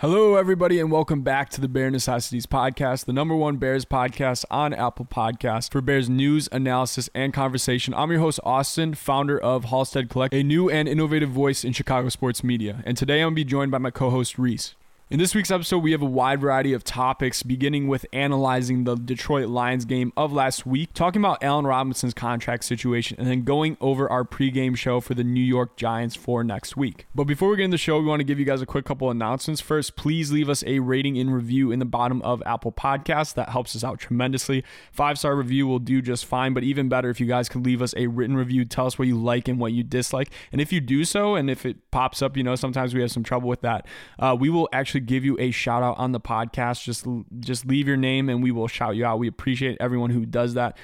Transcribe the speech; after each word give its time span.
Hello, 0.00 0.36
everybody, 0.36 0.80
and 0.80 0.90
welcome 0.90 1.20
back 1.20 1.50
to 1.50 1.60
the 1.60 1.68
Bear 1.68 1.90
Necessities 1.90 2.46
Podcast, 2.46 3.04
the 3.04 3.12
number 3.12 3.36
one 3.36 3.58
Bears 3.58 3.84
podcast 3.84 4.46
on 4.50 4.72
Apple 4.72 5.04
Podcasts 5.04 5.70
for 5.70 5.82
Bears 5.82 6.08
news, 6.08 6.48
analysis, 6.52 7.10
and 7.14 7.34
conversation. 7.34 7.92
I'm 7.92 8.10
your 8.10 8.20
host, 8.20 8.40
Austin, 8.42 8.94
founder 8.94 9.38
of 9.38 9.66
Halstead 9.66 10.08
Collect, 10.08 10.32
a 10.32 10.42
new 10.42 10.70
and 10.70 10.88
innovative 10.88 11.28
voice 11.28 11.64
in 11.64 11.74
Chicago 11.74 12.08
sports 12.08 12.42
media. 12.42 12.82
And 12.86 12.96
today 12.96 13.16
I'm 13.16 13.26
going 13.26 13.32
to 13.32 13.40
be 13.40 13.44
joined 13.44 13.72
by 13.72 13.76
my 13.76 13.90
co 13.90 14.08
host, 14.08 14.38
Reese. 14.38 14.74
In 15.10 15.18
this 15.18 15.34
week's 15.34 15.50
episode, 15.50 15.78
we 15.78 15.90
have 15.90 16.02
a 16.02 16.06
wide 16.06 16.40
variety 16.40 16.72
of 16.72 16.84
topics, 16.84 17.42
beginning 17.42 17.88
with 17.88 18.06
analyzing 18.12 18.84
the 18.84 18.94
Detroit 18.94 19.48
Lions 19.48 19.84
game 19.84 20.12
of 20.16 20.32
last 20.32 20.64
week, 20.64 20.94
talking 20.94 21.20
about 21.20 21.42
Allen 21.42 21.66
Robinson's 21.66 22.14
contract 22.14 22.62
situation, 22.62 23.16
and 23.18 23.26
then 23.26 23.42
going 23.42 23.76
over 23.80 24.08
our 24.08 24.22
pregame 24.22 24.76
show 24.76 25.00
for 25.00 25.14
the 25.14 25.24
New 25.24 25.42
York 25.42 25.76
Giants 25.76 26.14
for 26.14 26.44
next 26.44 26.76
week. 26.76 27.08
But 27.12 27.24
before 27.24 27.48
we 27.48 27.56
get 27.56 27.64
into 27.64 27.74
the 27.74 27.78
show, 27.78 27.98
we 27.98 28.06
want 28.06 28.20
to 28.20 28.24
give 28.24 28.38
you 28.38 28.44
guys 28.44 28.62
a 28.62 28.66
quick 28.66 28.84
couple 28.84 29.10
announcements. 29.10 29.60
First, 29.60 29.96
please 29.96 30.30
leave 30.30 30.48
us 30.48 30.62
a 30.64 30.78
rating 30.78 31.18
and 31.18 31.34
review 31.34 31.72
in 31.72 31.80
the 31.80 31.84
bottom 31.84 32.22
of 32.22 32.40
Apple 32.46 32.70
Podcasts. 32.70 33.34
That 33.34 33.48
helps 33.48 33.74
us 33.74 33.82
out 33.82 33.98
tremendously. 33.98 34.62
Five 34.92 35.18
star 35.18 35.34
review 35.34 35.66
will 35.66 35.80
do 35.80 36.00
just 36.00 36.24
fine, 36.24 36.54
but 36.54 36.62
even 36.62 36.88
better 36.88 37.10
if 37.10 37.18
you 37.18 37.26
guys 37.26 37.48
could 37.48 37.66
leave 37.66 37.82
us 37.82 37.94
a 37.96 38.06
written 38.06 38.36
review. 38.36 38.64
Tell 38.64 38.86
us 38.86 38.96
what 38.96 39.08
you 39.08 39.20
like 39.20 39.48
and 39.48 39.58
what 39.58 39.72
you 39.72 39.82
dislike. 39.82 40.30
And 40.52 40.60
if 40.60 40.72
you 40.72 40.80
do 40.80 41.04
so, 41.04 41.34
and 41.34 41.50
if 41.50 41.66
it 41.66 41.90
pops 41.90 42.22
up, 42.22 42.36
you 42.36 42.44
know, 42.44 42.54
sometimes 42.54 42.94
we 42.94 43.00
have 43.00 43.10
some 43.10 43.24
trouble 43.24 43.48
with 43.48 43.62
that, 43.62 43.88
uh, 44.20 44.36
we 44.38 44.48
will 44.48 44.68
actually 44.72 44.99
give 45.00 45.24
you 45.24 45.36
a 45.38 45.50
shout 45.50 45.82
out 45.82 45.98
on 45.98 46.12
the 46.12 46.20
podcast. 46.20 46.84
Just 46.84 47.06
just 47.40 47.66
leave 47.66 47.88
your 47.88 47.96
name 47.96 48.28
and 48.28 48.42
we 48.42 48.50
will 48.50 48.68
shout 48.68 48.96
you 48.96 49.04
out. 49.04 49.18
We 49.18 49.28
appreciate 49.28 49.76
everyone 49.80 50.10
who 50.10 50.26
does 50.26 50.54
that. 50.54 50.76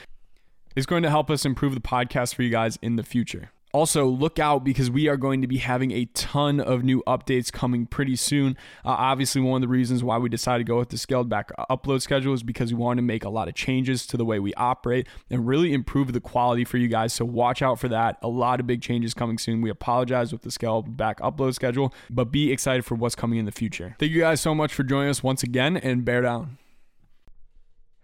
It's 0.74 0.86
going 0.86 1.02
to 1.04 1.10
help 1.10 1.30
us 1.30 1.44
improve 1.44 1.74
the 1.74 1.80
podcast 1.80 2.34
for 2.34 2.42
you 2.42 2.50
guys 2.50 2.78
in 2.82 2.96
the 2.96 3.02
future. 3.02 3.50
Also, 3.76 4.06
look 4.06 4.38
out 4.38 4.64
because 4.64 4.90
we 4.90 5.06
are 5.06 5.18
going 5.18 5.42
to 5.42 5.46
be 5.46 5.58
having 5.58 5.90
a 5.90 6.06
ton 6.14 6.60
of 6.60 6.82
new 6.82 7.02
updates 7.06 7.52
coming 7.52 7.84
pretty 7.84 8.16
soon. 8.16 8.56
Uh, 8.86 8.88
obviously, 8.88 9.38
one 9.42 9.62
of 9.62 9.68
the 9.68 9.70
reasons 9.70 10.02
why 10.02 10.16
we 10.16 10.30
decided 10.30 10.66
to 10.66 10.72
go 10.72 10.78
with 10.78 10.88
the 10.88 10.96
scaled 10.96 11.28
back 11.28 11.52
upload 11.68 12.00
schedule 12.00 12.32
is 12.32 12.42
because 12.42 12.72
we 12.72 12.78
want 12.78 12.96
to 12.96 13.02
make 13.02 13.22
a 13.22 13.28
lot 13.28 13.48
of 13.48 13.54
changes 13.54 14.06
to 14.06 14.16
the 14.16 14.24
way 14.24 14.38
we 14.38 14.54
operate 14.54 15.06
and 15.28 15.46
really 15.46 15.74
improve 15.74 16.14
the 16.14 16.22
quality 16.22 16.64
for 16.64 16.78
you 16.78 16.88
guys. 16.88 17.12
So, 17.12 17.26
watch 17.26 17.60
out 17.60 17.78
for 17.78 17.88
that. 17.88 18.16
A 18.22 18.28
lot 18.28 18.60
of 18.60 18.66
big 18.66 18.80
changes 18.80 19.12
coming 19.12 19.36
soon. 19.36 19.60
We 19.60 19.68
apologize 19.68 20.32
with 20.32 20.40
the 20.40 20.50
scaled 20.50 20.96
back 20.96 21.20
upload 21.20 21.52
schedule, 21.52 21.92
but 22.08 22.32
be 22.32 22.50
excited 22.50 22.86
for 22.86 22.94
what's 22.94 23.14
coming 23.14 23.38
in 23.38 23.44
the 23.44 23.52
future. 23.52 23.94
Thank 23.98 24.10
you 24.10 24.20
guys 24.20 24.40
so 24.40 24.54
much 24.54 24.72
for 24.72 24.84
joining 24.84 25.10
us 25.10 25.22
once 25.22 25.42
again 25.42 25.76
and 25.76 26.02
bear 26.02 26.22
down. 26.22 26.56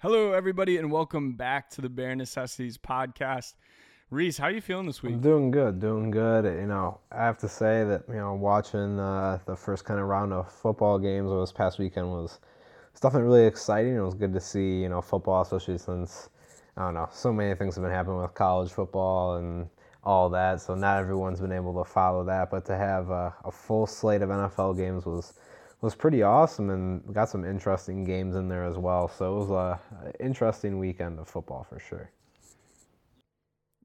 Hello, 0.02 0.32
everybody, 0.32 0.76
and 0.76 0.92
welcome 0.92 1.32
back 1.32 1.70
to 1.70 1.80
the 1.80 1.88
Bear 1.88 2.14
Necessities 2.14 2.76
Podcast. 2.76 3.54
Reese, 4.12 4.36
how 4.36 4.48
are 4.48 4.50
you 4.50 4.60
feeling 4.60 4.84
this 4.84 5.02
week? 5.02 5.14
I'm 5.14 5.20
doing 5.20 5.50
good, 5.50 5.80
doing 5.80 6.10
good. 6.10 6.44
You 6.44 6.66
know, 6.66 7.00
I 7.10 7.24
have 7.24 7.38
to 7.38 7.48
say 7.48 7.82
that 7.84 8.02
you 8.08 8.16
know 8.16 8.34
watching 8.34 9.00
uh, 9.00 9.38
the 9.46 9.56
first 9.56 9.86
kind 9.86 9.98
of 9.98 10.06
round 10.06 10.34
of 10.34 10.52
football 10.52 10.98
games 10.98 11.30
over 11.30 11.40
this 11.40 11.50
past 11.50 11.78
weekend 11.78 12.10
was 12.10 12.38
stuff 12.92 13.14
really 13.14 13.46
exciting. 13.46 13.96
It 13.96 14.02
was 14.02 14.12
good 14.12 14.34
to 14.34 14.40
see 14.40 14.82
you 14.82 14.90
know 14.90 15.00
football, 15.00 15.40
especially 15.40 15.78
since 15.78 16.28
I 16.76 16.82
don't 16.84 16.92
know 16.92 17.08
so 17.10 17.32
many 17.32 17.54
things 17.54 17.74
have 17.76 17.84
been 17.84 17.90
happening 17.90 18.20
with 18.20 18.34
college 18.34 18.70
football 18.70 19.36
and 19.36 19.66
all 20.04 20.28
that. 20.28 20.60
So 20.60 20.74
not 20.74 20.98
everyone's 20.98 21.40
been 21.40 21.50
able 21.50 21.82
to 21.82 21.90
follow 21.90 22.22
that, 22.24 22.50
but 22.50 22.66
to 22.66 22.76
have 22.76 23.08
a, 23.08 23.34
a 23.46 23.50
full 23.50 23.86
slate 23.86 24.20
of 24.20 24.28
NFL 24.28 24.76
games 24.76 25.06
was 25.06 25.32
was 25.80 25.94
pretty 25.94 26.22
awesome 26.22 26.68
and 26.68 27.14
got 27.14 27.30
some 27.30 27.46
interesting 27.46 28.04
games 28.04 28.36
in 28.36 28.46
there 28.46 28.66
as 28.66 28.76
well. 28.76 29.08
So 29.08 29.34
it 29.34 29.38
was 29.38 29.50
a 29.50 29.80
interesting 30.22 30.78
weekend 30.78 31.18
of 31.18 31.28
football 31.28 31.64
for 31.66 31.78
sure. 31.78 32.10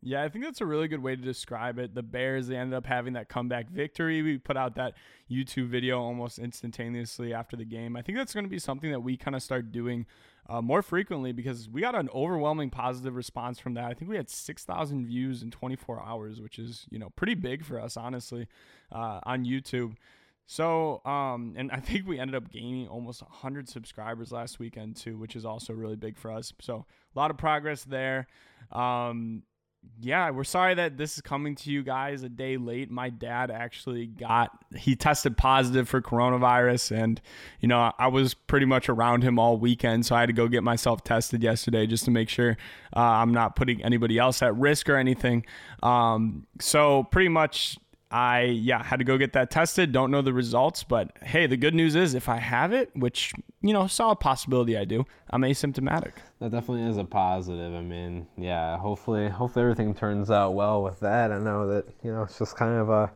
Yeah, 0.01 0.23
I 0.23 0.29
think 0.29 0.45
that's 0.45 0.61
a 0.61 0.65
really 0.65 0.87
good 0.87 1.01
way 1.01 1.15
to 1.15 1.21
describe 1.21 1.79
it. 1.79 1.95
The 1.95 2.03
Bears, 2.03 2.47
they 2.47 2.55
ended 2.55 2.77
up 2.77 2.85
having 2.85 3.13
that 3.13 3.29
comeback 3.29 3.69
victory. 3.69 4.21
We 4.21 4.37
put 4.37 4.55
out 4.55 4.75
that 4.75 4.93
YouTube 5.29 5.69
video 5.69 5.99
almost 5.99 6.39
instantaneously 6.39 7.33
after 7.33 7.57
the 7.57 7.65
game. 7.65 7.95
I 7.95 8.01
think 8.01 8.17
that's 8.17 8.33
going 8.33 8.45
to 8.45 8.49
be 8.49 8.59
something 8.59 8.91
that 8.91 8.99
we 8.99 9.17
kind 9.17 9.35
of 9.35 9.41
start 9.41 9.71
doing 9.71 10.05
uh, 10.49 10.61
more 10.61 10.81
frequently 10.81 11.31
because 11.31 11.67
we 11.67 11.81
got 11.81 11.95
an 11.95 12.09
overwhelming 12.13 12.69
positive 12.69 13.15
response 13.15 13.59
from 13.59 13.73
that. 13.73 13.85
I 13.85 13.93
think 13.93 14.09
we 14.09 14.17
had 14.17 14.29
6,000 14.29 15.05
views 15.07 15.41
in 15.41 15.51
24 15.51 16.01
hours, 16.01 16.39
which 16.39 16.59
is, 16.59 16.85
you 16.89 16.99
know, 16.99 17.09
pretty 17.15 17.33
big 17.33 17.65
for 17.65 17.79
us, 17.79 17.97
honestly, 17.97 18.47
uh, 18.91 19.19
on 19.23 19.45
YouTube. 19.45 19.95
So, 20.45 21.01
um, 21.05 21.55
and 21.57 21.71
I 21.71 21.79
think 21.81 22.07
we 22.07 22.19
ended 22.19 22.35
up 22.35 22.49
gaining 22.49 22.87
almost 22.87 23.21
100 23.21 23.67
subscribers 23.67 24.31
last 24.31 24.59
weekend 24.59 24.95
too, 24.95 25.17
which 25.17 25.35
is 25.35 25.43
also 25.43 25.73
really 25.73 25.97
big 25.97 26.17
for 26.17 26.31
us. 26.31 26.53
So, 26.61 26.85
a 27.15 27.19
lot 27.19 27.31
of 27.31 27.37
progress 27.37 27.83
there. 27.83 28.27
Um, 28.71 29.43
yeah, 29.99 30.29
we're 30.31 30.43
sorry 30.43 30.75
that 30.75 30.97
this 30.97 31.15
is 31.15 31.21
coming 31.21 31.55
to 31.55 31.71
you 31.71 31.83
guys 31.83 32.23
a 32.23 32.29
day 32.29 32.57
late. 32.57 32.91
My 32.91 33.09
dad 33.09 33.51
actually 33.51 34.05
got 34.05 34.51
he 34.75 34.95
tested 34.95 35.37
positive 35.37 35.89
for 35.89 36.01
coronavirus, 36.01 36.97
and 36.97 37.21
you 37.59 37.67
know 37.67 37.91
I 37.97 38.07
was 38.07 38.33
pretty 38.33 38.65
much 38.65 38.89
around 38.89 39.23
him 39.23 39.39
all 39.39 39.57
weekend, 39.57 40.05
so 40.05 40.15
I 40.15 40.21
had 40.21 40.27
to 40.27 40.33
go 40.33 40.47
get 40.47 40.63
myself 40.63 41.03
tested 41.03 41.43
yesterday 41.43 41.87
just 41.87 42.05
to 42.05 42.11
make 42.11 42.29
sure 42.29 42.57
uh, 42.95 42.99
I'm 42.99 43.33
not 43.33 43.55
putting 43.55 43.83
anybody 43.83 44.17
else 44.17 44.41
at 44.41 44.55
risk 44.55 44.89
or 44.89 44.95
anything. 44.95 45.45
Um, 45.83 46.47
so 46.59 47.03
pretty 47.05 47.29
much 47.29 47.77
I 48.09 48.41
yeah 48.43 48.83
had 48.83 48.99
to 48.99 49.05
go 49.05 49.17
get 49.17 49.33
that 49.33 49.51
tested. 49.51 49.91
Don't 49.91 50.11
know 50.11 50.21
the 50.21 50.33
results, 50.33 50.83
but 50.83 51.11
hey, 51.21 51.45
the 51.45 51.57
good 51.57 51.73
news 51.73 51.95
is 51.95 52.13
if 52.13 52.29
I 52.29 52.37
have 52.37 52.71
it, 52.73 52.89
which 52.95 53.33
you 53.61 53.73
know, 53.73 53.87
solid 53.87 54.19
possibility 54.19 54.77
I 54.77 54.85
do, 54.85 55.05
I'm 55.29 55.41
asymptomatic. 55.41 56.13
That 56.39 56.51
definitely 56.51 56.89
is 56.89 56.97
a 56.97 57.03
positive. 57.03 57.73
I 57.73 57.81
mean, 57.81 58.27
yeah, 58.37 58.77
hopefully, 58.77 59.27
hopefully 59.27 59.63
everything 59.63 59.93
turns 59.93 60.31
out 60.31 60.53
well 60.53 60.83
with 60.83 60.99
that. 61.01 61.31
I 61.31 61.39
know 61.39 61.67
that 61.67 61.85
you 62.03 62.11
know 62.13 62.23
it's 62.23 62.39
just 62.39 62.55
kind 62.55 62.79
of 62.79 62.89
a 62.89 63.11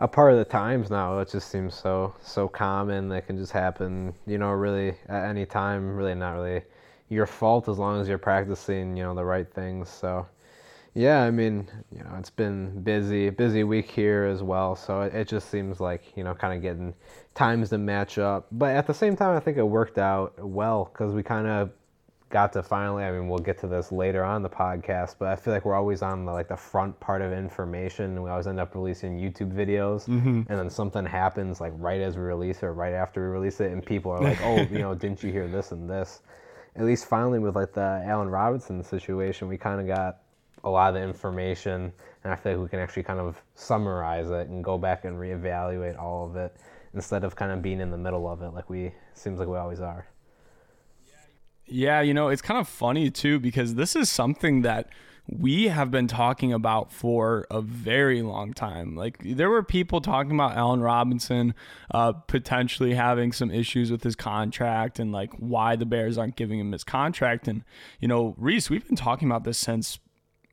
a 0.00 0.06
part 0.06 0.32
of 0.32 0.38
the 0.38 0.44
times 0.44 0.90
now. 0.90 1.18
It 1.18 1.30
just 1.30 1.50
seems 1.50 1.74
so 1.74 2.14
so 2.22 2.46
common 2.46 3.08
that 3.08 3.26
can 3.26 3.36
just 3.36 3.52
happen. 3.52 4.14
You 4.26 4.38
know, 4.38 4.50
really 4.50 4.94
at 5.08 5.24
any 5.24 5.46
time. 5.46 5.96
Really 5.96 6.14
not 6.14 6.32
really 6.34 6.62
your 7.08 7.26
fault 7.26 7.68
as 7.68 7.78
long 7.78 8.00
as 8.00 8.06
you're 8.06 8.18
practicing. 8.18 8.96
You 8.96 9.02
know 9.04 9.14
the 9.14 9.24
right 9.24 9.52
things. 9.52 9.88
So 9.88 10.26
yeah, 10.98 11.22
I 11.22 11.30
mean, 11.30 11.68
you 11.92 12.02
know, 12.02 12.10
it's 12.18 12.28
been 12.28 12.82
busy, 12.82 13.30
busy 13.30 13.62
week 13.62 13.88
here 13.88 14.24
as 14.24 14.42
well. 14.42 14.74
So 14.74 15.02
it, 15.02 15.14
it 15.14 15.28
just 15.28 15.48
seems 15.48 15.78
like 15.78 16.02
you 16.16 16.24
know, 16.24 16.34
kind 16.34 16.52
of 16.52 16.60
getting 16.60 16.92
times 17.36 17.70
to 17.70 17.78
match 17.78 18.18
up. 18.18 18.48
But 18.50 18.74
at 18.74 18.88
the 18.88 18.94
same 18.94 19.14
time, 19.14 19.36
I 19.36 19.38
think 19.38 19.58
it 19.58 19.62
worked 19.62 19.98
out 19.98 20.34
well 20.44 20.90
because 20.92 21.14
we 21.14 21.22
kind 21.22 21.46
of 21.46 21.70
got 22.30 22.52
to 22.54 22.64
finally. 22.64 23.04
I 23.04 23.12
mean, 23.12 23.28
we'll 23.28 23.38
get 23.38 23.58
to 23.60 23.68
this 23.68 23.92
later 23.92 24.24
on 24.24 24.42
the 24.42 24.48
podcast, 24.48 25.14
but 25.20 25.28
I 25.28 25.36
feel 25.36 25.54
like 25.54 25.64
we're 25.64 25.76
always 25.76 26.02
on 26.02 26.24
the 26.24 26.32
like 26.32 26.48
the 26.48 26.56
front 26.56 26.98
part 26.98 27.22
of 27.22 27.32
information. 27.32 28.20
We 28.20 28.28
always 28.28 28.48
end 28.48 28.58
up 28.58 28.74
releasing 28.74 29.20
YouTube 29.20 29.52
videos, 29.52 30.08
mm-hmm. 30.08 30.42
and 30.48 30.58
then 30.58 30.68
something 30.68 31.06
happens 31.06 31.60
like 31.60 31.74
right 31.76 32.00
as 32.00 32.16
we 32.16 32.22
release 32.22 32.56
it, 32.56 32.64
or 32.64 32.72
right 32.72 32.94
after 32.94 33.20
we 33.20 33.28
release 33.28 33.60
it, 33.60 33.70
and 33.70 33.86
people 33.86 34.10
are 34.10 34.20
like, 34.20 34.42
"Oh, 34.42 34.62
you 34.62 34.80
know, 34.80 34.94
didn't 34.96 35.22
you 35.22 35.30
hear 35.30 35.46
this 35.46 35.70
and 35.70 35.88
this?" 35.88 36.22
At 36.74 36.84
least 36.84 37.06
finally 37.06 37.38
with 37.38 37.54
like 37.54 37.72
the 37.72 38.02
Allen 38.04 38.30
Robinson 38.30 38.82
situation, 38.82 39.46
we 39.46 39.56
kind 39.56 39.80
of 39.80 39.86
got 39.86 40.18
a 40.68 40.70
lot 40.70 40.88
of 40.88 40.94
the 40.94 41.02
information, 41.02 41.92
and 42.24 42.32
I 42.32 42.36
feel 42.36 42.52
like 42.52 42.62
we 42.62 42.68
can 42.68 42.80
actually 42.80 43.02
kind 43.04 43.20
of 43.20 43.40
summarize 43.54 44.30
it 44.30 44.48
and 44.48 44.62
go 44.62 44.78
back 44.78 45.04
and 45.04 45.16
reevaluate 45.16 45.98
all 45.98 46.26
of 46.26 46.36
it 46.36 46.56
instead 46.94 47.24
of 47.24 47.36
kind 47.36 47.52
of 47.52 47.62
being 47.62 47.80
in 47.80 47.90
the 47.90 47.98
middle 47.98 48.28
of 48.28 48.42
it 48.42 48.48
like 48.54 48.70
we 48.70 48.92
seems 49.14 49.38
like 49.38 49.48
we 49.48 49.56
always 49.56 49.80
are. 49.80 50.06
Yeah, 51.66 52.00
you 52.00 52.14
know, 52.14 52.28
it's 52.28 52.42
kind 52.42 52.58
of 52.58 52.66
funny 52.66 53.10
too 53.10 53.38
because 53.38 53.74
this 53.74 53.94
is 53.94 54.08
something 54.10 54.62
that 54.62 54.88
we 55.30 55.68
have 55.68 55.90
been 55.90 56.08
talking 56.08 56.54
about 56.54 56.90
for 56.90 57.46
a 57.50 57.60
very 57.60 58.22
long 58.22 58.54
time. 58.54 58.96
Like 58.96 59.18
there 59.22 59.50
were 59.50 59.62
people 59.62 60.00
talking 60.00 60.32
about 60.32 60.56
Allen 60.56 60.80
Robinson 60.80 61.54
uh, 61.90 62.12
potentially 62.12 62.94
having 62.94 63.32
some 63.32 63.50
issues 63.50 63.90
with 63.90 64.02
his 64.02 64.16
contract 64.16 64.98
and 64.98 65.12
like 65.12 65.34
why 65.34 65.76
the 65.76 65.84
Bears 65.84 66.16
aren't 66.16 66.36
giving 66.36 66.58
him 66.58 66.72
his 66.72 66.84
contract. 66.84 67.46
And 67.46 67.62
you 68.00 68.08
know, 68.08 68.34
Reese, 68.38 68.70
we've 68.70 68.86
been 68.86 68.96
talking 68.96 69.28
about 69.28 69.44
this 69.44 69.58
since 69.58 69.98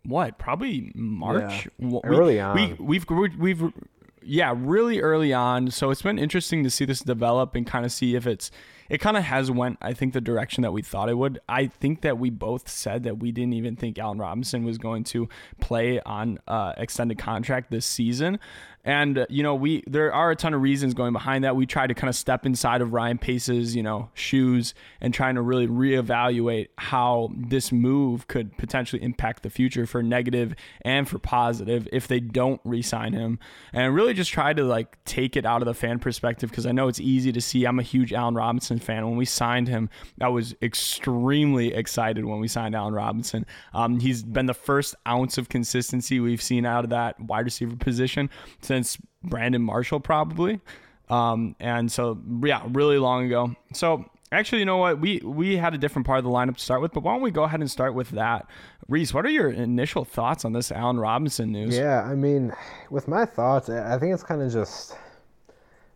what 0.07 0.37
probably 0.37 0.91
March 0.95 1.67
yeah, 1.77 1.87
we, 1.87 1.99
early 2.03 2.39
on. 2.39 2.55
We, 2.55 2.99
we've 2.99 3.05
we've 3.37 3.73
yeah 4.21 4.53
really 4.55 4.99
early 4.99 5.33
on. 5.33 5.71
So 5.71 5.91
it's 5.91 6.01
been 6.01 6.19
interesting 6.19 6.63
to 6.63 6.69
see 6.69 6.85
this 6.85 6.99
develop 6.99 7.55
and 7.55 7.65
kind 7.65 7.85
of 7.85 7.91
see 7.91 8.15
if 8.15 8.27
it's 8.27 8.51
it 8.89 8.99
kind 8.99 9.17
of 9.17 9.23
has 9.23 9.49
went 9.51 9.77
I 9.81 9.93
think 9.93 10.13
the 10.13 10.21
direction 10.21 10.63
that 10.63 10.71
we 10.71 10.81
thought 10.81 11.09
it 11.09 11.17
would. 11.17 11.39
I 11.47 11.67
think 11.67 12.01
that 12.01 12.17
we 12.17 12.29
both 12.29 12.69
said 12.69 13.03
that 13.03 13.19
we 13.19 13.31
didn't 13.31 13.53
even 13.53 13.75
think 13.75 13.97
Allen 13.99 14.17
Robinson 14.17 14.63
was 14.63 14.77
going 14.77 15.03
to 15.05 15.29
play 15.59 15.99
on 16.01 16.39
uh, 16.47 16.73
extended 16.77 17.17
contract 17.17 17.71
this 17.71 17.85
season. 17.85 18.39
And 18.85 19.17
uh, 19.17 19.25
you 19.29 19.41
know, 19.41 19.55
we 19.55 19.83
there 19.87 20.13
are 20.13 20.29
a 20.31 20.35
ton 20.35 20.53
of 20.53 20.61
reasons 20.61 20.93
going 20.93 21.11
behind 21.11 21.43
that. 21.43 21.55
We 21.55 21.65
try 21.65 21.87
to 21.87 21.93
kind 21.93 22.07
of 22.09 22.15
step 22.15 22.45
inside 22.45 22.81
of 22.81 22.93
Ryan 22.93 23.17
Pace's, 23.17 23.75
you 23.75 23.81
know, 23.81 24.09
shoes 24.13 24.75
and 25.01 25.13
trying 25.13 25.35
to 25.35 25.41
really 25.41 25.67
reevaluate 25.67 26.67
how 26.77 27.31
this 27.35 27.71
move 27.71 28.27
could 28.27 28.55
potentially 28.57 29.01
impact 29.01 29.41
the 29.41 29.49
future 29.49 29.87
for 29.87 30.03
negative 30.03 30.55
and 30.83 31.09
for 31.09 31.17
positive 31.17 31.87
if 31.91 32.07
they 32.07 32.19
don't 32.19 32.61
re-sign 32.63 33.13
him. 33.13 33.39
And 33.73 33.93
really 33.95 34.13
just 34.13 34.31
try 34.31 34.53
to 34.53 34.63
like 34.63 35.03
take 35.03 35.35
it 35.35 35.45
out 35.45 35.63
of 35.63 35.65
the 35.65 35.73
fan 35.73 35.97
perspective 35.97 36.51
because 36.51 36.67
I 36.67 36.71
know 36.71 36.87
it's 36.87 36.99
easy 36.99 37.31
to 37.31 37.41
see. 37.41 37.65
I'm 37.65 37.79
a 37.79 37.83
huge 37.83 38.13
Allen 38.13 38.35
Robinson 38.35 38.74
fan. 38.79 39.05
When 39.05 39.17
we 39.17 39.25
signed 39.25 39.67
him, 39.67 39.89
I 40.21 40.27
was 40.29 40.55
extremely 40.61 41.73
excited 41.73 42.25
when 42.25 42.39
we 42.39 42.47
signed 42.47 42.75
Allen 42.75 42.93
Robinson. 42.93 43.45
Um, 43.73 43.99
he's 43.99 44.23
been 44.23 44.45
the 44.45 44.53
first 44.53 44.95
ounce 45.07 45.37
of 45.37 45.49
consistency 45.49 46.19
we've 46.19 46.41
seen 46.41 46.65
out 46.65 46.83
of 46.83 46.89
that 46.91 47.19
wide 47.19 47.45
receiver 47.45 47.75
position. 47.75 48.29
Since 48.61 48.97
Brandon 49.23 49.61
Marshall 49.61 49.99
probably. 49.99 50.61
Um, 51.09 51.55
and 51.59 51.91
so 51.91 52.19
yeah, 52.43 52.63
really 52.67 52.97
long 52.97 53.25
ago. 53.25 53.55
So 53.73 54.05
actually, 54.31 54.59
you 54.59 54.65
know 54.65 54.77
what? 54.77 54.99
We 54.99 55.19
we 55.23 55.57
had 55.57 55.73
a 55.73 55.77
different 55.77 56.05
part 56.05 56.19
of 56.19 56.25
the 56.25 56.31
lineup 56.31 56.57
to 56.57 56.63
start 56.63 56.81
with, 56.81 56.93
but 56.93 57.03
why 57.03 57.13
don't 57.13 57.21
we 57.21 57.31
go 57.31 57.43
ahead 57.43 57.59
and 57.59 57.69
start 57.69 57.93
with 57.93 58.09
that? 58.11 58.47
Reese, 58.87 59.13
what 59.13 59.25
are 59.25 59.29
your 59.29 59.49
initial 59.49 60.05
thoughts 60.05 60.45
on 60.45 60.53
this 60.53 60.71
Allen 60.71 60.99
Robinson 60.99 61.51
news? 61.51 61.75
Yeah, 61.75 62.03
I 62.03 62.15
mean, 62.15 62.53
with 62.89 63.07
my 63.07 63.25
thoughts, 63.25 63.69
I 63.69 63.97
think 63.97 64.13
it's 64.13 64.23
kind 64.23 64.41
of 64.41 64.51
just 64.51 64.95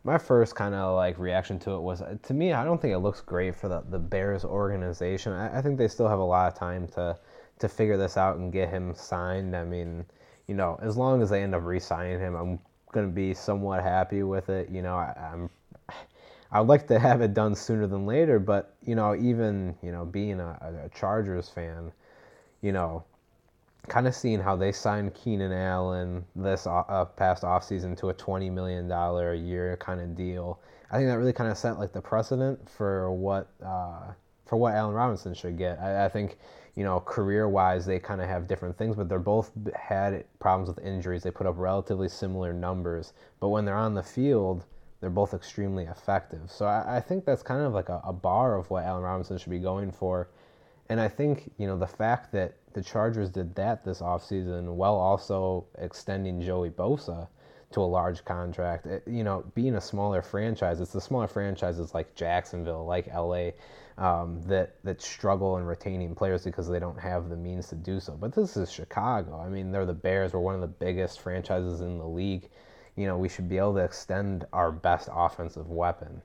my 0.09 0.17
first 0.17 0.55
kind 0.55 0.73
of 0.73 0.95
like 0.95 1.19
reaction 1.19 1.59
to 1.59 1.71
it 1.73 1.81
was 1.81 2.01
to 2.23 2.33
me 2.33 2.51
i 2.51 2.63
don't 2.63 2.81
think 2.81 2.95
it 2.95 2.97
looks 2.97 3.21
great 3.21 3.55
for 3.55 3.67
the, 3.69 3.83
the 3.91 3.99
bears 3.99 4.43
organization. 4.43 5.31
I, 5.33 5.59
I, 5.59 5.61
think 5.61 5.77
they 5.77 5.87
still 5.87 6.07
have 6.07 6.17
a 6.17 6.23
lot 6.23 6.51
of 6.51 6.57
time 6.57 6.87
to 6.95 7.15
to 7.59 7.69
figure 7.69 7.95
this 7.95 8.17
out 8.17 8.37
and 8.37 8.51
get 8.51 8.69
him 8.69 8.95
signed. 8.95 9.55
I 9.55 9.63
mean 9.65 10.03
you 10.47 10.55
know 10.55 10.79
as 10.81 10.97
long 10.97 11.21
as 11.21 11.29
they 11.29 11.43
end 11.43 11.53
up 11.53 11.63
re-signing 11.63 12.19
him 12.19 12.33
i'm 12.33 12.59
going 12.91 13.05
to 13.05 13.13
be 13.13 13.35
somewhat 13.35 13.83
happy 13.83 14.23
with 14.23 14.49
it. 14.49 14.69
You 14.69 14.81
know 14.81 14.95
I, 14.95 15.13
i'm 15.31 15.49
i'd 16.53 16.65
like 16.65 16.87
to 16.87 16.97
have 16.97 17.21
it 17.21 17.35
done 17.35 17.53
sooner 17.53 17.85
than 17.85 18.07
later 18.07 18.39
but 18.39 18.73
you 18.83 18.95
know 18.95 19.15
even 19.15 19.75
you 19.83 19.91
know 19.91 20.05
being 20.05 20.39
a, 20.39 20.57
a 20.85 20.89
chargers 20.89 21.49
fan 21.49 21.91
you 22.61 22.71
know 22.71 23.03
kind 23.87 24.07
of 24.07 24.15
seeing 24.15 24.39
how 24.39 24.55
they 24.55 24.71
signed 24.71 25.13
Keenan 25.13 25.51
Allen 25.51 26.25
this 26.35 26.67
uh, 26.67 27.05
past 27.15 27.43
offseason 27.43 27.97
to 27.97 28.09
a 28.09 28.13
$20 28.13 28.51
million 28.51 28.91
a 28.91 29.33
year 29.35 29.77
kind 29.77 30.01
of 30.01 30.15
deal. 30.15 30.59
I 30.91 30.97
think 30.97 31.09
that 31.09 31.17
really 31.17 31.33
kind 31.33 31.49
of 31.49 31.57
set 31.57 31.79
like 31.79 31.93
the 31.93 32.01
precedent 32.01 32.67
for 32.69 33.11
what 33.11 33.49
uh, 33.65 34.13
for 34.45 34.57
what 34.57 34.73
Allen 34.73 34.95
Robinson 34.95 35.33
should 35.35 35.57
get. 35.57 35.79
I, 35.79 36.05
I 36.05 36.09
think 36.09 36.37
you 36.75 36.83
know 36.83 36.99
career 37.01 37.47
wise 37.47 37.85
they 37.85 37.99
kind 37.99 38.21
of 38.21 38.27
have 38.27 38.47
different 38.47 38.77
things, 38.77 38.95
but 38.95 39.07
they're 39.07 39.19
both 39.19 39.51
had 39.75 40.25
problems 40.39 40.67
with 40.67 40.83
injuries. 40.83 41.21
They 41.21 41.31
put 41.31 41.45
up 41.45 41.55
relatively 41.57 42.09
similar 42.09 42.53
numbers, 42.53 43.13
but 43.39 43.49
when 43.49 43.65
they're 43.65 43.75
on 43.75 43.93
the 43.93 44.03
field, 44.03 44.65
they're 44.99 45.09
both 45.09 45.33
extremely 45.33 45.85
effective. 45.85 46.51
So 46.51 46.65
I, 46.65 46.97
I 46.97 46.99
think 46.99 47.23
that's 47.23 47.43
kind 47.43 47.61
of 47.61 47.73
like 47.73 47.89
a, 47.89 48.01
a 48.03 48.13
bar 48.13 48.57
of 48.57 48.69
what 48.69 48.83
Allen 48.83 49.03
Robinson 49.03 49.37
should 49.37 49.51
be 49.51 49.59
going 49.59 49.91
for. 49.91 50.29
And 50.89 50.99
I 50.99 51.07
think 51.07 51.51
you 51.57 51.67
know 51.67 51.77
the 51.77 51.87
fact 51.87 52.31
that 52.33 52.55
the 52.73 52.81
Chargers 52.81 53.29
did 53.29 53.55
that 53.55 53.83
this 53.83 54.01
offseason 54.01 54.73
while 54.73 54.95
also 54.95 55.65
extending 55.77 56.41
Joey 56.41 56.69
Bosa 56.69 57.27
to 57.71 57.81
a 57.81 57.83
large 57.83 58.25
contract. 58.25 58.85
It, 58.85 59.03
you 59.07 59.23
know, 59.23 59.43
being 59.53 59.75
a 59.75 59.81
smaller 59.81 60.21
franchise, 60.21 60.79
it's 60.81 60.91
the 60.91 61.01
smaller 61.01 61.27
franchises 61.27 61.93
like 61.93 62.15
Jacksonville, 62.15 62.85
like 62.85 63.07
LA, 63.13 63.51
um, 63.97 64.41
that 64.43 64.75
that 64.83 65.01
struggle 65.01 65.57
in 65.57 65.65
retaining 65.65 66.15
players 66.15 66.43
because 66.43 66.67
they 66.67 66.79
don't 66.79 66.99
have 66.99 67.29
the 67.29 67.35
means 67.35 67.67
to 67.69 67.75
do 67.75 67.99
so. 67.99 68.13
But 68.13 68.33
this 68.33 68.57
is 68.57 68.71
Chicago. 68.71 69.39
I 69.39 69.49
mean, 69.49 69.71
they're 69.71 69.85
the 69.85 69.93
Bears. 69.93 70.33
We're 70.33 70.39
one 70.39 70.55
of 70.55 70.61
the 70.61 70.67
biggest 70.67 71.19
franchises 71.19 71.81
in 71.81 71.97
the 71.97 72.07
league. 72.07 72.49
You 72.95 73.05
know, 73.05 73.17
we 73.17 73.29
should 73.29 73.47
be 73.47 73.57
able 73.57 73.75
to 73.75 73.83
extend 73.83 74.45
our 74.51 74.71
best 74.71 75.09
offensive 75.11 75.69
weapon. 75.69 76.21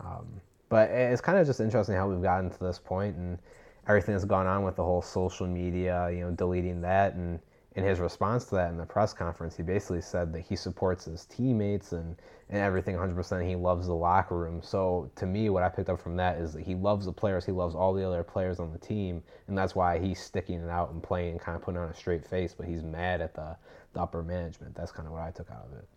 Um, 0.00 0.40
but 0.68 0.90
it's 0.90 1.20
kind 1.20 1.38
of 1.38 1.46
just 1.46 1.60
interesting 1.60 1.94
how 1.94 2.08
we've 2.08 2.22
gotten 2.22 2.50
to 2.50 2.58
this 2.58 2.78
point 2.78 3.16
and 3.16 3.38
everything 3.86 4.14
that's 4.14 4.24
gone 4.24 4.46
on 4.46 4.62
with 4.62 4.76
the 4.76 4.82
whole 4.82 5.02
social 5.02 5.46
media, 5.46 6.10
you 6.10 6.20
know, 6.20 6.30
deleting 6.30 6.80
that. 6.82 7.14
And 7.14 7.40
in 7.76 7.84
his 7.84 7.98
response 7.98 8.44
to 8.46 8.54
that 8.54 8.70
in 8.70 8.76
the 8.76 8.86
press 8.86 9.12
conference, 9.12 9.56
he 9.56 9.62
basically 9.62 10.00
said 10.00 10.32
that 10.32 10.40
he 10.40 10.54
supports 10.54 11.04
his 11.06 11.26
teammates 11.26 11.92
and, 11.92 12.16
and 12.48 12.62
everything 12.62 12.94
100%. 12.94 13.48
He 13.48 13.56
loves 13.56 13.86
the 13.86 13.94
locker 13.94 14.36
room. 14.36 14.60
So 14.62 15.10
to 15.16 15.26
me, 15.26 15.50
what 15.50 15.62
I 15.62 15.68
picked 15.68 15.88
up 15.88 16.00
from 16.00 16.16
that 16.16 16.38
is 16.38 16.52
that 16.52 16.62
he 16.62 16.74
loves 16.74 17.06
the 17.06 17.12
players. 17.12 17.44
He 17.44 17.52
loves 17.52 17.74
all 17.74 17.92
the 17.92 18.06
other 18.06 18.22
players 18.22 18.60
on 18.60 18.72
the 18.72 18.78
team. 18.78 19.22
And 19.48 19.58
that's 19.58 19.74
why 19.74 19.98
he's 19.98 20.20
sticking 20.20 20.62
it 20.62 20.70
out 20.70 20.92
and 20.92 21.02
playing 21.02 21.32
and 21.32 21.40
kind 21.40 21.56
of 21.56 21.62
putting 21.62 21.80
on 21.80 21.88
a 21.88 21.94
straight 21.94 22.24
face. 22.24 22.54
But 22.56 22.66
he's 22.66 22.82
mad 22.82 23.20
at 23.20 23.34
the, 23.34 23.56
the 23.92 24.00
upper 24.00 24.22
management. 24.22 24.74
That's 24.76 24.92
kind 24.92 25.06
of 25.06 25.12
what 25.12 25.22
I 25.22 25.32
took 25.32 25.50
out 25.50 25.66
of 25.70 25.78
it. 25.78 25.88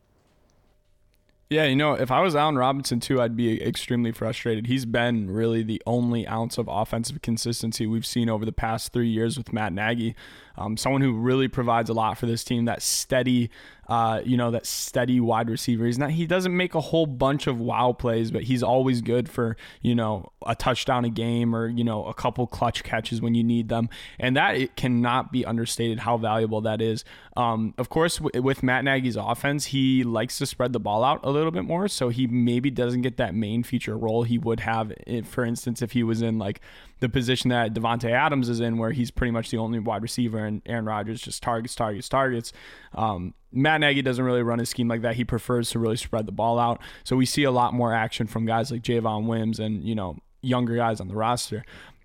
Yeah, 1.49 1.63
you 1.63 1.77
know, 1.77 1.93
if 1.93 2.11
I 2.11 2.19
was 2.19 2.35
Allen 2.35 2.57
Robinson 2.57 2.99
too, 2.99 3.21
I'd 3.21 3.37
be 3.37 3.63
extremely 3.63 4.11
frustrated. 4.11 4.67
He's 4.67 4.85
been 4.85 5.31
really 5.31 5.63
the 5.63 5.81
only 5.85 6.27
ounce 6.27 6.57
of 6.57 6.67
offensive 6.69 7.21
consistency 7.21 7.87
we've 7.87 8.05
seen 8.05 8.29
over 8.29 8.43
the 8.43 8.51
past 8.51 8.91
three 8.91 9.07
years 9.07 9.37
with 9.37 9.53
Matt 9.53 9.71
Nagy. 9.71 10.13
Um, 10.57 10.77
someone 10.77 11.01
who 11.01 11.13
really 11.13 11.47
provides 11.47 11.89
a 11.89 11.93
lot 11.93 12.17
for 12.17 12.25
this 12.25 12.43
team. 12.43 12.65
That 12.65 12.81
steady, 12.81 13.49
uh, 13.87 14.21
you 14.25 14.37
know, 14.37 14.51
that 14.51 14.65
steady 14.65 15.19
wide 15.19 15.49
receiver. 15.49 15.85
He's 15.85 15.97
not. 15.97 16.11
He 16.11 16.25
doesn't 16.25 16.55
make 16.55 16.75
a 16.75 16.81
whole 16.81 17.05
bunch 17.05 17.47
of 17.47 17.59
wow 17.59 17.93
plays, 17.93 18.31
but 18.31 18.43
he's 18.43 18.63
always 18.63 19.01
good 19.01 19.29
for 19.29 19.55
you 19.81 19.95
know 19.95 20.31
a 20.45 20.55
touchdown 20.55 21.05
a 21.05 21.09
game 21.09 21.55
or 21.55 21.67
you 21.67 21.83
know 21.83 22.05
a 22.05 22.13
couple 22.13 22.47
clutch 22.47 22.83
catches 22.83 23.21
when 23.21 23.35
you 23.35 23.43
need 23.43 23.69
them. 23.69 23.89
And 24.19 24.35
that 24.35 24.55
it 24.55 24.75
cannot 24.75 25.31
be 25.31 25.45
understated 25.45 25.99
how 25.99 26.17
valuable 26.17 26.61
that 26.61 26.81
is. 26.81 27.05
Um, 27.35 27.75
of 27.77 27.89
course, 27.89 28.17
w- 28.17 28.41
with 28.41 28.63
Matt 28.63 28.83
Nagy's 28.83 29.15
offense, 29.15 29.65
he 29.65 30.03
likes 30.03 30.39
to 30.39 30.45
spread 30.45 30.73
the 30.73 30.79
ball 30.79 31.03
out 31.03 31.19
a 31.23 31.29
little 31.29 31.51
bit 31.51 31.65
more, 31.65 31.87
so 31.87 32.09
he 32.09 32.25
maybe 32.25 32.71
doesn't 32.71 33.01
get 33.01 33.17
that 33.17 33.35
main 33.35 33.61
feature 33.61 33.95
role 33.95 34.23
he 34.23 34.39
would 34.39 34.61
have. 34.61 34.91
If, 35.05 35.27
for 35.27 35.45
instance, 35.45 35.81
if 35.81 35.91
he 35.91 36.01
was 36.03 36.21
in 36.21 36.39
like 36.39 36.61
the 36.99 37.09
position 37.09 37.49
that 37.49 37.73
Davante 37.73 38.11
Adams 38.11 38.49
is 38.49 38.59
in, 38.59 38.77
where 38.77 38.91
he's 38.91 39.11
pretty 39.11 39.31
much 39.31 39.51
the 39.51 39.57
only 39.57 39.79
wide 39.79 40.01
receiver, 40.01 40.43
and 40.45 40.61
Aaron 40.65 40.85
Rodgers 40.85 41.21
just 41.21 41.43
targets, 41.43 41.75
targets, 41.75 42.09
targets. 42.09 42.53
Um, 42.95 43.33
Matt 43.51 43.81
Nagy 43.81 44.01
doesn't 44.01 44.23
really 44.23 44.43
run 44.43 44.59
his 44.59 44.69
scheme 44.69 44.87
like 44.87 45.01
that. 45.01 45.15
He 45.15 45.23
prefers 45.23 45.69
to 45.71 45.79
really 45.79 45.97
spread 45.97 46.25
the 46.25 46.31
ball 46.31 46.59
out. 46.59 46.81
So 47.03 47.15
we 47.15 47.25
see 47.25 47.43
a 47.43 47.51
lot 47.51 47.73
more 47.73 47.93
action 47.93 48.27
from 48.27 48.45
guys 48.45 48.71
like 48.71 48.81
Javon 48.81 49.25
Wims 49.25 49.59
and 49.59 49.83
you 49.83 49.95
know 49.95 50.17
younger 50.41 50.75
guys 50.75 50.99
on 50.99 51.07
the 51.07 51.15
roster. 51.15 51.63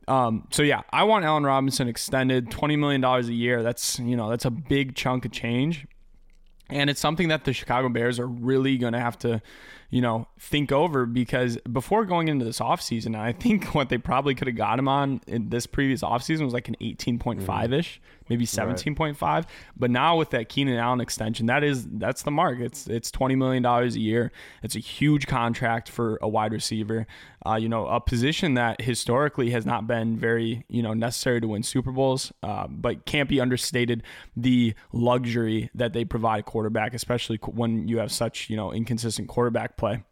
Um, 0.08 0.48
so 0.50 0.62
yeah, 0.62 0.82
I 0.90 1.04
want 1.04 1.24
Allen 1.24 1.44
Robinson 1.44 1.88
extended, 1.88 2.50
twenty 2.50 2.76
million 2.76 3.00
dollars 3.00 3.28
a 3.28 3.34
year. 3.34 3.62
That's 3.62 3.98
you 3.98 4.16
know 4.16 4.28
that's 4.28 4.44
a 4.44 4.50
big 4.50 4.94
chunk 4.94 5.24
of 5.24 5.32
change, 5.32 5.86
and 6.68 6.90
it's 6.90 7.00
something 7.00 7.28
that 7.28 7.44
the 7.44 7.52
Chicago 7.52 7.88
Bears 7.88 8.18
are 8.18 8.26
really 8.26 8.78
going 8.78 8.92
to 8.92 9.00
have 9.00 9.18
to 9.20 9.40
you 9.92 10.00
know, 10.00 10.26
think 10.40 10.72
over 10.72 11.04
because 11.04 11.58
before 11.70 12.06
going 12.06 12.28
into 12.28 12.46
this 12.46 12.60
offseason, 12.60 13.14
I 13.14 13.32
think 13.32 13.66
what 13.74 13.90
they 13.90 13.98
probably 13.98 14.34
could 14.34 14.48
have 14.48 14.56
got 14.56 14.78
him 14.78 14.88
on 14.88 15.20
in 15.26 15.50
this 15.50 15.66
previous 15.66 16.00
offseason 16.00 16.46
was 16.46 16.54
like 16.54 16.66
an 16.66 16.76
18.5 16.80 17.72
ish, 17.74 18.00
maybe 18.30 18.46
17.5. 18.46 19.20
Right. 19.20 19.44
But 19.76 19.90
now 19.90 20.16
with 20.16 20.30
that 20.30 20.48
Keenan 20.48 20.78
Allen 20.78 21.02
extension, 21.02 21.44
that 21.46 21.62
is 21.62 21.86
that's 21.86 22.22
the 22.22 22.30
mark. 22.30 22.58
It's 22.58 22.86
it's 22.86 23.10
$20 23.10 23.36
million 23.36 23.64
a 23.66 23.84
year. 23.88 24.32
It's 24.62 24.74
a 24.76 24.78
huge 24.78 25.26
contract 25.26 25.90
for 25.90 26.18
a 26.22 26.28
wide 26.28 26.54
receiver. 26.54 27.06
Uh, 27.44 27.56
you 27.56 27.68
know, 27.68 27.86
a 27.86 28.00
position 28.00 28.54
that 28.54 28.80
historically 28.80 29.50
has 29.50 29.66
not 29.66 29.86
been 29.86 30.16
very, 30.16 30.64
you 30.68 30.82
know, 30.82 30.94
necessary 30.94 31.40
to 31.40 31.48
win 31.48 31.62
Super 31.62 31.90
Bowls, 31.90 32.32
uh, 32.42 32.66
but 32.68 33.04
can't 33.04 33.28
be 33.28 33.40
understated 33.40 34.02
the 34.36 34.74
luxury 34.92 35.68
that 35.74 35.92
they 35.92 36.04
provide 36.04 36.40
a 36.40 36.42
quarterback, 36.44 36.94
especially 36.94 37.38
when 37.38 37.88
you 37.88 37.98
have 37.98 38.12
such, 38.12 38.48
you 38.48 38.56
know, 38.56 38.72
inconsistent 38.72 39.28
quarterback 39.28 39.76
play. 39.82 40.04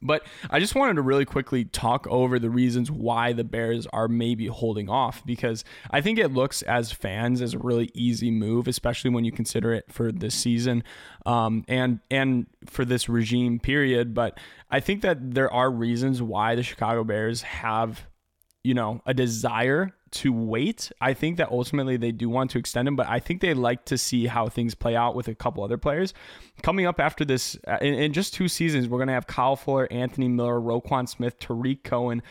But 0.00 0.26
I 0.50 0.58
just 0.58 0.74
wanted 0.74 0.94
to 0.94 1.02
really 1.02 1.24
quickly 1.24 1.64
talk 1.64 2.06
over 2.08 2.40
the 2.40 2.50
reasons 2.50 2.90
why 2.90 3.32
the 3.32 3.44
Bears 3.44 3.86
are 3.92 4.08
maybe 4.08 4.46
holding 4.46 4.88
off 4.88 5.24
because 5.24 5.64
I 5.90 6.00
think 6.00 6.18
it 6.18 6.32
looks 6.32 6.62
as 6.62 6.90
fans 6.90 7.40
as 7.40 7.54
a 7.54 7.58
really 7.58 7.90
easy 7.94 8.30
move, 8.30 8.66
especially 8.66 9.10
when 9.10 9.24
you 9.24 9.30
consider 9.30 9.72
it 9.72 9.84
for 9.92 10.10
this 10.10 10.34
season 10.34 10.82
um, 11.24 11.64
and 11.68 12.00
and 12.10 12.46
for 12.66 12.84
this 12.84 13.08
regime 13.08 13.60
period. 13.60 14.12
But 14.14 14.40
I 14.70 14.80
think 14.80 15.02
that 15.02 15.34
there 15.34 15.52
are 15.52 15.70
reasons 15.70 16.20
why 16.20 16.56
the 16.56 16.64
Chicago 16.64 17.04
Bears 17.04 17.42
have, 17.42 18.02
you 18.64 18.74
know, 18.74 19.02
a 19.06 19.14
desire 19.14 19.92
to 20.12 20.32
wait. 20.32 20.92
I 21.00 21.14
think 21.14 21.38
that 21.38 21.50
ultimately 21.50 21.96
they 21.96 22.12
do 22.12 22.28
want 22.28 22.50
to 22.52 22.58
extend 22.58 22.86
him, 22.86 22.96
but 22.96 23.08
I 23.08 23.18
think 23.18 23.40
they 23.40 23.54
like 23.54 23.84
to 23.86 23.98
see 23.98 24.26
how 24.26 24.48
things 24.48 24.74
play 24.74 24.94
out 24.94 25.14
with 25.14 25.28
a 25.28 25.34
couple 25.34 25.64
other 25.64 25.78
players. 25.78 26.14
Coming 26.62 26.86
up 26.86 27.00
after 27.00 27.24
this, 27.24 27.56
uh, 27.66 27.78
in, 27.80 27.94
in 27.94 28.12
just 28.12 28.34
two 28.34 28.48
seasons, 28.48 28.88
we're 28.88 28.98
going 28.98 29.08
to 29.08 29.14
have 29.14 29.26
Kyle 29.26 29.56
Fuller, 29.56 29.88
Anthony 29.90 30.28
Miller, 30.28 30.60
Roquan 30.60 31.08
Smith, 31.08 31.38
Tarik 31.38 31.82
Cohen. 31.82 32.22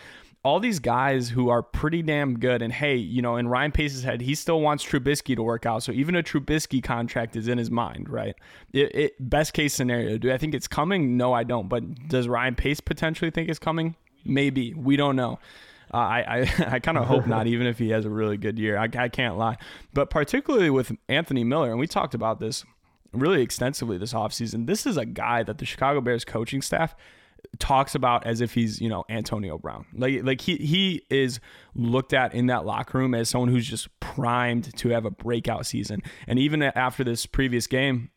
All 0.43 0.59
these 0.59 0.79
guys 0.79 1.29
who 1.29 1.49
are 1.49 1.61
pretty 1.61 2.01
damn 2.01 2.39
good. 2.39 2.63
And 2.63 2.73
hey, 2.73 2.95
you 2.95 3.21
know, 3.21 3.35
in 3.35 3.47
Ryan 3.47 3.71
Pace's 3.71 4.03
head, 4.03 4.21
he 4.21 4.33
still 4.33 4.59
wants 4.59 4.83
Trubisky 4.83 5.35
to 5.35 5.43
work 5.43 5.67
out. 5.67 5.83
So 5.83 5.91
even 5.91 6.15
a 6.15 6.23
Trubisky 6.23 6.81
contract 6.81 7.35
is 7.35 7.47
in 7.47 7.59
his 7.59 7.69
mind, 7.69 8.09
right? 8.09 8.35
It, 8.73 8.95
it, 8.95 9.29
best 9.29 9.53
case 9.53 9.73
scenario. 9.73 10.17
Do 10.17 10.31
I 10.31 10.39
think 10.39 10.55
it's 10.55 10.67
coming? 10.67 11.15
No, 11.15 11.31
I 11.31 11.43
don't. 11.43 11.69
But 11.69 12.07
does 12.07 12.27
Ryan 12.27 12.55
Pace 12.55 12.79
potentially 12.79 13.29
think 13.29 13.49
it's 13.49 13.59
coming? 13.59 13.95
Maybe. 14.25 14.73
We 14.73 14.95
don't 14.95 15.15
know. 15.15 15.39
Uh, 15.93 15.97
I 15.97 16.19
I, 16.19 16.65
I 16.75 16.79
kind 16.79 16.97
of 16.97 17.05
hope 17.05 17.27
not, 17.27 17.47
even 17.53 17.67
if 17.67 17.79
he 17.79 17.89
has 17.89 18.05
a 18.05 18.09
really 18.09 18.37
good 18.37 18.57
year. 18.57 18.77
I, 18.77 18.89
I 18.97 19.09
can't 19.09 19.37
lie. 19.37 19.57
But 19.93 20.09
particularly 20.09 20.69
with 20.69 20.91
Anthony 21.09 21.43
Miller, 21.43 21.71
and 21.71 21.79
we 21.79 21.87
talked 21.87 22.13
about 22.13 22.39
this 22.39 22.65
really 23.13 23.41
extensively 23.41 23.97
this 23.97 24.13
offseason, 24.13 24.67
this 24.67 24.85
is 24.85 24.97
a 24.97 25.05
guy 25.05 25.43
that 25.43 25.57
the 25.57 25.65
Chicago 25.65 26.01
Bears 26.01 26.23
coaching 26.25 26.61
staff 26.61 26.95
talks 27.59 27.95
about 27.95 28.25
as 28.25 28.41
if 28.41 28.53
he's 28.53 28.79
you 28.79 28.89
know 28.89 29.03
Antonio 29.09 29.57
Brown. 29.57 29.85
Like 29.93 30.23
like 30.23 30.41
he 30.41 30.57
he 30.57 31.03
is 31.09 31.39
looked 31.75 32.13
at 32.13 32.33
in 32.33 32.47
that 32.47 32.65
locker 32.65 32.97
room 32.97 33.13
as 33.13 33.29
someone 33.29 33.49
who's 33.49 33.67
just 33.67 33.87
primed 33.99 34.75
to 34.77 34.89
have 34.89 35.05
a 35.05 35.11
breakout 35.11 35.65
season. 35.65 36.01
And 36.27 36.39
even 36.39 36.63
after 36.63 37.03
this 37.03 37.25
previous 37.25 37.67
game, 37.67 38.11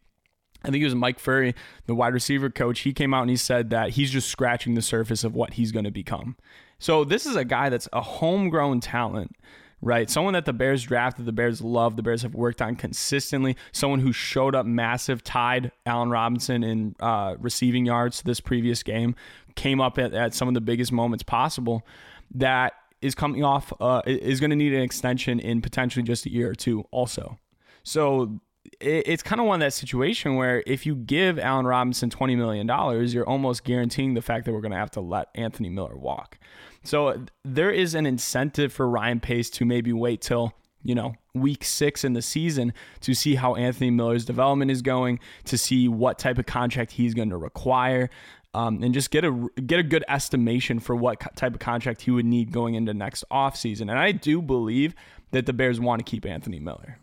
I 0.64 0.70
think 0.70 0.82
it 0.82 0.86
was 0.86 0.94
Mike 0.94 1.18
Furrey, 1.18 1.54
the 1.86 1.94
wide 1.94 2.14
receiver 2.14 2.50
coach. 2.50 2.80
He 2.80 2.92
came 2.92 3.12
out 3.12 3.22
and 3.22 3.30
he 3.30 3.36
said 3.36 3.70
that 3.70 3.90
he's 3.90 4.10
just 4.10 4.28
scratching 4.28 4.74
the 4.74 4.82
surface 4.82 5.24
of 5.24 5.34
what 5.34 5.54
he's 5.54 5.72
going 5.72 5.84
to 5.84 5.90
become. 5.90 6.36
So 6.78 7.04
this 7.04 7.26
is 7.26 7.36
a 7.36 7.44
guy 7.44 7.68
that's 7.68 7.88
a 7.92 8.00
homegrown 8.00 8.80
talent, 8.80 9.34
right? 9.80 10.10
Someone 10.10 10.34
that 10.34 10.44
the 10.44 10.52
Bears 10.52 10.82
drafted, 10.82 11.26
the 11.26 11.32
Bears 11.32 11.60
love, 11.62 11.96
the 11.96 12.02
Bears 12.02 12.22
have 12.22 12.34
worked 12.34 12.60
on 12.60 12.76
consistently. 12.76 13.56
Someone 13.72 14.00
who 14.00 14.12
showed 14.12 14.54
up 14.54 14.66
massive, 14.66 15.22
tied 15.22 15.72
Allen 15.86 16.10
Robinson 16.10 16.62
in 16.62 16.94
uh, 17.00 17.36
receiving 17.38 17.86
yards 17.86 18.22
this 18.22 18.40
previous 18.40 18.82
game, 18.82 19.14
came 19.56 19.80
up 19.80 19.98
at, 19.98 20.12
at 20.14 20.34
some 20.34 20.48
of 20.48 20.54
the 20.54 20.60
biggest 20.60 20.92
moments 20.92 21.22
possible. 21.22 21.86
That 22.34 22.72
is 23.00 23.14
coming 23.14 23.44
off, 23.44 23.72
uh, 23.80 24.02
is 24.06 24.40
going 24.40 24.50
to 24.50 24.56
need 24.56 24.72
an 24.72 24.82
extension 24.82 25.38
in 25.38 25.60
potentially 25.60 26.02
just 26.02 26.26
a 26.26 26.30
year 26.30 26.50
or 26.50 26.54
two, 26.54 26.84
also. 26.90 27.38
So 27.82 28.40
it's 28.80 29.22
kind 29.22 29.40
of 29.40 29.46
one 29.46 29.60
of 29.60 29.66
that 29.66 29.72
situation 29.72 30.36
where 30.36 30.62
if 30.66 30.86
you 30.86 30.94
give 30.94 31.38
Allen 31.38 31.66
Robinson 31.66 32.10
$20 32.10 32.36
million, 32.36 32.66
you're 33.10 33.28
almost 33.28 33.64
guaranteeing 33.64 34.14
the 34.14 34.22
fact 34.22 34.44
that 34.44 34.52
we're 34.52 34.60
going 34.60 34.72
to 34.72 34.78
have 34.78 34.90
to 34.92 35.00
let 35.00 35.28
Anthony 35.34 35.68
Miller 35.68 35.96
walk. 35.96 36.38
So 36.82 37.24
there 37.44 37.70
is 37.70 37.94
an 37.94 38.06
incentive 38.06 38.72
for 38.72 38.88
Ryan 38.88 39.20
Pace 39.20 39.48
to 39.50 39.64
maybe 39.64 39.92
wait 39.92 40.20
till, 40.20 40.52
you 40.82 40.94
know, 40.94 41.14
week 41.34 41.64
six 41.64 42.04
in 42.04 42.12
the 42.12 42.22
season 42.22 42.72
to 43.00 43.14
see 43.14 43.34
how 43.34 43.54
Anthony 43.54 43.90
Miller's 43.90 44.24
development 44.24 44.70
is 44.70 44.82
going, 44.82 45.18
to 45.44 45.56
see 45.56 45.88
what 45.88 46.18
type 46.18 46.38
of 46.38 46.46
contract 46.46 46.92
he's 46.92 47.14
going 47.14 47.30
to 47.30 47.36
require. 47.36 48.10
Um, 48.52 48.82
and 48.84 48.94
just 48.94 49.10
get 49.10 49.24
a 49.24 49.48
get 49.66 49.80
a 49.80 49.82
good 49.82 50.04
estimation 50.06 50.78
for 50.78 50.94
what 50.94 51.18
type 51.34 51.54
of 51.54 51.58
contract 51.58 52.02
he 52.02 52.12
would 52.12 52.24
need 52.24 52.52
going 52.52 52.76
into 52.76 52.94
next 52.94 53.24
offseason. 53.28 53.82
And 53.82 53.98
I 53.98 54.12
do 54.12 54.40
believe 54.40 54.94
that 55.32 55.46
the 55.46 55.52
Bears 55.52 55.80
want 55.80 56.04
to 56.04 56.08
keep 56.08 56.24
Anthony 56.24 56.60
Miller. 56.60 56.98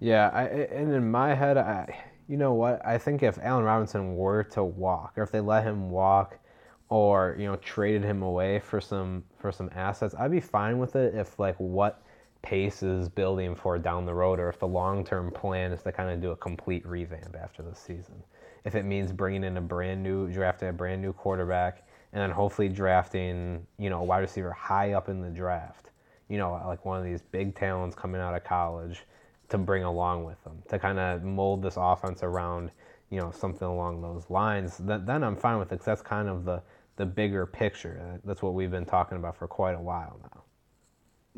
Yeah, 0.00 0.30
I, 0.32 0.44
and 0.44 0.92
in 0.92 1.10
my 1.10 1.34
head, 1.34 1.56
I, 1.56 2.04
you 2.28 2.36
know 2.36 2.52
what? 2.54 2.84
I 2.86 2.98
think 2.98 3.22
if 3.22 3.38
Allen 3.42 3.64
Robinson 3.64 4.16
were 4.16 4.44
to 4.44 4.62
walk, 4.62 5.14
or 5.16 5.22
if 5.22 5.32
they 5.32 5.40
let 5.40 5.64
him 5.64 5.90
walk, 5.90 6.38
or 6.88 7.36
you 7.38 7.46
know 7.46 7.56
traded 7.56 8.02
him 8.04 8.22
away 8.22 8.60
for 8.60 8.80
some 8.80 9.24
for 9.38 9.52
some 9.52 9.70
assets, 9.74 10.14
I'd 10.18 10.30
be 10.30 10.40
fine 10.40 10.78
with 10.78 10.96
it 10.96 11.14
if 11.14 11.38
like 11.38 11.56
what 11.58 12.02
Pace 12.42 12.82
is 12.82 13.08
building 13.08 13.54
for 13.56 13.78
down 13.78 14.06
the 14.06 14.14
road, 14.14 14.38
or 14.38 14.48
if 14.48 14.58
the 14.60 14.68
long 14.68 15.04
term 15.04 15.30
plan 15.32 15.72
is 15.72 15.82
to 15.82 15.92
kind 15.92 16.10
of 16.10 16.20
do 16.20 16.30
a 16.30 16.36
complete 16.36 16.86
revamp 16.86 17.36
after 17.36 17.62
the 17.62 17.74
season. 17.74 18.22
If 18.64 18.74
it 18.74 18.84
means 18.84 19.12
bringing 19.12 19.44
in 19.44 19.56
a 19.56 19.60
brand 19.60 20.02
new, 20.02 20.30
drafting 20.30 20.68
a 20.68 20.72
brand 20.72 21.02
new 21.02 21.12
quarterback, 21.12 21.86
and 22.12 22.22
then 22.22 22.30
hopefully 22.30 22.68
drafting 22.68 23.66
you 23.78 23.90
know 23.90 24.00
a 24.00 24.04
wide 24.04 24.20
receiver 24.20 24.52
high 24.52 24.92
up 24.92 25.08
in 25.08 25.20
the 25.20 25.30
draft, 25.30 25.90
you 26.28 26.38
know 26.38 26.52
like 26.66 26.84
one 26.84 26.98
of 26.98 27.04
these 27.04 27.20
big 27.22 27.54
talents 27.56 27.96
coming 27.96 28.20
out 28.20 28.34
of 28.34 28.44
college 28.44 29.04
to 29.48 29.58
bring 29.58 29.84
along 29.84 30.24
with 30.24 30.42
them 30.44 30.62
to 30.68 30.78
kind 30.78 30.98
of 30.98 31.22
mold 31.22 31.62
this 31.62 31.74
offense 31.76 32.22
around 32.22 32.70
you 33.10 33.18
know 33.18 33.30
something 33.30 33.66
along 33.66 34.02
those 34.02 34.28
lines 34.28 34.78
then, 34.78 35.04
then 35.04 35.22
i'm 35.22 35.36
fine 35.36 35.58
with 35.58 35.68
it 35.68 35.76
because 35.76 35.86
that's 35.86 36.02
kind 36.02 36.28
of 36.28 36.44
the 36.44 36.62
the 36.96 37.06
bigger 37.06 37.46
picture 37.46 38.20
that's 38.24 38.42
what 38.42 38.54
we've 38.54 38.70
been 38.70 38.84
talking 38.84 39.16
about 39.16 39.36
for 39.36 39.46
quite 39.46 39.74
a 39.74 39.80
while 39.80 40.18
now 40.22 40.42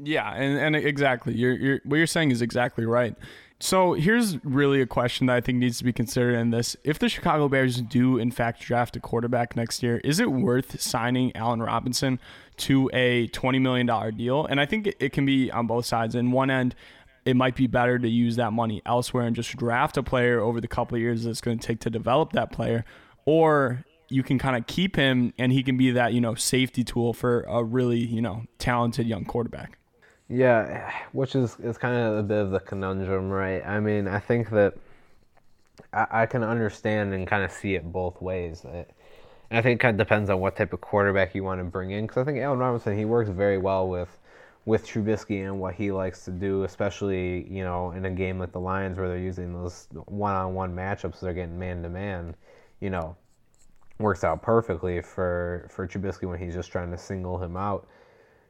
yeah 0.03 0.33
and, 0.35 0.59
and 0.59 0.77
exactly 0.77 1.35
you're, 1.35 1.55
you're 1.55 1.81
what 1.85 1.97
you're 1.97 2.07
saying 2.07 2.31
is 2.31 2.43
exactly 2.43 2.85
right 2.87 3.17
so 3.63 3.93
here's 3.93 4.43
really 4.43 4.81
a 4.81 4.87
question 4.87 5.27
that 5.27 5.37
I 5.37 5.41
think 5.43 5.59
needs 5.59 5.77
to 5.79 5.85
be 5.85 5.93
considered 5.93 6.35
in 6.35 6.49
this. 6.49 6.79
If 6.83 6.99
the 6.99 7.11
Chicago 7.11 7.47
Bears 7.47 7.83
do 7.83 8.17
in 8.17 8.31
fact 8.31 8.63
draft 8.63 8.97
a 8.97 9.01
quarterback 9.01 9.55
next 9.55 9.83
year, 9.83 10.01
is 10.03 10.19
it 10.19 10.33
worth 10.33 10.81
signing 10.81 11.31
Allen 11.37 11.61
Robinson 11.61 12.19
to 12.57 12.89
a 12.95 13.29
$20 13.29 13.61
million 13.61 14.17
deal? 14.17 14.47
And 14.47 14.63
I 14.63 14.65
think 14.65 14.95
it 14.99 15.13
can 15.13 15.27
be 15.27 15.51
on 15.51 15.67
both 15.67 15.85
sides. 15.85 16.15
In 16.15 16.33
one 16.33 16.51
end, 16.51 16.75
it 17.25 17.37
might 17.37 17.55
be 17.55 17.67
better 17.67 17.99
to 17.99 18.09
use 18.09 18.37
that 18.37 18.53
money 18.53 18.83
elsewhere 18.87 19.25
and 19.25 19.37
just 19.37 19.57
draft 19.57 19.97
a 19.97 20.03
player 20.03 20.41
over 20.41 20.61
the 20.61 20.69
couple 20.69 20.97
of 20.97 21.03
years 21.03 21.25
that's 21.25 21.41
going 21.41 21.59
to 21.59 21.67
take 21.67 21.81
to 21.81 21.91
develop 21.91 22.33
that 22.33 22.53
player. 22.53 22.85
Or 23.27 23.85
you 24.09 24.23
can 24.23 24.39
kind 24.39 24.57
of 24.57 24.67
keep 24.67 24.97
him 24.97 25.33
and 25.39 25.53
he 25.53 25.63
can 25.63 25.77
be 25.77 25.93
that 25.93 26.13
you 26.13 26.21
know 26.21 26.35
safety 26.35 26.83
tool 26.83 27.13
for 27.15 27.43
a 27.43 27.63
really 27.63 27.99
you 27.99 28.21
know 28.21 28.45
talented 28.59 29.07
young 29.07 29.25
quarterback. 29.25 29.79
Yeah 30.29 30.93
which 31.13 31.35
is 31.35 31.57
is 31.61 31.79
kind 31.79 31.97
of 31.97 32.19
a 32.19 32.23
bit 32.23 32.39
of 32.39 32.51
the 32.51 32.61
conundrum 32.61 33.31
right? 33.31 33.65
I 33.65 33.81
mean 33.81 34.09
i 34.09 34.19
think 34.19 34.51
that 34.51 34.75
i, 35.93 36.07
I 36.11 36.27
can 36.27 36.43
understand 36.43 37.15
and 37.15 37.27
kind 37.27 37.45
of 37.45 37.53
see 37.53 37.75
it 37.75 37.91
both 37.93 38.21
ways. 38.21 38.65
And 38.65 38.85
i 39.53 39.63
think 39.63 39.81
it 39.81 39.83
kind 39.83 40.01
of 40.01 40.07
depends 40.07 40.29
on 40.29 40.41
what 40.41 40.57
type 40.57 40.73
of 40.73 40.81
quarterback 40.81 41.35
you 41.35 41.45
want 41.45 41.61
to 41.61 41.65
bring 41.65 41.93
in 41.93 42.07
because 42.07 42.21
i 42.21 42.25
think 42.25 42.39
allen 42.39 42.59
robinson 42.59 42.97
he 42.97 43.05
works 43.05 43.31
very 43.31 43.59
well 43.59 43.89
with 43.89 44.20
with 44.71 44.87
Trubisky 44.87 45.45
and 45.45 45.59
what 45.59 45.75
he 45.75 45.91
likes 45.91 46.25
to 46.27 46.31
do, 46.31 46.63
especially 46.63 47.45
you 47.51 47.65
know 47.65 47.91
in 47.91 48.05
a 48.05 48.11
game 48.11 48.39
like 48.39 48.53
the 48.53 48.61
Lions 48.61 48.99
where 48.99 49.09
they're 49.09 49.19
using 49.19 49.53
those 49.53 49.89
one-on-one 50.07 50.73
matchups, 50.75 51.19
they're 51.19 51.35
getting 51.35 51.59
man-to-man. 51.59 52.37
You 52.79 52.91
know, 52.91 53.17
works 53.99 54.23
out 54.23 54.43
perfectly 54.43 55.03
for 55.03 55.69
for 55.71 55.89
Trubisky 55.89 56.29
when 56.29 56.39
he's 56.39 56.55
just 56.55 56.71
trying 56.71 56.93
to 56.93 56.97
single 56.97 57.37
him 57.43 57.57
out. 57.57 57.89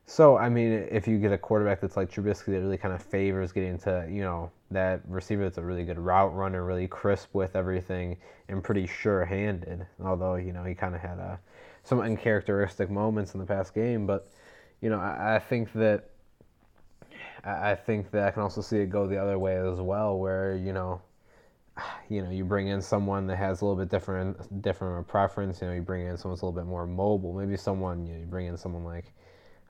So 0.04 0.36
I 0.36 0.50
mean, 0.50 0.86
if 0.90 1.08
you 1.08 1.18
get 1.18 1.32
a 1.32 1.38
quarterback 1.38 1.80
that's 1.80 1.96
like 1.96 2.10
Trubisky 2.10 2.52
that 2.52 2.60
really 2.60 2.76
kind 2.76 2.92
of 2.92 3.02
favors 3.02 3.50
getting 3.50 3.78
to 3.78 4.06
you 4.10 4.20
know 4.20 4.50
that 4.70 5.00
receiver 5.08 5.44
that's 5.44 5.56
a 5.56 5.62
really 5.62 5.84
good 5.84 5.98
route 5.98 6.34
runner, 6.34 6.66
really 6.66 6.86
crisp 6.86 7.30
with 7.32 7.56
everything, 7.56 8.18
and 8.50 8.62
pretty 8.62 8.86
sure-handed. 8.86 9.86
Although 10.04 10.34
you 10.34 10.52
know 10.52 10.64
he 10.64 10.74
kind 10.74 10.94
of 10.94 11.00
had 11.00 11.18
a 11.18 11.40
some 11.82 12.00
uncharacteristic 12.00 12.90
moments 12.90 13.32
in 13.32 13.40
the 13.40 13.46
past 13.46 13.74
game, 13.74 14.06
but 14.06 14.28
you 14.80 14.88
know, 14.88 14.98
I, 14.98 15.36
I 15.36 15.38
think 15.38 15.72
that 15.74 16.09
I 17.44 17.74
think 17.74 18.10
that 18.10 18.24
I 18.24 18.30
can 18.30 18.42
also 18.42 18.60
see 18.60 18.78
it 18.78 18.90
go 18.90 19.06
the 19.06 19.16
other 19.16 19.38
way 19.38 19.56
as 19.56 19.80
well, 19.80 20.18
where 20.18 20.54
you 20.56 20.72
know, 20.72 21.00
you 22.08 22.22
know, 22.22 22.30
you 22.30 22.44
bring 22.44 22.68
in 22.68 22.82
someone 22.82 23.26
that 23.28 23.36
has 23.36 23.60
a 23.60 23.64
little 23.64 23.78
bit 23.78 23.90
different 23.90 24.62
different 24.62 25.06
preference. 25.08 25.60
You 25.60 25.68
know, 25.68 25.74
you 25.74 25.82
bring 25.82 26.06
in 26.06 26.16
someone 26.16 26.34
that's 26.34 26.42
a 26.42 26.46
little 26.46 26.60
bit 26.60 26.68
more 26.68 26.86
mobile. 26.86 27.32
Maybe 27.32 27.56
someone 27.56 28.06
you, 28.06 28.14
know, 28.14 28.20
you 28.20 28.26
bring 28.26 28.46
in 28.46 28.56
someone 28.56 28.84
like 28.84 29.12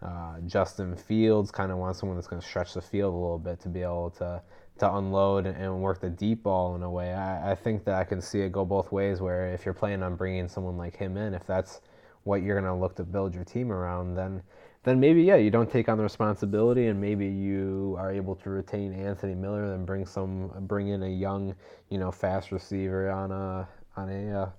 uh, 0.02 0.40
Justin 0.46 0.96
Fields, 0.96 1.50
kind 1.50 1.70
of 1.70 1.78
wants 1.78 2.00
someone 2.00 2.16
that's 2.16 2.28
going 2.28 2.40
to 2.40 2.46
stretch 2.46 2.74
the 2.74 2.82
field 2.82 3.14
a 3.14 3.16
little 3.16 3.38
bit 3.38 3.60
to 3.60 3.68
be 3.68 3.82
able 3.82 4.10
to 4.10 4.42
to 4.78 4.94
unload 4.94 5.46
and 5.46 5.82
work 5.82 6.00
the 6.00 6.08
deep 6.08 6.42
ball 6.42 6.74
in 6.74 6.82
a 6.82 6.90
way. 6.90 7.12
I, 7.12 7.52
I 7.52 7.54
think 7.54 7.84
that 7.84 7.96
I 7.96 8.04
can 8.04 8.20
see 8.20 8.40
it 8.40 8.50
go 8.50 8.64
both 8.64 8.90
ways. 8.90 9.20
Where 9.20 9.52
if 9.52 9.64
you're 9.64 9.74
planning 9.74 10.02
on 10.02 10.16
bringing 10.16 10.48
someone 10.48 10.76
like 10.76 10.96
him 10.96 11.16
in, 11.16 11.34
if 11.34 11.46
that's 11.46 11.82
what 12.24 12.42
you're 12.42 12.60
going 12.60 12.72
to 12.72 12.78
look 12.78 12.96
to 12.96 13.04
build 13.04 13.34
your 13.34 13.44
team 13.44 13.72
around, 13.72 14.14
then 14.14 14.42
then 14.82 14.98
maybe 14.98 15.22
yeah, 15.22 15.36
you 15.36 15.50
don't 15.50 15.70
take 15.70 15.88
on 15.88 15.98
the 15.98 16.02
responsibility, 16.02 16.86
and 16.86 17.00
maybe 17.00 17.26
you 17.26 17.96
are 17.98 18.10
able 18.10 18.34
to 18.36 18.50
retain 18.50 18.92
Anthony 18.94 19.34
Miller 19.34 19.74
and 19.74 19.84
bring 19.84 20.06
some 20.06 20.50
bring 20.60 20.88
in 20.88 21.02
a 21.02 21.08
young, 21.08 21.54
you 21.90 21.98
know, 21.98 22.10
fast 22.10 22.50
receiver 22.50 23.10
on 23.10 23.30
a 23.30 23.68
on 23.96 24.08
a 24.08 24.42
uh, 24.42 24.50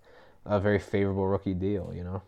a 0.45 0.59
very 0.59 0.79
favorable 0.79 1.27
rookie 1.27 1.55
deal. 1.55 1.91
You 1.93 2.03
know. 2.03 2.21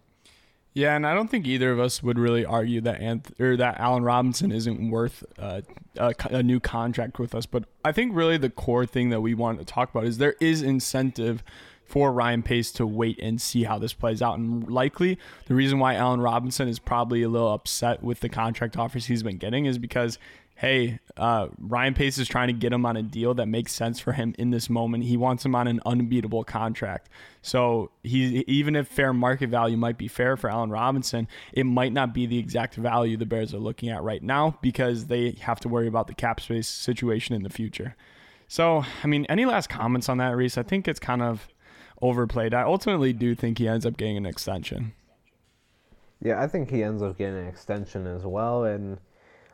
Yeah, 0.75 0.95
and 0.95 1.05
I 1.05 1.13
don't 1.13 1.29
think 1.29 1.45
either 1.45 1.71
of 1.71 1.79
us 1.79 2.01
would 2.01 2.17
really 2.17 2.43
argue 2.43 2.81
that 2.81 3.00
Anth- 3.00 3.39
or 3.39 3.55
that 3.57 3.79
Allen 3.79 4.03
Robinson 4.03 4.51
isn't 4.51 4.89
worth 4.89 5.23
uh, 5.38 5.62
a, 5.97 6.15
a, 6.31 6.41
new 6.41 6.59
contract 6.59 7.19
with 7.19 7.35
us. 7.35 7.45
But 7.45 7.65
I 7.85 7.91
think 7.91 8.15
really 8.15 8.38
the 8.38 8.50
core 8.50 8.88
thing 8.88 9.12
that 9.12 9.21
we 9.21 9.35
want 9.35 9.59
to 9.59 9.65
talk 9.65 9.91
about 9.91 10.05
is 10.05 10.17
there 10.17 10.35
is 10.41 10.63
incentive 10.63 11.43
for 11.93 12.12
Ryan 12.12 12.41
Pace 12.41 12.71
to 12.71 12.88
wait 12.88 13.19
and 13.19 13.39
see 13.39 13.65
how 13.65 13.77
this 13.77 13.93
plays 13.93 14.23
out. 14.23 14.39
And 14.39 14.67
likely 14.67 15.19
the 15.45 15.53
reason 15.53 15.77
why 15.77 15.93
Allen 15.93 16.21
Robinson 16.21 16.67
is 16.67 16.79
probably 16.79 17.21
a 17.21 17.29
little 17.29 17.53
upset 17.53 18.01
with 18.01 18.19
the 18.21 18.29
contract 18.29 18.77
offers 18.77 19.05
he's 19.05 19.21
been 19.21 19.38
getting 19.38 19.67
is 19.67 19.77
because 19.77 20.17
hey, 20.55 20.97
uh, 21.17 21.50
Ryan 21.59 21.93
Pace 21.93 22.17
is 22.17 22.27
trying 22.27 22.47
to 22.47 22.53
get 22.53 22.73
him 22.73 22.83
on 22.83 22.97
a 22.97 23.03
deal 23.03 23.35
that 23.35 23.45
makes 23.45 23.73
sense 23.73 24.00
for 24.00 24.13
him 24.13 24.33
in 24.39 24.50
this 24.50 24.71
moment. 24.71 25.03
He 25.03 25.17
wants 25.17 25.45
him 25.45 25.53
on 25.53 25.67
an 25.67 25.81
unbeatable 25.85 26.45
contract. 26.45 27.09
So 27.43 27.91
he 28.01 28.43
even 28.47 28.75
if 28.75 28.88
fair 28.88 29.13
market 29.13 29.51
value 29.51 29.77
might 29.77 30.00
be 30.00 30.07
fair 30.07 30.35
for 30.35 30.50
Allen 30.50 30.71
Robinson, 30.71 31.27
it 31.51 31.65
might 31.65 31.93
not 31.93 32.12
be 32.12 32.25
the 32.25 32.39
exact 32.39 32.73
value 32.73 33.17
the 33.17 33.27
Bears 33.27 33.53
are 33.53 33.59
looking 33.59 33.89
at 33.89 34.01
right 34.01 34.23
now 34.23 34.57
because 34.63 35.05
they 35.05 35.38
have 35.41 35.59
to 35.59 35.69
worry 35.69 35.88
about 35.88 36.07
the 36.07 36.15
cap 36.15 36.39
space 36.39 36.67
situation 36.67 37.35
in 37.35 37.43
the 37.43 37.51
future. 37.51 37.95
So, 38.47 38.83
I 39.03 39.07
mean, 39.07 39.27
any 39.29 39.45
last 39.45 39.69
comments 39.69 40.09
on 40.09 40.17
that, 40.17 40.35
Reese? 40.35 40.57
I 40.57 40.63
think 40.63 40.88
it's 40.88 41.00
kind 41.00 41.21
of 41.21 41.47
overplayed. 42.03 42.53
I 42.53 42.63
ultimately 42.63 43.13
do 43.13 43.33
think 43.33 43.57
he 43.57 43.67
ends 43.67 43.86
up 43.86 43.95
getting 43.95 44.17
an 44.17 44.25
extension. 44.25 44.93
Yeah, 46.22 46.41
I 46.41 46.48
think 46.48 46.69
he 46.69 46.83
ends 46.83 47.01
up 47.01 47.17
getting 47.17 47.39
an 47.39 47.48
extension 47.48 48.05
as 48.07 48.25
well, 48.25 48.65
and 48.65 48.98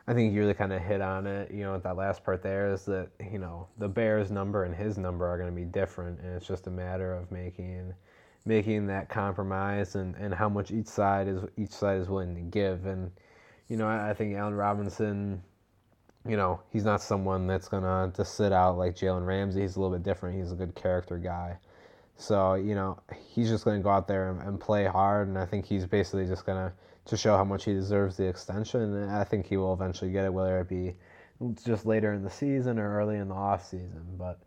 I 0.06 0.14
think 0.14 0.34
you 0.34 0.40
really 0.40 0.54
kind 0.54 0.72
of 0.72 0.82
hit 0.82 1.00
on 1.00 1.26
it. 1.26 1.52
You 1.52 1.62
know, 1.62 1.78
that 1.78 1.96
last 1.96 2.24
part 2.24 2.42
there 2.42 2.72
is 2.72 2.84
that 2.86 3.08
you 3.32 3.38
know 3.38 3.68
the 3.78 3.88
Bears' 3.88 4.30
number 4.30 4.64
and 4.64 4.74
his 4.74 4.98
number 4.98 5.26
are 5.26 5.38
going 5.38 5.48
to 5.48 5.54
be 5.54 5.64
different, 5.64 6.20
and 6.20 6.34
it's 6.34 6.46
just 6.46 6.66
a 6.66 6.70
matter 6.70 7.14
of 7.14 7.30
making 7.30 7.94
making 8.46 8.86
that 8.86 9.08
compromise 9.08 9.96
and, 9.96 10.16
and 10.16 10.32
how 10.34 10.48
much 10.48 10.70
each 10.70 10.86
side 10.86 11.28
is 11.28 11.42
each 11.56 11.70
side 11.70 12.00
is 12.00 12.08
willing 12.08 12.34
to 12.34 12.40
give. 12.40 12.86
And 12.86 13.10
you 13.68 13.76
know, 13.76 13.86
I, 13.86 14.10
I 14.10 14.14
think 14.14 14.34
Allen 14.34 14.54
Robinson, 14.54 15.42
you 16.26 16.36
know, 16.36 16.60
he's 16.70 16.84
not 16.84 17.00
someone 17.00 17.46
that's 17.46 17.68
gonna 17.68 18.10
to 18.14 18.24
sit 18.24 18.52
out 18.52 18.76
like 18.76 18.96
Jalen 18.96 19.26
Ramsey. 19.26 19.60
He's 19.60 19.76
a 19.76 19.80
little 19.80 19.96
bit 19.96 20.02
different. 20.02 20.38
He's 20.38 20.52
a 20.52 20.56
good 20.56 20.74
character 20.74 21.18
guy. 21.18 21.58
So 22.20 22.54
you 22.54 22.74
know 22.74 23.00
he's 23.28 23.48
just 23.48 23.64
going 23.64 23.78
to 23.78 23.82
go 23.82 23.88
out 23.88 24.06
there 24.06 24.30
and, 24.30 24.42
and, 24.42 24.60
play 24.60 24.84
hard, 24.84 25.28
and 25.28 25.38
I 25.38 25.46
think 25.46 25.64
he's 25.64 25.86
basically 25.86 26.26
just 26.26 26.44
going 26.44 26.58
to 26.58 26.72
to 27.06 27.16
show 27.16 27.34
how 27.34 27.44
much 27.44 27.64
he 27.64 27.72
deserves 27.72 28.18
the 28.18 28.26
extension. 28.26 28.82
And 28.82 29.10
I 29.10 29.24
think 29.24 29.46
he 29.46 29.56
will 29.56 29.72
eventually 29.72 30.12
get 30.12 30.26
it, 30.26 30.32
whether 30.32 30.60
it 30.60 30.68
be 30.68 30.94
just 31.64 31.86
later 31.86 32.12
in 32.12 32.22
the 32.22 32.30
season 32.30 32.78
or 32.78 32.94
early 32.98 33.16
in 33.16 33.28
the 33.28 33.34
off 33.34 33.64
season. 33.66 34.04
But 34.18 34.38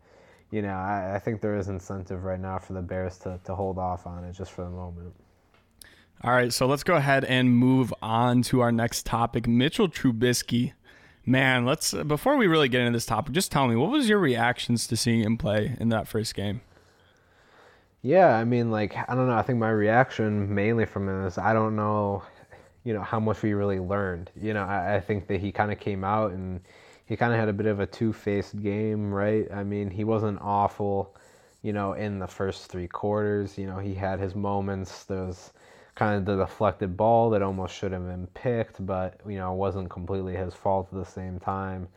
you 0.52 0.62
know 0.62 0.74
I, 0.74 1.16
I 1.16 1.18
think 1.18 1.40
there 1.40 1.56
is 1.56 1.68
incentive 1.68 2.22
right 2.22 2.38
now 2.38 2.58
for 2.58 2.74
the 2.74 2.82
Bears 2.82 3.18
to 3.18 3.40
to 3.44 3.54
hold 3.56 3.78
off 3.78 4.06
on 4.06 4.24
it 4.24 4.34
just 4.34 4.52
for 4.52 4.62
the 4.62 4.70
moment. 4.70 5.12
All 6.22 6.32
right, 6.32 6.52
so 6.52 6.66
let's 6.66 6.84
go 6.84 6.94
ahead 6.94 7.24
and 7.24 7.54
move 7.54 7.92
on 8.00 8.42
to 8.42 8.60
our 8.60 8.70
next 8.70 9.04
topic. 9.04 9.48
Mitchell 9.48 9.88
Trubisky 9.88 10.72
Man, 11.26 11.64
let's 11.64 11.94
before 11.94 12.36
we 12.36 12.46
really 12.46 12.68
get 12.68 12.82
into 12.82 12.92
this 12.92 13.06
topic, 13.06 13.32
just 13.32 13.50
tell 13.50 13.66
me 13.66 13.74
what 13.76 13.90
was 13.90 14.08
your 14.08 14.18
reactions 14.18 14.86
to 14.86 14.96
seeing 14.96 15.22
him 15.22 15.38
play 15.38 15.74
in 15.80 15.88
that 15.88 16.06
first 16.06 16.34
game? 16.34 16.60
Yeah, 18.04 18.36
I 18.36 18.44
mean, 18.44 18.70
like 18.70 18.94
I 19.08 19.14
don't 19.16 19.26
know. 19.28 19.34
I 19.36 19.42
think 19.42 19.58
my 19.58 19.70
reaction 19.70 20.54
mainly 20.54 20.86
from 20.86 21.08
it 21.08 21.26
is 21.26 21.38
I 21.38 21.52
don't 21.52 21.74
know, 21.74 22.22
you 22.84 22.92
know, 22.94 23.02
how 23.02 23.18
much 23.20 23.42
we 23.42 23.52
really 23.54 23.80
learned. 23.80 24.30
You 24.40 24.54
know, 24.54 24.64
I, 24.64 24.96
I 24.96 25.00
think 25.00 25.26
that 25.28 25.40
he 25.40 25.50
kind 25.52 25.72
of 25.72 25.80
came 25.80 26.04
out 26.04 26.32
and 26.32 26.60
he 27.06 27.16
kind 27.16 27.32
of 27.32 27.38
had 27.40 27.48
a 27.48 27.52
bit 27.52 27.66
of 27.66 27.80
a 27.80 27.86
two-faced 27.86 28.62
game, 28.62 29.12
right? 29.12 29.50
I 29.52 29.64
mean, 29.64 29.90
he 29.90 30.04
wasn't 30.04 30.40
awful, 30.42 31.16
you 31.62 31.72
know, 31.72 31.94
in 31.94 32.18
the 32.20 32.28
first 32.28 32.70
three 32.70 32.88
quarters. 32.88 33.58
You 33.58 33.66
know, 33.66 33.78
he 33.78 33.94
had 33.94 34.20
his 34.20 34.34
moments. 34.36 35.04
There 35.04 35.24
was 35.24 35.52
kind 35.96 36.16
of 36.16 36.24
the 36.26 36.36
deflected 36.44 36.96
ball 36.96 37.30
that 37.30 37.42
almost 37.42 37.74
should 37.74 37.92
have 37.92 38.06
been 38.06 38.26
picked, 38.28 38.84
but 38.86 39.20
you 39.28 39.38
know, 39.38 39.52
wasn't 39.54 39.90
completely 39.90 40.36
his 40.36 40.54
fault 40.54 40.88
at 40.92 40.98
the 40.98 41.04
same 41.10 41.40
time. 41.40 41.88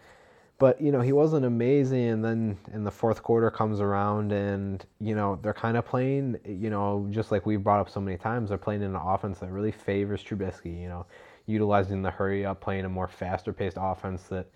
But 0.60 0.82
you 0.82 0.92
know, 0.92 1.02
he 1.02 1.12
wasn't 1.12 1.46
amazing, 1.46 2.10
and 2.10 2.26
then 2.26 2.58
in 2.74 2.84
the 2.84 2.92
fourth 2.92 3.22
quarter 3.22 3.52
comes 3.52 3.80
around, 3.80 4.32
and 4.32 4.84
you 5.00 5.14
know, 5.16 5.38
they're 5.42 5.54
kind 5.54 5.78
of 5.78 5.86
playing, 5.86 6.40
you 6.46 6.72
know, 6.72 7.08
just 7.12 7.32
like 7.32 7.46
we've 7.46 7.64
brought 7.64 7.80
up 7.80 7.90
so 7.90 8.02
many 8.02 8.18
times, 8.18 8.50
they're 8.50 8.58
playing 8.58 8.82
in 8.82 8.96
an 8.96 9.02
offense 9.02 9.40
that 9.40 9.52
really 9.52 9.72
favors 9.72 10.24
Trubisky. 10.24 10.82
You 10.82 10.88
know, 10.90 11.06
utilizing 11.46 12.02
the 12.02 12.10
hurry 12.12 12.46
up, 12.46 12.60
playing 12.60 12.86
a 12.86 12.90
more 12.90 13.08
faster 13.08 13.54
paced 13.54 13.78
offense 13.80 14.24
that 14.24 14.48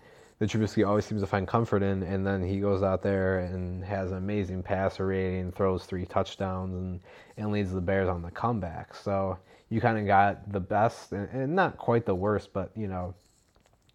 that 0.42 0.50
Trubisky 0.50 0.84
always 0.84 1.04
seems 1.04 1.20
to 1.20 1.26
find 1.26 1.46
comfort 1.46 1.84
in, 1.84 2.02
and 2.02 2.26
then 2.26 2.42
he 2.42 2.58
goes 2.58 2.82
out 2.82 3.00
there 3.00 3.38
and 3.38 3.84
has 3.84 4.10
an 4.10 4.18
amazing 4.18 4.64
passer 4.64 5.06
rating, 5.06 5.52
throws 5.52 5.84
three 5.84 6.04
touchdowns, 6.04 6.74
and, 6.74 7.00
and 7.36 7.52
leads 7.52 7.72
the 7.72 7.80
Bears 7.80 8.08
on 8.08 8.22
the 8.22 8.30
comeback. 8.32 8.92
So 8.92 9.38
you 9.68 9.80
kind 9.80 9.98
of 9.98 10.06
got 10.06 10.50
the 10.50 10.58
best, 10.58 11.12
and, 11.12 11.28
and 11.30 11.54
not 11.54 11.78
quite 11.78 12.06
the 12.06 12.14
worst, 12.16 12.52
but 12.52 12.72
you 12.74 12.88
know, 12.88 13.14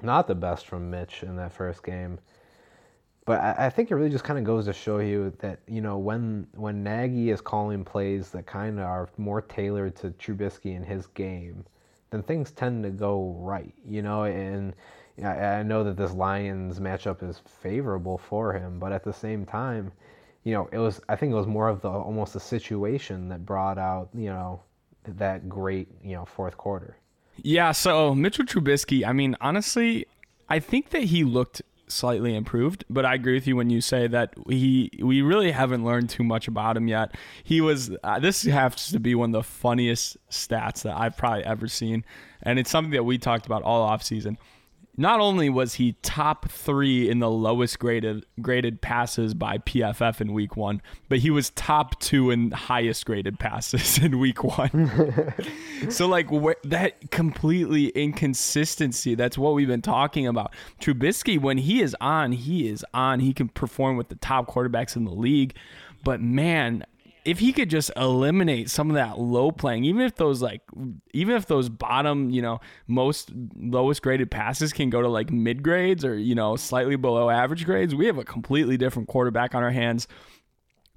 not 0.02 0.28
the 0.28 0.36
best 0.36 0.68
from 0.68 0.90
Mitch 0.90 1.24
in 1.24 1.36
that 1.38 1.54
first 1.54 1.84
game. 1.84 2.20
But 3.26 3.42
I, 3.42 3.66
I 3.66 3.70
think 3.70 3.92
it 3.92 3.96
really 3.96 4.10
just 4.10 4.24
kind 4.24 4.40
of 4.40 4.46
goes 4.46 4.66
to 4.66 4.74
show 4.74 5.00
you 5.00 5.34
that 5.40 5.60
you 5.68 5.82
know 5.82 5.98
when 5.98 6.48
when 6.56 6.84
Nagy 6.84 7.30
is 7.30 7.42
calling 7.42 7.84
plays 7.84 8.32
that 8.32 8.46
kind 8.46 8.80
of 8.80 8.86
are 8.86 9.10
more 9.18 9.42
tailored 9.42 9.96
to 9.98 10.12
Trubisky 10.12 10.76
and 10.76 10.86
his 10.86 11.08
game, 11.08 11.66
then 12.10 12.24
things 12.24 12.52
tend 12.52 12.84
to 12.84 12.90
go 12.90 13.36
right. 13.40 13.74
You 13.86 14.02
know, 14.02 14.24
and 14.24 14.74
I, 15.24 15.60
I 15.60 15.64
know 15.64 15.84
that 15.84 15.98
this 15.98 16.14
Lions 16.14 16.80
matchup 16.80 17.22
is 17.28 17.40
favorable 17.46 18.18
for 18.18 18.54
him, 18.54 18.80
but 18.80 18.92
at 18.92 19.04
the 19.04 19.14
same 19.14 19.46
time, 19.46 19.92
you 20.44 20.54
know, 20.54 20.70
it 20.72 20.78
was 20.78 21.02
I 21.10 21.16
think 21.16 21.32
it 21.34 21.36
was 21.36 21.48
more 21.48 21.68
of 21.68 21.82
the 21.82 21.90
almost 21.90 22.34
the 22.34 22.40
situation 22.40 23.30
that 23.30 23.46
brought 23.46 23.78
out 23.78 24.10
you 24.14 24.30
know 24.30 24.62
that 25.04 25.50
great 25.50 25.90
you 26.02 26.16
know 26.16 26.26
fourth 26.26 26.58
quarter. 26.58 26.98
Yeah, 27.44 27.72
so 27.72 28.16
Mitchell 28.16 28.46
Trubisky, 28.46 29.06
I 29.06 29.14
mean, 29.14 29.36
honestly, 29.42 30.06
I 30.50 30.60
think 30.60 30.90
that 30.90 31.04
he 31.04 31.24
looked 31.24 31.62
slightly 31.88 32.36
improved, 32.36 32.84
but 32.90 33.06
I 33.06 33.14
agree 33.14 33.36
with 33.36 33.48
you 33.48 33.56
when 33.56 33.70
you 33.70 33.80
say 33.80 34.08
that 34.08 34.34
he 34.50 34.92
we 35.02 35.22
really 35.22 35.52
haven't 35.52 35.86
learned 35.86 36.10
too 36.10 36.24
much 36.24 36.48
about 36.48 36.76
him 36.76 36.88
yet. 36.88 37.16
He 37.44 37.62
was 37.62 37.92
uh, 38.04 38.20
this 38.20 38.44
has 38.44 38.92
to 38.92 39.00
be 39.00 39.16
one 39.16 39.30
of 39.30 39.34
the 39.34 39.44
funniest 39.44 40.18
stats 40.30 40.84
that 40.84 40.98
I've 40.98 41.16
probably 41.16 41.46
ever 41.46 41.68
seen, 41.68 42.04
and 42.44 42.60
it's 42.60 42.70
something 42.70 42.92
that 42.92 43.04
we 43.04 43.18
talked 43.18 43.46
about 43.46 43.64
all 43.64 43.90
offseason 43.90 44.38
not 44.98 45.20
only 45.20 45.50
was 45.50 45.76
he 45.76 45.94
top 46.02 46.50
three 46.50 47.08
in 47.08 47.20
the 47.20 47.30
lowest 47.30 47.78
graded 47.78 48.26
graded 48.42 48.82
passes 48.82 49.36
by 49.36 49.60
PFF 49.60 50.20
in 50.20 50.34
week 50.34 50.58
one, 50.58 50.82
but 51.08 51.20
he 51.20 51.30
was 51.30 51.52
top 51.52 52.00
two 52.00 52.32
in 52.32 52.52
highest 52.52 53.06
graded 53.06 53.40
passes 53.40 53.98
in 54.04 54.18
week 54.20 54.44
one. 54.44 55.32
so 55.90 56.08
like 56.08 56.30
wh- 56.30 56.60
that 56.64 57.12
completely 57.12 57.90
inconsistency. 57.90 59.14
That's 59.14 59.38
what 59.38 59.54
we've 59.54 59.68
been 59.68 59.84
talking 59.84 60.26
about. 60.26 60.54
Trubisky, 60.82 61.40
when 61.40 61.60
he 61.60 61.82
is 61.82 61.96
on, 62.02 62.32
he 62.32 62.68
is 62.68 62.84
on. 62.94 63.20
He 63.20 63.34
can 63.34 63.50
perform 63.50 63.98
with 63.98 64.10
the 64.10 64.16
top 64.16 64.48
quarterbacks 64.48 64.96
in 64.96 65.06
the 65.06 65.14
league. 65.14 65.56
But 66.04 66.22
man, 66.22 66.84
if 67.28 67.40
he 67.40 67.52
could 67.52 67.70
just 67.70 67.92
eliminate 67.98 68.70
some 68.70 68.90
of 68.90 68.96
that 68.96 69.20
low 69.20 69.52
playing, 69.52 69.84
even 69.84 70.02
if 70.02 70.16
those 70.16 70.42
like, 70.42 70.62
even 71.14 71.36
if 71.36 71.46
those 71.46 71.68
bottom, 71.68 72.30
you 72.30 72.42
know, 72.42 72.62
most 72.88 73.34
lowest 73.58 74.02
graded 74.02 74.32
passes 74.32 74.72
can 74.72 74.90
go 74.90 75.02
to 75.02 75.10
like 75.10 75.30
mid 75.30 75.62
grades 75.62 76.06
or 76.06 76.18
you 76.18 76.36
know 76.36 76.56
slightly 76.56 76.96
below 76.96 77.30
average 77.30 77.66
grades, 77.66 77.94
we 77.94 78.06
have 78.06 78.18
a 78.18 78.24
completely 78.24 78.78
different 78.78 79.10
quarterback 79.10 79.54
on 79.54 79.62
our 79.62 79.72
hands. 79.72 80.08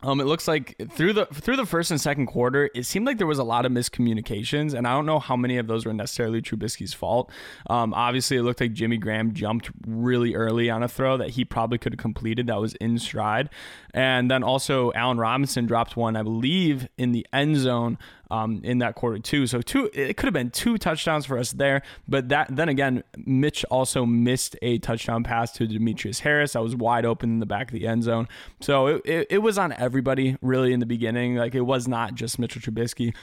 Um, 0.02 0.20
it 0.20 0.24
looks 0.24 0.48
like 0.48 0.76
through 0.92 1.12
the 1.12 1.26
through 1.26 1.56
the 1.56 1.66
first 1.66 1.90
and 1.90 2.00
second 2.00 2.26
quarter, 2.26 2.70
it 2.74 2.86
seemed 2.86 3.06
like 3.06 3.18
there 3.18 3.26
was 3.26 3.38
a 3.38 3.44
lot 3.44 3.66
of 3.66 3.72
miscommunications, 3.72 4.72
and 4.72 4.86
I 4.86 4.92
don't 4.92 5.06
know 5.06 5.18
how 5.18 5.36
many 5.36 5.58
of 5.58 5.66
those 5.66 5.84
were 5.84 5.92
necessarily 5.92 6.40
Trubisky's 6.40 6.94
fault. 6.94 7.30
Um, 7.68 7.92
obviously, 7.92 8.38
it 8.38 8.42
looked 8.42 8.60
like 8.60 8.72
Jimmy 8.72 8.96
Graham 8.96 9.34
jumped 9.34 9.70
really 9.86 10.34
early 10.34 10.70
on 10.70 10.82
a 10.82 10.88
throw 10.88 11.16
that 11.18 11.30
he 11.30 11.44
probably 11.44 11.78
could 11.78 11.92
have 11.92 12.00
completed 12.00 12.46
that 12.46 12.60
was 12.60 12.74
in 12.76 12.98
stride, 12.98 13.50
and 13.92 14.30
then 14.30 14.42
also 14.42 14.92
Allen 14.94 15.18
Robinson 15.18 15.66
dropped 15.66 15.96
one, 15.96 16.16
I 16.16 16.22
believe, 16.22 16.88
in 16.96 17.12
the 17.12 17.26
end 17.32 17.56
zone 17.56 17.98
um, 18.30 18.60
in 18.64 18.78
that 18.78 18.94
quarter 18.94 19.18
too. 19.18 19.46
So 19.46 19.60
two, 19.60 19.90
it 19.92 20.16
could 20.16 20.26
have 20.26 20.34
been 20.34 20.50
two 20.50 20.78
touchdowns 20.78 21.26
for 21.26 21.38
us 21.38 21.52
there. 21.52 21.82
But 22.08 22.28
that 22.28 22.54
then 22.54 22.68
again, 22.68 23.02
Mitch 23.16 23.64
also 23.70 24.06
missed 24.06 24.56
a 24.62 24.78
touchdown 24.78 25.24
pass 25.24 25.52
to 25.52 25.66
Demetrius 25.66 26.20
Harris. 26.20 26.54
I 26.54 26.60
was 26.60 26.76
wide 26.76 27.04
open 27.04 27.30
in 27.30 27.38
the 27.40 27.46
back 27.46 27.68
of 27.68 27.72
the 27.72 27.86
end 27.86 28.04
zone. 28.04 28.28
So 28.60 28.86
it, 28.86 29.02
it, 29.04 29.26
it 29.30 29.38
was 29.38 29.58
on 29.58 29.72
everybody 29.72 30.36
really 30.42 30.72
in 30.72 30.80
the 30.80 30.86
beginning. 30.86 31.36
Like 31.36 31.54
it 31.54 31.62
was 31.62 31.88
not 31.88 32.14
just 32.14 32.38
Mitchell 32.38 32.60
Trubisky. 32.62 33.14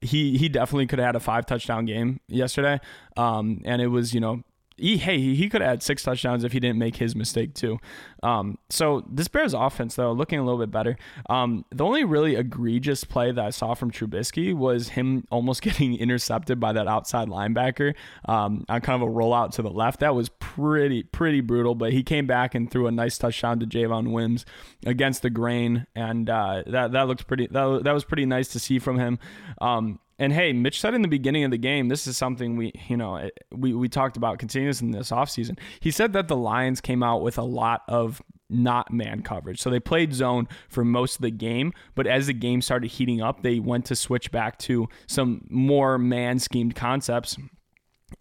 He 0.00 0.36
he 0.36 0.48
definitely 0.48 0.86
could 0.86 0.98
have 0.98 1.06
had 1.06 1.16
a 1.16 1.20
five 1.20 1.46
touchdown 1.46 1.84
game 1.84 2.20
yesterday. 2.28 2.80
Um, 3.16 3.62
and 3.64 3.80
it 3.80 3.88
was 3.88 4.12
you 4.12 4.20
know 4.20 4.42
he, 4.78 4.96
hey, 4.96 5.18
he 5.18 5.48
could 5.48 5.60
had 5.60 5.82
six 5.82 6.02
touchdowns 6.02 6.44
if 6.44 6.52
he 6.52 6.60
didn't 6.60 6.78
make 6.78 6.96
his 6.96 7.14
mistake 7.14 7.54
too. 7.54 7.78
Um, 8.22 8.58
so 8.70 9.04
this 9.08 9.28
Bears 9.28 9.54
offense 9.54 9.94
though 9.94 10.12
looking 10.12 10.38
a 10.38 10.44
little 10.44 10.58
bit 10.58 10.70
better. 10.70 10.96
Um, 11.28 11.64
the 11.70 11.84
only 11.84 12.04
really 12.04 12.34
egregious 12.36 13.04
play 13.04 13.32
that 13.32 13.44
I 13.44 13.50
saw 13.50 13.74
from 13.74 13.90
Trubisky 13.90 14.54
was 14.54 14.90
him 14.90 15.26
almost 15.30 15.62
getting 15.68 15.96
intercepted 15.96 16.58
by 16.58 16.72
that 16.72 16.88
outside 16.88 17.28
linebacker 17.28 17.94
um, 18.26 18.64
on 18.68 18.80
kind 18.80 19.02
of 19.02 19.08
a 19.08 19.12
rollout 19.12 19.52
to 19.52 19.62
the 19.62 19.70
left. 19.70 20.00
That 20.00 20.14
was 20.14 20.28
pretty 20.40 21.02
pretty 21.02 21.40
brutal, 21.40 21.74
but 21.74 21.92
he 21.92 22.02
came 22.02 22.26
back 22.26 22.54
and 22.54 22.70
threw 22.70 22.86
a 22.86 22.92
nice 22.92 23.18
touchdown 23.18 23.60
to 23.60 23.66
Javon 23.66 24.12
Wims 24.12 24.44
against 24.84 25.22
the 25.22 25.30
grain, 25.30 25.86
and 25.94 26.28
uh, 26.28 26.62
that 26.66 26.92
that 26.92 27.08
looked 27.08 27.26
pretty 27.26 27.46
that, 27.48 27.84
that 27.84 27.92
was 27.92 28.04
pretty 28.04 28.26
nice 28.26 28.48
to 28.48 28.58
see 28.58 28.78
from 28.78 28.98
him. 28.98 29.18
Um, 29.60 30.00
and 30.18 30.32
hey, 30.32 30.52
Mitch 30.52 30.80
said 30.80 30.94
in 30.94 31.02
the 31.02 31.08
beginning 31.08 31.44
of 31.44 31.50
the 31.50 31.58
game, 31.58 31.88
this 31.88 32.06
is 32.06 32.16
something 32.16 32.56
we, 32.56 32.72
you 32.88 32.96
know, 32.96 33.30
we, 33.52 33.72
we 33.72 33.88
talked 33.88 34.16
about 34.16 34.38
continuous 34.38 34.80
in 34.80 34.90
this 34.90 35.10
offseason. 35.10 35.58
He 35.80 35.90
said 35.90 36.12
that 36.14 36.28
the 36.28 36.36
Lions 36.36 36.80
came 36.80 37.02
out 37.02 37.22
with 37.22 37.38
a 37.38 37.42
lot 37.42 37.82
of 37.88 38.20
not 38.50 38.92
man 38.92 39.22
coverage. 39.22 39.60
So 39.60 39.70
they 39.70 39.80
played 39.80 40.14
zone 40.14 40.48
for 40.68 40.84
most 40.84 41.16
of 41.16 41.22
the 41.22 41.30
game, 41.30 41.72
but 41.94 42.06
as 42.06 42.26
the 42.26 42.32
game 42.32 42.62
started 42.62 42.88
heating 42.88 43.20
up, 43.20 43.42
they 43.42 43.60
went 43.60 43.84
to 43.86 43.96
switch 43.96 44.30
back 44.32 44.58
to 44.60 44.88
some 45.06 45.46
more 45.50 45.98
man 45.98 46.38
schemed 46.38 46.74
concepts. 46.74 47.36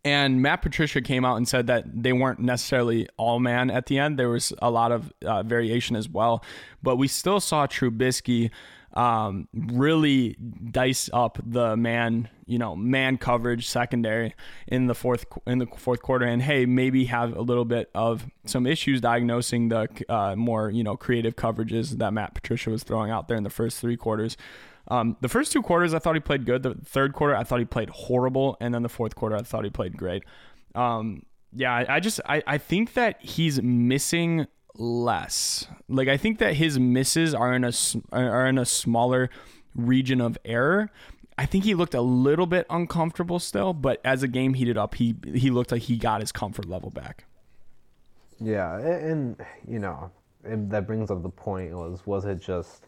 And 0.04 0.42
Matt 0.42 0.62
Patricia 0.62 1.02
came 1.02 1.24
out 1.24 1.38
and 1.38 1.48
said 1.48 1.68
that 1.68 1.86
they 2.04 2.12
weren't 2.14 2.40
necessarily 2.40 3.08
all 3.18 3.40
man 3.40 3.72
at 3.72 3.86
the 3.86 3.98
end. 3.98 4.20
There 4.20 4.30
was 4.30 4.54
a 4.62 4.70
lot 4.70 4.92
of 4.92 5.12
uh, 5.26 5.44
variation 5.44 5.96
as 5.96 6.10
well, 6.10 6.44
but 6.84 6.98
we 6.98 7.08
still 7.08 7.40
saw 7.40 7.68
Trubisky 7.68 8.52
um, 8.98 9.48
really 9.54 10.36
dice 10.72 11.08
up 11.14 11.38
the 11.46 11.78
man, 11.78 12.30
you 12.48 12.58
know, 12.58 12.76
man 12.76 13.18
coverage 13.18 13.68
secondary 13.68 14.34
in 14.68 14.88
the 14.88 14.96
fourth 14.96 15.26
in 15.46 15.60
the 15.60 15.68
fourth 15.68 16.02
quarter, 16.02 16.26
and 16.26 16.42
hey, 16.42 16.66
maybe 16.66 17.06
have 17.06 17.38
a 17.38 17.42
little 17.42 17.64
bit 17.64 17.92
of 17.94 18.26
some 18.46 18.66
issues 18.66 19.00
diagnosing 19.00 19.70
the 19.70 19.88
uh, 20.10 20.36
more 20.36 20.72
you 20.72 20.84
know 20.84 20.98
creative 20.98 21.36
coverages 21.36 22.00
that 22.00 22.12
Matt 22.12 22.34
Patricia 22.34 22.72
was 22.72 22.82
throwing 22.82 23.12
out 23.12 23.28
there 23.28 23.38
in 23.38 23.44
the 23.44 23.52
first 23.52 23.80
three 23.80 23.98
quarters. 23.98 24.36
Um, 24.88 25.16
the 25.22 25.30
first 25.30 25.52
two 25.52 25.62
quarters, 25.62 25.94
I 25.94 26.00
thought 26.00 26.16
he 26.16 26.20
played 26.20 26.46
good. 26.46 26.64
The 26.64 26.74
third 26.84 27.14
quarter, 27.14 27.36
I 27.36 27.44
thought 27.44 27.60
he 27.60 27.66
played 27.66 27.92
horrible, 27.92 28.58
and 28.60 28.74
then 28.74 28.82
the 28.82 28.90
fourth 28.90 29.14
quarter, 29.16 29.36
I 29.36 29.44
thought 29.44 29.64
he 29.64 29.70
played 29.70 29.96
great. 29.96 30.24
Um, 30.74 31.24
yeah, 31.54 31.86
I, 31.88 32.00
just 32.00 32.20
I, 32.26 32.42
I 32.48 32.58
think 32.58 32.94
that 32.94 33.22
he's 33.22 33.62
missing 33.62 34.48
less. 34.80 35.68
Like 35.88 36.08
I 36.08 36.18
think 36.18 36.40
that 36.40 36.56
his 36.56 36.80
misses 36.80 37.34
are 37.34 37.54
in 37.54 37.64
a 37.64 37.72
are 38.12 38.48
in 38.48 38.58
a 38.58 38.66
smaller 38.66 39.30
region 39.76 40.22
of 40.22 40.38
error. 40.46 40.92
I 41.38 41.46
think 41.46 41.66
he 41.66 41.76
looked 41.76 41.94
a 41.94 42.02
little 42.02 42.48
bit 42.48 42.66
uncomfortable 42.70 43.40
still, 43.40 43.74
but 43.74 44.02
as 44.04 44.22
the 44.22 44.28
game 44.28 44.56
heated 44.56 44.78
up, 44.78 44.96
he 44.96 45.16
he 45.34 45.50
looked 45.50 45.72
like 45.72 45.84
he 45.84 45.98
got 45.98 46.22
his 46.22 46.32
comfort 46.32 46.66
level 46.66 46.90
back. 46.90 47.26
Yeah, 48.40 48.78
and 48.80 49.38
you 49.68 49.80
know 49.80 50.12
that 50.44 50.88
brings 50.88 51.12
up 51.12 51.22
the 51.24 51.30
point 51.30 51.74
was 51.74 52.06
was 52.06 52.26
it 52.26 52.40
just 52.40 52.88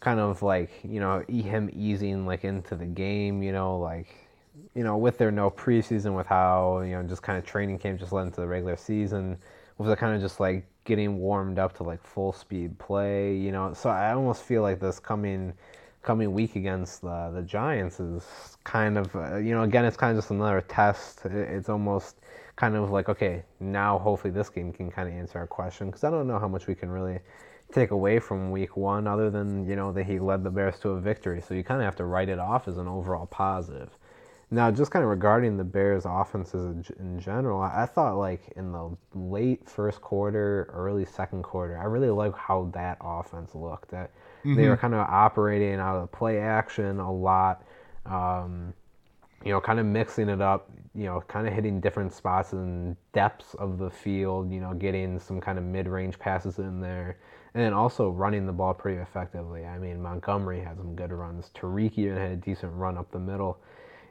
kind 0.00 0.20
of 0.20 0.42
like 0.42 0.70
you 0.84 1.00
know 1.00 1.24
him 1.28 1.70
easing 1.72 2.26
like 2.26 2.44
into 2.44 2.76
the 2.76 2.86
game, 2.86 3.42
you 3.42 3.52
know, 3.52 3.78
like 3.78 4.08
you 4.74 4.84
know 4.84 4.96
with 4.96 5.18
there 5.18 5.30
no 5.30 5.50
preseason, 5.50 6.16
with 6.16 6.26
how 6.26 6.80
you 6.80 6.92
know 6.92 7.02
just 7.02 7.22
kind 7.22 7.38
of 7.38 7.44
training 7.44 7.78
camp 7.78 7.98
just 7.98 8.12
led 8.12 8.26
into 8.26 8.40
the 8.40 8.46
regular 8.46 8.76
season, 8.76 9.38
was 9.78 9.90
it 9.90 9.98
kind 9.98 10.14
of 10.14 10.20
just 10.20 10.40
like 10.40 10.66
getting 10.86 11.18
warmed 11.18 11.58
up 11.58 11.76
to 11.76 11.82
like 11.82 12.02
full 12.02 12.32
speed 12.32 12.78
play, 12.78 13.36
you 13.36 13.52
know. 13.52 13.74
So 13.74 13.90
I 13.90 14.12
almost 14.12 14.42
feel 14.42 14.62
like 14.62 14.80
this 14.80 14.98
coming 14.98 15.52
coming 16.02 16.32
week 16.32 16.56
against 16.56 17.02
the 17.02 17.30
the 17.34 17.42
Giants 17.42 18.00
is 18.00 18.56
kind 18.64 18.96
of 18.96 19.14
uh, 19.16 19.36
you 19.36 19.54
know 19.54 19.62
again 19.64 19.84
it's 19.84 19.96
kind 19.96 20.16
of 20.16 20.22
just 20.22 20.30
another 20.30 20.60
test. 20.62 21.26
It's 21.26 21.68
almost 21.68 22.16
kind 22.56 22.74
of 22.76 22.90
like 22.90 23.08
okay 23.08 23.44
now 23.60 23.98
hopefully 23.98 24.32
this 24.32 24.48
game 24.48 24.72
can 24.72 24.90
kind 24.90 25.08
of 25.08 25.14
answer 25.14 25.38
our 25.38 25.46
question 25.46 25.88
because 25.88 26.04
I 26.04 26.10
don't 26.10 26.26
know 26.26 26.38
how 26.38 26.48
much 26.48 26.66
we 26.66 26.74
can 26.74 26.88
really 26.90 27.18
take 27.72 27.90
away 27.90 28.18
from 28.18 28.50
week 28.50 28.76
one 28.76 29.06
other 29.06 29.30
than 29.30 29.68
you 29.68 29.76
know 29.76 29.92
that 29.92 30.04
he 30.04 30.18
led 30.18 30.44
the 30.44 30.50
Bears 30.50 30.78
to 30.80 30.90
a 30.90 31.00
victory. 31.00 31.42
So 31.46 31.54
you 31.54 31.64
kind 31.64 31.80
of 31.80 31.84
have 31.84 31.96
to 31.96 32.04
write 32.04 32.28
it 32.28 32.38
off 32.38 32.68
as 32.68 32.78
an 32.78 32.88
overall 32.88 33.26
positive. 33.26 33.90
Now, 34.50 34.70
just 34.70 34.92
kind 34.92 35.02
of 35.02 35.10
regarding 35.10 35.56
the 35.56 35.64
Bears' 35.64 36.04
offenses 36.06 36.90
in 37.00 37.18
general, 37.18 37.60
I 37.60 37.84
thought 37.84 38.16
like 38.16 38.52
in 38.56 38.70
the 38.70 38.96
late 39.12 39.68
first 39.68 40.00
quarter, 40.00 40.70
early 40.72 41.04
second 41.04 41.42
quarter, 41.42 41.76
I 41.76 41.84
really 41.84 42.10
like 42.10 42.36
how 42.36 42.70
that 42.72 42.98
offense 43.00 43.56
looked. 43.56 43.90
That 43.90 44.12
mm-hmm. 44.44 44.54
they 44.54 44.68
were 44.68 44.76
kind 44.76 44.94
of 44.94 45.00
operating 45.00 45.80
out 45.80 45.96
of 45.96 46.12
play 46.12 46.38
action 46.38 47.00
a 47.00 47.12
lot. 47.12 47.64
Um, 48.04 48.72
you 49.44 49.50
know, 49.50 49.60
kind 49.60 49.80
of 49.80 49.86
mixing 49.86 50.28
it 50.28 50.40
up. 50.40 50.70
You 50.94 51.04
know, 51.04 51.22
kind 51.26 51.48
of 51.48 51.52
hitting 51.52 51.80
different 51.80 52.12
spots 52.12 52.52
and 52.52 52.96
depths 53.12 53.54
of 53.54 53.78
the 53.78 53.90
field. 53.90 54.52
You 54.52 54.60
know, 54.60 54.74
getting 54.74 55.18
some 55.18 55.40
kind 55.40 55.58
of 55.58 55.64
mid-range 55.64 56.20
passes 56.20 56.60
in 56.60 56.80
there 56.80 57.18
and 57.56 57.64
then 57.64 57.72
also 57.72 58.10
running 58.10 58.44
the 58.44 58.52
ball 58.52 58.74
pretty 58.74 59.00
effectively. 59.00 59.64
I 59.64 59.78
mean, 59.78 60.02
Montgomery 60.02 60.60
had 60.60 60.76
some 60.76 60.94
good 60.94 61.10
runs. 61.10 61.50
Tarik 61.54 61.98
even 61.98 62.18
had 62.18 62.32
a 62.32 62.36
decent 62.36 62.70
run 62.74 62.98
up 62.98 63.10
the 63.10 63.18
middle. 63.18 63.58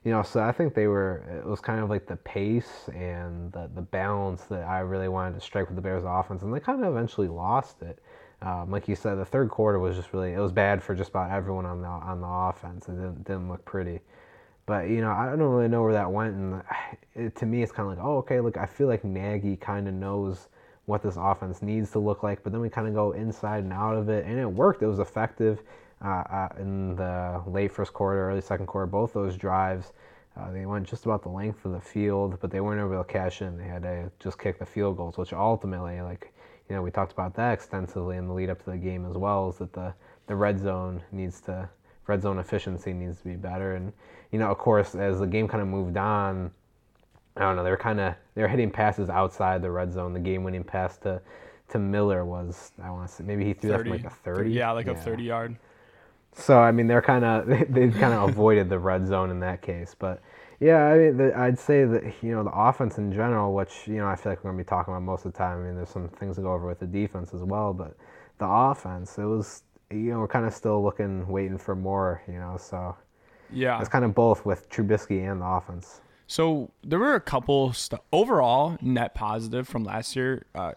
You 0.05 0.11
know, 0.11 0.21
so 0.21 0.39
I 0.39 0.51
think 0.51 0.75
they 0.75 0.85
were. 0.85 1.23
It 1.43 1.49
was 1.49 1.59
kind 1.59 1.79
of 1.79 1.89
like 1.89 2.05
the 2.05 2.17
pace 2.17 2.87
and 2.93 3.51
the 3.51 3.71
the 3.73 3.81
balance 3.81 4.43
that 4.43 4.63
I 4.63 4.81
really 4.81 5.07
wanted 5.07 5.33
to 5.33 5.41
strike 5.41 5.67
with 5.67 5.75
the 5.75 5.81
Bears' 5.81 6.03
offense, 6.05 6.43
and 6.43 6.53
they 6.53 6.59
kind 6.59 6.83
of 6.83 6.91
eventually 6.91 7.27
lost 7.27 7.81
it. 7.81 7.97
Um, 8.43 8.69
like 8.69 8.87
you 8.87 8.95
said, 8.95 9.15
the 9.15 9.25
third 9.25 9.49
quarter 9.49 9.79
was 9.79 9.95
just 9.95 10.13
really 10.13 10.33
it 10.33 10.39
was 10.39 10.51
bad 10.51 10.83
for 10.83 10.93
just 10.93 11.09
about 11.09 11.31
everyone 11.31 11.65
on 11.65 11.81
the 11.81 11.87
on 11.87 12.21
the 12.21 12.27
offense. 12.27 12.87
It 12.87 12.91
didn't, 12.91 13.23
didn't 13.23 13.49
look 13.49 13.65
pretty. 13.65 13.99
But 14.67 14.89
you 14.89 15.01
know, 15.01 15.11
I 15.11 15.29
don't 15.29 15.39
really 15.39 15.67
know 15.67 15.81
where 15.81 15.93
that 15.93 16.11
went, 16.11 16.35
and 16.35 16.61
it, 17.15 17.35
to 17.37 17.47
me, 17.47 17.63
it's 17.63 17.71
kind 17.71 17.91
of 17.91 17.97
like, 17.97 18.05
oh, 18.05 18.17
okay, 18.17 18.39
look, 18.41 18.57
I 18.57 18.67
feel 18.67 18.87
like 18.87 19.03
Nagy 19.03 19.55
kind 19.55 19.87
of 19.87 19.95
knows 19.95 20.49
what 20.85 21.01
this 21.01 21.15
offense 21.17 21.63
needs 21.63 21.89
to 21.93 21.99
look 21.99 22.21
like. 22.21 22.43
But 22.43 22.51
then 22.51 22.61
we 22.61 22.69
kind 22.69 22.87
of 22.87 22.93
go 22.93 23.13
inside 23.13 23.63
and 23.63 23.73
out 23.73 23.95
of 23.95 24.09
it, 24.09 24.25
and 24.27 24.37
it 24.39 24.45
worked. 24.45 24.83
It 24.83 24.87
was 24.87 24.99
effective 24.99 25.63
uh, 26.03 26.07
uh, 26.07 26.49
in 26.59 26.95
the 26.95 27.41
late 27.47 27.71
first 27.71 27.93
quarter, 27.93 28.29
early 28.29 28.41
second 28.41 28.67
quarter. 28.67 28.87
Both 28.87 29.13
those 29.13 29.37
drives, 29.37 29.93
uh, 30.37 30.51
they 30.51 30.65
went 30.65 30.87
just 30.87 31.05
about 31.05 31.23
the 31.23 31.29
length 31.29 31.65
of 31.65 31.71
the 31.71 31.79
field, 31.79 32.37
but 32.41 32.51
they 32.51 32.61
weren't 32.61 32.79
able 32.79 33.03
to 33.03 33.11
cash 33.11 33.41
in. 33.41 33.57
They 33.57 33.65
had 33.65 33.83
to 33.83 34.11
just 34.19 34.39
kick 34.39 34.59
the 34.59 34.65
field 34.65 34.97
goals, 34.97 35.17
which 35.17 35.33
ultimately, 35.33 36.01
like 36.01 36.33
you 36.69 36.75
know, 36.75 36.81
we 36.81 36.91
talked 36.91 37.11
about 37.11 37.35
that 37.35 37.53
extensively 37.53 38.17
in 38.17 38.27
the 38.27 38.33
lead 38.33 38.49
up 38.49 38.63
to 38.63 38.71
the 38.71 38.77
game 38.77 39.05
as 39.05 39.15
well. 39.15 39.49
Is 39.49 39.57
that 39.57 39.73
the 39.73 39.93
the 40.27 40.35
red 40.35 40.59
zone 40.59 41.01
needs 41.11 41.41
to 41.41 41.69
red 42.07 42.21
zone 42.21 42.39
efficiency 42.39 42.93
needs 42.93 43.19
to 43.19 43.25
be 43.25 43.35
better, 43.35 43.75
and 43.75 43.93
you 44.31 44.39
know, 44.39 44.49
of 44.51 44.57
course, 44.57 44.95
as 44.95 45.19
the 45.19 45.27
game 45.27 45.47
kind 45.47 45.61
of 45.61 45.67
moved 45.67 45.97
on 45.97 46.51
I 47.37 47.41
don't 47.41 47.55
know. 47.55 47.63
They're 47.63 47.77
kind 47.77 47.99
of 47.99 48.15
they're 48.33 48.47
hitting 48.47 48.71
passes 48.71 49.09
outside 49.09 49.61
the 49.61 49.71
red 49.71 49.91
zone. 49.91 50.13
The 50.13 50.19
game-winning 50.19 50.63
pass 50.63 50.97
to 50.99 51.21
to 51.69 51.79
Miller 51.79 52.23
was 52.25 52.71
I 52.81 52.89
want 52.89 53.09
to 53.09 53.13
say 53.13 53.23
maybe 53.23 53.43
he 53.43 53.53
threw 53.53 53.71
30, 53.71 53.77
that 53.77 53.83
from 53.83 54.03
like 54.03 54.11
a 54.11 54.15
thirty. 54.15 54.51
Yeah, 54.51 54.71
like 54.71 54.85
yeah. 54.85 54.93
a 54.93 54.95
thirty 54.95 55.23
yard. 55.23 55.57
So 56.35 56.59
I 56.59 56.71
mean, 56.71 56.87
they're 56.87 57.01
kind 57.01 57.25
of 57.25 57.47
they, 57.47 57.63
they 57.63 57.89
kind 57.89 58.13
of 58.13 58.29
avoided 58.29 58.69
the 58.69 58.79
red 58.79 59.07
zone 59.07 59.31
in 59.31 59.39
that 59.39 59.61
case, 59.61 59.95
but 59.97 60.21
yeah, 60.59 60.85
I 60.85 60.97
mean, 60.97 61.17
the, 61.17 61.37
I'd 61.37 61.59
say 61.59 61.83
that 61.85 62.03
you 62.21 62.31
know 62.31 62.43
the 62.43 62.51
offense 62.51 62.97
in 62.97 63.11
general, 63.11 63.53
which 63.53 63.87
you 63.87 63.95
know 63.95 64.07
I 64.07 64.15
feel 64.15 64.31
like 64.31 64.43
we're 64.43 64.51
gonna 64.51 64.63
be 64.63 64.67
talking 64.67 64.93
about 64.93 65.03
most 65.03 65.25
of 65.25 65.33
the 65.33 65.37
time. 65.37 65.61
I 65.61 65.65
mean, 65.65 65.75
there's 65.75 65.89
some 65.89 66.07
things 66.09 66.35
to 66.37 66.41
go 66.41 66.53
over 66.53 66.67
with 66.67 66.79
the 66.79 66.85
defense 66.85 67.33
as 67.33 67.41
well, 67.41 67.73
but 67.73 67.97
the 68.37 68.47
offense, 68.47 69.17
it 69.17 69.25
was 69.25 69.63
you 69.91 70.11
know 70.11 70.19
we're 70.19 70.27
kind 70.27 70.45
of 70.45 70.53
still 70.53 70.83
looking, 70.83 71.27
waiting 71.27 71.57
for 71.57 71.75
more. 71.75 72.21
You 72.27 72.35
know, 72.35 72.57
so 72.57 72.95
yeah, 73.51 73.79
it's 73.79 73.89
kind 73.89 74.05
of 74.05 74.15
both 74.15 74.45
with 74.45 74.69
Trubisky 74.69 75.29
and 75.29 75.41
the 75.41 75.45
offense. 75.45 76.01
So 76.27 76.71
there 76.83 76.99
were 76.99 77.15
a 77.15 77.21
couple 77.21 77.71
st- 77.73 78.01
overall 78.11 78.77
net 78.81 79.13
positive 79.13 79.67
from 79.67 79.83
last 79.83 80.15
year, 80.15 80.45
uh, 80.55 80.71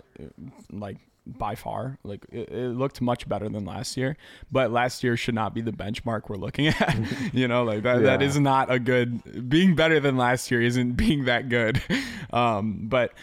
like 0.70 0.98
by 1.36 1.54
far. 1.54 1.98
Like 2.02 2.26
it, 2.30 2.48
it, 2.50 2.68
looked 2.76 3.00
much 3.00 3.28
better 3.28 3.48
than 3.48 3.64
last 3.64 3.96
year, 3.96 4.16
but 4.50 4.70
last 4.70 5.04
year 5.04 5.16
should 5.16 5.34
not 5.34 5.54
be 5.54 5.60
the 5.60 5.72
benchmark 5.72 6.28
we're 6.28 6.36
looking 6.36 6.66
at. 6.80 7.34
you 7.34 7.46
know, 7.48 7.64
like 7.64 7.82
that, 7.82 7.96
yeah. 8.00 8.06
that 8.06 8.22
is 8.22 8.38
not 8.38 8.70
a 8.70 8.78
good. 8.78 9.48
Being 9.48 9.74
better 9.74 10.00
than 10.00 10.16
last 10.16 10.50
year 10.50 10.62
isn't 10.62 10.92
being 10.92 11.24
that 11.24 11.48
good. 11.48 11.82
Um, 12.30 12.80
but 12.82 13.14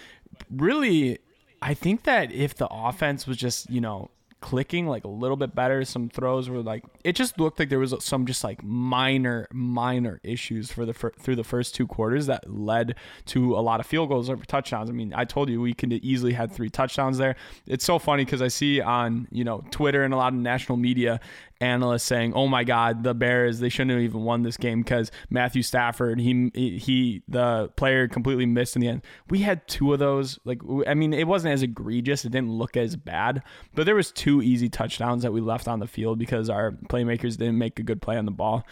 really, 0.49 1.19
I 1.61 1.75
think 1.75 2.05
that 2.05 2.31
if 2.31 2.55
the 2.55 2.67
offense 2.67 3.27
was 3.27 3.37
just 3.37 3.69
you 3.69 3.79
know 3.79 4.09
clicking 4.45 4.86
like 4.86 5.03
a 5.03 5.08
little 5.08 5.38
bit 5.38 5.55
better. 5.55 5.84
Some 5.84 6.08
throws 6.08 6.49
were 6.49 6.62
like 6.62 6.84
it 7.03 7.13
just 7.13 7.39
looked 7.39 7.58
like 7.58 7.69
there 7.69 7.79
was 7.79 7.95
some 8.01 8.27
just 8.27 8.43
like 8.43 8.63
minor 8.63 9.47
minor 9.51 10.19
issues 10.23 10.71
for 10.71 10.86
the 10.86 10.93
through 10.93 11.36
the 11.36 11.43
first 11.43 11.73
two 11.73 11.88
quarters 11.88 12.27
that 12.27 12.47
led 12.47 12.93
to 13.25 13.58
a 13.58 13.62
lot 13.62 13.79
of 13.79 13.88
field 13.88 14.10
goals 14.10 14.29
or 14.29 14.36
touchdowns. 14.38 14.88
I 14.88 14.93
mean, 14.93 15.15
I 15.15 15.25
told 15.25 15.49
you 15.49 15.60
we 15.60 15.73
could 15.73 15.91
easily 15.93 16.34
had 16.34 16.51
three 16.51 16.69
touchdowns 16.69 17.17
there. 17.17 17.36
It's 17.65 17.84
so 17.84 17.97
funny 17.97 18.23
because 18.23 18.43
I 18.43 18.49
see 18.49 18.81
on 18.81 19.27
you 19.31 19.43
know 19.43 19.63
Twitter 19.71 20.03
and 20.03 20.13
a 20.13 20.17
lot 20.17 20.31
of 20.31 20.38
national 20.38 20.77
media 20.77 21.19
analysts 21.61 22.03
saying, 22.03 22.33
"Oh 22.33 22.47
my 22.47 22.63
God, 22.63 23.03
the 23.03 23.13
Bears 23.13 23.59
they 23.59 23.69
shouldn't 23.69 23.91
have 23.91 24.01
even 24.01 24.23
won 24.23 24.41
this 24.43 24.57
game 24.57 24.81
because 24.81 25.11
Matthew 25.29 25.61
Stafford 25.61 26.19
he 26.19 26.51
he 26.53 27.23
the 27.27 27.69
player 27.75 28.07
completely 28.07 28.45
missed 28.45 28.75
in 28.75 28.81
the 28.81 28.87
end." 28.87 29.03
We 29.29 29.39
had 29.39 29.67
two 29.67 29.93
of 29.93 29.99
those. 29.99 30.39
Like 30.45 30.61
I 30.87 30.93
mean, 30.93 31.13
it 31.13 31.27
wasn't 31.27 31.53
as 31.53 31.63
egregious. 31.63 32.25
It 32.25 32.31
didn't 32.31 32.51
look 32.51 32.77
as 32.77 32.95
bad, 32.95 33.43
but 33.73 33.85
there 33.85 33.95
was 33.95 34.11
two 34.11 34.41
easy 34.41 34.69
touchdowns 34.69 35.23
that 35.23 35.33
we 35.33 35.41
left 35.41 35.67
on 35.67 35.79
the 35.79 35.87
field 35.87 36.19
because 36.19 36.49
our 36.49 36.71
playmakers 36.71 37.37
didn't 37.37 37.57
make 37.57 37.79
a 37.79 37.83
good 37.83 38.01
play 38.01 38.17
on 38.17 38.25
the 38.25 38.31
ball. 38.31 38.65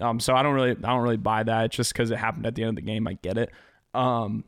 Um, 0.00 0.20
so 0.20 0.34
I 0.34 0.42
don't 0.42 0.54
really 0.54 0.72
I 0.72 0.74
don't 0.74 1.02
really 1.02 1.16
buy 1.16 1.42
that. 1.42 1.66
It's 1.66 1.76
just 1.76 1.92
because 1.92 2.10
it 2.10 2.18
happened 2.18 2.46
at 2.46 2.54
the 2.54 2.62
end 2.62 2.70
of 2.70 2.76
the 2.76 2.82
game. 2.82 3.06
I 3.08 3.14
get 3.14 3.38
it. 3.38 3.50
Um, 3.94 4.44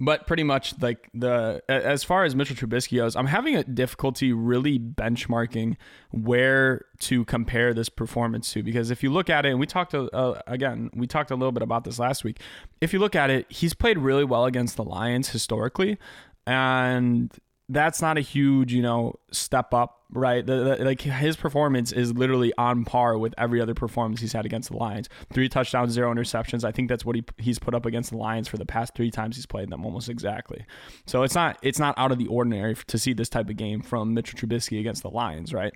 but 0.00 0.26
pretty 0.26 0.42
much 0.42 0.74
like 0.80 1.08
the 1.14 1.62
as 1.68 2.04
far 2.04 2.24
as 2.24 2.34
Mitchell 2.34 2.56
Trubisky 2.56 2.96
goes, 2.96 3.16
I'm 3.16 3.26
having 3.26 3.56
a 3.56 3.64
difficulty 3.64 4.32
really 4.32 4.78
benchmarking 4.78 5.76
where 6.10 6.84
to 7.00 7.24
compare 7.24 7.74
this 7.74 7.88
performance 7.88 8.52
to 8.52 8.62
because 8.62 8.90
if 8.90 9.02
you 9.02 9.10
look 9.10 9.30
at 9.30 9.46
it, 9.46 9.50
and 9.50 9.60
we 9.60 9.66
talked 9.66 9.92
to, 9.92 10.10
uh, 10.14 10.40
again, 10.46 10.90
we 10.94 11.06
talked 11.06 11.30
a 11.30 11.36
little 11.36 11.52
bit 11.52 11.62
about 11.62 11.84
this 11.84 11.98
last 11.98 12.24
week. 12.24 12.40
If 12.80 12.92
you 12.92 12.98
look 12.98 13.14
at 13.14 13.30
it, 13.30 13.46
he's 13.50 13.74
played 13.74 13.98
really 13.98 14.24
well 14.24 14.44
against 14.44 14.76
the 14.76 14.84
Lions 14.84 15.28
historically, 15.30 15.98
and 16.46 17.32
that's 17.68 18.02
not 18.02 18.18
a 18.18 18.20
huge, 18.20 18.72
you 18.72 18.82
know, 18.82 19.14
step 19.30 19.72
up, 19.72 20.01
right? 20.12 20.44
The, 20.44 20.76
the, 20.78 20.84
like 20.84 21.00
his 21.00 21.36
performance 21.36 21.92
is 21.92 22.12
literally 22.12 22.52
on 22.58 22.84
par 22.84 23.18
with 23.18 23.34
every 23.38 23.60
other 23.60 23.74
performance 23.74 24.20
he's 24.20 24.32
had 24.32 24.46
against 24.46 24.70
the 24.70 24.76
Lions. 24.76 25.08
Three 25.32 25.48
touchdowns, 25.48 25.92
zero 25.92 26.12
interceptions. 26.12 26.64
I 26.64 26.72
think 26.72 26.88
that's 26.88 27.04
what 27.04 27.16
he 27.16 27.24
he's 27.38 27.58
put 27.58 27.74
up 27.74 27.86
against 27.86 28.10
the 28.10 28.16
Lions 28.16 28.48
for 28.48 28.58
the 28.58 28.66
past 28.66 28.94
three 28.94 29.10
times 29.10 29.36
he's 29.36 29.46
played 29.46 29.70
them, 29.70 29.84
almost 29.84 30.08
exactly. 30.08 30.64
So 31.06 31.22
it's 31.22 31.34
not 31.34 31.58
it's 31.62 31.78
not 31.78 31.98
out 31.98 32.12
of 32.12 32.18
the 32.18 32.26
ordinary 32.26 32.76
to 32.86 32.98
see 32.98 33.12
this 33.12 33.28
type 33.28 33.48
of 33.48 33.56
game 33.56 33.82
from 33.82 34.14
Mitchell 34.14 34.38
Trubisky 34.38 34.78
against 34.78 35.02
the 35.02 35.10
Lions, 35.10 35.52
right? 35.52 35.72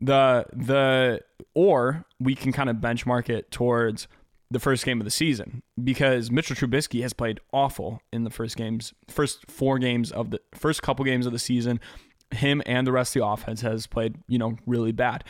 The 0.00 0.46
the 0.52 1.20
or 1.54 2.04
we 2.18 2.34
can 2.34 2.52
kind 2.52 2.70
of 2.70 2.76
benchmark 2.76 3.28
it 3.28 3.50
towards 3.50 4.08
the 4.50 4.60
first 4.60 4.84
game 4.84 5.00
of 5.00 5.04
the 5.04 5.10
season 5.10 5.62
because 5.82 6.30
Mitchell 6.30 6.56
Trubisky 6.56 7.02
has 7.02 7.12
played 7.12 7.40
awful 7.52 8.00
in 8.12 8.24
the 8.24 8.30
first 8.30 8.56
games, 8.56 8.94
first 9.08 9.50
four 9.50 9.78
games 9.78 10.12
of 10.12 10.30
the 10.30 10.40
first 10.54 10.82
couple 10.82 11.04
games 11.04 11.26
of 11.26 11.32
the 11.32 11.38
season. 11.38 11.80
Him 12.34 12.62
and 12.66 12.86
the 12.86 12.92
rest 12.92 13.14
of 13.16 13.20
the 13.20 13.26
offense 13.26 13.60
has 13.62 13.86
played, 13.86 14.16
you 14.28 14.38
know, 14.38 14.56
really 14.66 14.92
bad. 14.92 15.24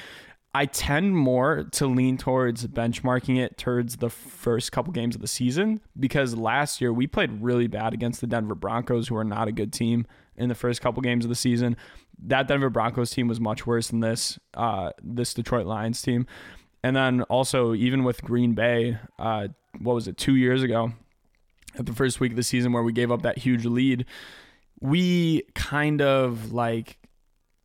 I 0.57 0.67
tend 0.67 1.17
more 1.17 1.65
to 1.73 1.87
lean 1.89 2.17
towards 2.17 2.65
benchmarking 2.69 3.39
it 3.39 3.59
towards 3.59 3.97
the 3.97 4.09
first 4.09 4.71
couple 4.71 4.93
games 4.93 5.17
of 5.17 5.21
the 5.21 5.27
season 5.27 5.81
because 5.99 6.37
last 6.37 6.81
year 6.81 6.93
we 6.93 7.09
played 7.09 7.43
really 7.43 7.67
bad 7.67 7.93
against 7.93 8.21
the 8.21 8.29
Denver 8.29 8.55
Broncos, 8.55 9.09
who 9.09 9.17
are 9.17 9.25
not 9.25 9.49
a 9.49 9.53
good 9.53 9.73
team 9.73 10.07
in 10.37 10.49
the 10.49 10.55
first 10.55 10.81
couple 10.81 11.03
games 11.03 11.25
of 11.25 11.29
the 11.29 11.35
season. 11.35 11.77
That 12.23 12.47
Denver 12.47 12.71
Broncos 12.71 13.11
team 13.11 13.27
was 13.27 13.41
much 13.41 13.67
worse 13.67 13.89
than 13.89 13.99
this 13.99 14.39
uh, 14.55 14.91
this 15.03 15.35
Detroit 15.35 15.67
Lions 15.67 16.01
team. 16.01 16.27
And 16.85 16.95
then 16.95 17.23
also, 17.23 17.75
even 17.75 18.05
with 18.05 18.23
Green 18.23 18.55
Bay, 18.55 18.99
uh, 19.19 19.49
what 19.81 19.95
was 19.95 20.07
it, 20.07 20.17
two 20.17 20.37
years 20.37 20.63
ago, 20.63 20.93
at 21.79 21.87
the 21.87 21.95
first 21.95 22.21
week 22.21 22.33
of 22.33 22.37
the 22.37 22.43
season 22.43 22.73
where 22.73 22.83
we 22.83 22.93
gave 22.93 23.11
up 23.11 23.23
that 23.23 23.39
huge 23.39 23.65
lead, 23.65 24.05
we 24.85 25.41
kind 25.55 26.03
of 26.03 26.53
like 26.53 26.99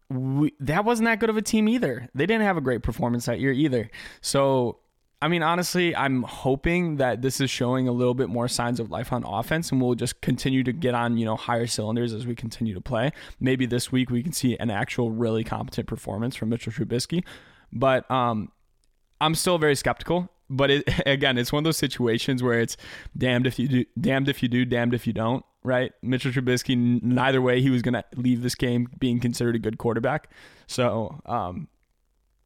we, 0.10 0.54
that 0.62 0.86
wasn't 0.86 1.06
that 1.06 1.20
good 1.20 1.30
of 1.30 1.36
a 1.36 1.42
team 1.42 1.68
either. 1.68 2.08
They 2.16 2.26
didn't 2.26 2.44
have 2.44 2.56
a 2.56 2.62
great 2.62 2.82
performance 2.82 3.26
that 3.26 3.42
year 3.42 3.52
either. 3.52 3.92
So, 4.22 4.80
I 5.22 5.28
mean, 5.28 5.44
honestly, 5.44 5.94
I'm 5.94 6.24
hoping 6.24 6.96
that 6.96 7.22
this 7.22 7.42
is 7.42 7.50
showing 7.50 7.90
a 7.90 7.92
little 7.92 8.14
bit 8.14 8.30
more 8.30 8.48
signs 8.48 8.80
of 8.80 8.90
life 8.90 9.12
on 9.12 9.26
offense, 9.26 9.70
and 9.70 9.82
we'll 9.82 9.96
just 9.96 10.22
continue 10.22 10.64
to 10.64 10.72
get 10.72 10.96
on, 10.96 11.18
you 11.18 11.26
know, 11.26 11.36
higher 11.36 11.68
cylinders 11.68 12.14
as 12.14 12.26
we 12.26 12.36
continue 12.36 12.74
to 12.74 12.80
play. 12.80 13.12
Maybe 13.38 13.66
this 13.66 13.92
week 13.92 14.10
we 14.10 14.24
can 14.24 14.32
see 14.32 14.56
an 14.58 14.72
actual 14.72 15.12
really 15.12 15.44
competent 15.44 15.88
performance 15.88 16.38
from 16.38 16.48
Mitchell 16.48 16.72
Trubisky. 16.72 17.26
But 17.74 18.10
um, 18.10 18.54
I'm 19.20 19.36
still 19.36 19.58
very 19.58 19.76
skeptical, 19.76 20.30
but 20.50 20.72
it, 20.72 20.84
again, 21.06 21.38
it's 21.38 21.52
one 21.52 21.60
of 21.60 21.66
those 21.66 21.78
situations 21.78 22.42
where 22.42 22.62
it's 22.62 22.78
damned 23.18 23.46
if 23.46 23.60
you 23.60 23.68
do, 23.68 23.86
damned 24.00 24.30
if 24.30 24.42
you 24.42 24.48
do, 24.48 24.64
damned 24.64 24.94
if 24.94 25.06
you 25.06 25.12
don't. 25.12 25.44
Right? 25.64 25.92
Mitchell 26.02 26.32
Trubisky, 26.32 27.04
neither 27.04 27.42
way, 27.42 27.62
he 27.62 27.70
was 27.70 27.82
going 27.82 27.94
to 27.94 28.04
leave 28.16 28.42
this 28.42 28.56
game 28.56 28.88
being 28.98 29.20
considered 29.20 29.56
a 29.56 29.60
good 29.60 29.78
quarterback. 29.78 30.32
So, 30.68 31.20
um, 31.26 31.68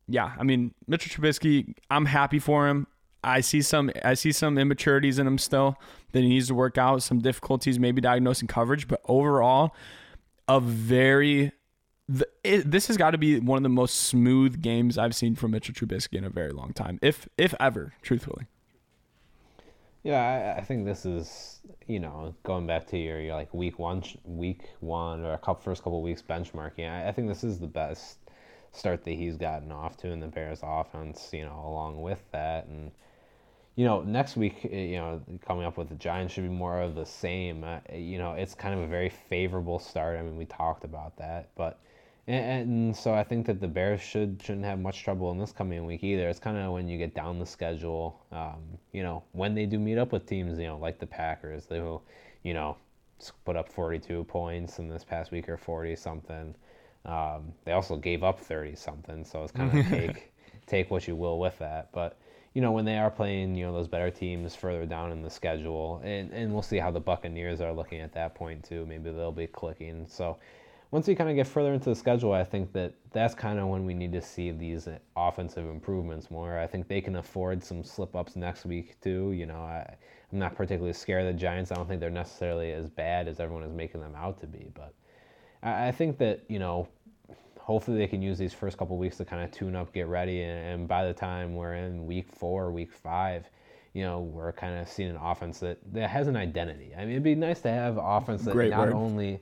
yeah, 0.07 0.33
I 0.37 0.43
mean 0.43 0.73
Mitchell 0.87 1.11
Trubisky, 1.11 1.75
I'm 1.89 2.05
happy 2.05 2.39
for 2.39 2.67
him. 2.67 2.87
I 3.23 3.39
see 3.39 3.61
some 3.61 3.89
I 4.03 4.15
see 4.15 4.31
some 4.31 4.57
immaturities 4.57 5.17
in 5.17 5.25
him 5.25 5.37
still 5.37 5.77
that 6.11 6.21
he 6.21 6.29
needs 6.29 6.47
to 6.47 6.55
work 6.55 6.77
out, 6.77 7.03
some 7.03 7.19
difficulties 7.19 7.79
maybe 7.79 8.01
diagnosing 8.01 8.47
coverage, 8.47 8.87
but 8.87 8.99
overall, 9.05 9.73
a 10.47 10.59
very 10.59 11.51
the, 12.09 12.27
it, 12.43 12.69
this 12.69 12.87
has 12.87 12.97
got 12.97 13.11
to 13.11 13.17
be 13.17 13.39
one 13.39 13.57
of 13.57 13.63
the 13.63 13.69
most 13.69 13.95
smooth 13.95 14.61
games 14.61 14.97
I've 14.97 15.15
seen 15.15 15.35
from 15.35 15.51
Mitchell 15.51 15.73
Trubisky 15.73 16.17
in 16.17 16.25
a 16.25 16.29
very 16.29 16.51
long 16.51 16.73
time, 16.73 16.99
if 17.01 17.29
if 17.37 17.53
ever, 17.59 17.93
truthfully. 18.01 18.47
Yeah, 20.03 20.53
I, 20.55 20.59
I 20.59 20.63
think 20.63 20.85
this 20.85 21.05
is 21.05 21.59
you 21.87 21.99
know 21.99 22.35
going 22.43 22.67
back 22.67 22.87
to 22.87 22.97
your, 22.97 23.19
your 23.21 23.35
like 23.35 23.53
week 23.53 23.79
one 23.79 24.03
week 24.25 24.69
one 24.79 25.21
or 25.23 25.33
a 25.33 25.37
couple 25.37 25.63
first 25.63 25.83
couple 25.83 26.01
weeks 26.01 26.21
benchmarking. 26.21 26.89
I, 26.89 27.07
I 27.09 27.11
think 27.11 27.27
this 27.27 27.43
is 27.43 27.59
the 27.59 27.67
best 27.67 28.17
start 28.71 29.03
that 29.05 29.11
he's 29.11 29.37
gotten 29.37 29.71
off 29.71 29.97
to 29.97 30.09
in 30.09 30.19
the 30.19 30.27
Bears 30.27 30.59
offense. 30.63 31.29
You 31.31 31.45
know, 31.45 31.63
along 31.65 32.01
with 32.01 32.19
that 32.31 32.65
and 32.67 32.91
you 33.75 33.85
know, 33.85 34.01
next 34.03 34.37
week, 34.37 34.65
eh, 34.71 34.85
you 34.85 34.97
know, 34.97 35.21
coming 35.45 35.65
up 35.65 35.77
with 35.77 35.89
the 35.89 35.95
Giants 35.95 36.33
should 36.33 36.43
be 36.43 36.49
more 36.49 36.81
of 36.81 36.95
the 36.95 37.05
same. 37.05 37.63
Uh, 37.63 37.79
you 37.93 38.17
know, 38.19 38.33
it's 38.33 38.55
kind 38.55 38.73
of 38.75 38.81
a 38.81 38.87
very 38.87 39.09
favorable 39.09 39.79
start. 39.79 40.19
I 40.19 40.23
mean, 40.23 40.37
we 40.37 40.45
talked 40.45 40.83
about 40.83 41.17
that, 41.17 41.49
but 41.55 41.79
and, 42.27 42.71
and 42.71 42.95
so 42.95 43.13
I 43.13 43.23
think 43.23 43.45
that 43.47 43.59
the 43.59 43.67
Bears 43.67 44.01
should 44.01 44.41
shouldn't 44.41 44.65
have 44.65 44.79
much 44.79 45.03
trouble 45.03 45.31
in 45.31 45.37
this 45.37 45.51
coming 45.51 45.85
week 45.85 46.03
either. 46.03 46.29
It's 46.29 46.39
kind 46.39 46.57
of 46.57 46.71
when 46.71 46.87
you 46.87 46.97
get 46.97 47.13
down 47.13 47.39
the 47.39 47.45
schedule, 47.45 48.25
um, 48.31 48.61
you 48.91 49.03
know, 49.03 49.23
when 49.33 49.53
they 49.53 49.65
do 49.65 49.79
meet 49.79 49.97
up 49.97 50.11
with 50.11 50.25
teams, 50.25 50.57
you 50.57 50.67
know, 50.67 50.77
like 50.77 50.99
the 50.99 51.07
Packers, 51.07 51.65
they 51.65 51.81
will, 51.81 52.03
you 52.43 52.53
know, 52.53 52.77
put 53.45 53.55
up 53.55 53.69
42 53.69 54.23
points 54.25 54.79
in 54.79 54.89
this 54.89 55.03
past 55.03 55.31
week 55.31 55.49
or 55.49 55.57
40 55.57 55.95
something. 55.95 56.55
Um, 57.05 57.53
they 57.65 57.73
also 57.73 57.97
gave 57.97 58.23
up 58.23 58.39
30 58.39 58.75
something, 58.75 59.25
so 59.25 59.43
it's 59.43 59.51
kind 59.51 59.77
of 59.77 59.85
take 59.89 60.31
take 60.65 60.89
what 60.89 61.07
you 61.07 61.15
will 61.15 61.39
with 61.39 61.57
that, 61.59 61.91
but 61.91 62.17
you 62.53 62.61
know, 62.61 62.71
when 62.71 62.85
they 62.85 62.97
are 62.97 63.09
playing, 63.09 63.55
you 63.55 63.65
know, 63.65 63.73
those 63.73 63.87
better 63.87 64.11
teams 64.11 64.55
further 64.55 64.85
down 64.85 65.11
in 65.11 65.23
the 65.23 65.29
schedule, 65.29 65.99
and, 66.03 66.31
and 66.31 66.53
we'll 66.53 66.61
see 66.61 66.77
how 66.77 66.91
the 66.91 66.99
Buccaneers 66.99 67.61
are 67.61 67.73
looking 67.73 67.99
at 67.99 68.13
that 68.13 68.35
point 68.35 68.63
too. 68.63 68.85
Maybe 68.85 69.09
they'll 69.09 69.31
be 69.31 69.47
clicking. 69.47 70.05
So 70.07 70.37
once 70.93 71.07
we 71.07 71.15
kind 71.15 71.27
of 71.27 71.35
get 71.35 71.47
further 71.47 71.73
into 71.73 71.89
the 71.89 71.95
schedule, 71.95 72.33
I 72.33 72.43
think 72.43 72.71
that 72.73 72.93
that's 73.11 73.33
kind 73.33 73.57
of 73.57 73.67
when 73.67 73.83
we 73.83 73.95
need 73.95 74.11
to 74.11 74.21
see 74.21 74.51
these 74.51 74.87
uh, 74.87 74.99
offensive 75.17 75.67
improvements 75.67 76.29
more. 76.29 76.59
I 76.59 76.67
think 76.67 76.87
they 76.87 77.01
can 77.01 77.15
afford 77.15 77.63
some 77.63 77.83
slip 77.83 78.15
ups 78.15 78.35
next 78.35 78.63
week 78.63 79.01
too. 79.01 79.31
You 79.31 79.47
know, 79.47 79.55
I, 79.55 79.91
I'm 80.31 80.37
not 80.37 80.55
particularly 80.55 80.93
scared 80.93 81.25
of 81.25 81.33
the 81.33 81.39
Giants. 81.39 81.71
I 81.71 81.75
don't 81.75 81.87
think 81.87 81.99
they're 81.99 82.11
necessarily 82.11 82.73
as 82.73 82.91
bad 82.91 83.27
as 83.27 83.39
everyone 83.39 83.63
is 83.63 83.73
making 83.73 84.01
them 84.01 84.13
out 84.15 84.39
to 84.41 84.45
be, 84.45 84.67
but 84.75 84.93
I, 85.63 85.87
I 85.87 85.91
think 85.91 86.19
that 86.19 86.41
you 86.47 86.59
know 86.59 86.87
hopefully 87.59 87.97
they 87.97 88.05
can 88.05 88.21
use 88.21 88.37
these 88.37 88.53
first 88.53 88.77
couple 88.77 88.95
weeks 88.95 89.17
to 89.17 89.25
kind 89.25 89.43
of 89.43 89.49
tune 89.49 89.75
up, 89.75 89.91
get 89.93 90.05
ready, 90.05 90.43
and, 90.43 90.81
and, 90.81 90.87
by 90.87 91.07
the 91.07 91.13
time 91.13 91.55
we're 91.55 91.73
in 91.73 92.05
week 92.05 92.27
four, 92.29 92.71
week 92.71 92.91
five, 92.91 93.49
you 93.93 94.03
know, 94.03 94.19
we're 94.19 94.51
kind 94.51 94.77
of 94.77 94.87
seeing 94.87 95.09
an 95.09 95.15
offense 95.15 95.59
that, 95.59 95.79
that 95.91 96.09
has 96.09 96.27
an 96.27 96.35
identity. 96.35 96.93
I 96.95 97.01
mean, 97.05 97.11
it'd 97.11 97.23
be 97.23 97.35
nice 97.35 97.61
to 97.61 97.69
have 97.69 97.97
offense 97.97 98.43
that 98.43 98.51
Great 98.51 98.71
not 98.71 98.87
word. 98.87 98.93
only 98.93 99.39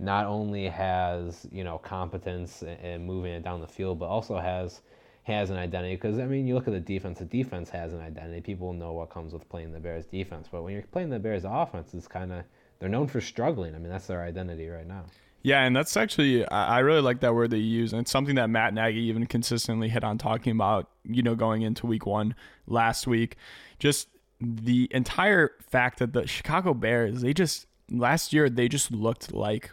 not 0.00 0.26
only 0.26 0.66
has 0.66 1.46
you 1.52 1.62
know 1.62 1.78
competence 1.78 2.62
and 2.62 3.04
moving 3.04 3.32
it 3.32 3.44
down 3.44 3.60
the 3.60 3.68
field, 3.68 3.98
but 3.98 4.06
also 4.06 4.38
has 4.38 4.80
has 5.24 5.50
an 5.50 5.56
identity. 5.56 5.94
Because 5.94 6.18
I 6.18 6.26
mean, 6.26 6.46
you 6.46 6.54
look 6.54 6.66
at 6.66 6.72
the 6.72 6.80
defense. 6.80 7.18
The 7.18 7.26
defense 7.26 7.68
has 7.70 7.92
an 7.92 8.00
identity. 8.00 8.40
People 8.40 8.72
know 8.72 8.92
what 8.92 9.10
comes 9.10 9.32
with 9.32 9.48
playing 9.48 9.72
the 9.72 9.80
Bears 9.80 10.06
defense. 10.06 10.48
But 10.50 10.62
when 10.62 10.72
you're 10.72 10.82
playing 10.82 11.10
the 11.10 11.18
Bears 11.18 11.44
offense, 11.46 11.94
it's 11.94 12.08
kind 12.08 12.32
of 12.32 12.44
they're 12.78 12.88
known 12.88 13.06
for 13.06 13.20
struggling. 13.20 13.74
I 13.74 13.78
mean, 13.78 13.90
that's 13.90 14.06
their 14.06 14.22
identity 14.22 14.68
right 14.68 14.86
now. 14.86 15.04
Yeah, 15.42 15.64
and 15.64 15.74
that's 15.74 15.96
actually 15.96 16.46
I 16.48 16.80
really 16.80 17.00
like 17.00 17.20
that 17.20 17.34
word 17.34 17.50
that 17.50 17.58
you 17.58 17.64
use, 17.80 17.92
and 17.92 18.02
it's 18.02 18.10
something 18.10 18.34
that 18.34 18.50
Matt 18.50 18.74
Nagy 18.74 19.00
even 19.00 19.26
consistently 19.26 19.88
hit 19.88 20.04
on 20.04 20.18
talking 20.18 20.52
about. 20.52 20.90
You 21.04 21.22
know, 21.22 21.34
going 21.34 21.62
into 21.62 21.86
Week 21.86 22.06
One 22.06 22.34
last 22.66 23.06
week, 23.06 23.36
just 23.78 24.08
the 24.40 24.88
entire 24.90 25.52
fact 25.60 25.98
that 25.98 26.14
the 26.14 26.26
Chicago 26.26 26.72
Bears 26.72 27.20
they 27.20 27.34
just 27.34 27.66
last 27.90 28.32
year 28.32 28.48
they 28.48 28.68
just 28.68 28.90
looked 28.90 29.34
like 29.34 29.70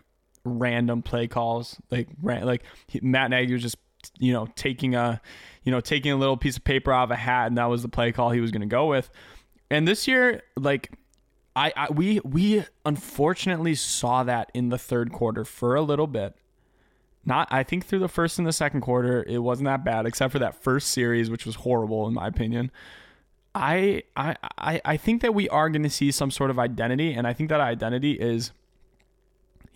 random 0.47 1.01
play 1.01 1.27
calls, 1.27 1.77
like 1.91 2.07
like 2.21 2.63
Matt 3.01 3.29
Nagy 3.29 3.53
was 3.53 3.61
just 3.61 3.77
you 4.19 4.33
know 4.33 4.47
taking 4.55 4.95
a 4.95 5.21
you 5.63 5.71
know 5.71 5.81
taking 5.81 6.11
a 6.11 6.15
little 6.15 6.37
piece 6.37 6.57
of 6.57 6.63
paper 6.63 6.91
out 6.91 7.05
of 7.05 7.11
a 7.11 7.15
hat, 7.15 7.47
and 7.47 7.57
that 7.57 7.65
was 7.65 7.81
the 7.81 7.89
play 7.89 8.11
call 8.11 8.31
he 8.31 8.41
was 8.41 8.51
going 8.51 8.61
to 8.61 8.67
go 8.67 8.87
with. 8.87 9.09
And 9.69 9.87
this 9.87 10.07
year, 10.07 10.41
like 10.55 10.91
I, 11.55 11.73
I 11.75 11.91
we 11.91 12.19
we 12.19 12.63
unfortunately 12.85 13.73
saw 13.75 14.23
that 14.23 14.51
in 14.53 14.69
the 14.69 14.77
third 14.77 15.11
quarter 15.11 15.43
for 15.43 15.75
a 15.75 15.81
little 15.81 16.07
bit. 16.07 16.35
Not 17.25 17.47
I 17.51 17.63
think 17.63 17.85
through 17.85 17.99
the 17.99 18.07
first 18.07 18.37
and 18.37 18.47
the 18.47 18.53
second 18.53 18.81
quarter 18.81 19.23
it 19.27 19.39
wasn't 19.39 19.65
that 19.65 19.83
bad 19.83 20.05
except 20.05 20.31
for 20.31 20.39
that 20.39 20.61
first 20.63 20.89
series 20.89 21.29
which 21.29 21.45
was 21.45 21.55
horrible 21.55 22.07
in 22.07 22.13
my 22.13 22.27
opinion. 22.27 22.71
I 23.55 24.03
I 24.15 24.35
I, 24.57 24.81
I 24.85 24.97
think 24.97 25.21
that 25.23 25.33
we 25.33 25.49
are 25.49 25.69
going 25.69 25.83
to 25.83 25.89
see 25.89 26.11
some 26.11 26.29
sort 26.29 26.51
of 26.51 26.59
identity 26.59 27.13
and 27.13 27.25
I 27.25 27.33
think 27.33 27.49
that 27.49 27.59
identity 27.59 28.13
is 28.13 28.51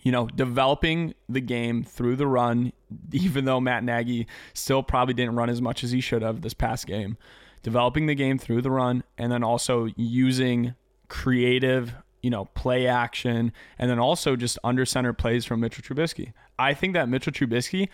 you 0.02 0.10
know, 0.10 0.26
developing 0.26 1.14
the 1.28 1.40
game 1.40 1.84
through 1.84 2.16
the 2.16 2.26
run, 2.26 2.72
even 3.12 3.44
though 3.44 3.60
Matt 3.60 3.84
Nagy 3.84 4.26
still 4.52 4.82
probably 4.82 5.14
didn't 5.14 5.36
run 5.36 5.48
as 5.48 5.62
much 5.62 5.84
as 5.84 5.92
he 5.92 6.00
should 6.00 6.22
have 6.22 6.42
this 6.42 6.54
past 6.54 6.86
game. 6.86 7.16
Developing 7.62 8.06
the 8.06 8.16
game 8.16 8.38
through 8.38 8.62
the 8.62 8.70
run 8.70 9.04
and 9.16 9.30
then 9.30 9.44
also 9.44 9.88
using 9.96 10.74
creative, 11.08 11.94
you 12.20 12.30
know, 12.30 12.46
play 12.46 12.88
action, 12.88 13.52
and 13.78 13.88
then 13.88 14.00
also 14.00 14.34
just 14.34 14.58
under 14.64 14.84
center 14.84 15.12
plays 15.12 15.44
from 15.44 15.60
Mitchell 15.60 15.84
Trubisky. 15.84 16.32
I 16.58 16.74
think 16.74 16.94
that 16.94 17.08
Mitchell 17.08 17.32
Trubisky, 17.32 17.88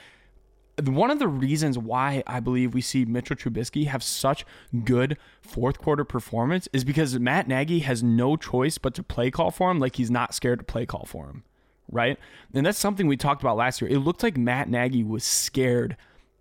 one 0.83 1.11
of 1.11 1.19
the 1.19 1.29
reasons 1.29 1.77
why 1.77 2.23
I 2.27 2.41
believe 2.41 2.73
we 2.73 2.81
see 2.81 3.05
Mitchell 3.05 3.37
Trubisky 3.37 3.87
have 3.89 4.03
such 4.03 4.47
good 4.85 5.19
fourth 5.43 5.79
quarter 5.79 6.05
performance 6.05 6.69
is 6.73 6.85
because 6.85 7.19
Matt 7.19 7.49
Nagy 7.49 7.81
has 7.81 8.03
no 8.03 8.37
choice 8.37 8.79
but 8.79 8.95
to 8.95 9.03
play 9.03 9.31
call 9.31 9.51
for 9.51 9.71
him 9.71 9.79
like 9.79 9.97
he's 9.97 10.11
not 10.11 10.33
scared 10.33 10.61
to 10.61 10.65
play 10.65 10.87
call 10.87 11.05
for 11.05 11.27
him. 11.27 11.45
Right. 11.91 12.19
And 12.53 12.67
that's 12.67 12.79
something 12.79 13.07
we 13.07 13.17
talked 13.17 13.43
about 13.43 13.57
last 13.57 13.81
year. 13.81 13.91
It 13.91 13.99
looked 13.99 14.23
like 14.23 14.37
Matt 14.37 14.69
Nagy 14.69 15.03
was 15.03 15.25
scared 15.25 15.97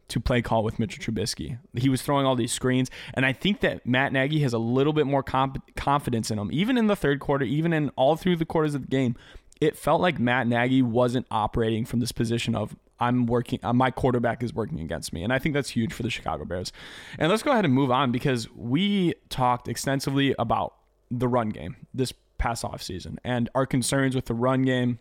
to 0.10 0.20
play 0.20 0.42
call 0.42 0.64
with 0.64 0.80
Mitchell 0.80 1.04
Trubisky. 1.04 1.60
He 1.76 1.90
was 1.90 2.02
throwing 2.02 2.26
all 2.26 2.36
these 2.36 2.52
screens, 2.52 2.90
and 3.14 3.26
I 3.26 3.34
think 3.34 3.60
that 3.62 3.86
Matt 3.86 4.14
Nagy 4.14 4.40
has 4.40 4.54
a 4.54 4.58
little 4.58 4.94
bit 4.94 5.06
more 5.06 5.24
comp- 5.24 5.76
confidence 5.76 6.32
in 6.32 6.40
him. 6.40 6.50
Even 6.52 6.78
in 6.78 6.88
the 6.88 6.96
third 6.96 7.20
quarter, 7.20 7.44
even 7.44 7.74
in 7.74 7.90
all 7.90 8.16
through 8.16 8.38
the 8.38 8.46
quarters 8.46 8.74
of 8.74 8.82
the 8.82 8.88
game, 8.88 9.16
it 9.60 9.76
felt 9.76 10.02
like 10.02 10.20
Matt 10.20 10.48
Nagy 10.48 10.82
wasn't 10.82 11.26
operating 11.32 11.86
from 11.86 12.00
this 12.00 12.12
position 12.12 12.56
of 12.56 12.76
I'm 13.00 13.26
working, 13.26 13.60
uh, 13.64 13.74
my 13.74 13.92
quarterback 13.92 14.44
is 14.44 14.54
working 14.54 14.80
against 14.80 15.14
me, 15.14 15.24
and 15.24 15.32
I 15.32 15.40
think 15.40 15.54
that's 15.54 15.70
huge 15.70 15.94
for 15.94 16.04
the 16.04 16.10
Chicago 16.10 16.46
Bears. 16.46 16.72
And 17.20 17.30
let's 17.30 17.44
go 17.44 17.52
ahead 17.52 17.66
and 17.66 17.74
move 17.74 17.92
on 17.92 18.12
because 18.12 18.50
we 18.56 19.14
talked 19.30 19.68
extensively 19.68 20.34
about 20.40 20.74
the 21.12 21.28
run 21.28 21.50
game 21.50 21.76
this 21.94 22.14
past 22.38 22.64
off 22.64 22.82
season 22.82 23.20
and 23.24 23.50
our 23.56 23.66
concerns 23.66 24.16
with 24.16 24.26
the 24.26 24.34
run 24.34 24.64
game, 24.64 25.00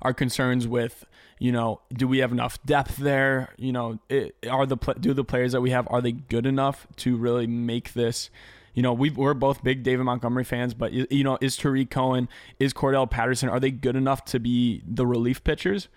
our 0.00 0.12
concerns 0.12 0.66
with 0.66 1.04
you 1.42 1.50
know, 1.50 1.80
do 1.92 2.06
we 2.06 2.18
have 2.18 2.30
enough 2.30 2.62
depth 2.64 2.98
there? 2.98 3.52
You 3.58 3.72
know, 3.72 3.98
it, 4.08 4.36
are 4.48 4.64
the 4.64 4.76
do 5.00 5.12
the 5.12 5.24
players 5.24 5.50
that 5.50 5.60
we 5.60 5.70
have 5.70 5.88
are 5.90 6.00
they 6.00 6.12
good 6.12 6.46
enough 6.46 6.86
to 6.98 7.16
really 7.16 7.48
make 7.48 7.94
this? 7.94 8.30
You 8.74 8.82
know, 8.84 8.92
we 8.92 9.10
we're 9.10 9.34
both 9.34 9.64
big 9.64 9.82
David 9.82 10.04
Montgomery 10.04 10.44
fans, 10.44 10.72
but 10.72 10.92
you 10.92 11.24
know, 11.24 11.38
is 11.40 11.56
Tarik 11.56 11.90
Cohen, 11.90 12.28
is 12.60 12.72
Cordell 12.72 13.10
Patterson, 13.10 13.48
are 13.48 13.58
they 13.58 13.72
good 13.72 13.96
enough 13.96 14.24
to 14.26 14.38
be 14.38 14.82
the 14.86 15.04
relief 15.04 15.42
pitchers? 15.42 15.88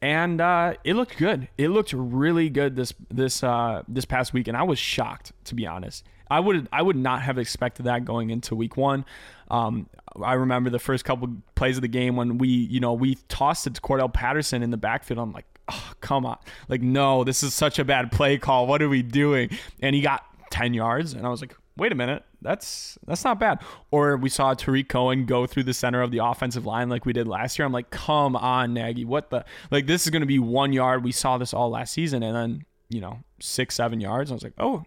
And 0.00 0.40
uh, 0.40 0.74
it 0.84 0.94
looked 0.94 1.16
good. 1.16 1.48
It 1.58 1.68
looked 1.68 1.92
really 1.92 2.50
good 2.50 2.76
this 2.76 2.94
this 3.10 3.42
uh, 3.42 3.82
this 3.88 4.04
past 4.04 4.32
week, 4.32 4.46
and 4.48 4.56
I 4.56 4.62
was 4.62 4.78
shocked 4.78 5.32
to 5.44 5.54
be 5.54 5.66
honest. 5.66 6.04
I 6.30 6.40
would 6.40 6.68
I 6.72 6.82
would 6.82 6.96
not 6.96 7.22
have 7.22 7.38
expected 7.38 7.84
that 7.84 8.04
going 8.04 8.30
into 8.30 8.54
week 8.54 8.76
one. 8.76 9.04
Um, 9.50 9.88
I 10.22 10.34
remember 10.34 10.70
the 10.70 10.78
first 10.78 11.04
couple 11.04 11.28
plays 11.54 11.76
of 11.76 11.82
the 11.82 11.88
game 11.88 12.16
when 12.16 12.38
we 12.38 12.48
you 12.48 12.80
know 12.80 12.92
we 12.92 13.16
tossed 13.28 13.66
it 13.66 13.74
to 13.74 13.80
Cordell 13.80 14.12
Patterson 14.12 14.62
in 14.62 14.70
the 14.70 14.76
backfield. 14.76 15.18
I'm 15.18 15.32
like, 15.32 15.46
oh, 15.68 15.92
come 16.00 16.26
on, 16.26 16.38
like 16.68 16.82
no, 16.82 17.24
this 17.24 17.42
is 17.42 17.54
such 17.54 17.78
a 17.78 17.84
bad 17.84 18.12
play 18.12 18.38
call. 18.38 18.66
What 18.66 18.82
are 18.82 18.88
we 18.88 19.02
doing? 19.02 19.50
And 19.80 19.94
he 19.94 20.02
got 20.02 20.24
ten 20.50 20.74
yards, 20.74 21.12
and 21.12 21.26
I 21.26 21.30
was 21.30 21.40
like, 21.40 21.56
wait 21.78 21.92
a 21.92 21.94
minute, 21.94 22.24
that's 22.42 22.98
that's 23.06 23.24
not 23.24 23.40
bad. 23.40 23.60
Or 23.90 24.16
we 24.16 24.28
saw 24.28 24.54
Tarik 24.54 24.88
Cohen 24.88 25.24
go 25.24 25.46
through 25.46 25.64
the 25.64 25.74
center 25.74 26.02
of 26.02 26.10
the 26.10 26.18
offensive 26.18 26.66
line 26.66 26.88
like 26.88 27.06
we 27.06 27.12
did 27.12 27.26
last 27.26 27.58
year. 27.58 27.64
I'm 27.64 27.72
like, 27.72 27.90
come 27.90 28.36
on, 28.36 28.74
Nagy, 28.74 29.04
what 29.04 29.30
the 29.30 29.44
like? 29.70 29.86
This 29.86 30.06
is 30.06 30.10
to 30.10 30.26
be 30.26 30.38
one 30.38 30.72
yard. 30.72 31.04
We 31.04 31.12
saw 31.12 31.38
this 31.38 31.54
all 31.54 31.70
last 31.70 31.92
season, 31.92 32.22
and 32.22 32.36
then 32.36 32.64
you 32.90 33.00
know 33.00 33.20
six, 33.40 33.76
seven 33.76 34.00
yards. 34.00 34.30
I 34.30 34.34
was 34.34 34.42
like, 34.42 34.54
oh, 34.58 34.84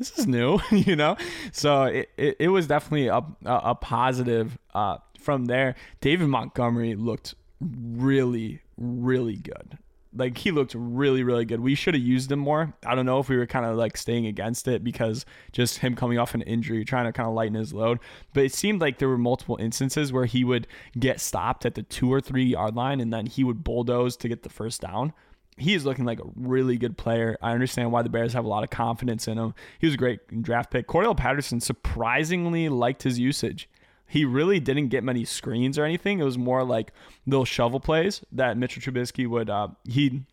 this 0.00 0.18
is 0.18 0.26
new, 0.26 0.58
you 0.70 0.96
know? 0.96 1.16
So 1.52 1.84
it, 1.84 2.10
it, 2.16 2.36
it 2.40 2.48
was 2.48 2.66
definitely 2.66 3.06
a, 3.06 3.18
a, 3.44 3.60
a 3.64 3.74
positive 3.74 4.58
uh, 4.74 4.98
from 5.20 5.44
there. 5.44 5.76
David 6.00 6.28
Montgomery 6.28 6.94
looked 6.96 7.34
really, 7.60 8.62
really 8.76 9.36
good. 9.36 9.78
Like 10.12 10.38
he 10.38 10.50
looked 10.50 10.74
really, 10.76 11.22
really 11.22 11.44
good. 11.44 11.60
We 11.60 11.76
should 11.76 11.94
have 11.94 12.02
used 12.02 12.32
him 12.32 12.40
more. 12.40 12.74
I 12.84 12.94
don't 12.96 13.06
know 13.06 13.20
if 13.20 13.28
we 13.28 13.36
were 13.36 13.46
kind 13.46 13.64
of 13.64 13.76
like 13.76 13.96
staying 13.96 14.26
against 14.26 14.66
it 14.66 14.82
because 14.82 15.24
just 15.52 15.78
him 15.78 15.94
coming 15.94 16.18
off 16.18 16.34
an 16.34 16.42
injury, 16.42 16.84
trying 16.84 17.06
to 17.06 17.12
kind 17.12 17.28
of 17.28 17.34
lighten 17.34 17.54
his 17.54 17.72
load. 17.72 18.00
But 18.34 18.44
it 18.44 18.52
seemed 18.52 18.80
like 18.80 18.98
there 18.98 19.08
were 19.08 19.18
multiple 19.18 19.56
instances 19.60 20.12
where 20.12 20.24
he 20.24 20.42
would 20.42 20.66
get 20.98 21.20
stopped 21.20 21.64
at 21.64 21.76
the 21.76 21.84
two 21.84 22.12
or 22.12 22.20
three 22.20 22.44
yard 22.44 22.74
line 22.74 23.00
and 23.00 23.12
then 23.12 23.26
he 23.26 23.44
would 23.44 23.62
bulldoze 23.62 24.16
to 24.16 24.28
get 24.28 24.42
the 24.42 24.48
first 24.48 24.80
down. 24.80 25.12
he 25.60 25.74
is 25.74 25.84
looking 25.84 26.04
like 26.04 26.20
a 26.20 26.28
really 26.34 26.76
good 26.76 26.96
player. 26.96 27.36
I 27.42 27.52
understand 27.52 27.92
why 27.92 28.02
the 28.02 28.08
Bears 28.08 28.32
have 28.32 28.44
a 28.44 28.48
lot 28.48 28.64
of 28.64 28.70
confidence 28.70 29.28
in 29.28 29.38
him. 29.38 29.54
He 29.78 29.86
was 29.86 29.94
a 29.94 29.98
great 29.98 30.42
draft 30.42 30.70
pick. 30.70 30.88
Cordell 30.88 31.16
Patterson 31.16 31.60
surprisingly 31.60 32.68
liked 32.68 33.02
his 33.02 33.18
usage. 33.18 33.68
He 34.10 34.24
really 34.24 34.58
didn't 34.58 34.88
get 34.88 35.04
many 35.04 35.24
screens 35.24 35.78
or 35.78 35.84
anything. 35.84 36.18
It 36.18 36.24
was 36.24 36.36
more 36.36 36.64
like 36.64 36.92
little 37.26 37.44
shovel 37.44 37.78
plays 37.78 38.24
that 38.32 38.56
Mitchell 38.56 38.82
Trubisky 38.82 39.24
would 39.28 39.48
uh, 39.48 39.68
he 39.88 40.24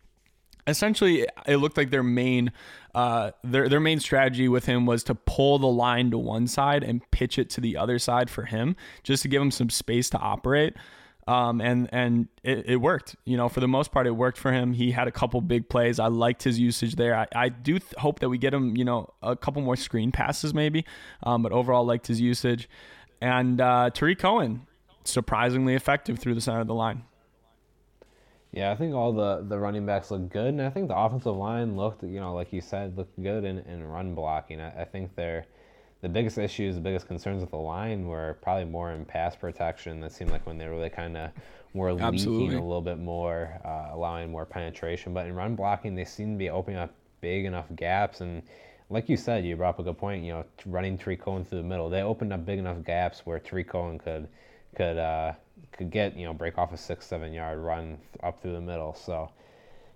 essentially 0.66 1.26
it 1.46 1.56
looked 1.58 1.76
like 1.76 1.90
their 1.90 2.02
main 2.02 2.52
uh, 2.94 3.30
their 3.44 3.68
their 3.68 3.78
main 3.78 4.00
strategy 4.00 4.48
with 4.48 4.66
him 4.66 4.84
was 4.84 5.04
to 5.04 5.14
pull 5.14 5.60
the 5.60 5.68
line 5.68 6.10
to 6.10 6.18
one 6.18 6.48
side 6.48 6.82
and 6.82 7.08
pitch 7.12 7.38
it 7.38 7.50
to 7.50 7.60
the 7.60 7.76
other 7.76 8.00
side 8.00 8.28
for 8.28 8.46
him 8.46 8.74
just 9.04 9.22
to 9.22 9.28
give 9.28 9.40
him 9.40 9.52
some 9.52 9.70
space 9.70 10.10
to 10.10 10.18
operate. 10.18 10.74
Um, 11.28 11.60
and 11.60 11.90
and 11.92 12.28
it, 12.42 12.64
it, 12.66 12.76
worked. 12.76 13.14
You 13.26 13.36
know, 13.36 13.50
for 13.50 13.60
the 13.60 13.68
most 13.68 13.92
part, 13.92 14.06
it 14.06 14.12
worked 14.12 14.38
for 14.38 14.50
him. 14.50 14.72
He 14.72 14.90
had 14.90 15.06
a 15.06 15.12
couple 15.12 15.42
big 15.42 15.68
plays. 15.68 16.00
I 16.00 16.06
liked 16.06 16.42
his 16.42 16.58
usage 16.58 16.96
there. 16.96 17.14
I, 17.14 17.26
I 17.34 17.48
do 17.50 17.78
th- 17.78 17.92
hope 17.98 18.20
that 18.20 18.30
we 18.30 18.38
get 18.38 18.54
him, 18.54 18.78
you 18.78 18.84
know, 18.84 19.12
a 19.22 19.36
couple 19.36 19.60
more 19.60 19.76
screen 19.76 20.10
passes 20.10 20.54
maybe. 20.54 20.86
Um, 21.22 21.42
but 21.42 21.52
overall, 21.52 21.84
liked 21.84 22.06
his 22.06 22.18
usage. 22.18 22.66
And 23.20 23.60
uh, 23.60 23.90
Tarik 23.90 24.18
Cohen, 24.18 24.66
surprisingly 25.04 25.74
effective 25.74 26.18
through 26.18 26.34
the 26.34 26.40
center 26.40 26.60
of 26.60 26.66
the 26.66 26.74
line. 26.74 27.02
Yeah, 28.52 28.70
I 28.70 28.76
think 28.76 28.94
all 28.94 29.12
the, 29.12 29.44
the 29.46 29.58
running 29.58 29.84
backs 29.84 30.10
look 30.10 30.30
good, 30.30 30.48
and 30.48 30.62
I 30.62 30.70
think 30.70 30.88
the 30.88 30.96
offensive 30.96 31.36
line 31.36 31.76
looked, 31.76 32.02
you 32.02 32.18
know, 32.18 32.34
like 32.34 32.52
you 32.52 32.62
said, 32.62 32.96
looked 32.96 33.20
good 33.22 33.44
in, 33.44 33.58
in 33.58 33.84
run 33.84 34.14
blocking. 34.14 34.60
I, 34.60 34.82
I 34.82 34.84
think 34.84 35.14
they're 35.16 35.44
the 36.00 36.08
biggest 36.08 36.38
issues, 36.38 36.76
the 36.76 36.80
biggest 36.80 37.08
concerns 37.08 37.40
with 37.40 37.50
the 37.50 37.56
line 37.56 38.06
were 38.06 38.38
probably 38.40 38.64
more 38.64 38.92
in 38.92 39.04
pass 39.04 39.36
protection. 39.36 40.00
That 40.00 40.12
seemed 40.12 40.30
like 40.30 40.46
when 40.46 40.56
they 40.56 40.66
really 40.66 40.88
kind 40.88 41.16
of 41.16 41.30
were 41.74 41.90
Absolutely. 41.90 42.44
leaking 42.44 42.58
a 42.58 42.66
little 42.66 42.80
bit 42.80 42.98
more, 42.98 43.60
uh, 43.64 43.94
allowing 43.94 44.30
more 44.30 44.46
penetration. 44.46 45.12
But 45.12 45.26
in 45.26 45.34
run 45.34 45.56
blocking, 45.56 45.94
they 45.94 46.04
seem 46.04 46.34
to 46.34 46.38
be 46.38 46.50
opening 46.50 46.78
up 46.78 46.94
big 47.20 47.44
enough 47.44 47.66
gaps. 47.74 48.20
And 48.20 48.42
like 48.90 49.08
you 49.08 49.16
said, 49.16 49.44
you 49.44 49.56
brought 49.56 49.70
up 49.70 49.78
a 49.80 49.82
good 49.82 49.98
point. 49.98 50.24
You 50.24 50.32
know, 50.32 50.44
running 50.66 50.96
Tarik 50.96 51.20
Cohen 51.20 51.44
through 51.44 51.58
the 51.58 51.64
middle, 51.64 51.90
they 51.90 52.02
opened 52.02 52.32
up 52.32 52.44
big 52.44 52.58
enough 52.58 52.82
gaps 52.84 53.24
where 53.24 53.38
Tarik 53.38 53.68
Cohen 53.68 53.98
could 53.98 54.28
could 54.74 54.98
uh, 54.98 55.32
could 55.72 55.90
get 55.90 56.16
you 56.16 56.24
know 56.24 56.32
break 56.32 56.58
off 56.58 56.72
a 56.72 56.76
six 56.76 57.06
seven 57.06 57.32
yard 57.32 57.58
run 57.58 57.98
up 58.22 58.40
through 58.40 58.52
the 58.52 58.60
middle. 58.60 58.94
So 58.94 59.30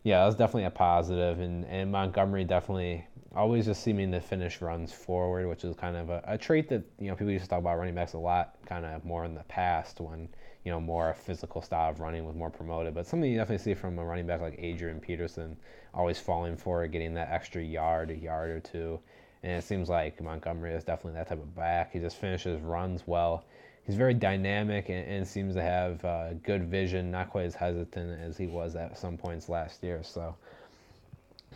yeah, 0.05 0.21
that 0.21 0.27
was 0.27 0.35
definitely 0.35 0.65
a 0.65 0.71
positive, 0.71 1.41
and 1.41 1.65
and 1.67 1.91
Montgomery 1.91 2.45
definitely 2.45 3.07
always 3.35 3.65
just 3.65 3.83
seeming 3.83 4.13
to 4.13 4.21
finish 4.21 4.61
runs 4.61 4.93
forward, 4.93 5.49
which 5.49 5.65
is 5.65 5.75
kind 5.77 5.97
of 5.97 6.11
a, 6.11 6.23
a 6.27 6.37
trait 6.37 6.69
that 6.69 6.83
you 6.99 7.09
know 7.09 7.15
people 7.15 7.31
used 7.33 7.45
to 7.45 7.51
talk 7.51 7.61
about 7.61 7.79
running 7.79 7.95
backs 7.95 8.13
a 8.13 8.19
lot, 8.19 8.57
kind 8.67 8.85
of 8.85 9.05
more 9.05 9.25
in 9.25 9.35
the 9.35 9.45
past 9.45 10.01
when 10.01 10.29
you 10.65 10.71
know 10.71 10.81
more 10.81 11.15
physical 11.15 11.63
style 11.63 11.91
of 11.91 12.01
running 12.01 12.27
was 12.27 12.37
more 12.37 12.51
promoted. 12.51 12.95
But 12.95 13.07
something 13.07 13.31
you 13.31 13.39
definitely 13.39 13.63
see 13.63 13.75
from 13.75 13.99
a 13.99 14.05
running 14.05 14.27
back 14.27 14.41
like 14.41 14.57
Adrian 14.59 15.01
Peterson, 15.01 15.57
always 15.95 16.19
falling 16.19 16.57
for 16.57 16.85
it, 16.85 16.93
getting 16.93 17.15
that 17.15 17.31
extra 17.31 17.63
yard, 17.63 18.11
a 18.11 18.17
yard 18.17 18.51
or 18.51 18.61
two. 18.61 19.01
And 19.43 19.53
it 19.53 19.65
seems 19.65 19.89
like 19.89 20.21
Montgomery 20.21 20.73
is 20.73 20.85
definitely 20.85 21.19
that 21.19 21.29
type 21.29 21.43
of 21.43 21.55
back. 21.55 21.93
He 21.93 21.99
just 21.99 22.17
finishes 22.17 22.61
runs 22.61 23.03
well 23.07 23.45
he's 23.85 23.97
very 23.97 24.15
dynamic 24.15 24.89
and, 24.89 25.07
and 25.09 25.27
seems 25.27 25.55
to 25.55 25.63
have 25.63 26.05
uh, 26.05 26.35
good 26.45 26.69
vision, 26.71 27.11
not 27.11 27.31
quite 27.31 27.47
as 27.47 27.55
hesitant 27.55 28.21
as 28.21 28.37
he 28.37 28.47
was 28.47 28.77
at 28.77 28.97
some 28.97 29.17
points 29.17 29.49
last 29.49 29.83
year. 29.83 30.03
So 30.03 30.35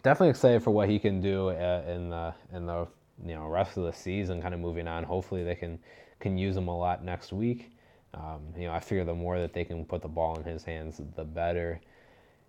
definitely 0.03 0.31
excited 0.31 0.63
for 0.63 0.71
what 0.71 0.89
he 0.89 0.99
can 0.99 1.21
do 1.21 1.51
uh, 1.51 1.83
in 1.87 2.11
the 2.11 2.35
in 2.53 2.67
the 2.67 2.87
you 3.25 3.35
know 3.35 3.47
rest 3.47 3.77
of 3.77 3.85
the 3.85 3.93
season, 3.93 4.43
kind 4.43 4.55
of 4.55 4.61
moving 4.61 4.89
on. 4.89 5.05
Hopefully 5.05 5.45
they 5.45 5.55
can 5.55 5.79
can 6.21 6.37
use 6.37 6.57
him 6.57 6.69
a 6.69 6.77
lot 6.77 7.05
next 7.05 7.33
week. 7.33 7.71
Um, 8.15 8.41
you 8.57 8.67
know, 8.67 8.73
I 8.73 8.81
figure 8.81 9.05
the 9.05 9.15
more 9.15 9.39
that 9.39 9.53
they 9.53 9.65
can 9.65 9.85
put 9.85 10.01
the 10.01 10.09
ball 10.09 10.37
in 10.37 10.45
his 10.45 10.65
hands, 10.65 11.01
the 11.17 11.25
better 11.25 11.81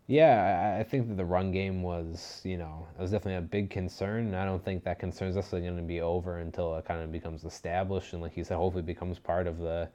yeah, 0.07 0.77
I, 0.79 0.83
think 0.83 1.09
that 1.09 1.17
the 1.17 1.25
run 1.25 1.51
game 1.51 1.83
was, 1.83 2.39
you 2.45 2.57
know, 2.57 2.87
it 2.97 3.01
was 3.01 3.11
definitely 3.11 3.39
a 3.39 3.41
big 3.41 3.69
concern. 3.69 4.27
And 4.27 4.35
I 4.37 4.45
don't 4.45 4.63
think 4.63 4.85
that 4.85 4.99
concern 4.99 5.27
is 5.27 5.35
necessarily 5.35 5.67
going 5.67 5.77
to 5.77 5.83
be 5.83 5.99
over 5.99 6.37
until 6.39 6.77
it 6.77 6.85
kind 6.85 7.01
of 7.01 7.11
becomes 7.11 7.43
established 7.43 8.13
and, 8.13 8.21
like 8.21 8.37
you 8.37 8.45
said, 8.45 8.55
hopefully 8.55 8.83
becomes 8.83 9.19
part 9.19 9.47
of 9.47 9.59
the 9.59 9.89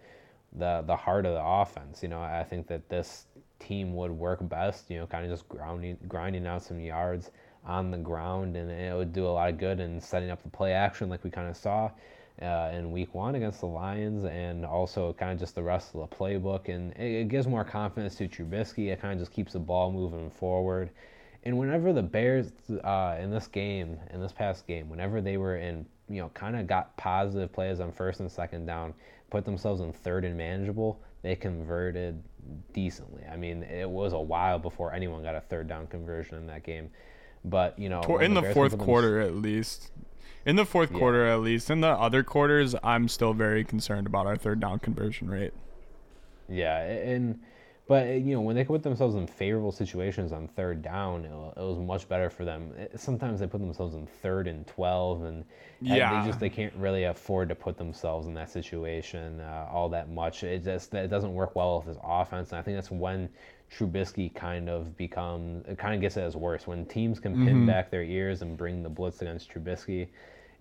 the 0.55 0.85
the 0.87 0.97
heart 0.97 1.25
of 1.25 1.33
the 1.33 1.43
offense. 1.43 2.03
You 2.03 2.11
know, 2.11 2.21
I 2.21 2.45
think 2.45 2.67
that 2.67 2.91
this 2.91 3.25
team 3.59 3.95
would 3.97 4.11
work 4.11 4.47
best, 4.49 4.91
you 4.91 4.99
know, 4.99 5.07
kind 5.07 5.25
of 5.25 5.31
just 5.31 5.49
grounding 5.49 5.97
grinding 6.09 6.47
out 6.47 6.63
some 6.63 6.79
yards 6.79 7.31
on 7.65 7.91
the 7.91 7.97
ground, 7.97 8.55
and 8.57 8.71
it 8.71 8.95
would 8.95 9.15
do 9.15 9.27
a 9.27 9.29
lot 9.29 9.49
of 9.49 9.57
good 9.59 9.81
in 9.81 9.99
setting 9.99 10.31
up 10.31 10.43
the 10.43 10.51
play 10.51 10.73
action, 10.73 11.09
like 11.09 11.25
we 11.25 11.31
kind 11.31 11.49
of 11.49 11.57
saw 11.57 11.91
uh, 12.41 12.71
in 12.73 12.91
week 12.91 13.15
one 13.15 13.35
against 13.35 13.61
the 13.61 13.67
Lions, 13.67 14.25
and 14.25 14.65
also 14.65 15.13
kind 15.13 15.33
of 15.33 15.39
just 15.39 15.55
the 15.55 15.63
rest 15.63 15.95
of 15.95 16.09
the 16.09 16.17
playbook. 16.17 16.69
And 16.69 16.93
it, 16.93 17.23
it 17.23 17.29
gives 17.29 17.47
more 17.47 17.65
confidence 17.65 18.15
to 18.17 18.29
Trubisky. 18.29 18.93
It 18.93 19.01
kind 19.01 19.13
of 19.13 19.19
just 19.19 19.33
keeps 19.33 19.53
the 19.53 19.59
ball 19.59 19.93
moving 19.93 20.31
forward. 20.31 20.91
And 21.45 21.59
whenever 21.59 21.93
the 21.93 22.03
Bears 22.03 22.53
uh, 22.85 23.17
in 23.21 23.31
this 23.31 23.49
game, 23.49 23.99
in 24.13 24.21
this 24.21 24.33
past 24.33 24.67
game, 24.67 24.89
whenever 24.89 25.21
they 25.21 25.37
were 25.37 25.57
in, 25.57 25.85
you 26.09 26.21
know, 26.21 26.29
kind 26.35 26.57
of 26.57 26.67
got 26.67 26.97
positive 26.97 27.53
plays 27.53 27.81
on 27.81 27.91
first 27.93 28.21
and 28.21 28.31
second 28.31 28.67
down, 28.67 28.95
put 29.31 29.45
themselves 29.45 29.81
in 29.81 29.93
third 29.93 30.25
and 30.25 30.37
manageable, 30.37 31.01
they 31.23 31.35
converted 31.35 32.23
decently. 32.73 33.25
I 33.31 33.37
mean, 33.37 33.63
it 33.65 33.89
was 33.89 34.13
a 34.13 34.21
while 34.21 34.59
before 34.59 34.93
anyone 34.93 35.23
got 35.23 35.35
a 35.35 35.41
third 35.41 35.69
down 35.69 35.87
conversion 35.87 36.37
in 36.37 36.47
that 36.47 36.63
game. 36.63 36.91
But 37.45 37.79
you 37.79 37.89
know, 37.89 38.19
in 38.19 38.35
the, 38.35 38.41
the 38.41 38.53
fourth 38.55 38.79
quarter, 38.79 39.21
at 39.21 39.35
least, 39.35 39.91
in 40.45 40.57
the 40.57 40.65
fourth 40.65 40.93
yeah. 40.93 40.99
quarter, 40.99 41.27
at 41.27 41.41
least. 41.41 41.71
In 41.71 41.81
the 41.81 41.89
other 41.89 42.23
quarters, 42.23 42.75
I'm 42.83 43.09
still 43.09 43.33
very 43.33 43.65
concerned 43.65 44.07
about 44.07 44.27
our 44.27 44.37
third 44.37 44.61
down 44.61 44.79
conversion 44.79 45.29
rate. 45.29 45.53
Yeah, 46.49 46.79
and 46.79 47.41
but 47.89 48.07
you 48.21 48.35
know 48.35 48.41
when 48.41 48.55
they 48.55 48.65
put 48.65 48.83
themselves 48.83 49.17
in 49.17 49.27
favorable 49.27 49.73
situations 49.73 50.33
on 50.33 50.49
third 50.49 50.83
down, 50.83 51.25
it, 51.25 51.61
was 51.61 51.79
much 51.79 52.09
better 52.09 52.31
for 52.31 52.45
them. 52.45 52.73
sometimes 52.97 53.41
they 53.41 53.47
put 53.47 53.61
themselves 53.61 53.95
in 53.95 54.07
third 54.07 54.47
and 54.47 54.67
twelve, 54.67 55.25
and 55.25 55.45
yeah. 55.81 56.23
they 56.23 56.29
just 56.29 56.41
they 56.41 56.49
can't 56.49 56.75
really 56.77 57.05
afford 57.05 57.49
to 57.49 57.55
put 57.55 57.77
themselves 57.77 58.27
in 58.27 58.35
that 58.35 58.51
situation 58.51 59.41
uh, 59.41 59.67
all 59.71 59.89
that 59.89 60.11
much. 60.11 60.45
It 60.45 60.65
just 60.65 60.95
it 60.95 61.09
doesn't 61.09 61.35
work 61.35 61.57
well 61.57 61.79
with 61.79 61.87
this 61.87 62.03
offense, 62.05 62.51
and 62.51 62.59
I 62.59 62.63
think 62.63 62.77
that's 62.77 62.91
when 62.91 63.29
Trubisky 63.77 64.35
kind 64.35 64.69
of 64.69 64.97
become 64.97 65.63
it 65.67 65.79
kind 65.79 65.95
of 65.95 66.01
gets 66.01 66.17
it 66.17 66.23
as 66.23 66.37
worse 66.37 66.67
when 66.67 66.85
teams 66.87 67.19
can 67.19 67.33
pin 67.35 67.57
mm-hmm. 67.57 67.67
back 67.67 67.91
their 67.91 68.03
ears 68.03 68.43
and 68.43 68.57
bring 68.57 68.83
the 68.83 68.89
blitz 68.89 69.23
against 69.23 69.51
Trubisky 69.51 70.09